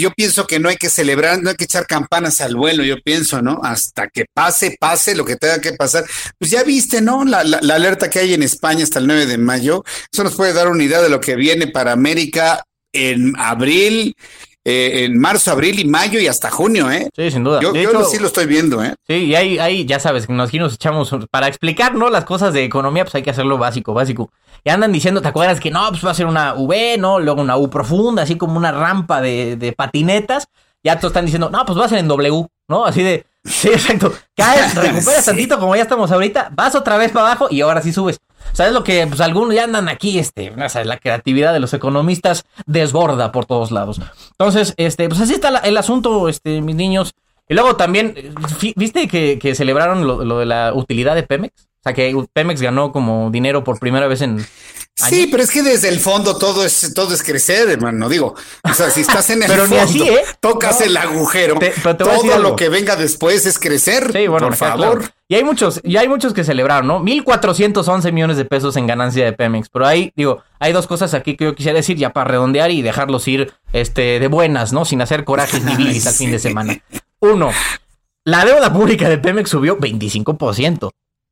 yo 0.00 0.10
pienso 0.12 0.46
que 0.46 0.58
no 0.58 0.68
hay 0.68 0.76
que 0.76 0.90
celebrar, 0.90 1.40
no 1.40 1.50
hay 1.50 1.56
que 1.56 1.64
echar 1.64 1.86
campanas 1.86 2.40
al 2.40 2.56
vuelo, 2.56 2.82
yo 2.82 3.00
pienso, 3.00 3.40
¿no? 3.42 3.60
Hasta 3.62 4.08
que 4.08 4.26
pase, 4.32 4.76
pase 4.78 5.14
lo 5.14 5.24
que 5.24 5.36
tenga 5.36 5.60
que 5.60 5.72
pasar. 5.72 6.04
Pues 6.38 6.50
ya 6.50 6.64
viste, 6.64 7.00
¿no? 7.00 7.24
La, 7.24 7.44
la, 7.44 7.74
alerta 7.74 8.10
que 8.10 8.18
hay 8.18 8.34
en 8.34 8.42
España 8.42 8.82
hasta 8.82 8.98
el 8.98 9.06
9 9.06 9.26
de 9.26 9.38
mayo. 9.38 9.84
Eso 10.12 10.24
nos 10.24 10.34
puede 10.34 10.52
dar 10.52 10.68
una 10.68 10.82
idea 10.82 11.00
de 11.00 11.08
lo 11.08 11.20
que 11.20 11.36
viene 11.36 11.68
para 11.68 11.92
América 11.92 12.64
en 12.92 13.34
abril, 13.36 14.16
eh, 14.64 15.04
en 15.04 15.18
marzo, 15.20 15.50
abril 15.50 15.78
y 15.78 15.84
mayo 15.84 16.18
y 16.18 16.26
hasta 16.26 16.50
junio, 16.50 16.90
¿eh? 16.90 17.10
Sí, 17.14 17.30
sin 17.30 17.44
duda. 17.44 17.60
Yo, 17.60 17.72
sí 18.04 18.18
lo 18.18 18.28
estoy 18.28 18.46
viendo, 18.46 18.82
¿eh? 18.82 18.94
Sí, 19.06 19.14
y 19.14 19.34
ahí, 19.34 19.58
ahí 19.58 19.84
ya 19.84 20.00
sabes, 20.00 20.24
aquí 20.24 20.58
nos 20.58 20.74
echamos, 20.74 21.14
para 21.30 21.48
explicar, 21.48 21.94
¿no? 21.94 22.08
Las 22.08 22.24
cosas 22.24 22.54
de 22.54 22.64
economía, 22.64 23.04
pues 23.04 23.14
hay 23.14 23.22
que 23.22 23.30
hacerlo 23.30 23.58
básico, 23.58 23.92
básico. 23.92 24.30
Y 24.64 24.70
andan 24.70 24.92
diciendo, 24.92 25.20
¿te 25.20 25.28
acuerdas 25.28 25.60
que 25.60 25.70
no? 25.70 25.86
Pues 25.90 26.04
va 26.04 26.12
a 26.12 26.14
ser 26.14 26.24
una 26.24 26.54
V, 26.54 26.96
¿no? 26.98 27.20
Luego 27.20 27.42
una 27.42 27.58
U 27.58 27.68
profunda, 27.68 28.22
así 28.22 28.36
como 28.36 28.56
una 28.56 28.72
rampa 28.72 29.20
de, 29.20 29.56
de 29.56 29.72
patinetas. 29.72 30.48
Ya 30.82 30.96
todos 30.98 31.10
están 31.10 31.26
diciendo, 31.26 31.50
no, 31.50 31.64
pues 31.66 31.78
va 31.78 31.84
a 31.84 31.88
ser 31.88 31.98
en 31.98 32.08
W, 32.08 32.46
¿no? 32.68 32.86
Así 32.86 33.02
de, 33.02 33.26
sí, 33.44 33.68
exacto. 33.68 34.14
Caes, 34.34 34.74
recuperas 34.74 35.24
tantito 35.26 35.58
como 35.58 35.76
ya 35.76 35.82
estamos 35.82 36.10
ahorita, 36.10 36.50
vas 36.52 36.74
otra 36.74 36.96
vez 36.96 37.12
para 37.12 37.26
abajo 37.26 37.48
y 37.50 37.60
ahora 37.60 37.82
sí 37.82 37.92
subes. 37.92 38.18
¿Sabes 38.52 38.72
lo 38.72 38.84
que? 38.84 39.06
Pues 39.06 39.20
algunos 39.20 39.54
ya 39.54 39.64
andan 39.64 39.88
aquí, 39.88 40.18
este, 40.18 40.52
la 40.84 40.98
creatividad 40.98 41.52
de 41.52 41.60
los 41.60 41.74
economistas 41.74 42.44
desborda 42.66 43.32
por 43.32 43.46
todos 43.46 43.70
lados. 43.70 44.00
Entonces, 44.32 44.74
este, 44.76 45.08
pues 45.08 45.20
así 45.20 45.34
está 45.34 45.48
el 45.58 45.76
asunto, 45.76 46.28
este, 46.28 46.60
mis 46.60 46.76
niños. 46.76 47.14
Y 47.48 47.54
luego 47.54 47.76
también, 47.76 48.14
¿viste 48.76 49.08
que, 49.08 49.54
celebraron 49.54 50.06
lo, 50.06 50.38
de 50.38 50.46
la 50.46 50.72
utilidad 50.74 51.14
de 51.14 51.24
Pemex? 51.24 51.68
O 51.84 51.90
sea, 51.90 51.92
que 51.92 52.16
Pemex 52.32 52.62
ganó 52.62 52.92
como 52.92 53.30
dinero 53.30 53.62
por 53.62 53.78
primera 53.78 54.08
vez 54.08 54.22
en. 54.22 54.42
Sí, 54.94 55.28
pero 55.30 55.42
es 55.42 55.50
que 55.50 55.62
desde 55.62 55.90
el 55.90 56.00
fondo 56.00 56.38
todo 56.38 56.64
es 56.64 56.94
todo 56.94 57.12
es 57.12 57.22
crecer, 57.22 57.68
hermano. 57.68 58.08
Digo, 58.08 58.34
o 58.62 58.72
sea, 58.72 58.88
si 58.88 59.02
estás 59.02 59.28
en 59.28 59.42
el 59.42 59.50
pero 59.50 59.66
fondo, 59.66 59.82
así, 59.82 60.08
¿eh? 60.08 60.22
tocas 60.40 60.80
el 60.80 60.96
agujero. 60.96 61.58
todo 61.98 62.38
lo 62.38 62.56
que 62.56 62.70
venga 62.70 62.96
después 62.96 63.44
es 63.44 63.58
crecer. 63.58 64.12
Sí, 64.12 64.28
bueno, 64.28 64.46
por 64.46 64.56
favor. 64.56 65.04
Y 65.28 65.34
hay 65.34 65.44
muchos, 65.44 65.78
y 65.84 65.98
hay 65.98 66.08
muchos 66.08 66.32
que 66.32 66.42
celebraron, 66.42 66.86
¿no? 66.86 67.00
1.411 67.00 68.12
millones 68.12 68.38
de 68.38 68.46
pesos 68.46 68.76
en 68.76 68.86
ganancia 68.86 69.26
de 69.26 69.34
Pemex. 69.34 69.68
Pero 69.68 69.86
ahí, 69.86 70.10
digo, 70.16 70.42
hay 70.58 70.72
dos 70.72 70.86
cosas 70.86 71.12
aquí 71.12 71.36
que 71.36 71.44
yo 71.44 71.54
quisiera 71.54 71.76
decir 71.76 71.98
ya 71.98 72.14
para 72.14 72.30
redondear 72.30 72.70
y 72.70 72.80
dejarlos 72.80 73.28
ir 73.28 73.52
este, 73.74 74.20
de 74.20 74.28
buenas, 74.28 74.72
¿no? 74.72 74.86
Sin 74.86 75.02
hacer 75.02 75.24
corajes 75.24 75.62
ni 75.64 75.76
bilis 75.76 76.06
al 76.06 76.14
fin 76.14 76.30
de 76.30 76.38
semana. 76.38 76.78
Uno, 77.20 77.50
la 78.24 78.46
deuda 78.46 78.72
pública 78.72 79.10
de 79.10 79.18
Pemex 79.18 79.50
subió 79.50 79.76
25%. 79.76 80.90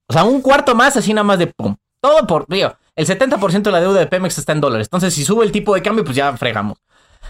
O 0.09 0.12
sea, 0.12 0.24
un 0.24 0.41
cuarto 0.41 0.74
más, 0.74 0.97
así 0.97 1.12
nada 1.12 1.24
más 1.24 1.39
de 1.39 1.47
pum. 1.47 1.77
Todo 2.01 2.27
por, 2.27 2.47
digo, 2.49 2.74
el 2.97 3.07
70% 3.07 3.62
de 3.62 3.70
la 3.70 3.81
deuda 3.81 4.01
de 4.01 4.07
Pemex 4.07 4.39
está 4.39 4.53
en 4.53 4.61
dólares. 4.61 4.87
Entonces, 4.87 5.15
si 5.15 5.24
sube 5.24 5.45
el 5.45 5.53
tipo 5.53 5.74
de 5.74 5.83
cambio, 5.83 6.05
pues 6.05 6.16
ya 6.16 6.37
fregamos. 6.37 6.79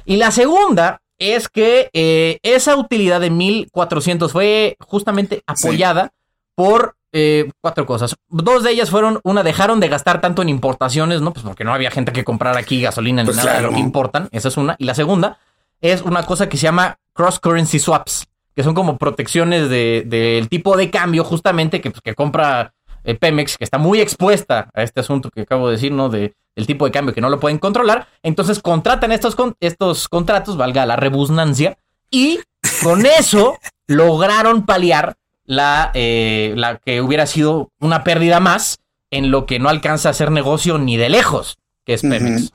Y 0.04 0.16
la 0.16 0.30
segunda 0.30 1.00
es 1.18 1.48
que 1.48 1.90
eh, 1.92 2.38
esa 2.42 2.76
utilidad 2.76 3.20
de 3.20 3.30
1400 3.30 4.32
fue 4.32 4.76
justamente 4.80 5.42
apoyada 5.46 6.10
por 6.54 6.96
eh, 7.12 7.50
cuatro 7.60 7.86
cosas. 7.86 8.16
Dos 8.28 8.64
de 8.64 8.70
ellas 8.72 8.90
fueron, 8.90 9.20
una, 9.22 9.42
dejaron 9.42 9.80
de 9.80 9.88
gastar 9.88 10.20
tanto 10.20 10.42
en 10.42 10.48
importaciones, 10.48 11.20
¿no? 11.20 11.32
Pues 11.32 11.44
porque 11.44 11.64
no 11.64 11.74
había 11.74 11.90
gente 11.90 12.12
que 12.12 12.24
comprar 12.24 12.56
aquí 12.56 12.80
gasolina 12.80 13.22
ni 13.22 13.26
Pues 13.26 13.36
nada 13.36 13.56
de 13.56 13.62
lo 13.62 13.70
que 13.70 13.78
importan. 13.78 14.28
Esa 14.32 14.48
es 14.48 14.56
una. 14.56 14.74
Y 14.78 14.84
la 14.84 14.94
segunda 14.94 15.38
es 15.80 16.02
una 16.02 16.24
cosa 16.24 16.48
que 16.48 16.56
se 16.56 16.64
llama 16.64 16.98
cross 17.12 17.38
currency 17.38 17.78
swaps, 17.78 18.26
que 18.54 18.62
son 18.62 18.74
como 18.74 18.98
protecciones 18.98 19.68
de- 19.68 20.02
del 20.06 20.48
tipo 20.48 20.76
de 20.76 20.90
cambio, 20.90 21.24
justamente 21.24 21.80
que, 21.80 21.90
pues, 21.90 22.00
que 22.02 22.14
compra 22.14 22.74
eh, 23.04 23.14
Pemex, 23.16 23.56
que 23.58 23.64
está 23.64 23.78
muy 23.78 24.00
expuesta 24.00 24.70
a 24.74 24.82
este 24.82 25.00
asunto 25.00 25.28
que 25.30 25.40
acabo 25.40 25.66
de 25.66 25.72
decir, 25.74 25.90
¿no? 25.90 26.08
De, 26.08 26.34
del 26.54 26.66
tipo 26.68 26.84
de 26.84 26.92
cambio 26.92 27.12
que 27.14 27.20
no 27.20 27.30
lo 27.30 27.40
pueden 27.40 27.58
controlar. 27.58 28.06
Entonces 28.22 28.60
contratan 28.60 29.10
estos, 29.10 29.34
con- 29.34 29.56
estos 29.58 30.08
contratos, 30.08 30.56
valga 30.56 30.86
la 30.86 30.94
rebusnancia, 30.96 31.76
y 32.10 32.38
con 32.82 33.04
eso 33.06 33.58
lograron 33.88 34.64
paliar 34.66 35.16
la, 35.46 35.90
eh, 35.94 36.52
la 36.56 36.76
que 36.78 37.00
hubiera 37.00 37.26
sido 37.26 37.70
una 37.80 38.04
pérdida 38.04 38.38
más 38.38 38.78
en 39.10 39.30
lo 39.32 39.46
que 39.46 39.58
no 39.58 39.68
alcanza 39.68 40.08
a 40.08 40.12
hacer 40.12 40.30
negocio 40.30 40.78
ni 40.78 40.96
de 40.96 41.08
lejos, 41.08 41.58
que 41.84 41.94
es 41.94 42.02
Pemex. 42.02 42.52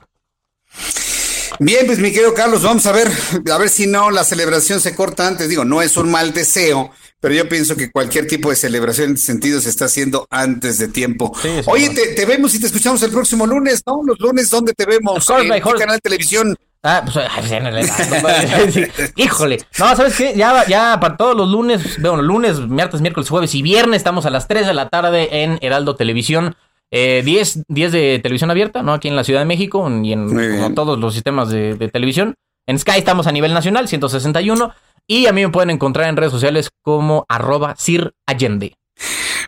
Bien, 1.60 1.86
pues 1.86 1.98
mi 1.98 2.12
querido 2.12 2.34
Carlos, 2.34 2.62
vamos 2.62 2.86
a 2.86 2.92
ver, 2.92 3.08
a 3.52 3.58
ver 3.58 3.68
si 3.68 3.86
no 3.86 4.10
la 4.10 4.22
celebración 4.22 4.80
se 4.80 4.94
corta 4.94 5.26
antes. 5.26 5.48
Digo, 5.48 5.64
no 5.64 5.82
es 5.82 5.96
un 5.96 6.10
mal 6.10 6.32
deseo, 6.32 6.92
pero 7.20 7.34
yo 7.34 7.48
pienso 7.48 7.74
que 7.74 7.90
cualquier 7.90 8.28
tipo 8.28 8.50
de 8.50 8.56
celebración 8.56 9.10
en 9.10 9.18
sentido 9.18 9.60
se 9.60 9.68
está 9.68 9.86
haciendo 9.86 10.26
antes 10.30 10.78
de 10.78 10.88
tiempo. 10.88 11.32
Oye, 11.66 11.90
te, 11.90 12.14
te 12.14 12.26
vemos 12.26 12.54
y 12.54 12.60
te 12.60 12.66
escuchamos 12.66 13.02
el 13.02 13.10
próximo 13.10 13.46
lunes, 13.46 13.82
¿no? 13.86 14.02
Los 14.04 14.20
lunes, 14.20 14.50
¿dónde 14.50 14.72
te 14.72 14.86
vemos? 14.86 15.26
course, 15.26 15.46
¿En 15.46 15.62
qué 15.62 15.72
canal 15.72 15.96
de 15.96 16.00
televisión? 16.00 16.56
Ah, 16.84 17.02
pues 17.04 17.16
ay, 17.16 18.86
híjole. 19.16 19.58
No, 19.80 19.96
¿sabes 19.96 20.16
qué? 20.16 20.34
Ya, 20.36 20.64
ya 20.66 20.98
para 21.00 21.16
todos 21.16 21.36
los 21.36 21.48
lunes, 21.48 22.00
bueno, 22.00 22.22
lunes, 22.22 22.60
martes, 22.60 23.00
miércoles, 23.00 23.28
jueves 23.28 23.54
y 23.56 23.62
viernes 23.62 23.98
estamos 23.98 24.26
a 24.26 24.30
las 24.30 24.46
3 24.46 24.66
de 24.66 24.74
la 24.74 24.88
tarde 24.88 25.42
en 25.42 25.58
Heraldo 25.60 25.96
Televisión. 25.96 26.54
Eh, 26.90 27.22
10, 27.24 27.64
10 27.68 27.92
de 27.92 28.18
televisión 28.22 28.50
abierta, 28.50 28.82
¿no? 28.82 28.94
Aquí 28.94 29.08
en 29.08 29.16
la 29.16 29.24
Ciudad 29.24 29.40
de 29.40 29.46
México 29.46 29.88
y 30.02 30.12
en 30.12 30.28
como 30.28 30.74
todos 30.74 30.98
los 30.98 31.14
sistemas 31.14 31.50
de, 31.50 31.74
de 31.74 31.88
televisión. 31.88 32.34
En 32.66 32.78
Sky 32.78 32.98
estamos 32.98 33.26
a 33.26 33.32
nivel 33.32 33.54
nacional, 33.54 33.88
161. 33.88 34.72
Y 35.06 35.26
a 35.26 35.32
mí 35.32 35.42
me 35.42 35.50
pueden 35.50 35.70
encontrar 35.70 36.08
en 36.08 36.16
redes 36.16 36.32
sociales 36.32 36.68
como 36.82 37.24
arroba 37.28 37.74
Sir 37.76 38.12
Allende. 38.26 38.74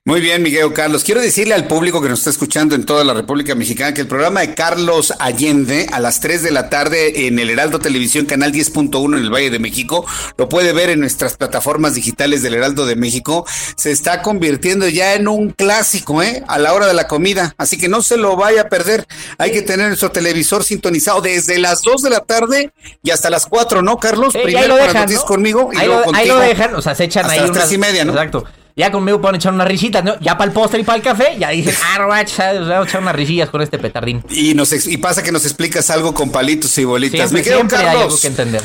Muy 0.06 0.22
bien, 0.22 0.42
Miguel 0.42 0.72
Carlos. 0.72 1.04
Quiero 1.04 1.20
decirle 1.20 1.52
al 1.52 1.66
público 1.66 2.00
que 2.00 2.08
nos 2.08 2.20
está 2.20 2.30
escuchando 2.30 2.74
en 2.74 2.86
toda 2.86 3.04
la 3.04 3.12
República 3.12 3.54
Mexicana 3.54 3.92
que 3.92 4.00
el 4.00 4.06
programa 4.06 4.40
de 4.40 4.54
Carlos 4.54 5.12
Allende 5.18 5.88
a 5.92 6.00
las 6.00 6.20
3 6.20 6.42
de 6.42 6.50
la 6.50 6.70
tarde 6.70 7.26
en 7.26 7.38
el 7.38 7.50
Heraldo 7.50 7.80
Televisión, 7.80 8.24
canal 8.24 8.50
10.1 8.50 9.18
en 9.18 9.22
el 9.22 9.30
Valle 9.30 9.50
de 9.50 9.58
México, 9.58 10.06
lo 10.38 10.48
puede 10.48 10.72
ver 10.72 10.88
en 10.88 11.00
nuestras 11.00 11.36
plataformas 11.36 11.94
digitales 11.94 12.40
del 12.42 12.54
Heraldo 12.54 12.86
de 12.86 12.96
México. 12.96 13.46
Se 13.76 13.90
está 13.90 14.22
convirtiendo 14.22 14.88
ya 14.88 15.12
en 15.14 15.28
un 15.28 15.50
clásico, 15.50 16.22
¿eh? 16.22 16.44
A 16.48 16.58
la 16.58 16.72
hora 16.72 16.86
de 16.86 16.94
la 16.94 17.06
comida. 17.06 17.54
Así 17.58 17.76
que 17.76 17.88
no 17.90 18.00
se 18.00 18.16
lo 18.16 18.36
vaya 18.36 18.62
a 18.62 18.68
perder. 18.70 19.06
Hay 19.36 19.52
que 19.52 19.60
tener 19.60 19.88
nuestro 19.88 20.10
televisor 20.10 20.64
sintonizado 20.64 21.20
desde 21.20 21.58
las 21.58 21.82
2 21.82 22.00
de 22.02 22.10
la 22.10 22.20
tarde 22.20 22.72
y 23.02 23.10
hasta 23.10 23.28
las 23.28 23.44
4, 23.44 23.82
¿no, 23.82 23.98
Carlos? 23.98 24.32
Sí, 24.32 24.38
ahí 24.38 24.44
Primero 24.44 24.68
lo 24.68 24.76
dejan, 24.76 25.02
noticias 25.02 25.24
¿no? 25.24 25.28
conmigo 25.28 25.70
y 25.74 25.76
ahí, 25.76 25.86
luego 25.86 26.10
lo, 26.10 26.16
ahí 26.16 26.26
lo 26.26 26.34
contigo. 26.36 26.38
dejan, 26.38 26.74
o 26.74 26.80
sea, 26.80 26.94
se 26.94 27.04
echan 27.04 27.26
Hasta 27.26 27.34
ahí 27.34 27.40
las 27.40 27.50
unas... 27.50 27.64
tres 27.64 27.74
y 27.74 27.78
media, 27.78 28.04
¿no? 28.06 28.12
Exacto. 28.12 28.44
Ya 28.80 28.90
conmigo 28.90 29.20
pueden 29.20 29.36
echar 29.36 29.52
unas 29.52 29.68
risitas, 29.68 30.02
¿no? 30.02 30.18
Ya 30.20 30.38
para 30.38 30.48
el 30.48 30.54
postre 30.54 30.80
y 30.80 30.84
para 30.84 30.96
el 30.96 31.02
café, 31.02 31.36
ya 31.38 31.50
dicen, 31.50 31.74
ah, 31.84 32.06
voy 32.06 32.16
a 32.16 32.22
echar, 32.22 32.58
voy 32.58 32.72
a 32.72 32.82
echar 32.82 33.02
unas 33.02 33.14
risillas 33.14 33.50
con 33.50 33.60
este 33.60 33.78
petardín. 33.78 34.24
Y, 34.30 34.54
nos 34.54 34.72
y 34.86 34.96
pasa 34.96 35.22
que 35.22 35.32
nos 35.32 35.44
explicas 35.44 35.90
algo 35.90 36.14
con 36.14 36.30
palitos 36.30 36.76
y 36.78 36.84
bolitas. 36.84 37.30
Siempre, 37.30 37.40
Me 37.40 37.44
quedo 37.44 37.78
hay 37.78 37.86
algo 37.86 38.00
Carlos. 38.00 38.20
que 38.22 38.26
entender. 38.28 38.62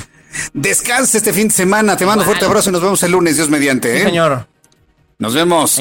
Descansa 0.53 1.17
este 1.17 1.33
fin 1.33 1.49
de 1.49 1.53
semana. 1.53 1.97
Te 1.97 2.05
mando 2.05 2.21
un 2.21 2.25
fuerte 2.25 2.45
abrazo 2.45 2.69
y 2.69 2.71
nos 2.73 2.81
vemos 2.81 3.03
el 3.03 3.11
lunes, 3.11 3.35
Dios 3.35 3.49
mediante. 3.49 3.93
¿eh? 3.93 3.99
Sí, 3.99 4.05
señor. 4.05 4.47
Nos 5.17 5.33
vemos. 5.33 5.79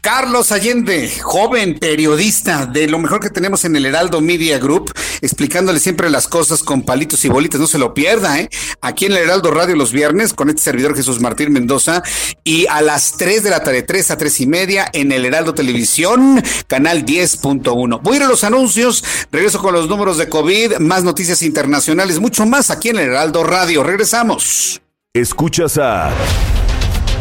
Carlos 0.00 0.50
Allende, 0.50 1.10
joven 1.20 1.78
periodista 1.78 2.64
de 2.64 2.88
lo 2.88 2.98
mejor 2.98 3.20
que 3.20 3.28
tenemos 3.28 3.66
en 3.66 3.76
el 3.76 3.84
Heraldo 3.84 4.22
Media 4.22 4.58
Group, 4.58 4.90
explicándole 5.20 5.78
siempre 5.78 6.08
las 6.08 6.26
cosas 6.26 6.62
con 6.62 6.82
palitos 6.82 7.22
y 7.26 7.28
bolitas. 7.28 7.60
No 7.60 7.66
se 7.66 7.76
lo 7.76 7.92
pierda, 7.92 8.40
¿eh? 8.40 8.48
Aquí 8.80 9.04
en 9.04 9.12
el 9.12 9.18
Heraldo 9.18 9.50
Radio 9.50 9.76
los 9.76 9.92
viernes 9.92 10.32
con 10.32 10.48
este 10.48 10.62
servidor 10.62 10.96
Jesús 10.96 11.20
Martín 11.20 11.52
Mendoza 11.52 12.02
y 12.44 12.66
a 12.66 12.80
las 12.80 13.18
3 13.18 13.42
de 13.42 13.50
la 13.50 13.62
tarde, 13.62 13.82
3 13.82 14.10
a 14.10 14.16
3 14.16 14.40
y 14.40 14.46
media 14.46 14.88
en 14.94 15.12
el 15.12 15.26
Heraldo 15.26 15.52
Televisión, 15.52 16.42
canal 16.66 17.04
10.1. 17.04 18.00
Voy 18.02 18.14
a 18.14 18.16
ir 18.16 18.22
a 18.22 18.28
los 18.28 18.42
anuncios, 18.42 19.04
regreso 19.30 19.60
con 19.60 19.74
los 19.74 19.86
números 19.86 20.16
de 20.16 20.30
COVID, 20.30 20.78
más 20.78 21.04
noticias 21.04 21.42
internacionales, 21.42 22.20
mucho 22.20 22.46
más 22.46 22.70
aquí 22.70 22.88
en 22.88 22.96
el 22.96 23.08
Heraldo 23.10 23.44
Radio. 23.44 23.82
Regresamos. 23.82 24.80
Escuchas 25.12 25.76
a 25.76 26.10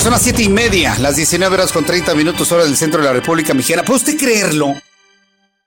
Son 0.00 0.12
las 0.12 0.22
siete 0.22 0.44
y 0.44 0.48
media, 0.48 0.96
las 1.00 1.16
19 1.16 1.54
horas 1.54 1.72
con 1.72 1.84
30 1.84 2.14
minutos 2.14 2.52
hora 2.52 2.64
del 2.64 2.76
centro 2.76 3.00
de 3.00 3.06
la 3.06 3.12
República 3.12 3.52
Mexicana. 3.52 3.84
¿Puede 3.84 3.98
usted 3.98 4.16
creerlo? 4.16 4.72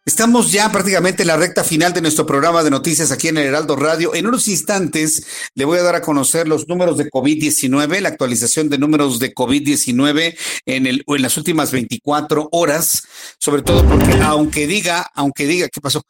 Estamos 0.06 0.54
ya 0.54 0.72
prácticamente 0.72 1.24
en 1.24 1.28
la 1.28 1.36
recta 1.36 1.66
final 1.66 1.92
de 1.92 2.02
nuestro 2.02 2.26
programa 2.26 2.64
de 2.64 2.72
noticias 2.72 3.12
aquí 3.12 3.28
en 3.28 3.38
el 3.38 3.48
Heraldo 3.48 3.76
Radio. 3.76 4.16
En 4.16 4.26
unos 4.28 4.48
instantes 4.48 5.26
le 5.54 5.66
voy 5.66 5.80
a 5.80 5.84
dar 5.84 5.96
a 5.96 6.02
conocer 6.02 6.48
los 6.48 6.70
números 6.70 6.98
de 6.98 7.10
COVID-19, 7.10 8.00
la 8.00 8.10
actualización 8.10 8.70
de 8.70 8.78
números 8.78 9.20
de 9.20 9.34
COVID-19 9.34 10.38
en, 10.66 10.88
en 10.88 11.04
las 11.22 11.38
últimas 11.38 11.72
24 11.72 12.48
horas, 12.54 13.04
sobre 13.38 13.64
todo 13.64 13.86
porque 13.86 14.14
aunque 14.24 14.66
diga, 14.66 15.12
aunque 15.14 15.46
diga, 15.46 15.68
¿qué 15.68 15.82
pasó? 15.82 16.04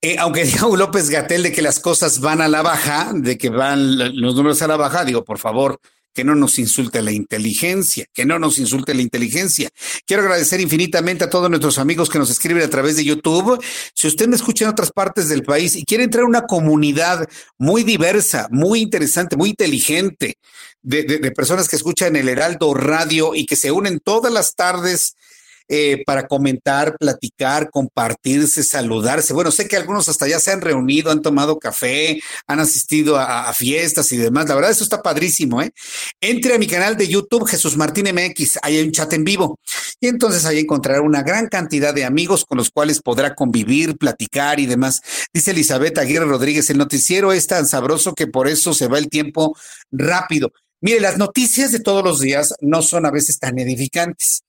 Eh, 0.00 0.16
aunque 0.18 0.44
diga 0.46 0.66
López 0.66 1.10
Gatel 1.10 1.42
de 1.42 1.52
que 1.52 1.62
las 1.62 1.78
cosas 1.78 2.20
van 2.20 2.40
a 2.40 2.48
la 2.48 2.62
baja, 2.62 3.10
de 3.14 3.36
que 3.36 3.50
van 3.50 3.98
los 4.18 4.34
números 4.34 4.62
a 4.62 4.66
la 4.66 4.76
baja, 4.76 5.04
digo, 5.04 5.24
por 5.24 5.38
favor, 5.38 5.78
que 6.14 6.24
no 6.24 6.34
nos 6.34 6.58
insulte 6.58 7.02
la 7.02 7.12
inteligencia, 7.12 8.06
que 8.12 8.24
no 8.24 8.38
nos 8.38 8.58
insulte 8.58 8.94
la 8.94 9.02
inteligencia. 9.02 9.70
Quiero 10.06 10.22
agradecer 10.22 10.60
infinitamente 10.60 11.24
a 11.24 11.30
todos 11.30 11.50
nuestros 11.50 11.78
amigos 11.78 12.08
que 12.08 12.18
nos 12.18 12.30
escriben 12.30 12.62
a 12.62 12.70
través 12.70 12.96
de 12.96 13.04
YouTube. 13.04 13.62
Si 13.94 14.06
usted 14.06 14.28
me 14.28 14.36
escucha 14.36 14.64
en 14.64 14.70
otras 14.70 14.92
partes 14.92 15.28
del 15.28 15.42
país 15.42 15.76
y 15.76 15.84
quiere 15.84 16.04
entrar 16.04 16.24
a 16.24 16.28
una 16.28 16.42
comunidad 16.42 17.28
muy 17.58 17.82
diversa, 17.82 18.48
muy 18.50 18.80
interesante, 18.80 19.36
muy 19.36 19.50
inteligente, 19.50 20.38
de, 20.82 21.02
de, 21.02 21.18
de 21.18 21.30
personas 21.32 21.68
que 21.68 21.76
escuchan 21.76 22.14
el 22.14 22.28
Heraldo 22.28 22.74
Radio 22.74 23.34
y 23.34 23.46
que 23.46 23.56
se 23.56 23.72
unen 23.72 24.00
todas 24.00 24.32
las 24.32 24.54
tardes 24.54 25.16
eh, 25.68 26.02
para 26.04 26.26
comentar, 26.26 26.96
platicar, 26.98 27.70
compartirse, 27.70 28.62
saludarse. 28.62 29.32
Bueno, 29.32 29.50
sé 29.50 29.66
que 29.66 29.76
algunos 29.76 30.08
hasta 30.08 30.28
ya 30.28 30.38
se 30.40 30.52
han 30.52 30.60
reunido, 30.60 31.10
han 31.10 31.22
tomado 31.22 31.58
café, 31.58 32.20
han 32.46 32.60
asistido 32.60 33.16
a, 33.16 33.48
a 33.48 33.52
fiestas 33.52 34.10
y 34.12 34.16
demás. 34.16 34.48
La 34.48 34.54
verdad, 34.54 34.70
eso 34.70 34.84
está 34.84 35.02
padrísimo, 35.02 35.62
¿eh? 35.62 35.72
Entre 36.20 36.54
a 36.54 36.58
mi 36.58 36.66
canal 36.66 36.96
de 36.96 37.08
YouTube, 37.08 37.46
Jesús 37.46 37.76
Martín 37.76 38.06
MX, 38.12 38.58
ahí 38.62 38.76
hay 38.76 38.84
un 38.84 38.92
chat 38.92 39.12
en 39.12 39.24
vivo. 39.24 39.58
Y 40.00 40.08
entonces 40.08 40.44
ahí 40.44 40.58
encontrará 40.58 41.00
una 41.00 41.22
gran 41.22 41.48
cantidad 41.48 41.94
de 41.94 42.04
amigos 42.04 42.44
con 42.44 42.58
los 42.58 42.70
cuales 42.70 43.00
podrá 43.00 43.34
convivir, 43.34 43.96
platicar 43.96 44.60
y 44.60 44.66
demás. 44.66 45.00
Dice 45.32 45.52
Elizabeth 45.52 45.96
Aguirre 45.98 46.26
Rodríguez, 46.26 46.68
el 46.70 46.78
noticiero 46.78 47.32
es 47.32 47.46
tan 47.46 47.66
sabroso 47.66 48.14
que 48.14 48.26
por 48.26 48.48
eso 48.48 48.74
se 48.74 48.88
va 48.88 48.98
el 48.98 49.08
tiempo 49.08 49.56
rápido. 49.90 50.52
Mire, 50.80 51.00
las 51.00 51.16
noticias 51.16 51.72
de 51.72 51.80
todos 51.80 52.04
los 52.04 52.20
días 52.20 52.54
no 52.60 52.82
son 52.82 53.06
a 53.06 53.10
veces 53.10 53.38
tan 53.38 53.58
edificantes. 53.58 54.43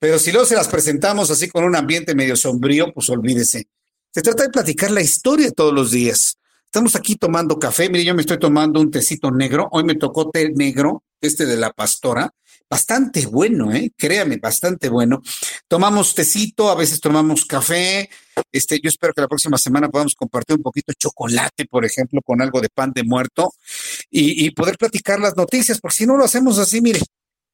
Pero 0.00 0.18
si 0.18 0.32
luego 0.32 0.46
se 0.46 0.56
las 0.56 0.66
presentamos 0.66 1.30
así 1.30 1.48
con 1.48 1.62
un 1.62 1.76
ambiente 1.76 2.14
medio 2.14 2.34
sombrío, 2.34 2.92
pues 2.92 3.10
olvídese. 3.10 3.68
Se 4.10 4.22
trata 4.22 4.44
de 4.44 4.48
platicar 4.48 4.90
la 4.90 5.02
historia 5.02 5.52
todos 5.52 5.74
los 5.74 5.90
días. 5.90 6.38
Estamos 6.64 6.96
aquí 6.96 7.16
tomando 7.16 7.58
café. 7.58 7.90
Mire, 7.90 8.04
yo 8.04 8.14
me 8.14 8.22
estoy 8.22 8.38
tomando 8.38 8.80
un 8.80 8.90
tecito 8.90 9.30
negro. 9.30 9.68
Hoy 9.72 9.84
me 9.84 9.96
tocó 9.96 10.30
té 10.30 10.50
negro, 10.50 11.04
este 11.20 11.44
de 11.44 11.58
la 11.58 11.70
pastora. 11.70 12.32
Bastante 12.68 13.26
bueno, 13.26 13.74
¿eh? 13.74 13.92
Créame, 13.94 14.38
bastante 14.38 14.88
bueno. 14.88 15.20
Tomamos 15.68 16.14
tecito, 16.14 16.70
a 16.70 16.76
veces 16.76 16.98
tomamos 17.00 17.44
café. 17.44 18.08
Este, 18.50 18.80
yo 18.80 18.88
espero 18.88 19.12
que 19.12 19.20
la 19.20 19.28
próxima 19.28 19.58
semana 19.58 19.90
podamos 19.90 20.14
compartir 20.14 20.56
un 20.56 20.62
poquito 20.62 20.92
de 20.92 20.96
chocolate, 20.96 21.66
por 21.66 21.84
ejemplo, 21.84 22.22
con 22.24 22.40
algo 22.40 22.60
de 22.60 22.70
pan 22.70 22.92
de 22.94 23.02
muerto 23.02 23.52
y, 24.08 24.46
y 24.46 24.50
poder 24.52 24.78
platicar 24.78 25.20
las 25.20 25.36
noticias, 25.36 25.78
porque 25.80 25.96
si 25.96 26.06
no 26.06 26.16
lo 26.16 26.24
hacemos 26.24 26.58
así, 26.58 26.80
mire, 26.80 27.00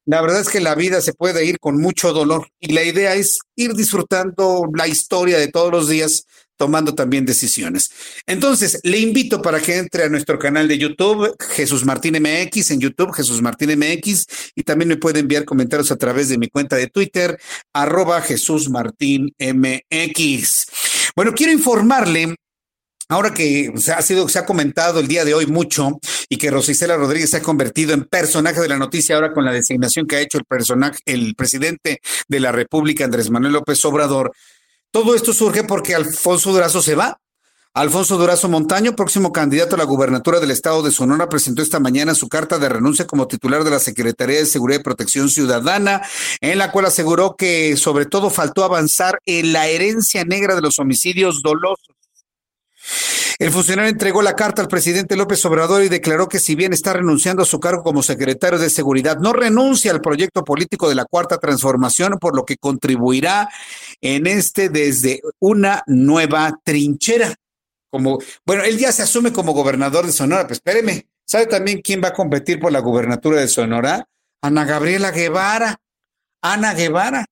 la 0.06 0.20
verdad 0.22 0.40
es 0.40 0.48
que 0.48 0.60
la 0.60 0.74
vida 0.74 1.00
se 1.00 1.12
puede 1.12 1.44
ir 1.44 1.58
con 1.58 1.80
mucho 1.80 2.12
dolor 2.12 2.48
y 2.60 2.72
la 2.72 2.84
idea 2.84 3.14
es 3.14 3.40
ir 3.56 3.74
disfrutando 3.74 4.68
la 4.74 4.86
historia 4.86 5.38
de 5.38 5.48
todos 5.48 5.70
los 5.70 5.88
días 5.88 6.24
tomando 6.56 6.94
también 6.94 7.26
decisiones. 7.26 7.90
Entonces, 8.26 8.80
le 8.82 8.98
invito 8.98 9.42
para 9.42 9.60
que 9.60 9.76
entre 9.76 10.04
a 10.04 10.08
nuestro 10.08 10.38
canal 10.38 10.68
de 10.68 10.78
YouTube, 10.78 11.36
Jesús 11.50 11.84
Martín 11.84 12.14
MX, 12.14 12.70
en 12.70 12.80
YouTube, 12.80 13.12
Jesús 13.12 13.42
Martín 13.42 13.78
MX, 13.78 14.26
y 14.54 14.62
también 14.62 14.88
me 14.88 14.96
puede 14.96 15.20
enviar 15.20 15.44
comentarios 15.44 15.90
a 15.90 15.96
través 15.96 16.28
de 16.28 16.38
mi 16.38 16.48
cuenta 16.48 16.76
de 16.76 16.86
Twitter, 16.86 17.38
arroba 17.74 18.22
Jesús 18.22 18.70
Martín 18.70 19.34
MX. 19.38 20.66
Bueno, 21.14 21.32
quiero 21.34 21.52
informarle 21.52 22.36
Ahora 23.08 23.32
que 23.32 23.72
se 23.76 23.92
ha 23.92 24.02
sido, 24.02 24.28
se 24.28 24.40
ha 24.40 24.46
comentado 24.46 24.98
el 24.98 25.06
día 25.06 25.24
de 25.24 25.32
hoy 25.32 25.46
mucho 25.46 26.00
y 26.28 26.38
que 26.38 26.50
Rosicela 26.50 26.96
Rodríguez 26.96 27.30
se 27.30 27.36
ha 27.36 27.42
convertido 27.42 27.94
en 27.94 28.04
personaje 28.04 28.60
de 28.60 28.68
la 28.68 28.78
noticia 28.78 29.14
ahora 29.14 29.32
con 29.32 29.44
la 29.44 29.52
designación 29.52 30.08
que 30.08 30.16
ha 30.16 30.20
hecho 30.20 30.38
el 30.38 30.44
personaje, 30.44 30.98
el 31.04 31.36
presidente 31.36 32.00
de 32.26 32.40
la 32.40 32.50
República, 32.50 33.04
Andrés 33.04 33.30
Manuel 33.30 33.52
López 33.52 33.84
Obrador. 33.84 34.32
Todo 34.90 35.14
esto 35.14 35.32
surge 35.32 35.62
porque 35.62 35.94
Alfonso 35.94 36.52
Durazo 36.52 36.82
se 36.82 36.96
va. 36.96 37.20
Alfonso 37.74 38.16
Durazo 38.16 38.48
Montaño, 38.48 38.96
próximo 38.96 39.32
candidato 39.32 39.76
a 39.76 39.78
la 39.78 39.84
gubernatura 39.84 40.40
del 40.40 40.50
estado 40.50 40.82
de 40.82 40.90
Sonora, 40.90 41.28
presentó 41.28 41.62
esta 41.62 41.78
mañana 41.78 42.14
su 42.14 42.28
carta 42.28 42.58
de 42.58 42.70
renuncia 42.70 43.06
como 43.06 43.28
titular 43.28 43.62
de 43.62 43.70
la 43.70 43.78
Secretaría 43.78 44.38
de 44.38 44.46
Seguridad 44.46 44.80
y 44.80 44.82
Protección 44.82 45.28
Ciudadana, 45.28 46.02
en 46.40 46.58
la 46.58 46.72
cual 46.72 46.86
aseguró 46.86 47.36
que 47.36 47.76
sobre 47.76 48.06
todo 48.06 48.30
faltó 48.30 48.64
avanzar 48.64 49.20
en 49.26 49.52
la 49.52 49.68
herencia 49.68 50.24
negra 50.24 50.56
de 50.56 50.62
los 50.62 50.78
homicidios 50.78 51.42
dolosos 51.42 51.95
el 53.38 53.50
funcionario 53.50 53.90
entregó 53.90 54.22
la 54.22 54.34
carta 54.34 54.62
al 54.62 54.68
presidente 54.68 55.14
López 55.14 55.44
Obrador 55.44 55.82
y 55.82 55.90
declaró 55.90 56.26
que 56.26 56.38
si 56.38 56.54
bien 56.54 56.72
está 56.72 56.94
renunciando 56.94 57.42
a 57.42 57.46
su 57.46 57.60
cargo 57.60 57.82
como 57.82 58.02
secretario 58.02 58.58
de 58.58 58.70
Seguridad, 58.70 59.18
no 59.18 59.34
renuncia 59.34 59.92
al 59.92 60.00
proyecto 60.00 60.42
político 60.42 60.88
de 60.88 60.94
la 60.94 61.04
Cuarta 61.04 61.36
Transformación, 61.36 62.18
por 62.18 62.34
lo 62.34 62.44
que 62.44 62.56
contribuirá 62.56 63.50
en 64.00 64.26
este 64.26 64.70
desde 64.70 65.20
una 65.38 65.82
nueva 65.86 66.58
trinchera. 66.64 67.34
Como, 67.90 68.18
bueno, 68.46 68.62
él 68.64 68.78
ya 68.78 68.90
se 68.90 69.02
asume 69.02 69.32
como 69.32 69.52
gobernador 69.52 70.06
de 70.06 70.12
Sonora, 70.12 70.46
pues 70.46 70.58
espéreme, 70.58 71.06
¿sabe 71.26 71.46
también 71.46 71.82
quién 71.82 72.02
va 72.02 72.08
a 72.08 72.14
competir 72.14 72.58
por 72.58 72.72
la 72.72 72.80
gubernatura 72.80 73.40
de 73.40 73.48
Sonora? 73.48 74.08
Ana 74.40 74.64
Gabriela 74.64 75.10
Guevara. 75.10 75.76
Ana 76.40 76.72
Guevara. 76.72 77.26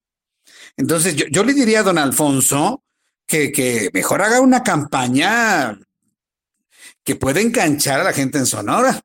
Entonces, 0.77 1.17
yo, 1.17 1.25
yo 1.31 1.45
le 1.45 1.55
diría 1.55 1.81
a 1.81 1.83
don 1.85 1.97
Alfonso 1.97 2.83
que, 3.27 3.53
que 3.53 3.89
mejor 3.93 4.21
haga 4.21 4.41
una 4.41 4.63
campaña 4.63 5.79
que 7.05 7.17
pueda 7.17 7.41
enganchar 7.41 8.01
a 8.01 8.05
la 8.05 8.13
gente 8.13 8.39
en 8.39 8.47
Sonora. 8.47 9.01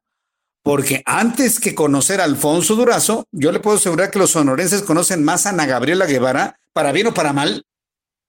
Porque 0.64 1.02
antes 1.06 1.60
que 1.60 1.76
conocer 1.76 2.22
a 2.22 2.26
Alfonso 2.26 2.76
Durazo, 2.76 3.26
yo 3.32 3.52
le 3.52 3.60
puedo 3.60 3.78
asegurar 3.78 4.12
que 4.12 4.20
los 4.20 4.32
sonorenses 4.32 4.82
conocen 4.82 5.24
más 5.24 5.46
a 5.46 5.50
Ana 5.50 5.66
Gabriela 5.66 6.06
Guevara, 6.06 6.60
para 6.74 6.92
bien 6.92 7.08
o 7.08 7.14
para 7.14 7.34
mal, 7.34 7.64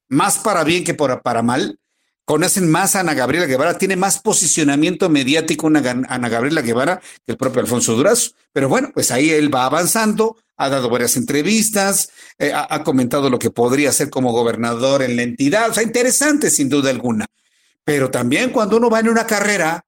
más 0.08 0.38
para 0.38 0.64
bien 0.64 0.84
que 0.84 0.94
para 0.94 1.42
mal. 1.42 1.78
Conocen 2.24 2.70
más 2.70 2.94
a 2.94 3.00
Ana 3.00 3.14
Gabriela 3.14 3.46
Guevara, 3.46 3.78
tiene 3.78 3.96
más 3.96 4.20
posicionamiento 4.20 5.08
mediático 5.08 5.66
una 5.66 5.80
Ana 5.80 6.28
Gabriela 6.28 6.62
Guevara 6.62 7.00
que 7.26 7.32
el 7.32 7.36
propio 7.36 7.60
Alfonso 7.60 7.94
Durazo. 7.94 8.30
Pero 8.52 8.68
bueno, 8.68 8.90
pues 8.94 9.10
ahí 9.10 9.30
él 9.30 9.52
va 9.52 9.64
avanzando, 9.64 10.36
ha 10.56 10.68
dado 10.68 10.88
varias 10.88 11.16
entrevistas, 11.16 12.10
eh, 12.38 12.52
ha, 12.52 12.72
ha, 12.72 12.84
comentado 12.84 13.30
lo 13.30 13.38
que 13.38 13.50
podría 13.50 13.90
ser 13.90 14.10
como 14.10 14.32
gobernador 14.32 15.02
en 15.02 15.16
la 15.16 15.22
entidad. 15.22 15.70
O 15.70 15.74
sea, 15.74 15.82
interesante 15.82 16.50
sin 16.50 16.68
duda 16.68 16.90
alguna. 16.90 17.26
Pero 17.84 18.10
también 18.10 18.50
cuando 18.50 18.76
uno 18.76 18.90
va 18.90 19.00
en 19.00 19.08
una 19.08 19.26
carrera, 19.26 19.84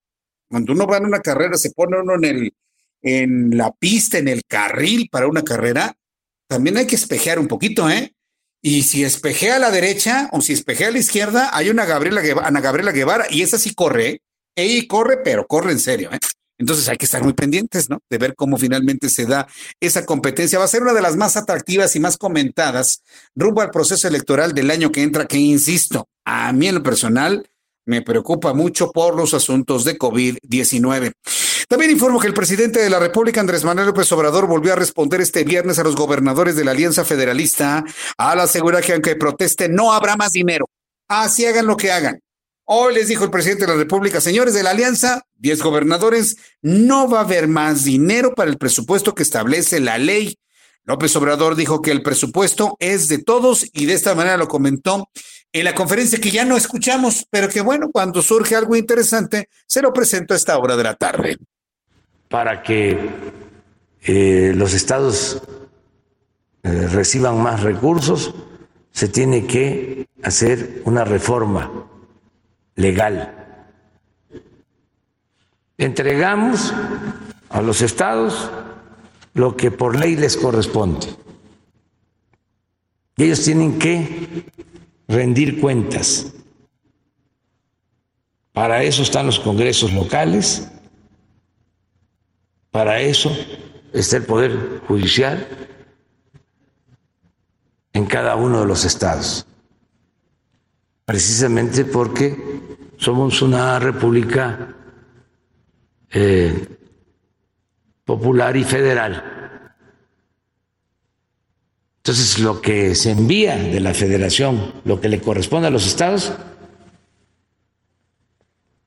cuando 0.48 0.72
uno 0.72 0.86
va 0.86 0.98
en 0.98 1.06
una 1.06 1.20
carrera, 1.20 1.56
se 1.56 1.70
pone 1.70 2.00
uno 2.00 2.14
en 2.14 2.24
el, 2.24 2.52
en 3.02 3.56
la 3.56 3.72
pista, 3.72 4.18
en 4.18 4.28
el 4.28 4.42
carril 4.46 5.08
para 5.10 5.26
una 5.26 5.42
carrera, 5.42 5.94
también 6.46 6.76
hay 6.76 6.86
que 6.86 6.96
espejear 6.96 7.38
un 7.38 7.48
poquito, 7.48 7.88
¿eh? 7.88 8.14
Y 8.60 8.84
si 8.84 9.02
espejea 9.02 9.56
a 9.56 9.58
la 9.58 9.70
derecha 9.70 10.28
o 10.32 10.40
si 10.40 10.52
espejea 10.52 10.88
a 10.88 10.92
la 10.92 10.98
izquierda, 10.98 11.50
hay 11.52 11.68
una 11.70 11.84
Gabriela 11.84 12.22
Ana 12.44 12.60
Gabriela 12.60 12.92
Guevara 12.92 13.26
y 13.28 13.42
esa 13.42 13.58
sí 13.58 13.74
corre. 13.74 14.20
Ella 14.54 14.86
corre, 14.86 15.18
pero 15.24 15.46
corre 15.46 15.72
en 15.72 15.80
serio, 15.80 16.10
¿eh? 16.12 16.18
Entonces 16.58 16.88
hay 16.88 16.96
que 16.96 17.06
estar 17.06 17.24
muy 17.24 17.32
pendientes, 17.32 17.90
¿no? 17.90 17.98
De 18.08 18.18
ver 18.18 18.36
cómo 18.36 18.56
finalmente 18.56 19.08
se 19.08 19.26
da 19.26 19.48
esa 19.80 20.06
competencia. 20.06 20.60
Va 20.60 20.66
a 20.66 20.68
ser 20.68 20.82
una 20.82 20.92
de 20.92 21.02
las 21.02 21.16
más 21.16 21.36
atractivas 21.36 21.96
y 21.96 22.00
más 22.00 22.16
comentadas 22.16 23.02
rumbo 23.34 23.62
al 23.62 23.72
proceso 23.72 24.06
electoral 24.06 24.54
del 24.54 24.70
año 24.70 24.92
que 24.92 25.02
entra, 25.02 25.26
que 25.26 25.38
insisto, 25.38 26.08
a 26.24 26.52
mí 26.52 26.68
en 26.68 26.76
lo 26.76 26.82
personal 26.84 27.48
me 27.84 28.02
preocupa 28.02 28.52
mucho 28.52 28.90
por 28.90 29.16
los 29.16 29.34
asuntos 29.34 29.84
de 29.84 29.98
COVID-19. 29.98 31.12
También 31.68 31.90
informo 31.90 32.20
que 32.20 32.26
el 32.26 32.34
presidente 32.34 32.80
de 32.80 32.90
la 32.90 32.98
República, 32.98 33.40
Andrés 33.40 33.64
Manuel 33.64 33.88
López 33.88 34.10
Obrador, 34.12 34.46
volvió 34.46 34.72
a 34.72 34.76
responder 34.76 35.20
este 35.20 35.44
viernes 35.44 35.78
a 35.78 35.84
los 35.84 35.96
gobernadores 35.96 36.56
de 36.56 36.64
la 36.64 36.72
Alianza 36.72 37.04
Federalista 37.04 37.84
al 38.18 38.40
asegurar 38.40 38.82
que 38.82 38.92
aunque 38.92 39.16
proteste 39.16 39.68
no 39.68 39.92
habrá 39.92 40.16
más 40.16 40.32
dinero. 40.32 40.66
Así 41.08 41.46
hagan 41.46 41.66
lo 41.66 41.76
que 41.76 41.92
hagan. 41.92 42.20
Hoy 42.64 42.94
les 42.94 43.08
dijo 43.08 43.24
el 43.24 43.30
presidente 43.30 43.66
de 43.66 43.72
la 43.72 43.78
República, 43.78 44.20
señores 44.20 44.54
de 44.54 44.62
la 44.62 44.70
Alianza, 44.70 45.22
10 45.36 45.62
gobernadores, 45.62 46.36
no 46.62 47.08
va 47.08 47.18
a 47.18 47.24
haber 47.24 47.48
más 47.48 47.84
dinero 47.84 48.34
para 48.34 48.50
el 48.50 48.56
presupuesto 48.56 49.14
que 49.14 49.22
establece 49.22 49.80
la 49.80 49.98
ley. 49.98 50.38
López 50.84 51.14
Obrador 51.16 51.54
dijo 51.54 51.82
que 51.82 51.90
el 51.90 52.02
presupuesto 52.02 52.76
es 52.80 53.08
de 53.08 53.18
todos 53.18 53.66
y 53.72 53.86
de 53.86 53.94
esta 53.94 54.14
manera 54.14 54.36
lo 54.36 54.48
comentó 54.48 55.08
en 55.52 55.64
la 55.64 55.74
conferencia 55.74 56.18
que 56.18 56.30
ya 56.30 56.44
no 56.44 56.56
escuchamos, 56.56 57.26
pero 57.30 57.48
que 57.48 57.60
bueno, 57.60 57.90
cuando 57.92 58.22
surge 58.22 58.56
algo 58.56 58.74
interesante, 58.74 59.48
se 59.66 59.82
lo 59.82 59.92
presento 59.92 60.32
a 60.32 60.36
esta 60.36 60.56
hora 60.58 60.76
de 60.76 60.82
la 60.82 60.94
tarde. 60.94 61.36
Para 62.28 62.62
que 62.62 63.10
eh, 64.02 64.52
los 64.56 64.72
estados 64.72 65.42
eh, 66.62 66.88
reciban 66.88 67.42
más 67.42 67.62
recursos, 67.62 68.34
se 68.92 69.08
tiene 69.08 69.46
que 69.46 70.08
hacer 70.22 70.82
una 70.84 71.04
reforma 71.04 71.70
legal. 72.74 73.34
Entregamos 75.76 76.72
a 77.50 77.60
los 77.60 77.82
estados 77.82 78.50
lo 79.34 79.56
que 79.56 79.70
por 79.70 79.98
ley 79.98 80.16
les 80.16 80.36
corresponde. 80.36 81.08
Y 83.16 83.24
ellos 83.24 83.44
tienen 83.44 83.78
que 83.78 84.46
rendir 85.12 85.60
cuentas. 85.60 86.32
Para 88.52 88.82
eso 88.82 89.02
están 89.02 89.26
los 89.26 89.38
congresos 89.38 89.92
locales, 89.92 90.68
para 92.70 93.00
eso 93.00 93.30
está 93.92 94.16
el 94.16 94.24
Poder 94.24 94.80
Judicial 94.88 95.46
en 97.92 98.06
cada 98.06 98.36
uno 98.36 98.60
de 98.60 98.66
los 98.66 98.84
estados, 98.84 99.46
precisamente 101.04 101.84
porque 101.84 102.36
somos 102.96 103.42
una 103.42 103.78
república 103.78 104.74
eh, 106.10 106.68
popular 108.04 108.56
y 108.56 108.64
federal. 108.64 109.41
Entonces, 112.02 112.40
lo 112.40 112.60
que 112.60 112.96
se 112.96 113.12
envía 113.12 113.56
de 113.56 113.78
la 113.78 113.94
federación, 113.94 114.72
lo 114.84 115.00
que 115.00 115.08
le 115.08 115.20
corresponde 115.20 115.68
a 115.68 115.70
los 115.70 115.86
estados, 115.86 116.32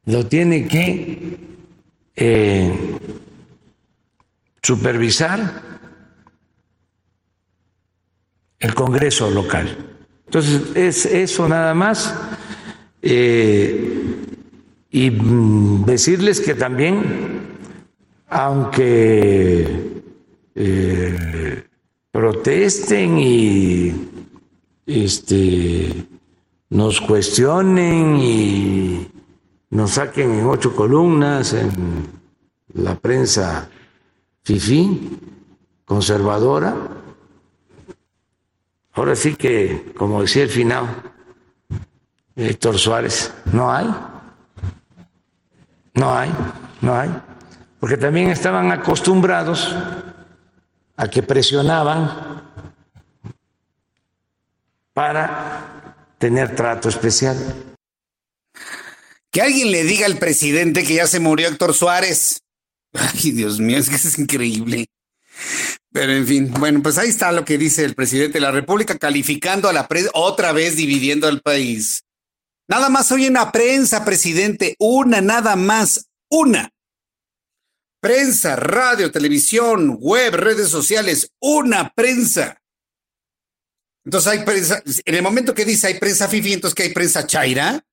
lo 0.03 0.25
tiene 0.25 0.67
que 0.67 1.37
eh, 2.17 2.97
supervisar 4.61 5.61
el 8.59 8.75
Congreso 8.75 9.29
local. 9.31 9.95
Entonces, 10.25 10.75
es 10.75 11.05
eso 11.05 11.47
nada 11.47 11.73
más. 11.73 12.13
Eh, 13.01 14.25
y 14.91 15.09
mm, 15.09 15.85
decirles 15.85 16.41
que 16.41 16.53
también, 16.53 17.47
aunque 18.27 20.03
eh, 20.55 21.64
protesten 22.15 23.19
y 23.19 24.09
este, 24.85 26.07
nos 26.69 27.01
cuestionen 27.01 28.15
y 28.15 29.11
nos 29.71 29.91
saquen 29.91 30.31
en 30.31 30.45
ocho 30.45 30.73
columnas 30.73 31.51
en 31.51 32.07
la 32.73 32.95
prensa 32.95 33.67
fifí, 34.43 35.19
conservadora. 35.83 36.73
Ahora 38.93 39.17
sí 39.17 39.35
que, 39.35 39.91
como 39.97 40.21
decía 40.21 40.43
el 40.43 40.49
final, 40.49 40.85
Héctor 42.37 42.77
Suárez, 42.79 43.33
no 43.51 43.69
hay, 43.69 43.93
no 45.95 46.15
hay, 46.15 46.31
no 46.79 46.95
hay, 46.95 47.09
porque 47.77 47.97
también 47.97 48.29
estaban 48.29 48.71
acostumbrados 48.71 49.75
a 50.97 51.09
que 51.09 51.23
presionaban 51.23 52.51
para 54.93 55.95
tener 56.17 56.55
trato 56.55 56.89
especial. 56.89 57.37
Que 59.29 59.41
alguien 59.41 59.71
le 59.71 59.83
diga 59.83 60.05
al 60.05 60.17
presidente 60.17 60.83
que 60.83 60.95
ya 60.95 61.07
se 61.07 61.19
murió 61.19 61.49
Héctor 61.49 61.73
Suárez. 61.73 62.41
Ay, 62.93 63.31
Dios 63.31 63.59
mío, 63.59 63.77
es 63.77 63.89
que 63.89 63.95
es 63.95 64.17
increíble. 64.17 64.87
Pero 65.91 66.13
en 66.13 66.25
fin, 66.25 66.53
bueno, 66.57 66.81
pues 66.81 66.97
ahí 66.97 67.09
está 67.09 67.31
lo 67.31 67.43
que 67.43 67.57
dice 67.57 67.83
el 67.83 67.95
presidente 67.95 68.33
de 68.33 68.41
la 68.41 68.51
República, 68.51 68.97
calificando 68.97 69.67
a 69.67 69.73
la 69.73 69.87
prensa, 69.87 70.09
otra 70.13 70.53
vez 70.53 70.77
dividiendo 70.77 71.27
al 71.27 71.41
país. 71.41 72.03
Nada 72.67 72.89
más 72.89 73.11
hoy 73.11 73.25
en 73.25 73.33
la 73.33 73.51
prensa, 73.51 74.05
presidente, 74.05 74.75
una, 74.79 75.21
nada 75.21 75.55
más, 75.55 76.07
una. 76.29 76.71
Prensa, 78.05 78.55
radio, 78.55 79.11
televisión, 79.11 79.97
web, 79.99 80.35
redes 80.35 80.69
sociales, 80.69 81.31
una 81.39 81.91
prensa. 81.91 82.61
Entonces 84.03 84.31
hay 84.31 84.45
prensa, 84.45 84.83
en 85.05 85.15
el 85.15 85.23
momento 85.23 85.55
que 85.55 85.65
dice 85.65 85.87
hay 85.87 85.95
prensa 85.95 86.27
fifi, 86.27 86.53
entonces 86.53 86.75
que 86.75 86.83
hay 86.83 86.93
prensa 86.93 87.25
chaira. 87.25 87.83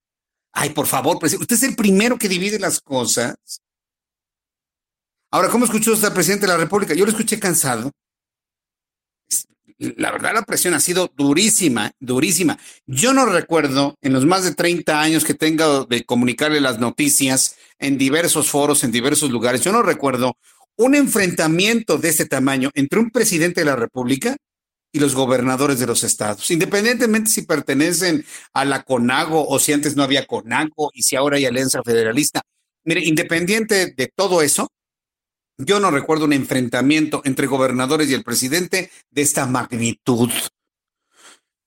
Ay, 0.53 0.69
por 0.69 0.87
favor, 0.87 1.17
usted 1.17 1.57
es 1.57 1.63
el 1.63 1.75
primero 1.75 2.19
que 2.19 2.29
divide 2.29 2.59
las 2.59 2.79
cosas. 2.83 3.37
Ahora, 5.31 5.49
¿cómo 5.49 5.65
escuchó 5.65 5.95
usted 5.95 6.09
al 6.09 6.13
presidente 6.13 6.45
de 6.45 6.53
la 6.53 6.59
República? 6.59 6.93
Yo 6.93 7.07
lo 7.07 7.11
escuché 7.11 7.41
cansado. 7.41 7.91
La 9.97 10.13
verdad, 10.13 10.33
la 10.35 10.43
presión 10.43 10.75
ha 10.75 10.81
sido 10.81 11.11
durísima, 11.17 11.91
durísima. 11.99 12.59
Yo 12.87 13.13
no 13.13 13.27
recuerdo 13.27 13.97
en 14.01 14.13
los 14.13 14.25
más 14.25 14.45
de 14.45 14.55
30 14.55 15.01
años 15.01 15.25
que 15.25 15.35
tengo 15.35 15.87
de 15.87 16.05
comunicarle 16.05 16.61
las 16.61 16.79
noticias 16.79 17.57
en 17.81 17.99
diversos 17.99 18.49
foros, 18.49 18.85
en 18.85 18.93
diversos 18.93 19.31
lugares, 19.31 19.63
yo 19.63 19.73
no 19.73 19.83
recuerdo 19.83 20.37
un 20.77 20.95
enfrentamiento 20.95 21.99
de 21.99 22.11
ese 22.11 22.27
tamaño 22.27 22.71
entre 22.75 23.01
un 23.01 23.11
presidente 23.11 23.63
de 23.63 23.67
la 23.67 23.77
República 23.77 24.37
y 24.93 25.01
los 25.01 25.15
gobernadores 25.15 25.79
de 25.79 25.87
los 25.87 26.05
estados, 26.05 26.51
independientemente 26.51 27.31
si 27.31 27.43
pertenecen 27.43 28.25
a 28.53 28.65
la 28.65 28.83
CONAGO 28.83 29.47
o 29.49 29.59
si 29.59 29.73
antes 29.73 29.97
no 29.97 30.03
había 30.03 30.27
CONAGO 30.27 30.91
y 30.95 31.03
si 31.03 31.17
ahora 31.17 31.39
hay 31.39 31.47
Alianza 31.47 31.83
Federalista. 31.83 32.43
Mire, 32.85 33.05
independiente 33.05 33.95
de 33.97 34.13
todo 34.15 34.43
eso, 34.43 34.69
yo 35.65 35.81
no 35.81 35.91
recuerdo 35.91 36.25
un 36.25 36.33
enfrentamiento 36.33 37.23
entre 37.25 37.47
gobernadores 37.47 38.09
y 38.11 38.15
el 38.15 38.25
presidente 38.25 38.91
de 39.11 39.23
esta 39.23 39.47
magnitud. 39.47 40.31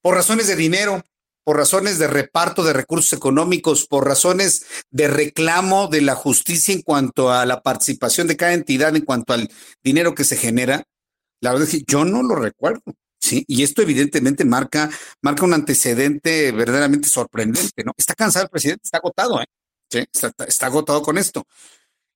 Por 0.02 0.16
razones 0.16 0.48
de 0.48 0.56
dinero, 0.56 1.04
por 1.44 1.58
razones 1.58 2.00
de 2.00 2.08
reparto 2.08 2.64
de 2.64 2.74
recursos 2.74 3.14
económicos, 3.14 3.88
por 3.88 4.06
razones 4.06 4.66
de 4.90 5.08
reclamo 5.08 5.88
de 5.88 6.02
la 6.02 6.16
justicia 6.16 6.74
en 6.74 6.82
cuanto 6.82 7.32
a 7.32 7.46
la 7.46 7.62
participación 7.62 8.28
de 8.28 8.36
cada 8.36 8.54
entidad, 8.54 8.96
en 8.96 9.06
cuanto 9.06 9.34
al 9.34 9.50
dinero 9.84 10.16
que 10.16 10.24
se 10.24 10.38
genera, 10.38 10.84
la 11.42 11.52
verdad 11.52 11.68
es 11.68 11.76
que 11.76 11.86
yo 11.88 12.04
no 12.04 12.24
lo 12.24 12.36
recuerdo. 12.36 12.82
Sí, 13.20 13.44
y 13.48 13.64
esto 13.64 13.82
evidentemente 13.82 14.46
marca, 14.46 14.90
marca 15.22 15.46
un 15.46 15.54
antecedente 15.54 16.52
verdaderamente 16.52 17.10
sorprendente, 17.10 17.84
¿no? 17.84 17.92
Está 17.98 18.14
cansado 18.14 18.46
el 18.46 18.52
presidente, 18.52 18.82
está 18.84 18.98
agotado, 18.98 19.42
¿eh? 19.42 19.46
Sí, 19.90 20.04
está 20.48 20.66
agotado 20.66 21.02
con 21.02 21.18
esto. 21.18 21.46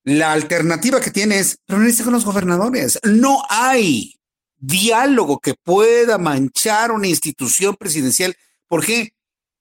La 0.03 0.31
alternativa 0.31 1.01
que 1.01 1.11
tiene 1.11 1.39
es 1.39 1.59
reunirse 1.67 2.03
con 2.03 2.13
los 2.13 2.25
gobernadores. 2.25 2.99
No 3.03 3.43
hay 3.49 4.19
diálogo 4.57 5.39
que 5.39 5.55
pueda 5.55 6.17
manchar 6.17 6.91
una 6.91 7.07
institución 7.07 7.75
presidencial. 7.75 8.35
¿Por 8.67 8.85
qué? 8.85 9.13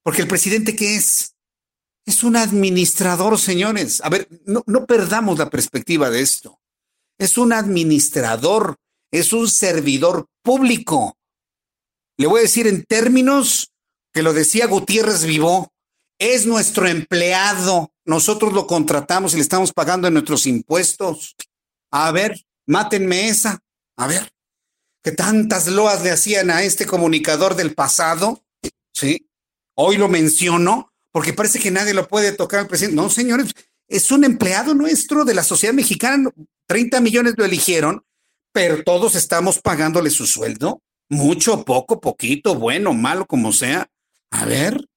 Porque 0.03 0.23
el 0.23 0.29
presidente 0.29 0.77
¿qué 0.77 0.97
es? 0.97 1.35
Es 2.07 2.23
un 2.23 2.37
administrador, 2.37 3.39
señores. 3.39 4.01
A 4.03 4.09
ver, 4.09 4.29
no, 4.47 4.63
no 4.67 4.87
perdamos 4.87 5.39
la 5.39 5.51
perspectiva 5.51 6.11
de 6.11 6.23
esto. 6.23 6.61
Es 7.19 7.37
un 7.37 7.53
administrador, 7.53 8.77
es 9.11 9.33
un 9.33 9.49
servidor 9.49 10.27
público. 10.43 11.19
Le 12.17 12.27
voy 12.27 12.41
a 12.41 12.43
decir 12.43 12.67
en 12.67 12.85
términos 12.85 13.73
que 14.13 14.23
lo 14.23 14.33
decía 14.33 14.67
Gutiérrez 14.67 15.25
Vivó, 15.25 15.73
es 16.19 16.47
nuestro 16.47 16.89
empleado. 16.89 17.93
Nosotros 18.09 18.55
lo 18.55 18.67
contratamos 18.67 19.35
y 19.35 19.37
le 19.37 19.43
estamos 19.43 19.75
pagando 19.75 20.09
en 20.09 20.15
nuestros 20.15 20.47
impuestos. 20.47 21.37
A 21.93 22.11
ver, 22.11 22.43
mátenme 22.67 23.29
esa. 23.29 23.59
A 23.99 24.07
ver, 24.07 24.33
que 25.05 25.13
tantas 25.13 25.67
loas 25.67 26.03
le 26.03 26.11
hacían 26.11 26.51
a 26.51 26.63
este 26.63 26.87
comunicador 26.87 27.55
del 27.55 27.75
pasado. 27.75 28.43
Sí, 28.95 29.29
hoy 29.75 29.99
lo 29.99 30.09
menciono 30.09 30.91
porque 31.13 31.35
parece 31.35 31.59
que 31.59 31.71
nadie 31.71 31.93
lo 31.93 32.09
puede 32.09 32.33
tocar 32.33 32.61
al 32.61 32.67
presidente. 32.67 32.97
No, 32.97 33.11
señores, 33.11 33.53
es 33.87 34.11
un 34.11 34.25
empleado 34.25 34.73
nuestro 34.73 35.27
de 35.27 35.35
la 35.35 35.45
sociedad 35.45 35.75
mexicana. 35.75 36.31
30 36.67 37.03
millones 37.03 37.35
lo 37.37 37.45
eligieron, 37.45 38.07
pero 38.55 38.85
todos 38.85 39.17
estamos 39.17 39.61
pagándole 39.61 40.09
su 40.09 40.27
sueldo. 40.27 40.81
Mucho, 41.11 41.63
poco, 41.63 42.01
poquito, 42.01 42.55
bueno, 42.55 42.95
malo, 42.95 43.27
como 43.27 43.53
sea. 43.53 43.87
A 44.31 44.47
ver, 44.47 44.89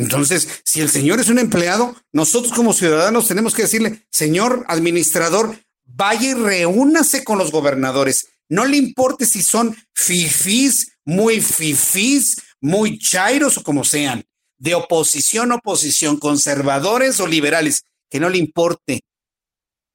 entonces, 0.00 0.62
si 0.64 0.80
el 0.80 0.88
señor 0.88 1.20
es 1.20 1.28
un 1.28 1.38
empleado, 1.38 1.94
nosotros 2.12 2.54
como 2.54 2.72
ciudadanos 2.72 3.28
tenemos 3.28 3.54
que 3.54 3.62
decirle, 3.62 4.06
señor 4.10 4.64
administrador, 4.68 5.58
vaya 5.84 6.30
y 6.30 6.34
reúnase 6.34 7.22
con 7.22 7.36
los 7.36 7.52
gobernadores. 7.52 8.28
No 8.48 8.64
le 8.64 8.78
importe 8.78 9.26
si 9.26 9.42
son 9.42 9.76
fifís, 9.92 10.92
muy 11.04 11.42
fifís, 11.42 12.40
muy 12.60 12.98
chairos 12.98 13.58
o 13.58 13.62
como 13.62 13.84
sean, 13.84 14.24
de 14.58 14.74
oposición, 14.74 15.52
oposición, 15.52 16.18
conservadores 16.18 17.20
o 17.20 17.26
liberales, 17.26 17.84
que 18.08 18.20
no 18.20 18.30
le 18.30 18.38
importe. 18.38 19.00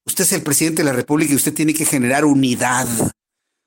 Usted 0.06 0.22
es 0.24 0.32
el 0.32 0.42
presidente 0.42 0.82
de 0.82 0.90
la 0.90 0.96
República 0.96 1.32
y 1.32 1.36
usted 1.36 1.52
tiene 1.52 1.74
que 1.74 1.84
generar 1.84 2.24
unidad. 2.24 2.86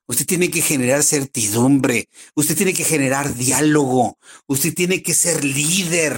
Usted 0.09 0.25
tiene 0.25 0.49
que 0.49 0.63
generar 0.63 1.03
certidumbre, 1.03 2.09
usted 2.33 2.57
tiene 2.57 2.73
que 2.73 2.83
generar 2.83 3.35
diálogo, 3.35 4.17
usted 4.47 4.73
tiene 4.73 5.03
que 5.03 5.13
ser 5.13 5.45
líder, 5.45 6.17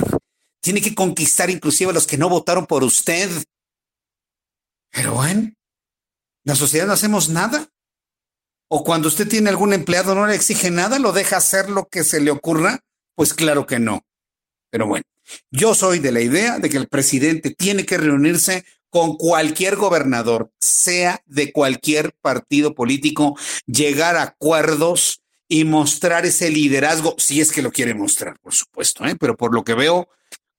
tiene 0.62 0.82
que 0.82 0.96
conquistar 0.96 1.50
inclusive 1.50 1.92
a 1.92 1.94
los 1.94 2.08
que 2.08 2.18
no 2.18 2.30
votaron 2.30 2.68
por 2.68 2.86
usted. 2.86 3.30
Pero 4.92 5.16
bueno, 5.16 5.52
la 6.46 6.56
sociedad 6.56 6.88
no 6.88 6.94
hacemos 6.94 7.28
nada. 7.28 7.68
O 8.70 8.86
cuando 8.86 9.10
usted 9.10 9.28
tiene 9.28 9.50
algún 9.50 9.74
empleado 9.74 10.16
no 10.16 10.26
le 10.26 10.36
exige 10.36 10.72
nada, 10.72 10.98
lo 10.98 11.12
deja 11.12 11.36
hacer 11.36 11.70
lo 11.70 11.90
que 11.90 12.06
se 12.06 12.22
le 12.22 12.32
ocurra, 12.32 12.80
pues 13.14 13.34
claro 13.34 13.66
que 13.66 13.80
no. 13.80 14.06
Pero 14.70 14.88
bueno, 14.88 15.04
yo 15.52 15.76
soy 15.76 16.00
de 16.00 16.14
la 16.14 16.22
idea 16.22 16.60
de 16.60 16.70
que 16.70 16.78
el 16.78 16.88
presidente 16.88 17.54
tiene 17.54 17.86
que 17.86 17.98
reunirse 17.98 18.64
con 18.92 19.16
cualquier 19.16 19.78
gobernador, 19.78 20.52
sea 20.60 21.24
de 21.26 21.52
cualquier 21.52 22.14
partido 22.22 22.76
político, 22.76 23.38
llegar 23.66 24.18
a 24.18 24.24
acuerdos 24.24 25.22
y 25.48 25.64
mostrar 25.64 26.26
ese 26.26 26.52
liderazgo, 26.52 27.16
si 27.18 27.42
es 27.42 27.52
que 27.52 27.62
lo 27.62 27.72
quiere 27.72 27.94
mostrar, 27.94 28.38
por 28.40 28.54
supuesto, 28.54 29.06
¿eh? 29.06 29.16
pero 29.20 29.36
por 29.36 29.54
lo 29.54 29.64
que 29.64 29.74
veo, 29.74 30.10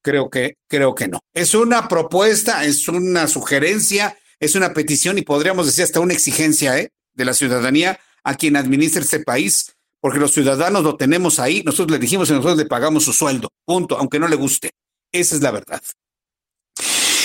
creo 0.01 0.31
que, 0.31 0.57
creo 0.67 0.95
que 0.95 1.09
no. 1.09 1.21
Es 1.35 1.55
una 1.55 1.89
propuesta, 1.89 2.65
es 2.65 2.89
una 2.89 3.29
sugerencia, 3.29 4.19
es 4.41 4.55
una 4.55 4.73
petición 4.73 5.19
y 5.19 5.23
podríamos 5.23 5.67
decir 5.67 5.85
hasta 5.85 6.01
una 6.01 6.15
exigencia 6.15 6.79
¿eh? 6.79 6.91
de 7.13 7.25
la 7.27 7.35
ciudadanía 7.35 8.01
a 8.25 8.35
quien 8.35 8.57
administra 8.57 9.03
este 9.03 9.21
país, 9.21 9.77
porque 10.01 10.19
los 10.19 10.33
ciudadanos 10.33 10.83
lo 10.83 10.97
tenemos 10.97 11.39
ahí, 11.39 11.63
nosotros 11.65 11.91
le 11.91 11.99
dijimos 11.99 12.31
y 12.31 12.33
nosotros 12.33 12.57
le 12.57 12.67
pagamos 12.67 13.05
su 13.05 13.13
sueldo, 13.13 13.51
punto, 13.67 13.99
aunque 13.99 14.19
no 14.19 14.27
le 14.27 14.37
guste. 14.37 14.71
Esa 15.13 15.37
es 15.37 15.43
la 15.43 15.51
verdad. 15.51 15.83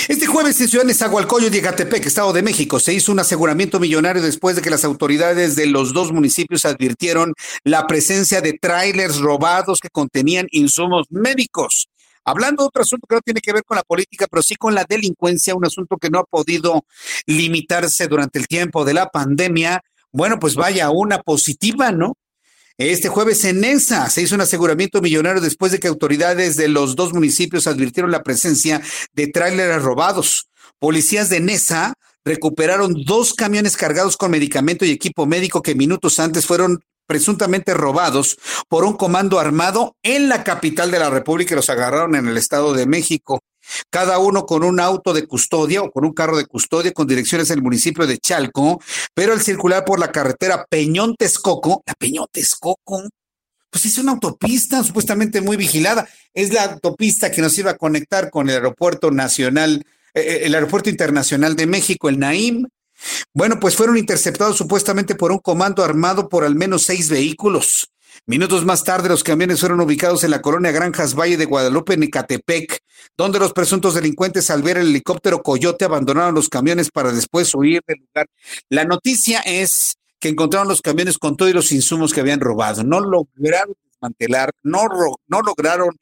Este 0.08 0.26
jueves 0.26 0.58
en 0.62 0.68
Ciudad 0.68 0.86
Nezahualcóyotl 0.86 1.54
y 1.54 1.58
Ecatepec, 1.58 2.06
Estado 2.06 2.32
de 2.32 2.40
México, 2.40 2.80
se 2.80 2.94
hizo 2.94 3.12
un 3.12 3.18
aseguramiento 3.18 3.78
millonario 3.78 4.22
después 4.22 4.56
de 4.56 4.62
que 4.62 4.70
las 4.70 4.86
autoridades 4.86 5.54
de 5.54 5.66
los 5.66 5.92
dos 5.92 6.12
municipios 6.12 6.64
advirtieron 6.64 7.34
la 7.62 7.86
presencia 7.86 8.40
de 8.40 8.54
trailers 8.54 9.18
robados 9.18 9.80
que 9.80 9.90
contenían 9.90 10.46
insumos 10.50 11.04
médicos. 11.10 11.90
Hablando 12.24 12.62
de 12.62 12.68
otro 12.68 12.82
asunto 12.84 13.06
que 13.06 13.16
no 13.16 13.20
tiene 13.20 13.42
que 13.42 13.52
ver 13.52 13.64
con 13.64 13.76
la 13.76 13.82
política, 13.82 14.26
pero 14.30 14.42
sí 14.42 14.54
con 14.54 14.74
la 14.74 14.86
delincuencia, 14.88 15.54
un 15.54 15.66
asunto 15.66 15.98
que 15.98 16.08
no 16.08 16.20
ha 16.20 16.24
podido 16.24 16.86
limitarse 17.26 18.06
durante 18.08 18.38
el 18.38 18.48
tiempo 18.48 18.86
de 18.86 18.94
la 18.94 19.10
pandemia. 19.10 19.82
Bueno, 20.10 20.38
pues 20.38 20.54
vaya, 20.54 20.88
una 20.88 21.18
positiva, 21.18 21.92
¿no? 21.92 22.16
Este 22.78 23.08
jueves 23.08 23.44
en 23.44 23.64
ESA 23.64 24.08
se 24.08 24.22
hizo 24.22 24.36
un 24.36 24.40
aseguramiento 24.40 25.00
millonario 25.00 25.40
después 25.40 25.72
de 25.72 25.80
que 25.80 25.88
autoridades 25.88 26.56
de 26.56 26.68
los 26.68 26.94
dos 26.94 27.12
municipios 27.12 27.66
advirtieron 27.66 28.12
la 28.12 28.22
presencia 28.22 28.80
de 29.14 29.26
tráileres 29.26 29.82
robados. 29.82 30.48
Policías 30.78 31.28
de 31.28 31.40
NESA 31.40 31.94
recuperaron 32.24 32.94
dos 33.04 33.34
camiones 33.34 33.76
cargados 33.76 34.16
con 34.16 34.30
medicamento 34.30 34.84
y 34.84 34.92
equipo 34.92 35.26
médico 35.26 35.60
que 35.60 35.74
minutos 35.74 36.20
antes 36.20 36.46
fueron 36.46 36.78
presuntamente 37.08 37.74
robados 37.74 38.38
por 38.68 38.84
un 38.84 38.96
comando 38.96 39.40
armado 39.40 39.96
en 40.04 40.28
la 40.28 40.44
capital 40.44 40.92
de 40.92 41.00
la 41.00 41.10
República 41.10 41.54
y 41.54 41.56
los 41.56 41.70
agarraron 41.70 42.14
en 42.14 42.28
el 42.28 42.36
Estado 42.36 42.74
de 42.74 42.86
México 42.86 43.40
cada 43.90 44.18
uno 44.18 44.46
con 44.46 44.64
un 44.64 44.80
auto 44.80 45.12
de 45.12 45.26
custodia 45.26 45.82
o 45.82 45.90
con 45.90 46.04
un 46.04 46.12
carro 46.12 46.36
de 46.36 46.46
custodia 46.46 46.92
con 46.92 47.06
direcciones 47.06 47.50
en 47.50 47.58
el 47.58 47.62
municipio 47.62 48.06
de 48.06 48.18
Chalco, 48.18 48.80
pero 49.14 49.32
al 49.32 49.40
circular 49.40 49.84
por 49.84 49.98
la 49.98 50.12
carretera 50.12 50.64
Peñón 50.68 51.14
Texcoco, 51.16 51.82
la 51.86 51.94
Peñón 51.94 52.26
Texcoco, 52.30 53.02
pues 53.70 53.84
es 53.84 53.98
una 53.98 54.12
autopista 54.12 54.82
supuestamente 54.82 55.40
muy 55.40 55.56
vigilada. 55.56 56.08
Es 56.32 56.52
la 56.52 56.64
autopista 56.64 57.30
que 57.30 57.42
nos 57.42 57.56
iba 57.58 57.72
a 57.72 57.76
conectar 57.76 58.30
con 58.30 58.48
el 58.48 58.56
aeropuerto 58.56 59.10
nacional, 59.10 59.84
eh, 60.14 60.20
eh, 60.20 60.40
el 60.44 60.54
aeropuerto 60.54 60.90
internacional 60.90 61.54
de 61.56 61.66
México, 61.66 62.08
el 62.08 62.18
Naim. 62.18 62.66
Bueno, 63.32 63.60
pues 63.60 63.76
fueron 63.76 63.96
interceptados 63.96 64.56
supuestamente 64.56 65.14
por 65.14 65.30
un 65.30 65.38
comando 65.38 65.84
armado 65.84 66.28
por 66.28 66.44
al 66.44 66.54
menos 66.54 66.84
seis 66.84 67.08
vehículos. 67.08 67.88
Minutos 68.28 68.66
más 68.66 68.84
tarde, 68.84 69.08
los 69.08 69.24
camiones 69.24 69.60
fueron 69.60 69.80
ubicados 69.80 70.22
en 70.22 70.30
la 70.30 70.42
colonia 70.42 70.70
Granjas 70.70 71.14
Valle 71.14 71.38
de 71.38 71.46
Guadalupe, 71.46 71.94
en 71.94 72.02
Ecatepec, 72.02 72.82
donde 73.16 73.38
los 73.38 73.54
presuntos 73.54 73.94
delincuentes 73.94 74.50
al 74.50 74.62
ver 74.62 74.76
el 74.76 74.88
helicóptero 74.88 75.42
Coyote 75.42 75.86
abandonaron 75.86 76.34
los 76.34 76.50
camiones 76.50 76.90
para 76.90 77.10
después 77.10 77.54
huir 77.54 77.80
del 77.86 78.00
lugar. 78.00 78.26
La 78.68 78.84
noticia 78.84 79.40
es 79.40 79.96
que 80.20 80.28
encontraron 80.28 80.68
los 80.68 80.82
camiones 80.82 81.16
con 81.16 81.38
todos 81.38 81.54
los 81.54 81.72
insumos 81.72 82.12
que 82.12 82.20
habían 82.20 82.40
robado. 82.40 82.84
No 82.84 83.00
lograron 83.00 83.74
desmantelar, 83.90 84.50
no, 84.62 84.82
no 85.26 85.40
lograron 85.40 85.96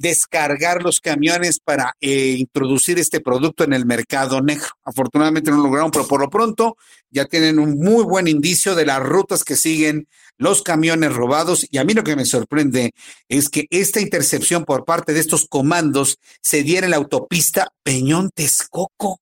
descargar 0.00 0.82
los 0.82 0.98
camiones 0.98 1.60
para 1.60 1.94
eh, 2.00 2.36
introducir 2.38 2.98
este 2.98 3.20
producto 3.20 3.64
en 3.64 3.74
el 3.74 3.84
mercado 3.84 4.40
negro. 4.40 4.68
Afortunadamente 4.82 5.50
no 5.50 5.58
lo 5.58 5.64
lograron, 5.64 5.90
pero 5.90 6.08
por 6.08 6.20
lo 6.20 6.30
pronto 6.30 6.78
ya 7.10 7.26
tienen 7.26 7.58
un 7.58 7.78
muy 7.78 8.02
buen 8.04 8.26
indicio 8.26 8.74
de 8.74 8.86
las 8.86 9.02
rutas 9.02 9.44
que 9.44 9.56
siguen 9.56 10.08
los 10.38 10.62
camiones 10.62 11.12
robados. 11.12 11.66
Y 11.70 11.76
a 11.76 11.84
mí 11.84 11.92
lo 11.92 12.02
que 12.02 12.16
me 12.16 12.24
sorprende 12.24 12.94
es 13.28 13.50
que 13.50 13.66
esta 13.68 14.00
intercepción 14.00 14.64
por 14.64 14.86
parte 14.86 15.12
de 15.12 15.20
estos 15.20 15.46
comandos 15.46 16.18
se 16.40 16.62
diera 16.62 16.86
en 16.86 16.92
la 16.92 16.96
autopista 16.96 17.68
Peñón 17.82 18.30
Texcoco. 18.34 19.20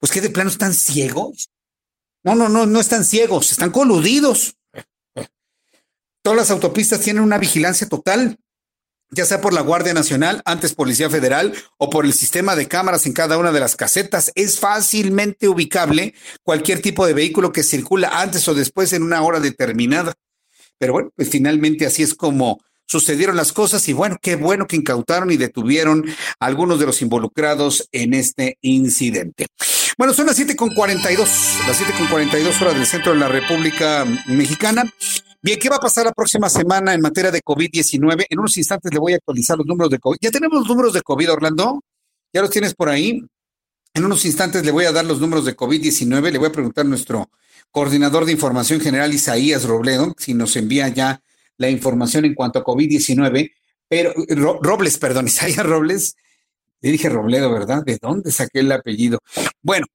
Pues 0.00 0.10
que 0.10 0.22
de 0.22 0.30
plano 0.30 0.48
están 0.48 0.72
ciegos. 0.72 1.50
No, 2.24 2.34
no, 2.34 2.48
no, 2.48 2.64
no 2.64 2.80
están 2.80 3.04
ciegos, 3.04 3.52
están 3.52 3.70
coludidos. 3.70 4.56
Todas 6.22 6.38
las 6.38 6.50
autopistas 6.50 7.00
tienen 7.00 7.22
una 7.22 7.36
vigilancia 7.36 7.86
total 7.90 8.38
ya 9.12 9.26
sea 9.26 9.40
por 9.40 9.52
la 9.52 9.60
Guardia 9.60 9.94
Nacional, 9.94 10.42
antes 10.44 10.74
Policía 10.74 11.10
Federal, 11.10 11.54
o 11.76 11.90
por 11.90 12.04
el 12.04 12.14
sistema 12.14 12.56
de 12.56 12.66
cámaras 12.66 13.06
en 13.06 13.12
cada 13.12 13.38
una 13.38 13.52
de 13.52 13.60
las 13.60 13.76
casetas. 13.76 14.32
Es 14.34 14.58
fácilmente 14.58 15.48
ubicable 15.48 16.14
cualquier 16.42 16.80
tipo 16.80 17.06
de 17.06 17.12
vehículo 17.12 17.52
que 17.52 17.62
circula 17.62 18.08
antes 18.20 18.48
o 18.48 18.54
después 18.54 18.92
en 18.92 19.02
una 19.02 19.22
hora 19.22 19.38
determinada. 19.38 20.14
Pero 20.78 20.94
bueno, 20.94 21.10
pues 21.14 21.28
finalmente 21.28 21.86
así 21.86 22.02
es 22.02 22.14
como 22.14 22.60
sucedieron 22.86 23.36
las 23.36 23.52
cosas 23.52 23.88
y 23.88 23.92
bueno, 23.92 24.18
qué 24.20 24.36
bueno 24.36 24.66
que 24.66 24.76
incautaron 24.76 25.30
y 25.30 25.36
detuvieron 25.36 26.04
a 26.40 26.46
algunos 26.46 26.78
de 26.78 26.86
los 26.86 27.00
involucrados 27.00 27.88
en 27.92 28.14
este 28.14 28.58
incidente. 28.60 29.46
Bueno, 29.96 30.14
son 30.14 30.26
las 30.26 30.38
7.42, 30.38 31.18
las 31.66 31.80
7.42 31.80 32.60
horas 32.62 32.74
del 32.74 32.86
centro 32.86 33.12
de 33.12 33.18
la 33.18 33.28
República 33.28 34.06
Mexicana. 34.26 34.84
Bien, 35.44 35.58
¿qué 35.58 35.68
va 35.68 35.74
a 35.74 35.80
pasar 35.80 36.04
la 36.04 36.12
próxima 36.12 36.48
semana 36.48 36.94
en 36.94 37.00
materia 37.00 37.32
de 37.32 37.40
COVID-19? 37.42 38.26
En 38.30 38.38
unos 38.38 38.56
instantes 38.56 38.92
le 38.92 39.00
voy 39.00 39.14
a 39.14 39.16
actualizar 39.16 39.58
los 39.58 39.66
números 39.66 39.90
de 39.90 39.98
COVID. 39.98 40.16
¿Ya 40.20 40.30
tenemos 40.30 40.60
los 40.60 40.68
números 40.68 40.92
de 40.92 41.02
COVID, 41.02 41.32
Orlando? 41.32 41.82
¿Ya 42.32 42.42
los 42.42 42.50
tienes 42.50 42.76
por 42.76 42.88
ahí? 42.88 43.20
En 43.92 44.04
unos 44.04 44.24
instantes 44.24 44.64
le 44.64 44.70
voy 44.70 44.84
a 44.84 44.92
dar 44.92 45.04
los 45.04 45.20
números 45.20 45.44
de 45.44 45.56
COVID-19. 45.56 46.30
Le 46.30 46.38
voy 46.38 46.46
a 46.46 46.52
preguntar 46.52 46.86
a 46.86 46.88
nuestro 46.88 47.28
coordinador 47.72 48.24
de 48.24 48.30
información 48.30 48.80
general, 48.80 49.12
Isaías 49.12 49.64
Robledo, 49.64 50.14
si 50.16 50.32
nos 50.32 50.54
envía 50.54 50.86
ya 50.90 51.20
la 51.56 51.68
información 51.68 52.24
en 52.24 52.34
cuanto 52.34 52.60
a 52.60 52.64
COVID-19. 52.64 53.52
Pero, 53.88 54.14
Robles, 54.60 54.96
perdón, 54.96 55.26
Isaías 55.26 55.66
Robles. 55.66 56.14
Le 56.82 56.92
dije 56.92 57.08
Robledo, 57.08 57.50
¿verdad? 57.52 57.82
¿De 57.84 57.98
dónde 58.00 58.30
saqué 58.30 58.60
el 58.60 58.70
apellido? 58.70 59.18
Bueno, 59.60 59.86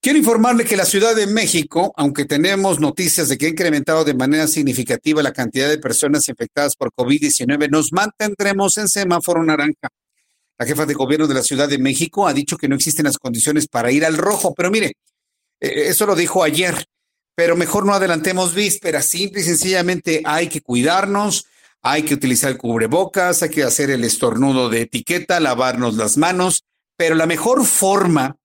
Quiero 0.00 0.20
informarle 0.20 0.64
que 0.64 0.76
la 0.76 0.84
Ciudad 0.84 1.16
de 1.16 1.26
México, 1.26 1.92
aunque 1.96 2.24
tenemos 2.24 2.78
noticias 2.78 3.28
de 3.28 3.36
que 3.36 3.46
ha 3.46 3.48
incrementado 3.48 4.04
de 4.04 4.14
manera 4.14 4.46
significativa 4.46 5.24
la 5.24 5.32
cantidad 5.32 5.68
de 5.68 5.78
personas 5.78 6.28
infectadas 6.28 6.76
por 6.76 6.92
COVID-19, 6.92 7.68
nos 7.68 7.92
mantendremos 7.92 8.76
en 8.78 8.88
semáforo 8.88 9.42
naranja. 9.42 9.88
La 10.56 10.66
jefa 10.66 10.86
de 10.86 10.94
gobierno 10.94 11.26
de 11.26 11.34
la 11.34 11.42
Ciudad 11.42 11.68
de 11.68 11.78
México 11.78 12.28
ha 12.28 12.32
dicho 12.32 12.56
que 12.56 12.68
no 12.68 12.76
existen 12.76 13.06
las 13.06 13.18
condiciones 13.18 13.66
para 13.66 13.90
ir 13.90 14.04
al 14.04 14.16
rojo, 14.16 14.54
pero 14.54 14.70
mire, 14.70 14.92
eh, 15.60 15.88
eso 15.88 16.06
lo 16.06 16.14
dijo 16.14 16.44
ayer, 16.44 16.84
pero 17.34 17.56
mejor 17.56 17.84
no 17.84 17.92
adelantemos 17.92 18.54
vísperas, 18.54 19.04
simple 19.04 19.40
y 19.40 19.44
sencillamente 19.44 20.22
hay 20.24 20.48
que 20.48 20.60
cuidarnos, 20.60 21.46
hay 21.82 22.04
que 22.04 22.14
utilizar 22.14 22.52
el 22.52 22.58
cubrebocas, 22.58 23.42
hay 23.42 23.50
que 23.50 23.64
hacer 23.64 23.90
el 23.90 24.04
estornudo 24.04 24.68
de 24.68 24.82
etiqueta, 24.82 25.40
lavarnos 25.40 25.96
las 25.96 26.16
manos, 26.16 26.62
pero 26.96 27.16
la 27.16 27.26
mejor 27.26 27.66
forma 27.66 28.36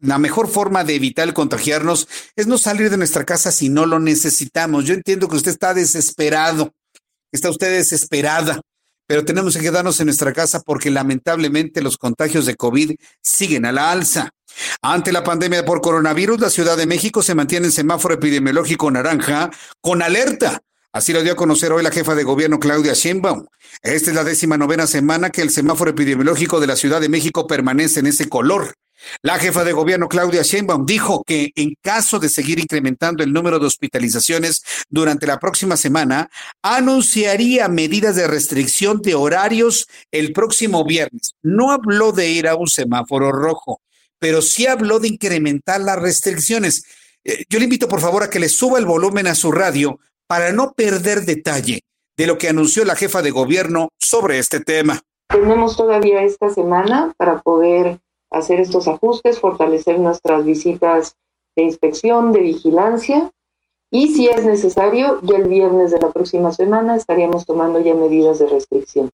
la 0.00 0.18
mejor 0.18 0.48
forma 0.48 0.84
de 0.84 0.94
evitar 0.94 1.26
el 1.26 1.34
contagiarnos 1.34 2.08
es 2.36 2.46
no 2.46 2.58
salir 2.58 2.90
de 2.90 2.96
nuestra 2.96 3.24
casa 3.24 3.50
si 3.50 3.68
no 3.68 3.86
lo 3.86 3.98
necesitamos. 3.98 4.84
Yo 4.84 4.94
entiendo 4.94 5.28
que 5.28 5.36
usted 5.36 5.50
está 5.50 5.74
desesperado, 5.74 6.72
está 7.32 7.50
usted 7.50 7.72
desesperada, 7.72 8.60
pero 9.06 9.24
tenemos 9.24 9.56
que 9.56 9.62
quedarnos 9.62 9.98
en 10.00 10.06
nuestra 10.06 10.32
casa 10.32 10.60
porque 10.60 10.90
lamentablemente 10.90 11.82
los 11.82 11.96
contagios 11.96 12.46
de 12.46 12.56
COVID 12.56 12.94
siguen 13.22 13.64
a 13.64 13.72
la 13.72 13.90
alza. 13.90 14.30
Ante 14.82 15.12
la 15.12 15.24
pandemia 15.24 15.64
por 15.64 15.80
coronavirus, 15.80 16.40
la 16.40 16.50
Ciudad 16.50 16.76
de 16.76 16.86
México 16.86 17.22
se 17.22 17.34
mantiene 17.34 17.66
en 17.66 17.72
semáforo 17.72 18.14
epidemiológico 18.14 18.90
naranja 18.90 19.50
con 19.80 20.02
alerta. 20.02 20.60
Así 20.92 21.12
lo 21.12 21.22
dio 21.22 21.32
a 21.32 21.36
conocer 21.36 21.72
hoy 21.72 21.82
la 21.82 21.90
jefa 21.90 22.14
de 22.14 22.24
gobierno 22.24 22.58
Claudia 22.58 22.94
Sheinbaum. 22.94 23.46
Esta 23.82 24.10
es 24.10 24.16
la 24.16 24.24
décima 24.24 24.56
novena 24.56 24.86
semana 24.86 25.30
que 25.30 25.42
el 25.42 25.50
semáforo 25.50 25.90
epidemiológico 25.90 26.60
de 26.60 26.66
la 26.66 26.76
Ciudad 26.76 27.00
de 27.00 27.08
México 27.08 27.46
permanece 27.46 28.00
en 28.00 28.06
ese 28.06 28.28
color. 28.28 28.74
La 29.22 29.38
jefa 29.38 29.64
de 29.64 29.72
gobierno 29.72 30.08
Claudia 30.08 30.42
Sheinbaum 30.42 30.86
dijo 30.86 31.22
que 31.24 31.50
en 31.56 31.74
caso 31.80 32.18
de 32.18 32.28
seguir 32.28 32.58
incrementando 32.58 33.22
el 33.22 33.32
número 33.32 33.58
de 33.58 33.66
hospitalizaciones 33.66 34.62
durante 34.88 35.26
la 35.26 35.38
próxima 35.38 35.76
semana, 35.76 36.30
anunciaría 36.62 37.68
medidas 37.68 38.16
de 38.16 38.26
restricción 38.26 39.00
de 39.02 39.14
horarios 39.14 39.86
el 40.10 40.32
próximo 40.32 40.84
viernes. 40.84 41.32
No 41.42 41.72
habló 41.72 42.12
de 42.12 42.28
ir 42.28 42.48
a 42.48 42.54
un 42.54 42.68
semáforo 42.68 43.32
rojo, 43.32 43.80
pero 44.18 44.42
sí 44.42 44.66
habló 44.66 44.98
de 44.98 45.08
incrementar 45.08 45.80
las 45.80 46.00
restricciones. 46.00 46.84
Eh, 47.24 47.44
yo 47.48 47.58
le 47.58 47.64
invito 47.64 47.88
por 47.88 48.00
favor 48.00 48.22
a 48.22 48.30
que 48.30 48.40
le 48.40 48.48
suba 48.48 48.78
el 48.78 48.86
volumen 48.86 49.26
a 49.26 49.34
su 49.34 49.52
radio 49.52 49.98
para 50.26 50.52
no 50.52 50.72
perder 50.72 51.22
detalle 51.22 51.82
de 52.16 52.26
lo 52.26 52.36
que 52.36 52.48
anunció 52.48 52.84
la 52.84 52.96
jefa 52.96 53.22
de 53.22 53.30
gobierno 53.30 53.90
sobre 53.98 54.38
este 54.38 54.60
tema. 54.60 55.00
Tenemos 55.28 55.76
todavía 55.76 56.22
esta 56.22 56.50
semana 56.50 57.12
para 57.16 57.40
poder 57.40 58.00
hacer 58.30 58.60
estos 58.60 58.88
ajustes, 58.88 59.40
fortalecer 59.40 59.98
nuestras 59.98 60.44
visitas 60.44 61.16
de 61.56 61.62
inspección, 61.64 62.32
de 62.32 62.40
vigilancia 62.40 63.32
y 63.90 64.08
si 64.08 64.28
es 64.28 64.44
necesario, 64.44 65.18
ya 65.22 65.38
el 65.38 65.48
viernes 65.48 65.90
de 65.90 65.98
la 65.98 66.10
próxima 66.10 66.52
semana 66.52 66.94
estaríamos 66.96 67.46
tomando 67.46 67.80
ya 67.80 67.94
medidas 67.94 68.38
de 68.38 68.46
restricción. 68.46 69.10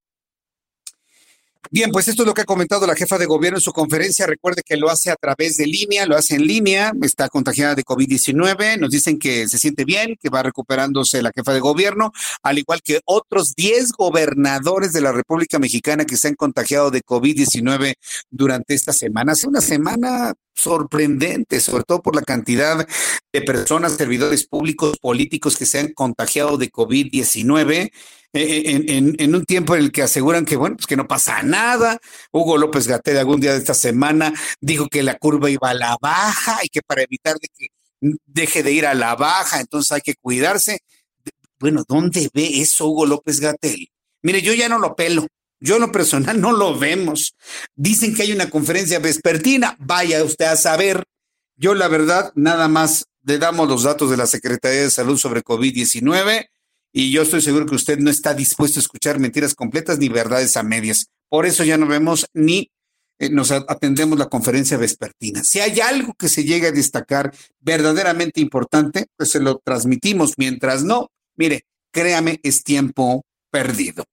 Bien, 1.75 1.91
pues 1.91 2.07
esto 2.07 2.23
es 2.23 2.29
lo 2.29 2.35
que 2.35 2.43
ha 2.43 2.45
comentado 2.45 2.87
la 2.87 2.95
jefa 2.95 3.19
de 3.19 3.27
gobierno 3.27 3.59
en 3.59 3.61
su 3.61 3.73
conferencia. 3.73 4.29
Recuerde 4.29 4.63
que 4.65 4.77
lo 4.77 4.91
hace 4.91 5.11
a 5.11 5.17
través 5.17 5.57
de 5.57 5.67
línea, 5.67 6.07
lo 6.07 6.17
hace 6.17 6.37
en 6.37 6.47
línea, 6.47 6.93
está 7.03 7.29
contagiada 7.29 7.75
de 7.75 7.83
COVID-19. 7.83 8.79
Nos 8.79 8.91
dicen 8.91 9.19
que 9.19 9.49
se 9.49 9.59
siente 9.59 9.85
bien, 9.85 10.15
que 10.23 10.29
va 10.29 10.45
recuperándose 10.45 11.21
la 11.21 11.33
jefa 11.35 11.53
de 11.53 11.59
gobierno, 11.59 12.13
al 12.45 12.59
igual 12.59 12.81
que 12.81 13.01
otros 13.07 13.57
10 13.57 13.91
gobernadores 13.99 14.93
de 14.93 15.01
la 15.01 15.11
República 15.11 15.59
Mexicana 15.59 16.05
que 16.05 16.17
se 16.17 16.29
han 16.29 16.37
contagiado 16.37 16.93
de 16.93 17.03
COVID-19 17.03 17.95
durante 18.31 18.75
esta 18.75 18.93
semana. 18.93 19.33
Hace 19.33 19.49
una 19.49 19.61
semana 19.61 20.33
sorprendente, 20.55 21.59
sobre 21.59 21.83
todo 21.83 22.03
por 22.03 22.15
la 22.15 22.23
cantidad 22.23 22.87
de 23.33 23.43
personas, 23.43 23.95
servidores 23.95 24.47
públicos, 24.47 24.97
políticos 25.01 25.57
que 25.57 25.67
se 25.67 25.81
han 25.81 25.93
contagiado 25.93 26.57
de 26.57 26.71
COVID-19. 26.71 27.91
En, 28.37 29.35
un 29.35 29.45
tiempo 29.45 29.77
en 29.77 29.85
el 29.85 29.93
que 29.93 30.03
aseguran 30.03 30.45
que, 30.45 30.57
bueno, 30.57 30.77
pues 30.77 30.87
que 30.87 30.97
no 30.97 31.07
pasa 31.07 31.43
nada. 31.45 32.01
Hugo 32.33 32.59
López 32.59 32.89
Gatel 32.89 33.17
algún 33.19 33.41
día 33.41 33.53
de 33.53 33.59
esta 33.59 33.75
semana 33.75 34.35
dijo 34.61 34.89
que 34.89 35.05
la 35.05 35.17
curva 35.17 35.51
iba 35.51 35.71
a 35.71 35.75
la 35.75 35.97
baja 36.01 36.59
y 36.65 36.69
que 36.69 36.83
para 36.83 37.03
evitar 37.03 37.37
que 37.39 37.69
deje 38.27 38.65
de 38.65 38.73
ir 38.73 38.87
a 38.87 38.95
la 38.95 39.15
baja, 39.15 39.61
entonces 39.61 39.93
hay 39.93 40.01
que 40.01 40.15
cuidarse. 40.15 40.81
Bueno, 41.61 41.85
¿dónde 41.89 42.29
ve 42.35 42.61
eso 42.61 42.89
Hugo 42.89 43.07
López 43.07 43.39
Gatel? 43.39 43.89
Mire, 44.23 44.43
yo 44.43 44.53
ya 44.53 44.69
no 44.69 44.81
lo 44.81 44.97
pelo. 44.97 45.27
Yo 45.61 45.77
en 45.77 45.83
lo 45.83 45.93
personal 45.93 46.41
no 46.41 46.53
lo 46.53 46.77
vemos. 46.77 47.37
Dicen 47.77 48.15
que 48.15 48.23
hay 48.23 48.33
una 48.33 48.51
conferencia 48.51 48.99
vespertina. 48.99 49.77
Vaya 49.79 50.25
usted 50.25 50.47
a 50.47 50.57
saber. 50.57 51.05
Yo 51.57 51.75
la 51.75 51.87
verdad, 51.87 52.33
nada 52.35 52.67
más 52.67 53.07
le 53.23 53.39
damos 53.39 53.69
los 53.69 53.85
datos 53.85 54.11
de 54.11 54.17
la 54.17 54.27
Secretaría 54.27 54.83
de 54.83 54.91
Salud 54.91 55.17
sobre 55.19 55.45
COVID-19 55.45 56.49
y 56.97 57.11
yo 57.11 57.23
estoy 57.23 57.43
seguro 57.43 57.67
que 57.67 57.75
usted 57.75 57.99
no 57.99 58.09
está 58.09 58.35
dispuesto 58.35 58.79
a 58.79 58.83
escuchar 58.83 59.19
mentiras 59.19 59.57
completas 59.57 59.99
ni 59.99 60.09
verdades 60.09 60.57
a 60.57 60.63
medias. 60.63 61.09
Por 61.29 61.45
eso 61.45 61.65
ya 61.65 61.77
no 61.77 61.89
vemos 61.89 62.27
ni 62.33 62.71
eh, 63.19 63.31
nos 63.31 63.51
atendemos 63.51 64.17
la 64.17 64.29
conferencia 64.29 64.77
vespertina. 64.77 65.43
Si 65.43 65.59
hay 65.59 65.81
algo 65.81 66.15
que 66.15 66.29
se 66.29 66.45
llegue 66.45 66.69
a 66.69 66.73
destacar 66.73 67.35
verdaderamente 67.61 68.41
importante, 68.41 69.07
pues 69.17 69.31
se 69.31 69.41
lo 69.41 69.59
transmitimos. 69.59 70.35
Mientras 70.37 70.85
no, 70.85 71.11
mire, 71.37 71.67
créame, 71.93 72.39
es 72.45 72.63
tiempo 72.63 73.25
perdido. 73.51 74.05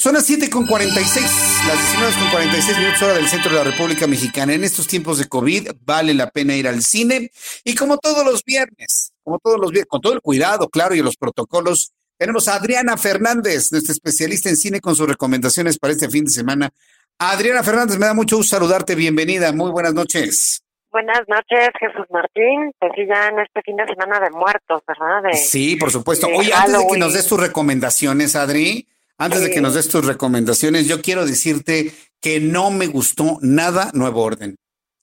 Son 0.00 0.14
las 0.14 0.24
7 0.24 0.48
con 0.48 0.64
46, 0.64 1.26
las 1.68 1.78
19 1.78 2.14
con 2.18 2.30
46 2.30 2.78
minutos 2.78 3.02
hora 3.02 3.12
del 3.12 3.28
centro 3.28 3.50
de 3.50 3.56
la 3.58 3.64
República 3.64 4.06
Mexicana. 4.06 4.54
En 4.54 4.64
estos 4.64 4.86
tiempos 4.86 5.18
de 5.18 5.28
COVID 5.28 5.72
vale 5.84 6.14
la 6.14 6.30
pena 6.30 6.56
ir 6.56 6.66
al 6.66 6.80
cine 6.80 7.30
y 7.64 7.74
como 7.74 7.98
todos 7.98 8.24
los 8.24 8.42
viernes, 8.42 9.12
como 9.22 9.38
todos 9.38 9.60
los 9.60 9.70
viernes, 9.70 9.90
con 9.90 10.00
todo 10.00 10.14
el 10.14 10.22
cuidado, 10.22 10.70
claro, 10.70 10.94
y 10.94 11.02
los 11.02 11.16
protocolos, 11.18 11.92
tenemos 12.16 12.48
a 12.48 12.54
Adriana 12.54 12.96
Fernández, 12.96 13.72
nuestra 13.72 13.92
especialista 13.92 14.48
en 14.48 14.56
cine, 14.56 14.80
con 14.80 14.96
sus 14.96 15.06
recomendaciones 15.06 15.78
para 15.78 15.92
este 15.92 16.08
fin 16.08 16.24
de 16.24 16.30
semana. 16.30 16.70
Adriana 17.18 17.62
Fernández, 17.62 17.98
me 17.98 18.06
da 18.06 18.14
mucho 18.14 18.38
gusto 18.38 18.56
saludarte. 18.56 18.94
Bienvenida. 18.94 19.52
Muy 19.52 19.70
buenas 19.70 19.92
noches. 19.92 20.62
Buenas 20.90 21.28
noches, 21.28 21.68
Jesús 21.78 22.06
Martín. 22.08 22.72
Pues 22.78 22.92
sí, 22.96 23.02
ya 23.06 23.28
en 23.28 23.40
este 23.40 23.60
fin 23.60 23.76
de 23.76 23.84
semana 23.84 24.18
de 24.18 24.30
muertos, 24.30 24.80
¿verdad? 24.88 25.30
sí, 25.34 25.76
por 25.76 25.90
supuesto. 25.90 26.26
Oye, 26.26 26.54
antes 26.54 26.78
de 26.78 26.86
que 26.90 26.98
nos 26.98 27.12
des 27.12 27.26
tus 27.26 27.38
recomendaciones, 27.38 28.34
Adri, 28.34 28.88
antes 29.20 29.42
de 29.42 29.50
que 29.50 29.60
nos 29.60 29.74
des 29.74 29.88
tus 29.88 30.04
recomendaciones, 30.04 30.86
yo 30.86 31.02
quiero 31.02 31.26
decirte 31.26 31.92
que 32.20 32.40
no 32.40 32.70
me 32.70 32.86
gustó 32.86 33.38
nada 33.42 33.90
Nuevo 33.92 34.22
Orden. 34.22 34.56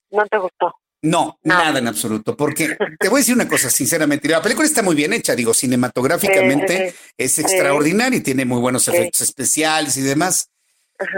¿No 0.10 0.26
te 0.26 0.38
gustó? 0.38 0.74
No, 1.04 1.38
nada 1.44 1.78
en 1.78 1.88
absoluto, 1.88 2.36
porque 2.36 2.76
te 3.00 3.10
voy 3.10 3.20
a 3.20 3.22
decir 3.22 3.36
una 3.36 3.48
cosa, 3.48 3.70
sinceramente, 3.70 4.28
la 4.28 4.42
película 4.42 4.66
está 4.66 4.82
muy 4.82 4.96
bien 4.96 5.14
hecha, 5.14 5.36
digo, 5.36 5.54
cinematográficamente 5.54 6.96
es 7.16 7.38
extraordinaria 7.38 8.18
y 8.18 8.22
tiene 8.22 8.46
muy 8.46 8.60
buenos 8.60 8.88
efectos 8.88 9.22
especiales 9.22 9.96
y 9.98 10.02
demás, 10.02 10.50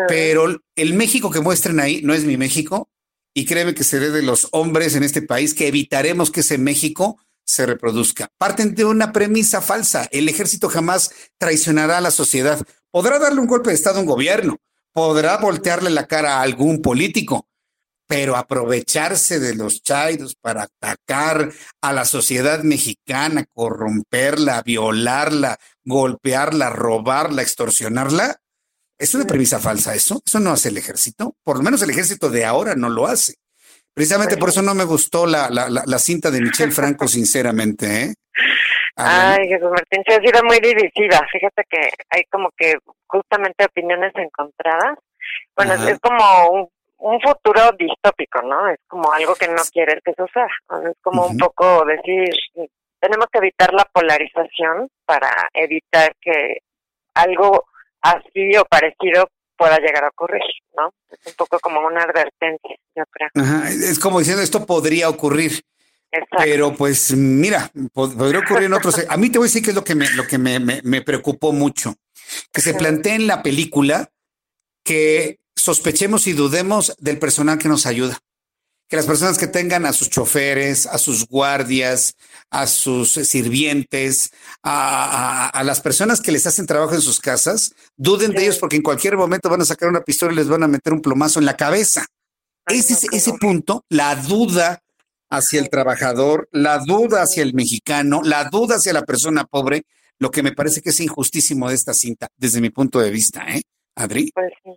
pero 0.09 0.61
el 0.75 0.93
México 0.93 1.31
que 1.31 1.39
muestran 1.39 1.79
ahí 1.79 2.01
no 2.03 2.13
es 2.13 2.25
mi 2.25 2.35
México 2.35 2.89
y 3.33 3.45
créeme 3.45 3.73
que 3.73 3.85
seré 3.85 4.09
de 4.09 4.23
los 4.23 4.49
hombres 4.51 4.95
en 4.95 5.03
este 5.03 5.21
país 5.21 5.53
que 5.53 5.67
evitaremos 5.67 6.31
que 6.31 6.41
ese 6.41 6.57
México 6.57 7.17
se 7.45 7.65
reproduzca. 7.65 8.27
Parten 8.37 8.75
de 8.75 8.85
una 8.85 9.11
premisa 9.11 9.61
falsa, 9.61 10.07
el 10.11 10.29
ejército 10.29 10.69
jamás 10.69 11.11
traicionará 11.37 11.97
a 11.97 12.01
la 12.01 12.11
sociedad, 12.11 12.61
podrá 12.91 13.19
darle 13.19 13.41
un 13.41 13.47
golpe 13.47 13.69
de 13.69 13.75
Estado 13.75 13.97
a 13.97 14.01
un 14.01 14.07
gobierno, 14.07 14.57
podrá 14.93 15.37
voltearle 15.37 15.89
la 15.89 16.07
cara 16.07 16.37
a 16.37 16.41
algún 16.41 16.81
político, 16.81 17.47
pero 18.07 18.35
aprovecharse 18.35 19.39
de 19.39 19.55
los 19.55 19.83
chairos 19.83 20.35
para 20.35 20.63
atacar 20.63 21.51
a 21.81 21.93
la 21.93 22.05
sociedad 22.05 22.63
mexicana, 22.63 23.45
corromperla, 23.53 24.63
violarla, 24.63 25.59
golpearla, 25.83 26.69
robarla, 26.71 27.43
extorsionarla, 27.43 28.41
es 28.99 29.13
una 29.13 29.25
premisa 29.25 29.59
falsa 29.59 29.95
eso. 29.95 30.21
Eso 30.25 30.39
no 30.39 30.51
hace 30.51 30.69
el 30.69 30.77
ejército. 30.77 31.35
Por 31.43 31.57
lo 31.57 31.63
menos 31.63 31.81
el 31.81 31.89
ejército 31.89 32.29
de 32.29 32.43
ahora 32.43 32.75
no 32.75 32.89
lo 32.89 33.07
hace. 33.07 33.35
Precisamente 33.93 34.37
por 34.37 34.49
eso 34.49 34.61
no 34.61 34.75
me 34.75 34.83
gustó 34.83 35.25
la, 35.25 35.49
la, 35.49 35.69
la, 35.69 35.99
cinta 35.99 36.29
de 36.29 36.41
Michelle 36.41 36.71
Franco, 36.71 37.07
sinceramente. 37.07 38.03
¿eh? 38.03 38.13
Ay, 38.99 39.47
Jesús 39.47 39.69
Martín, 39.69 40.03
se 40.07 40.15
ha 40.15 40.19
sido 40.19 40.43
muy 40.43 40.59
divisiva. 40.59 41.25
Fíjate 41.31 41.63
que 41.69 41.89
hay 42.09 42.23
como 42.25 42.49
que 42.57 42.75
justamente 43.07 43.65
opiniones 43.65 44.13
encontradas. 44.15 44.97
Bueno, 45.55 45.73
es 45.73 45.99
como 45.99 46.49
un 46.49 46.69
un 46.99 47.19
futuro 47.21 47.71
distópico, 47.77 48.41
¿no? 48.41 48.69
Es 48.69 48.79
como 48.87 49.11
algo 49.11 49.35
que 49.35 49.47
no 49.47 49.61
quiere 49.71 49.99
que 50.03 50.13
suceda. 50.17 50.49
Es 50.89 50.97
como 51.01 51.25
un 51.27 51.37
poco 51.37 51.85
decir, 51.85 52.29
tenemos 52.99 53.27
que 53.31 53.39
evitar 53.39 53.73
la 53.73 53.85
polarización 53.85 54.89
para 55.05 55.31
evitar 55.53 56.13
que 56.21 56.59
algo 57.13 57.65
así 58.01 58.55
o 58.57 58.65
parecido 58.65 59.29
pueda 59.57 59.77
llegar 59.79 60.05
a 60.05 60.09
ocurrir, 60.09 60.41
¿no? 60.77 60.93
Es 61.09 61.19
un 61.27 61.33
poco 61.33 61.59
como 61.59 61.85
una 61.85 62.03
advertencia, 62.03 62.75
yo 62.95 63.03
creo. 63.09 63.29
Ajá, 63.35 63.69
es 63.69 63.99
como 63.99 64.19
diciendo, 64.19 64.41
esto 64.41 64.65
podría 64.65 65.09
ocurrir. 65.09 65.63
Exacto. 66.11 66.37
Pero 66.39 66.75
pues 66.75 67.11
mira, 67.15 67.71
podría 67.93 68.39
ocurrir 68.39 68.63
en 68.63 68.73
otros. 68.73 68.95
A 69.07 69.17
mí 69.17 69.29
te 69.29 69.37
voy 69.37 69.45
a 69.45 69.49
decir 69.49 69.63
que 69.63 69.69
es 69.69 69.75
lo 69.75 69.83
que 69.83 69.95
me, 69.95 70.09
lo 70.11 70.25
que 70.25 70.37
me, 70.37 70.59
me, 70.59 71.01
preocupó 71.01 71.53
mucho. 71.53 71.95
Que 72.51 72.61
se 72.61 72.73
plantea 72.73 73.15
en 73.15 73.27
la 73.27 73.43
película 73.43 74.11
que 74.83 75.39
sospechemos 75.55 76.25
y 76.27 76.33
dudemos 76.33 76.95
del 76.99 77.19
personal 77.19 77.59
que 77.59 77.67
nos 77.67 77.85
ayuda. 77.85 78.17
Que 78.87 78.95
las 78.95 79.05
personas 79.05 79.37
que 79.37 79.45
tengan 79.45 79.85
a 79.85 79.93
sus 79.93 80.09
choferes, 80.09 80.87
a 80.87 80.97
sus 80.97 81.27
guardias, 81.27 82.15
a 82.49 82.65
sus 82.65 83.11
sirvientes, 83.11 84.31
a, 84.63 85.61
las 85.63 85.79
personas 85.79 86.21
que 86.21 86.31
les 86.31 86.47
hacen 86.47 86.65
trabajo 86.65 86.95
en 86.95 87.01
sus 87.01 87.19
casas, 87.19 87.75
duden 87.97 88.31
de 88.31 88.43
ellos 88.43 88.57
porque 88.57 88.77
en 88.77 88.81
cualquier 88.81 89.15
momento 89.15 89.47
van 89.47 89.61
a 89.61 89.65
sacar 89.65 89.89
una 89.89 90.01
pistola 90.01 90.31
y 90.31 90.35
les 90.37 90.47
van 90.47 90.63
a 90.63 90.67
meter 90.67 90.91
un 90.91 91.03
plomazo 91.03 91.37
en 91.37 91.45
la 91.45 91.55
cabeza. 91.55 92.07
Ese, 92.65 92.93
ese, 92.93 93.07
ese 93.11 93.33
punto, 93.33 93.85
la 93.89 94.15
duda 94.15 94.81
hacia 95.29 95.59
el 95.59 95.69
trabajador, 95.69 96.47
la 96.51 96.79
duda 96.79 97.21
hacia 97.21 97.43
el 97.43 97.53
mexicano, 97.53 98.21
la 98.23 98.45
duda 98.45 98.75
hacia 98.75 98.93
la 98.93 99.03
persona 99.03 99.45
pobre, 99.45 99.83
lo 100.17 100.31
que 100.31 100.43
me 100.43 100.51
parece 100.51 100.81
que 100.81 100.89
es 100.89 100.99
injustísimo 100.99 101.69
de 101.69 101.75
esta 101.75 101.93
cinta, 101.93 102.27
desde 102.37 102.61
mi 102.61 102.69
punto 102.69 102.99
de 102.99 103.11
vista, 103.11 103.45
¿eh, 103.47 103.61
Adri? 103.95 104.31
Pues 104.33 104.51
sí. 104.63 104.71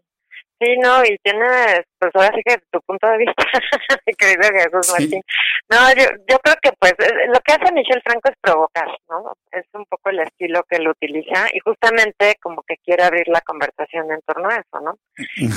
Sí, 0.62 0.76
no, 0.76 1.04
y 1.04 1.18
tiene, 1.24 1.82
pues 1.98 2.12
ahora 2.14 2.30
sí 2.36 2.42
que 2.44 2.56
tu 2.70 2.80
punto 2.82 3.08
de 3.08 3.18
vista, 3.18 3.34
querido 4.16 4.48
Jesús 4.52 4.92
Martín. 4.92 5.20
No, 5.68 5.92
yo, 5.92 6.04
yo 6.28 6.38
creo 6.38 6.54
que 6.62 6.70
pues 6.78 6.94
lo 7.26 7.40
que 7.40 7.52
hace 7.52 7.72
Michelle 7.72 8.00
Franco 8.04 8.30
es 8.30 8.36
provocar, 8.40 8.86
¿no? 9.08 9.32
Es 9.50 9.64
un 9.72 9.84
poco 9.86 10.10
el 10.10 10.20
estilo 10.20 10.62
que 10.68 10.76
él 10.76 10.86
utiliza 10.86 11.48
y 11.52 11.58
justamente 11.58 12.36
como 12.40 12.62
que 12.62 12.76
quiere 12.84 13.02
abrir 13.02 13.26
la 13.26 13.40
conversación 13.40 14.12
en 14.12 14.20
torno 14.24 14.50
a 14.50 14.56
eso, 14.56 14.80
¿no? 14.80 14.98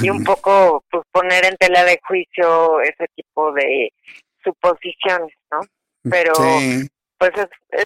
Y 0.02 0.10
un 0.10 0.24
poco 0.24 0.84
pues 0.90 1.04
poner 1.12 1.46
en 1.46 1.58
tela 1.58 1.84
de 1.84 2.00
juicio 2.08 2.82
ese 2.82 3.08
tipo 3.16 3.54
de 3.54 3.92
suposiciones, 4.46 5.36
¿no? 5.52 5.60
Pero 6.10 6.34
pues 7.18 7.32
es, 7.36 7.86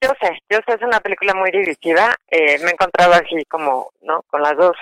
yo 0.00 0.12
sé, 0.20 0.38
yo 0.50 0.58
sé, 0.66 0.74
es 0.74 0.82
una 0.82 1.00
película 1.00 1.34
muy 1.34 1.50
divisiva. 1.50 2.14
Eh, 2.28 2.58
me 2.60 2.70
he 2.70 2.72
encontrado 2.72 3.14
así 3.14 3.44
como, 3.48 3.90
¿no? 4.02 4.22
Con 4.28 4.42
las 4.42 4.56
dos 4.56 4.76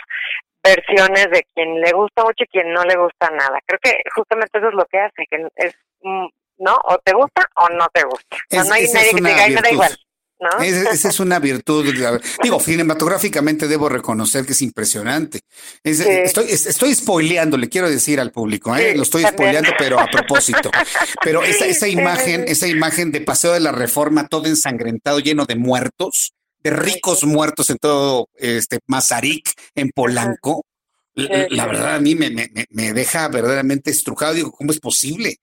versiones 0.63 1.31
de 1.31 1.45
quien 1.55 1.81
le 1.81 1.93
gusta 1.93 2.23
mucho 2.25 2.45
y 2.45 2.49
quien 2.49 2.73
no 2.73 2.83
le 2.85 2.97
gusta 2.97 3.31
nada. 3.31 3.59
Creo 3.67 3.79
que 3.83 4.03
justamente 4.15 4.59
eso 4.59 4.69
es 4.69 4.75
lo 4.75 4.85
que 4.87 4.99
hace, 4.99 5.27
que 5.31 5.47
es, 5.57 5.75
mm, 6.03 6.27
¿no? 6.59 6.77
O 6.85 6.99
te 6.99 7.13
gusta 7.13 7.47
o 7.57 7.69
no 7.71 7.87
te 7.93 8.03
gusta. 8.05 8.37
no 8.51 8.75
hay 8.75 8.87
nadie 8.93 9.11
que 9.11 9.23
te 9.23 9.29
diga, 9.29 9.49
me 9.49 9.63
da 9.63 9.71
igual. 9.71 9.97
¿No? 10.43 10.61
esa 10.61 11.09
es 11.09 11.21
una 11.21 11.39
virtud. 11.39 11.87
Digo, 12.43 12.59
cinematográficamente 12.59 13.69
debo 13.69 13.89
reconocer 13.89 14.45
que 14.45 14.53
es 14.53 14.63
impresionante. 14.63 15.41
estoy, 15.85 16.47
estoy 16.51 16.95
spoileando, 16.95 17.57
le 17.57 17.69
quiero 17.69 17.89
decir 17.89 18.19
al 18.19 18.33
público, 18.33 18.75
¿eh? 18.77 18.97
lo 18.97 19.05
estoy 19.05 19.23
spoileando, 19.25 19.71
pero 19.79 20.01
a 20.01 20.07
propósito. 20.07 20.71
Pero 21.23 21.45
esa, 21.45 21.67
esa 21.67 21.87
imagen, 21.87 22.45
esa 22.49 22.67
imagen 22.67 23.13
de 23.13 23.21
Paseo 23.21 23.53
de 23.53 23.61
la 23.61 23.71
Reforma, 23.71 24.27
todo 24.27 24.47
ensangrentado, 24.47 25.21
lleno 25.21 25.47
de 25.47 25.55
muertos, 25.55 26.33
de 26.65 26.71
ricos 26.71 27.25
muertos 27.25 27.71
en 27.71 27.79
todo 27.79 28.29
este 28.35 28.81
Mazarik, 28.87 29.49
en 29.77 29.91
Polanco. 29.91 30.65
La, 31.15 31.67
verdad 31.67 31.97
a 31.97 32.01
mí 32.01 32.15
me, 32.15 32.31
me, 32.71 32.93
deja 32.93 33.29
verdaderamente 33.29 33.91
estrujado. 33.91 34.35
Digo, 34.35 34.51
¿cómo 34.51 34.73
es 34.73 34.81
posible? 34.81 35.37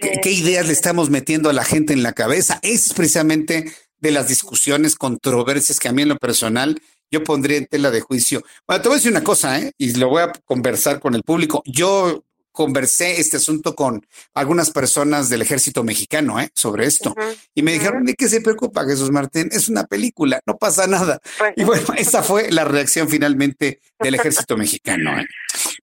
¿Qué, 0.00 0.30
ideas 0.30 0.66
le 0.66 0.72
estamos 0.72 1.10
metiendo 1.10 1.50
a 1.50 1.52
la 1.52 1.64
gente 1.64 1.92
en 1.92 2.02
la 2.02 2.12
cabeza? 2.12 2.60
Es 2.62 2.92
precisamente 2.92 3.72
de 4.00 4.10
las 4.10 4.28
discusiones, 4.28 4.96
controversias 4.96 5.78
que 5.78 5.88
a 5.88 5.92
mí 5.92 6.02
en 6.02 6.10
lo 6.10 6.16
personal 6.16 6.80
yo 7.10 7.24
pondría 7.24 7.56
en 7.56 7.66
tela 7.66 7.90
de 7.90 8.00
juicio. 8.00 8.42
Bueno, 8.66 8.82
te 8.82 8.88
voy 8.88 8.96
a 8.96 8.98
decir 8.98 9.10
una 9.10 9.24
cosa, 9.24 9.58
¿eh? 9.58 9.72
Y 9.78 9.94
lo 9.94 10.08
voy 10.08 10.22
a 10.22 10.32
conversar 10.44 11.00
con 11.00 11.14
el 11.14 11.22
público. 11.22 11.62
Yo 11.64 12.22
conversé 12.58 13.20
este 13.20 13.36
asunto 13.36 13.76
con 13.76 14.04
algunas 14.34 14.72
personas 14.72 15.28
del 15.28 15.42
ejército 15.42 15.84
mexicano 15.84 16.40
¿eh? 16.40 16.50
sobre 16.54 16.86
esto. 16.86 17.14
y 17.54 17.62
me 17.62 17.72
dijeron, 17.72 18.04
¿de 18.04 18.14
qué 18.14 18.28
se 18.28 18.40
preocupa 18.40 18.84
Jesús 18.84 19.12
Martín? 19.12 19.48
Es 19.52 19.68
una 19.68 19.84
película, 19.84 20.40
no 20.44 20.56
pasa 20.56 20.88
nada. 20.88 21.20
Y 21.54 21.62
bueno, 21.62 21.86
esa 21.96 22.24
fue 22.24 22.50
la 22.50 22.64
reacción 22.64 23.08
finalmente 23.08 23.78
del 24.00 24.16
ejército 24.16 24.56
mexicano. 24.56 25.20
¿eh? 25.20 25.26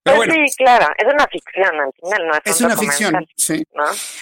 Pero 0.06 0.16
pues 0.18 0.30
sí, 0.32 0.56
claro, 0.56 0.86
es 0.96 1.12
una 1.12 1.26
ficción 1.26 1.80
al 1.80 1.92
final, 2.00 2.26
no 2.28 2.34
es, 2.34 2.40
es 2.44 2.60
una 2.60 2.76
ficción, 2.76 3.26
sí. 3.36 3.64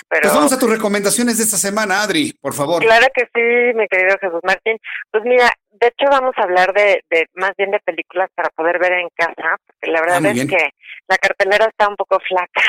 Pues 0.08 0.34
vamos 0.34 0.52
a 0.52 0.58
tus 0.58 0.70
recomendaciones 0.70 1.36
de 1.36 1.44
esta 1.44 1.58
semana, 1.58 2.02
Adri, 2.02 2.32
por 2.40 2.54
favor. 2.54 2.82
Claro 2.82 3.06
que 3.14 3.24
sí, 3.24 3.76
mi 3.76 3.86
querido 3.88 4.16
Jesús 4.18 4.40
Martín. 4.42 4.78
Pues 5.10 5.24
mira, 5.24 5.52
de 5.72 5.88
hecho 5.88 6.06
vamos 6.10 6.32
a 6.38 6.42
hablar 6.42 6.72
de, 6.72 7.04
de 7.10 7.26
más 7.34 7.52
bien 7.58 7.70
de 7.70 7.80
películas 7.80 8.30
para 8.34 8.48
poder 8.50 8.78
ver 8.78 8.92
en 8.92 9.08
casa, 9.14 9.56
porque 9.66 9.90
la 9.90 10.00
verdad 10.00 10.24
ah, 10.24 10.30
es 10.30 10.46
que 10.46 10.70
la 11.06 11.18
cartelera 11.18 11.66
está 11.66 11.88
un 11.88 11.96
poco 11.96 12.18
flaca. 12.20 12.62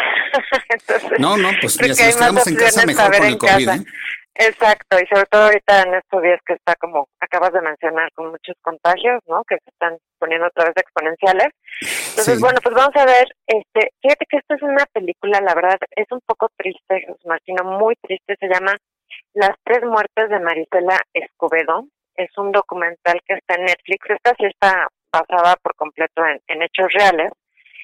no, 1.20 1.38
no, 1.38 1.52
pues 1.62 1.78
ya 1.78 1.94
si 1.94 2.04
nos 2.04 2.16
quedamos 2.18 2.48
en 2.48 2.56
casa 2.56 2.86
mejor 2.86 3.16
con 3.16 3.26
el 3.26 3.38
COVID. 3.38 3.70
¿eh? 3.70 3.86
Exacto, 4.38 4.98
y 4.99 5.07
sobre 5.07 5.26
todo 5.28 5.44
ahorita 5.44 5.84
en 5.84 5.94
estos 5.95 6.22
días 6.22 6.40
que 6.45 6.53
está 6.53 6.76
como 6.76 7.07
acabas 7.22 7.53
de 7.53 7.62
mencionar 7.62 8.12
con 8.14 8.32
muchos 8.32 8.56
contagios, 8.62 9.22
¿no? 9.28 9.44
Que 9.45 9.56
se 9.64 9.70
están 9.70 9.98
poniendo 10.20 10.48
otra 10.48 10.66
vez 10.66 10.74
exponenciales. 10.76 11.48
Entonces, 12.10 12.41
bueno, 12.41 12.60
pues 12.62 12.76
vamos 12.76 12.95
a 12.95 13.06
ver, 13.06 13.28
este, 13.48 13.91
fíjate 14.02 14.26
que 14.30 14.38
esta 14.38 14.56
es 14.56 14.62
una 14.62 14.86
película, 14.91 15.40
la 15.40 15.56
verdad, 15.56 15.78
es 15.95 16.07
un 16.12 16.20
poco 16.26 16.49
triste, 16.57 17.07
Martino, 17.24 17.64
muy 17.64 17.95
triste, 18.02 18.36
se 18.38 18.48
llama 18.48 18.76
Las 19.34 19.56
tres 19.64 19.84
muertes 19.84 20.30
de 20.30 20.40
Marisela 20.40 20.99
Escobedo. 21.14 21.88
Es 22.16 22.30
un 22.38 22.52
documental 22.52 23.20
que 23.26 23.36
está 23.36 23.56
en 23.56 23.66
Netflix. 23.66 24.10
Esta 24.10 24.34
sí 24.38 24.45
está 24.45 24.88
basada 25.12 25.56
por 25.62 25.76
completo 25.76 26.24
en 26.48 26.62
hechos 26.62 26.88
reales. 26.94 27.32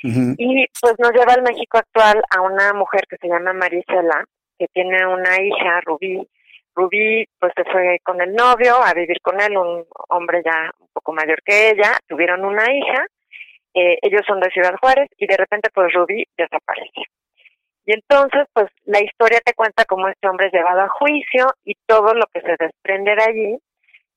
Y 0.03 0.65
pues 0.81 0.95
nos 0.97 1.11
lleva 1.11 1.33
al 1.33 1.43
México 1.43 1.77
actual 1.77 2.23
a 2.35 2.41
una 2.41 2.73
mujer 2.73 3.01
que 3.07 3.17
se 3.17 3.27
llama 3.27 3.53
Marisela, 3.53 4.25
que 4.57 4.67
tiene 4.73 5.05
una 5.05 5.41
hija, 5.41 5.81
Rubí. 5.81 6.27
Rubí 6.75 7.25
pues 7.39 7.53
se 7.55 7.63
fue 7.65 7.99
con 8.03 8.21
el 8.21 8.33
novio 8.33 8.75
a 8.83 8.93
vivir 8.93 9.21
con 9.21 9.39
él, 9.41 9.57
un 9.57 9.85
hombre 10.09 10.41
ya 10.45 10.71
un 10.79 10.87
poco 10.93 11.13
mayor 11.13 11.41
que 11.43 11.71
ella, 11.71 11.97
tuvieron 12.07 12.45
una 12.45 12.71
hija, 12.73 13.05
eh, 13.73 13.97
ellos 14.01 14.21
son 14.27 14.39
de 14.39 14.49
Ciudad 14.51 14.75
Juárez 14.79 15.09
y 15.17 15.27
de 15.27 15.37
repente 15.37 15.69
pues 15.73 15.93
Rubí 15.93 16.25
desaparece. 16.37 17.03
Y 17.85 17.93
entonces 17.93 18.47
pues 18.53 18.67
la 18.85 19.01
historia 19.01 19.39
te 19.43 19.53
cuenta 19.53 19.85
cómo 19.85 20.07
este 20.07 20.27
hombre 20.27 20.47
es 20.47 20.53
llevado 20.53 20.81
a 20.81 20.89
juicio 20.89 21.47
y 21.65 21.75
todo 21.85 22.13
lo 22.13 22.25
que 22.33 22.41
se 22.41 22.55
desprende 22.59 23.15
de 23.15 23.23
allí, 23.23 23.57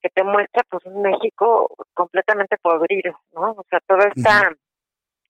que 0.02 0.10
te 0.10 0.22
muestra 0.22 0.62
pues 0.68 0.84
un 0.86 1.02
México 1.02 1.74
completamente 1.94 2.56
podrido, 2.58 3.18
¿no? 3.32 3.52
O 3.52 3.64
sea, 3.70 3.80
todo 3.86 4.00
está 4.14 4.52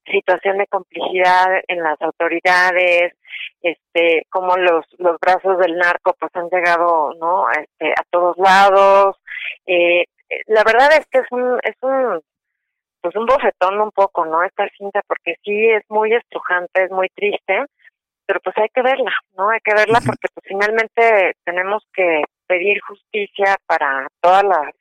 situación 0.05 0.59
de 0.59 0.67
complicidad 0.67 1.47
en 1.69 1.83
las 1.83 2.01
autoridades, 2.01 3.15
este, 3.63 4.27
como 4.31 4.57
los, 4.57 4.85
los 4.99 5.19
brazos 5.21 5.59
del 5.59 5.77
narco 5.77 6.15
pues 6.19 6.31
han 6.35 6.49
llegado, 6.51 7.15
¿no? 7.21 7.51
Este, 7.51 7.93
a 7.93 8.05
todos 8.11 8.37
lados. 8.39 9.17
Eh, 9.67 10.05
la 10.47 10.65
verdad 10.65 10.91
es 10.99 11.07
que 11.07 11.19
es 11.19 11.27
un, 11.31 11.59
es 11.63 11.77
un, 11.83 12.21
pues 13.01 13.15
un 13.17 13.27
bofetón 13.27 13.81
un 13.81 13.91
poco, 13.91 14.25
¿no? 14.25 14.43
Esta 14.43 14.69
cinta, 14.77 15.01
porque 15.07 15.37
sí 15.45 15.71
es 15.71 15.83
muy 15.89 16.13
estrujante, 16.15 16.85
es 16.85 16.91
muy 16.91 17.09
triste, 17.11 17.65
pero 18.27 18.41
pues 18.41 18.57
hay 18.59 18.69
que 18.69 18.83
verla, 18.83 19.13
¿no? 19.37 19.51
Hay 19.51 19.61
que 19.61 19.75
verla 19.75 20.01
porque 20.05 20.29
pues 20.33 20.45
finalmente 20.47 21.33
tenemos 21.45 21.85
que 21.93 22.25
pedir 22.47 22.81
justicia 22.81 23.57
para 23.67 24.07
todas 24.21 24.45
las, 24.45 24.75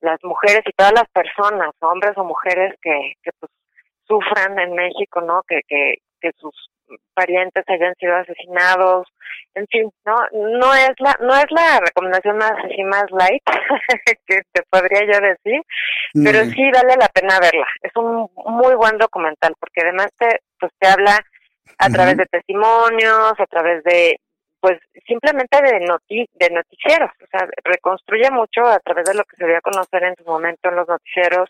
las 0.00 0.18
mujeres 0.22 0.62
y 0.66 0.72
todas 0.72 0.92
las 0.92 1.08
personas, 1.10 1.70
hombres 1.80 2.12
o 2.16 2.24
mujeres 2.24 2.74
que, 2.80 3.14
que 3.22 3.30
pues 3.38 3.52
sufran 4.08 4.58
en 4.58 4.72
México, 4.74 5.20
¿no? 5.20 5.42
Que, 5.46 5.60
que, 5.68 5.96
que 6.20 6.32
sus 6.38 6.54
parientes 7.14 7.64
hayan 7.68 7.94
sido 7.96 8.16
asesinados, 8.16 9.06
en 9.54 9.66
fin, 9.66 9.90
no 10.06 10.16
no 10.32 10.74
es 10.74 10.92
la 10.98 11.14
no 11.20 11.34
es 11.36 11.44
la 11.50 11.80
recomendación 11.80 12.38
más 12.38 12.52
así 12.64 12.82
más 12.84 13.04
light 13.10 13.42
que 14.26 14.40
te 14.52 14.62
podría 14.70 15.00
yo 15.04 15.20
decir, 15.20 15.60
pero 16.24 16.44
Mm. 16.46 16.50
sí 16.50 16.70
vale 16.72 16.94
la 16.98 17.08
pena 17.08 17.38
verla. 17.40 17.66
Es 17.82 17.92
un 17.96 18.28
muy 18.36 18.74
buen 18.76 18.96
documental 18.96 19.54
porque 19.60 19.82
además 19.82 20.08
te 20.18 20.40
pues 20.58 20.72
te 20.78 20.88
habla 20.88 21.18
a 21.78 21.88
través 21.90 22.16
de 22.16 22.24
testimonios, 22.26 23.38
a 23.38 23.46
través 23.46 23.84
de 23.84 24.18
pues 24.60 24.78
simplemente 25.06 25.60
de 25.62 25.80
noti 25.80 26.28
de 26.34 26.50
noticieros, 26.50 27.10
o 27.22 27.26
sea, 27.30 27.48
reconstruye 27.64 28.30
mucho 28.30 28.66
a 28.66 28.78
través 28.80 29.04
de 29.04 29.14
lo 29.14 29.24
que 29.24 29.36
se 29.36 29.46
dio 29.46 29.56
a 29.56 29.60
conocer 29.60 30.02
en 30.02 30.16
su 30.16 30.24
momento 30.24 30.68
en 30.68 30.76
los 30.76 30.88
noticieros 30.88 31.48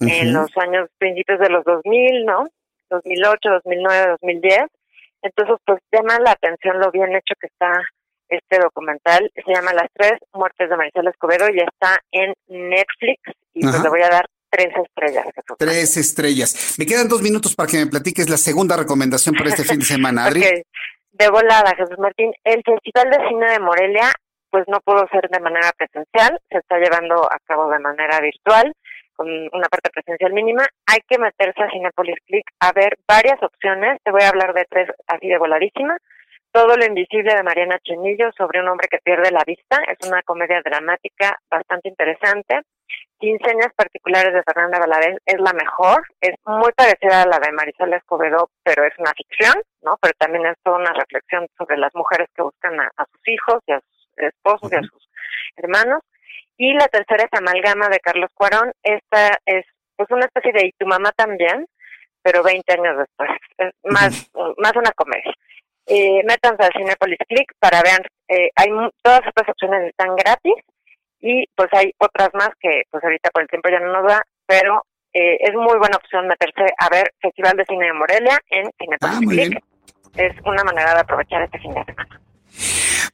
en 0.00 0.32
los 0.32 0.50
años 0.58 0.88
principios 0.98 1.40
de 1.40 1.50
los 1.50 1.64
2000, 1.64 2.24
¿no? 2.24 2.48
2008, 2.90 3.48
2009, 3.64 4.10
2010. 4.22 4.58
Entonces, 5.22 5.56
pues 5.64 5.80
llama 5.92 6.18
la 6.20 6.32
atención 6.32 6.80
lo 6.80 6.90
bien 6.90 7.14
hecho 7.14 7.34
que 7.40 7.46
está 7.46 7.82
este 8.28 8.58
documental. 8.58 9.30
Se 9.34 9.52
llama 9.52 9.72
Las 9.74 9.88
tres 9.92 10.18
muertes 10.32 10.70
de 10.70 10.76
Maricela 10.76 11.10
Escobedo 11.10 11.48
y 11.50 11.60
está 11.60 12.00
en 12.12 12.32
Netflix 12.48 13.20
y 13.54 13.62
pues 13.62 13.82
le 13.82 13.88
voy 13.88 14.02
a 14.02 14.08
dar 14.08 14.26
tres 14.50 14.72
estrellas. 14.84 15.26
Tres 15.58 15.96
estrellas. 15.96 16.74
Me 16.78 16.86
quedan 16.86 17.08
dos 17.08 17.22
minutos 17.22 17.54
para 17.54 17.68
que 17.68 17.78
me 17.78 17.86
platiques 17.86 18.28
la 18.28 18.36
segunda 18.36 18.76
recomendación 18.76 19.34
para 19.34 19.50
este 19.50 19.64
fin 19.64 19.78
de 19.78 19.84
semana, 19.84 20.24
Adri. 20.24 20.42
Ok, 20.44 20.66
de 21.20 21.28
volada, 21.28 21.76
Jesús 21.76 21.98
Martín. 21.98 22.32
El 22.44 22.62
Festival 22.64 23.10
de 23.10 23.28
Cine 23.28 23.50
de 23.52 23.60
Morelia, 23.60 24.10
pues 24.48 24.64
no 24.68 24.80
pudo 24.80 25.06
ser 25.12 25.28
de 25.28 25.38
manera 25.38 25.70
presencial, 25.76 26.40
se 26.48 26.58
está 26.58 26.78
llevando 26.78 27.24
a 27.30 27.38
cabo 27.44 27.68
de 27.68 27.78
manera 27.78 28.20
virtual, 28.20 28.72
con 29.14 29.28
una 29.28 29.68
parte 29.68 29.90
presencial 29.90 30.32
mínima. 30.32 30.64
Hay 30.86 31.00
que 31.06 31.18
meterse 31.18 31.62
a 31.62 31.70
Cinepolis 31.70 32.16
Click 32.26 32.46
a 32.60 32.72
ver 32.72 32.96
varias 33.06 33.36
opciones. 33.42 34.00
Te 34.02 34.10
voy 34.10 34.22
a 34.22 34.30
hablar 34.30 34.54
de 34.54 34.64
tres 34.64 34.88
así 35.08 35.28
de 35.28 35.36
voladísima. 35.36 35.98
Todo 36.52 36.74
lo 36.74 36.86
invisible 36.86 37.34
de 37.34 37.42
Mariana 37.42 37.78
Chenillo 37.84 38.30
sobre 38.32 38.60
un 38.60 38.68
hombre 38.68 38.88
que 38.90 38.98
pierde 39.04 39.30
la 39.30 39.44
vista. 39.46 39.76
Es 39.86 40.08
una 40.08 40.22
comedia 40.22 40.62
dramática 40.64 41.38
bastante 41.50 41.90
interesante. 41.90 42.62
Quinceñas 43.18 43.72
particulares 43.76 44.32
de 44.32 44.42
Fernanda 44.42 44.78
Valadez 44.78 45.18
es 45.26 45.38
la 45.40 45.52
mejor. 45.52 46.02
Es 46.20 46.34
muy 46.46 46.72
parecida 46.72 47.22
a 47.22 47.26
la 47.26 47.38
de 47.38 47.52
Marisol 47.52 47.92
Escobedo, 47.92 48.50
pero 48.62 48.84
es 48.84 48.94
una 48.98 49.12
ficción, 49.12 49.62
¿no? 49.82 49.98
Pero 50.00 50.14
también 50.18 50.46
es 50.46 50.56
toda 50.62 50.78
una 50.78 50.92
reflexión 50.92 51.46
sobre 51.58 51.76
las 51.76 51.94
mujeres 51.94 52.28
que 52.34 52.42
buscan 52.42 52.80
a, 52.80 52.90
a 52.96 53.04
sus 53.04 53.28
hijos 53.28 53.62
y 53.66 53.72
a 53.72 53.80
sus 53.80 54.08
esposos 54.16 54.72
y 54.72 54.76
a 54.76 54.80
sus 54.80 55.08
hermanos. 55.56 56.02
Y 56.56 56.72
la 56.72 56.88
tercera 56.88 57.24
es 57.24 57.38
Amalgama 57.38 57.88
de 57.88 58.00
Carlos 58.00 58.30
Cuarón. 58.34 58.72
Esta 58.82 59.38
es 59.44 59.66
pues 59.96 60.10
una 60.10 60.24
especie 60.24 60.52
de 60.52 60.66
Y 60.66 60.72
tu 60.72 60.86
mamá 60.86 61.12
también, 61.12 61.66
pero 62.22 62.42
20 62.42 62.72
años 62.72 62.96
después. 62.98 63.30
Es 63.58 63.74
más, 63.84 64.30
más 64.56 64.76
una 64.76 64.92
comedia. 64.92 65.34
Eh, 65.86 66.22
métanse 66.24 66.62
al 66.62 66.72
Cinepolis 66.72 67.18
Click 67.28 67.52
para 67.58 67.82
ver, 67.82 68.10
eh, 68.28 68.50
hay 68.54 68.68
todas 69.02 69.26
estas 69.26 69.48
opciones 69.48 69.90
están 69.90 70.14
gratis 70.16 70.54
y 71.20 71.46
pues 71.54 71.68
hay 71.72 71.92
otras 71.98 72.30
más 72.34 72.50
que 72.60 72.82
pues 72.90 73.02
ahorita 73.04 73.30
por 73.30 73.42
el 73.42 73.48
tiempo 73.48 73.68
ya 73.68 73.80
no 73.80 73.92
nos 73.92 74.06
da, 74.06 74.22
pero 74.46 74.84
eh, 75.12 75.38
es 75.40 75.54
muy 75.54 75.78
buena 75.78 75.96
opción 75.96 76.26
meterse 76.26 76.72
a 76.78 76.88
ver 76.88 77.12
Festival 77.20 77.56
de 77.56 77.64
Cine 77.66 77.86
de 77.86 77.92
Morelia 77.92 78.38
en 78.50 78.70
Cinepolis 78.78 79.56
Ah. 79.56 79.60
Es 80.16 80.32
una 80.44 80.64
manera 80.64 80.94
de 80.94 81.00
aprovechar 81.00 81.42
este 81.42 81.58
fin 81.60 81.72
de 81.72 81.84
semana. 81.84 82.20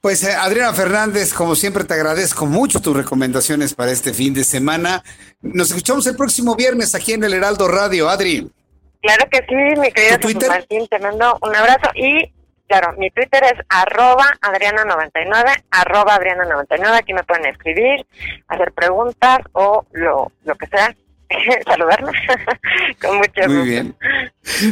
Pues 0.00 0.24
eh, 0.24 0.32
Adriana 0.32 0.72
Fernández, 0.72 1.34
como 1.34 1.54
siempre 1.54 1.84
te 1.84 1.94
agradezco 1.94 2.46
mucho 2.46 2.80
tus 2.80 2.96
recomendaciones 2.96 3.74
para 3.74 3.90
este 3.92 4.14
fin 4.14 4.32
de 4.32 4.44
semana. 4.44 5.02
Nos 5.42 5.70
escuchamos 5.70 6.06
el 6.06 6.16
próximo 6.16 6.56
viernes 6.56 6.94
aquí 6.94 7.12
en 7.12 7.24
el 7.24 7.34
Heraldo 7.34 7.68
Radio, 7.68 8.08
Adri. 8.08 8.50
Claro 9.02 9.26
que 9.30 9.38
sí, 9.48 9.80
mi 9.80 9.92
querido 9.92 10.18
Jesús 10.20 10.48
Martín, 10.48 10.86
te 10.88 10.98
mando 10.98 11.38
un 11.42 11.54
abrazo 11.54 11.90
y 11.94 12.32
claro, 12.66 12.94
mi 12.98 13.10
Twitter 13.10 13.42
es 13.44 13.60
arroba 13.68 14.24
adriana99, 14.40 15.64
arroba 15.70 16.18
adriana99, 16.18 16.98
aquí 16.98 17.14
me 17.14 17.24
pueden 17.24 17.46
escribir, 17.46 18.06
hacer 18.48 18.72
preguntas 18.72 19.38
o 19.52 19.86
lo, 19.92 20.32
lo 20.44 20.54
que 20.56 20.66
sea, 20.66 20.94
saludarme 21.66 22.12
con 23.00 23.18
mucho 23.18 23.32
gusto. 23.34 23.48
Muy 23.48 23.68
bien. 23.68 23.96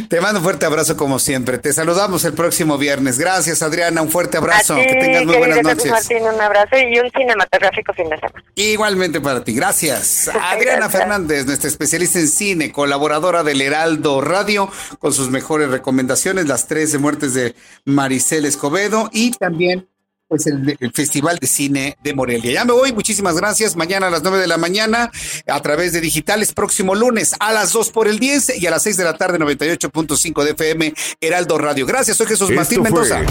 Te 0.09 0.21
mando 0.21 0.39
un 0.39 0.43
fuerte 0.43 0.65
abrazo 0.65 0.95
como 0.95 1.19
siempre. 1.19 1.57
Te 1.57 1.73
saludamos 1.73 2.23
el 2.25 2.33
próximo 2.33 2.77
viernes. 2.77 3.19
Gracias, 3.19 3.61
Adriana. 3.61 4.01
Un 4.01 4.09
fuerte 4.09 4.37
abrazo. 4.37 4.75
A 4.75 4.77
ti, 4.77 4.87
que 4.87 4.95
tengas 4.95 5.25
muy 5.25 5.37
buenas 5.37 5.61
noches. 5.61 5.91
Martín, 5.91 6.23
un 6.23 6.39
abrazo 6.39 6.77
y 6.77 6.97
un 6.99 7.11
cinematográfico 7.11 7.93
fin 7.93 8.09
de 8.09 8.17
semana. 8.17 8.43
Igualmente 8.55 9.19
para 9.19 9.43
ti. 9.43 9.53
Gracias. 9.55 10.29
Adriana 10.29 10.89
Fernández, 10.89 11.45
nuestra 11.45 11.67
especialista 11.69 12.19
en 12.19 12.27
cine, 12.27 12.71
colaboradora 12.71 13.43
del 13.43 13.61
Heraldo 13.61 14.21
Radio, 14.21 14.69
con 14.99 15.13
sus 15.13 15.29
mejores 15.29 15.69
recomendaciones, 15.69 16.47
las 16.47 16.67
13 16.67 16.97
muertes 16.97 17.33
de 17.33 17.55
Maricel 17.83 18.45
Escobedo 18.45 19.09
y 19.11 19.31
también 19.31 19.87
pues 20.27 20.47
el, 20.47 20.77
el 20.79 20.91
Festival 20.91 21.37
de 21.39 21.47
Cine 21.47 21.97
de 22.03 22.13
Morelia. 22.13 22.51
Ya 22.51 22.65
me 22.65 22.73
voy, 22.73 22.93
muchísimas 22.93 23.35
gracias. 23.35 23.75
Mañana 23.75 24.07
a 24.07 24.09
las 24.09 24.23
9 24.23 24.39
de 24.39 24.47
la 24.47 24.57
mañana 24.57 25.11
a 25.47 25.61
través 25.61 25.93
de 25.93 26.01
digitales, 26.01 26.53
próximo 26.53 26.95
lunes 26.95 27.35
a 27.39 27.53
las 27.53 27.73
2 27.73 27.91
por 27.91 28.07
el 28.07 28.19
10 28.19 28.61
y 28.61 28.67
a 28.67 28.71
las 28.71 28.83
6 28.83 28.97
de 28.97 29.03
la 29.03 29.17
tarde 29.17 29.39
98.5 29.39 30.43
de 30.43 30.51
FM 30.51 30.93
Heraldo 31.21 31.57
Radio. 31.57 31.85
Gracias, 31.85 32.17
soy 32.17 32.27
Jesús 32.27 32.49
Martín 32.51 32.79
Esto 32.79 32.83
Mendoza. 32.83 33.21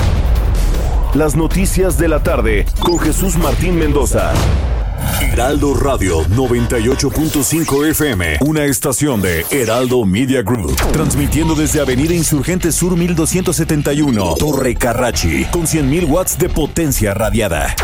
Las 1.14 1.36
noticias 1.36 1.98
de 1.98 2.08
la 2.08 2.22
tarde 2.22 2.66
con 2.80 2.98
Jesús 2.98 3.36
Martín 3.36 3.76
Mendoza. 3.76 4.32
Heraldo 5.20 5.74
Radio 5.74 6.22
98.5 6.24 7.90
FM, 7.90 8.38
una 8.40 8.64
estación 8.64 9.20
de 9.20 9.44
Heraldo 9.50 10.04
Media 10.04 10.42
Group, 10.42 10.76
transmitiendo 10.92 11.54
desde 11.54 11.80
Avenida 11.80 12.14
Insurgente 12.14 12.70
Sur 12.72 12.96
1271, 12.96 14.36
Torre 14.38 14.74
Carrachi, 14.76 15.44
con 15.46 15.66
100.000 15.66 16.08
watts 16.08 16.38
de 16.38 16.48
potencia 16.48 17.14
radiada. 17.14 17.74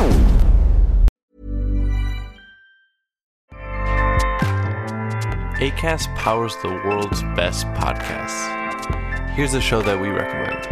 ACAST 5.61 6.09
powers 6.17 6.57
the 6.63 6.69
world's 6.69 7.23
best 7.37 7.67
podcasts. 7.75 8.49
Here's 9.35 9.55
a 9.55 9.61
show 9.61 9.83
that 9.83 10.01
we 10.01 10.09
recommend. 10.09 10.67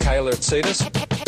Kayla 0.00 0.32
Tsetas. 0.32 1.27